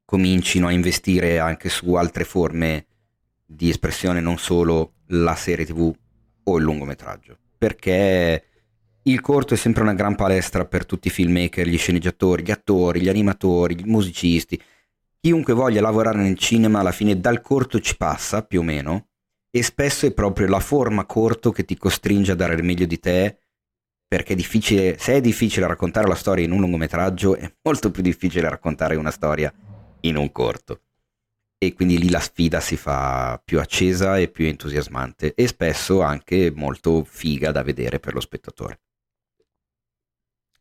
comincino 0.03 0.67
a 0.67 0.71
investire 0.71 1.39
anche 1.39 1.69
su 1.69 1.93
altre 1.93 2.25
forme 2.25 2.87
di 3.45 3.69
espressione, 3.69 4.19
non 4.19 4.37
solo 4.37 4.95
la 5.07 5.35
serie 5.35 5.65
TV 5.65 5.93
o 6.43 6.57
il 6.57 6.63
lungometraggio, 6.63 7.37
perché 7.57 8.43
il 9.07 9.21
corto 9.21 9.53
è 9.53 9.57
sempre 9.57 9.83
una 9.83 9.93
gran 9.93 10.15
palestra 10.15 10.65
per 10.65 10.85
tutti 10.85 11.09
i 11.09 11.11
filmmaker, 11.11 11.67
gli 11.67 11.77
sceneggiatori, 11.77 12.43
gli 12.43 12.49
attori, 12.51 13.01
gli 13.01 13.09
animatori, 13.09 13.79
i 13.79 13.83
musicisti. 13.85 14.59
Chiunque 15.19 15.53
voglia 15.53 15.79
lavorare 15.79 16.17
nel 16.17 16.37
cinema 16.37 16.79
alla 16.79 16.91
fine 16.91 17.19
dal 17.19 17.39
corto 17.41 17.79
ci 17.79 17.97
passa, 17.97 18.43
più 18.43 18.61
o 18.61 18.63
meno, 18.63 19.09
e 19.51 19.61
spesso 19.61 20.07
è 20.07 20.11
proprio 20.11 20.47
la 20.47 20.59
forma 20.59 21.05
corto 21.05 21.51
che 21.51 21.65
ti 21.65 21.77
costringe 21.77 22.31
a 22.31 22.35
dare 22.35 22.55
il 22.55 22.63
meglio 22.63 22.87
di 22.87 22.99
te, 22.99 23.37
perché 24.07 24.33
è 24.33 24.35
difficile, 24.35 24.97
se 24.97 25.13
è 25.13 25.21
difficile 25.21 25.67
raccontare 25.67 26.07
la 26.07 26.15
storia 26.15 26.43
in 26.43 26.51
un 26.51 26.61
lungometraggio, 26.61 27.35
è 27.35 27.51
molto 27.61 27.91
più 27.91 28.01
difficile 28.01 28.49
raccontare 28.49 28.95
una 28.95 29.11
storia 29.11 29.53
in 30.01 30.15
un 30.17 30.31
corto. 30.31 30.81
E 31.59 31.73
quindi 31.73 31.99
lì 31.99 32.09
la 32.09 32.19
sfida 32.19 32.59
si 32.59 32.75
fa 32.75 33.39
più 33.43 33.59
accesa 33.59 34.17
e 34.17 34.29
più 34.29 34.45
entusiasmante 34.45 35.33
e 35.35 35.47
spesso 35.47 36.01
anche 36.01 36.51
molto 36.53 37.03
figa 37.03 37.51
da 37.51 37.63
vedere 37.63 37.99
per 37.99 38.13
lo 38.13 38.19
spettatore. 38.19 38.79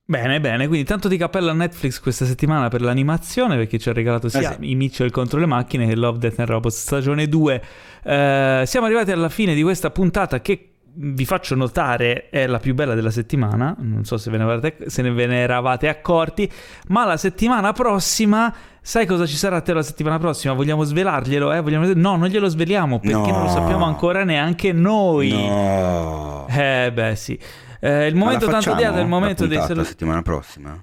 Bene, 0.06 0.38
bene, 0.38 0.66
quindi 0.68 0.84
tanto 0.86 1.08
di 1.08 1.16
cappello 1.16 1.48
a 1.48 1.54
Netflix 1.54 1.98
questa 1.98 2.26
settimana 2.26 2.68
per 2.68 2.82
l'animazione 2.82 3.56
perché 3.56 3.78
ci 3.78 3.88
ha 3.88 3.94
regalato 3.94 4.28
sia 4.28 4.50
Eh 4.52 4.56
sì. 4.60 4.70
i 4.70 4.74
Mitchell 4.74 5.08
contro 5.10 5.40
le 5.40 5.46
macchine 5.46 5.86
che 5.86 5.96
Love, 5.96 6.18
Death 6.18 6.40
and 6.40 6.48
Robots 6.48 6.78
stagione 6.78 7.26
2. 7.26 7.62
Eh, 8.02 8.62
siamo 8.66 8.84
arrivati 8.84 9.12
alla 9.12 9.30
fine 9.30 9.54
di 9.54 9.62
questa 9.62 9.88
puntata 9.90 10.42
che 10.42 10.68
vi 10.96 11.24
faccio 11.24 11.54
notare 11.54 12.28
è 12.28 12.46
la 12.46 12.58
più 12.58 12.74
bella 12.74 12.94
della 12.94 13.10
settimana, 13.10 13.74
non 13.78 14.04
so 14.04 14.18
se 14.18 14.30
ve 14.30 14.36
ne, 14.36 14.44
eravate, 14.44 14.76
se 14.90 15.00
ne 15.00 15.10
ve 15.10 15.26
ne 15.26 15.38
eravate 15.38 15.88
accorti, 15.88 16.52
ma 16.88 17.06
la 17.06 17.16
settimana 17.16 17.72
prossima, 17.72 18.54
sai 18.82 19.06
cosa 19.06 19.24
ci 19.26 19.36
sarà 19.36 19.56
a 19.56 19.60
te 19.62 19.72
la 19.72 19.82
settimana 19.82 20.18
prossima? 20.18 20.52
Vogliamo 20.52 20.84
svelarglielo? 20.84 21.50
Eh? 21.50 21.60
Vogliamo... 21.62 21.86
No, 21.94 22.16
non 22.16 22.28
glielo 22.28 22.46
sveliamo 22.48 23.00
perché 23.00 23.30
non 23.30 23.40
lo 23.40 23.46
No. 23.46 23.48
sappiamo 23.48 23.86
ancora 23.86 24.22
neanche 24.22 24.70
noi. 24.72 25.30
No. 25.32 26.46
Eh 26.50 26.92
beh 26.92 27.16
sì. 27.16 27.38
Eh, 27.84 28.06
il 28.06 28.14
momento 28.14 28.46
tanto 28.46 28.72
odiato 28.72 28.96
è 28.96 29.02
il 29.02 29.08
momento 29.08 29.46
dei 29.46 29.58
saluti. 29.58 29.74
la 29.74 29.84
settimana 29.84 30.22
prossima? 30.22 30.82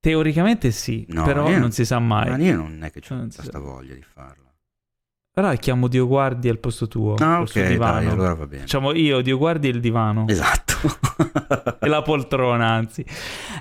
Teoricamente 0.00 0.70
sì, 0.70 1.04
No, 1.10 1.24
però 1.24 1.48
io- 1.50 1.58
non 1.58 1.70
si 1.72 1.84
sa 1.84 1.98
mai. 1.98 2.30
Ma 2.30 2.36
io 2.38 2.56
non 2.56 2.82
è 2.82 2.90
che 2.90 3.00
ho 3.08 3.14
Non 3.14 3.28
questa 3.34 3.58
voglia 3.58 3.94
di 3.94 4.02
farla. 4.02 4.40
Allora 5.34 5.54
chiamo 5.54 5.88
Dio 5.88 6.06
Guardi 6.06 6.48
al 6.48 6.58
posto 6.58 6.88
tuo. 6.88 7.14
Ah, 7.18 7.36
al 7.36 7.42
ok, 7.42 7.74
dai, 7.76 8.06
allora 8.06 8.34
va 8.34 8.46
bene. 8.46 8.62
Facciamo 8.62 8.92
io, 8.92 9.20
Dio 9.22 9.38
Guardi 9.38 9.68
e 9.68 9.70
il 9.70 9.80
divano. 9.80 10.26
Esatto. 10.28 10.70
E 11.82 11.88
la 11.88 12.02
poltrona, 12.02 12.68
anzi. 12.68 13.04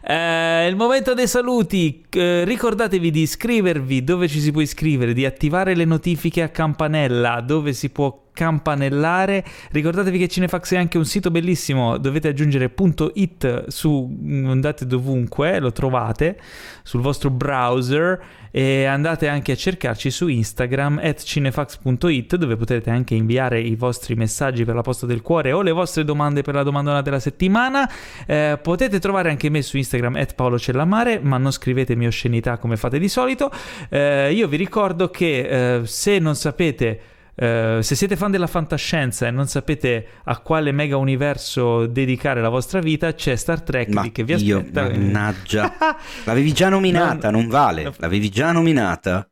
Eh, 0.03 0.67
il 0.67 0.75
momento 0.75 1.14
dei 1.14 1.27
saluti. 1.27 2.06
Eh, 2.09 2.43
ricordatevi 2.45 3.09
di 3.11 3.22
iscrivervi 3.22 4.03
dove 4.03 4.27
ci 4.27 4.40
si 4.40 4.51
può 4.51 4.61
iscrivere, 4.61 5.14
di 5.14 5.25
attivare 5.25 5.75
le 5.75 5.85
notifiche 5.85 6.41
a 6.43 6.50
campanella 6.50 7.41
dove 7.41 7.74
si 7.74 7.90
può 7.90 8.30
campanellare. 8.33 9.43
Ricordatevi 9.71 10.17
che 10.17 10.27
Cinefax 10.27 10.73
è 10.73 10.77
anche 10.77 10.97
un 10.97 11.05
sito 11.05 11.31
bellissimo. 11.31 11.97
Dovete 11.97 12.29
aggiungere 12.29 12.73
.it 13.13 13.67
su 13.67 14.19
andate 14.45 14.85
dovunque, 14.85 15.59
lo 15.59 15.71
trovate 15.71 16.39
sul 16.83 17.01
vostro 17.01 17.29
browser 17.29 18.21
e 18.51 18.83
andate 18.83 19.29
anche 19.29 19.53
a 19.53 19.55
cercarci 19.55 20.11
su 20.11 20.27
Instagram 20.27 20.99
at 21.01 21.23
cinefax.it 21.23 22.35
dove 22.35 22.57
potete 22.57 22.89
anche 22.89 23.15
inviare 23.15 23.61
i 23.61 23.75
vostri 23.75 24.15
messaggi 24.15 24.65
per 24.65 24.75
la 24.75 24.81
posta 24.81 25.05
del 25.05 25.21
cuore 25.21 25.53
o 25.53 25.61
le 25.61 25.71
vostre 25.71 26.03
domande 26.03 26.41
per 26.41 26.53
la 26.55 26.63
domandona 26.63 27.01
della 27.01 27.19
settimana. 27.19 27.89
Eh, 28.27 28.59
potete 28.61 28.99
trovare 28.99 29.29
anche 29.29 29.49
me 29.49 29.61
su 29.61 29.77
Instagram 29.77 30.15
at 30.17 30.35
Paolo 30.35 30.59
Cellamare, 30.59 31.19
ma 31.19 31.37
non 31.37 31.51
scrivetemi 31.51 32.05
oscenità 32.05 32.57
come 32.57 32.75
fate 32.75 32.99
di 32.99 33.07
solito. 33.07 33.49
Eh, 33.89 34.33
io 34.33 34.47
vi 34.47 34.57
ricordo 34.57 35.09
che 35.09 35.77
eh, 35.79 35.85
se 35.85 36.19
non 36.19 36.35
sapete 36.35 36.99
eh, 37.41 37.79
se 37.81 37.95
siete 37.95 38.15
fan 38.15 38.29
della 38.29 38.45
fantascienza 38.45 39.25
e 39.25 39.31
non 39.31 39.47
sapete 39.47 40.05
a 40.25 40.37
quale 40.41 40.71
mega 40.71 40.97
universo 40.97 41.87
dedicare 41.87 42.39
la 42.39 42.49
vostra 42.49 42.79
vita, 42.79 43.13
c'è 43.15 43.35
Star 43.35 43.63
Trek 43.63 43.89
Ma 43.89 44.11
che 44.11 44.23
vi 44.23 44.35
io, 44.43 44.59
aspetta. 44.59 44.83
mannaggia. 44.83 45.73
L'avevi 46.25 46.53
già 46.53 46.69
nominata, 46.69 47.31
non, 47.31 47.47
vale. 47.47 47.83
No. 47.83 47.93
L'avevi 47.97 48.29
già 48.29 48.51
nominata. 48.51 49.27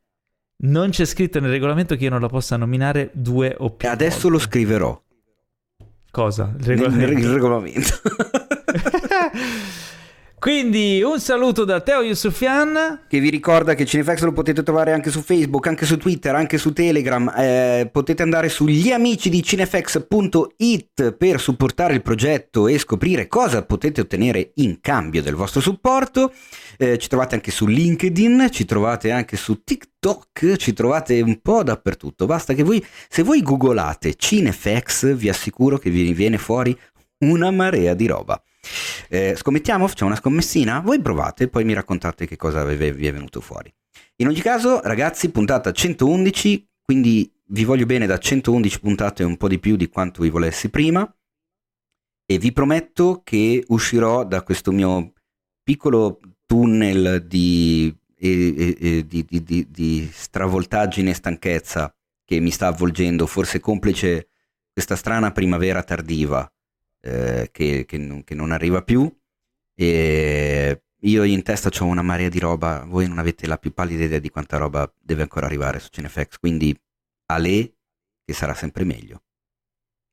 Non 0.62 0.90
c'è 0.90 1.04
scritto 1.04 1.38
nel 1.38 1.50
regolamento 1.50 1.94
che 1.94 2.02
io 2.04 2.10
non 2.10 2.20
la 2.20 2.28
possa 2.28 2.56
nominare 2.56 3.10
due 3.14 3.54
o 3.56 3.70
più 3.70 3.86
E 3.86 3.90
adesso 3.92 4.22
volte. 4.22 4.28
lo 4.30 4.38
scriverò 4.40 5.02
Cosa? 6.10 6.52
Il 6.58 6.66
nel, 6.66 6.76
regolamento? 6.76 7.20
nel 7.20 7.32
regolamento. 7.32 8.00
Quindi 10.40 11.02
un 11.02 11.20
saluto 11.20 11.66
da 11.66 11.82
Teo 11.82 12.00
Yusufian. 12.00 13.02
che 13.06 13.20
vi 13.20 13.28
ricorda 13.28 13.74
che 13.74 13.84
Cinefax 13.84 14.22
lo 14.22 14.32
potete 14.32 14.62
trovare 14.62 14.94
anche 14.94 15.10
su 15.10 15.20
Facebook, 15.20 15.66
anche 15.66 15.84
su 15.84 15.98
Twitter, 15.98 16.34
anche 16.34 16.56
su 16.56 16.72
Telegram. 16.72 17.30
Eh, 17.36 17.90
potete 17.92 18.22
andare 18.22 18.48
sugli 18.48 18.90
amici 18.90 19.28
per 21.18 21.40
supportare 21.40 21.92
il 21.92 22.00
progetto 22.00 22.68
e 22.68 22.78
scoprire 22.78 23.28
cosa 23.28 23.66
potete 23.66 24.00
ottenere 24.00 24.52
in 24.54 24.80
cambio 24.80 25.20
del 25.20 25.34
vostro 25.34 25.60
supporto. 25.60 26.32
Eh, 26.78 26.96
ci 26.96 27.08
trovate 27.08 27.34
anche 27.34 27.50
su 27.50 27.66
LinkedIn, 27.66 28.48
ci 28.50 28.64
trovate 28.64 29.10
anche 29.10 29.36
su 29.36 29.62
TikTok, 29.62 30.56
ci 30.56 30.72
trovate 30.72 31.20
un 31.20 31.38
po' 31.42 31.62
dappertutto. 31.62 32.24
Basta 32.24 32.54
che 32.54 32.62
voi, 32.62 32.82
se 33.10 33.22
voi 33.22 33.42
googolate 33.42 34.14
Cinefax, 34.14 35.12
vi 35.16 35.28
assicuro 35.28 35.76
che 35.76 35.90
vi 35.90 36.14
viene 36.14 36.38
fuori 36.38 36.74
una 37.26 37.50
marea 37.50 37.92
di 37.92 38.06
roba. 38.06 38.42
Eh, 39.08 39.34
scommettiamo? 39.36 39.88
Facciamo 39.88 40.10
una 40.10 40.18
scommessina? 40.20 40.80
Voi 40.80 41.00
provate, 41.00 41.48
poi 41.48 41.64
mi 41.64 41.72
raccontate 41.72 42.26
che 42.26 42.36
cosa 42.36 42.64
vi 42.64 43.06
è 43.06 43.12
venuto 43.12 43.40
fuori. 43.40 43.72
In 44.16 44.28
ogni 44.28 44.40
caso, 44.40 44.80
ragazzi, 44.82 45.30
puntata 45.30 45.72
111, 45.72 46.68
quindi 46.82 47.32
vi 47.46 47.64
voglio 47.64 47.86
bene 47.86 48.06
da 48.06 48.18
111 48.18 48.80
puntate 48.80 49.24
un 49.24 49.36
po' 49.36 49.48
di 49.48 49.58
più 49.58 49.76
di 49.76 49.88
quanto 49.88 50.22
vi 50.22 50.30
volessi 50.30 50.68
prima 50.68 51.12
e 52.24 52.38
vi 52.38 52.52
prometto 52.52 53.22
che 53.24 53.64
uscirò 53.68 54.24
da 54.24 54.42
questo 54.42 54.70
mio 54.70 55.12
piccolo 55.62 56.20
tunnel 56.46 57.26
di, 57.26 57.92
e- 58.16 58.54
e- 58.56 58.76
e- 58.78 59.06
di- 59.06 59.24
di- 59.28 59.42
di- 59.42 59.66
di 59.68 60.08
stravoltaggine 60.12 61.10
e 61.10 61.14
stanchezza 61.14 61.92
che 62.24 62.38
mi 62.38 62.50
sta 62.50 62.68
avvolgendo, 62.68 63.26
forse 63.26 63.58
complice 63.58 64.28
questa 64.72 64.94
strana 64.94 65.32
primavera 65.32 65.82
tardiva 65.82 66.48
eh, 67.00 67.48
che, 67.52 67.84
che 67.86 67.98
non, 67.98 68.24
che 68.24 68.34
non 68.34 68.50
arriva 68.52 68.82
più 68.82 69.10
e 69.74 70.82
io 71.02 71.22
in 71.24 71.42
testa 71.42 71.70
ho 71.78 71.84
una 71.86 72.02
marea 72.02 72.28
di 72.28 72.38
roba, 72.38 72.84
voi 72.86 73.08
non 73.08 73.18
avete 73.18 73.46
la 73.46 73.56
più 73.56 73.72
pallida 73.72 74.04
idea 74.04 74.18
di 74.18 74.28
quanta 74.28 74.58
roba 74.58 74.92
deve 74.98 75.22
ancora 75.22 75.46
arrivare 75.46 75.78
su 75.78 75.88
Cinefax, 75.90 76.38
quindi 76.38 76.78
a 77.26 77.38
lei 77.38 77.74
che 78.24 78.32
sarà 78.34 78.52
sempre 78.54 78.84
meglio. 78.84 79.22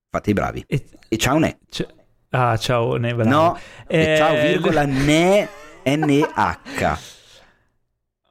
Fate 0.09 0.30
i 0.30 0.33
bravi. 0.33 0.64
E- 0.66 0.85
E 1.09 1.17
ciao 1.17 1.38
ne. 1.40 1.59
c- 1.69 1.85
ah, 2.30 2.56
ciao, 2.57 2.95
ne 2.95 3.14
bravo. 3.14 3.30
No, 3.30 3.59
e 3.88 4.14
Eh, 4.14 4.17
ciao 4.17 4.35
virgola 4.40 4.85
ne 4.85 5.49
NH. 5.83 7.16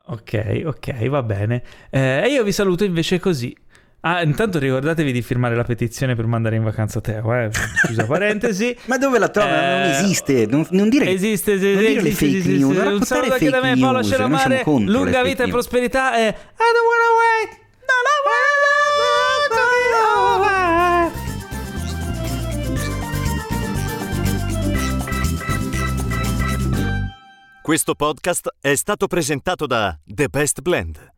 Ok, 0.09 0.63
ok, 0.65 1.09
va 1.09 1.23
bene. 1.23 1.63
Eh, 1.91 2.23
E 2.25 2.29
io 2.31 2.45
vi 2.45 2.53
saluto 2.53 2.85
invece 2.85 3.19
così. 3.19 3.55
Ah, 4.01 4.23
intanto 4.23 4.61
ricordatevi 4.61 5.11
di 5.11 5.21
firmare 5.21 5.57
la 5.57 5.65
petizione 5.65 6.15
per 6.15 6.27
mandare 6.27 6.55
in 6.55 6.63
vacanza 6.63 7.01
Teo, 7.01 7.35
eh. 7.35 7.51
Chiusa 7.87 8.07
parentesi. 8.07 8.77
Ma 8.85 8.99
dove 8.99 9.19
la 9.19 9.29
trovo? 9.29 9.49
non 9.49 9.59
Eh, 9.59 9.91
esiste, 9.91 10.47
non, 10.47 10.65
non 10.71 10.89
dire 10.89 11.11
Esiste, 11.11 11.55
esiste, 11.55 11.73
non 11.73 11.79
dire 11.81 11.99
esiste, 12.01 12.27
fake 12.27 12.37
esiste, 12.39 12.53
news, 12.57 12.71
esiste. 12.71 12.85
non 12.85 12.95
Un 12.95 13.03
saluto 13.03 13.33
anche 13.33 13.51
da 13.51 13.61
me, 13.61 13.77
Paolo 13.77 13.99
news, 13.99 14.11
contro 14.63 14.93
le 14.93 14.99
Lunga 14.99 15.23
vita 15.23 15.43
e 15.43 15.49
prosperità 15.49 16.17
e 16.17 16.27
I 16.29 16.31
don't 16.31 16.87
wanna 16.87 17.11
wait. 17.19 17.65
No, 17.87 17.95
no, 18.03 18.17
Questo 27.63 27.97
podcast 27.97 28.55
è 28.61 28.77
stato 28.77 29.09
presentato 29.09 29.67
da 29.67 29.99
The 30.05 30.29
Best 30.29 30.61
Blend, 30.61 31.15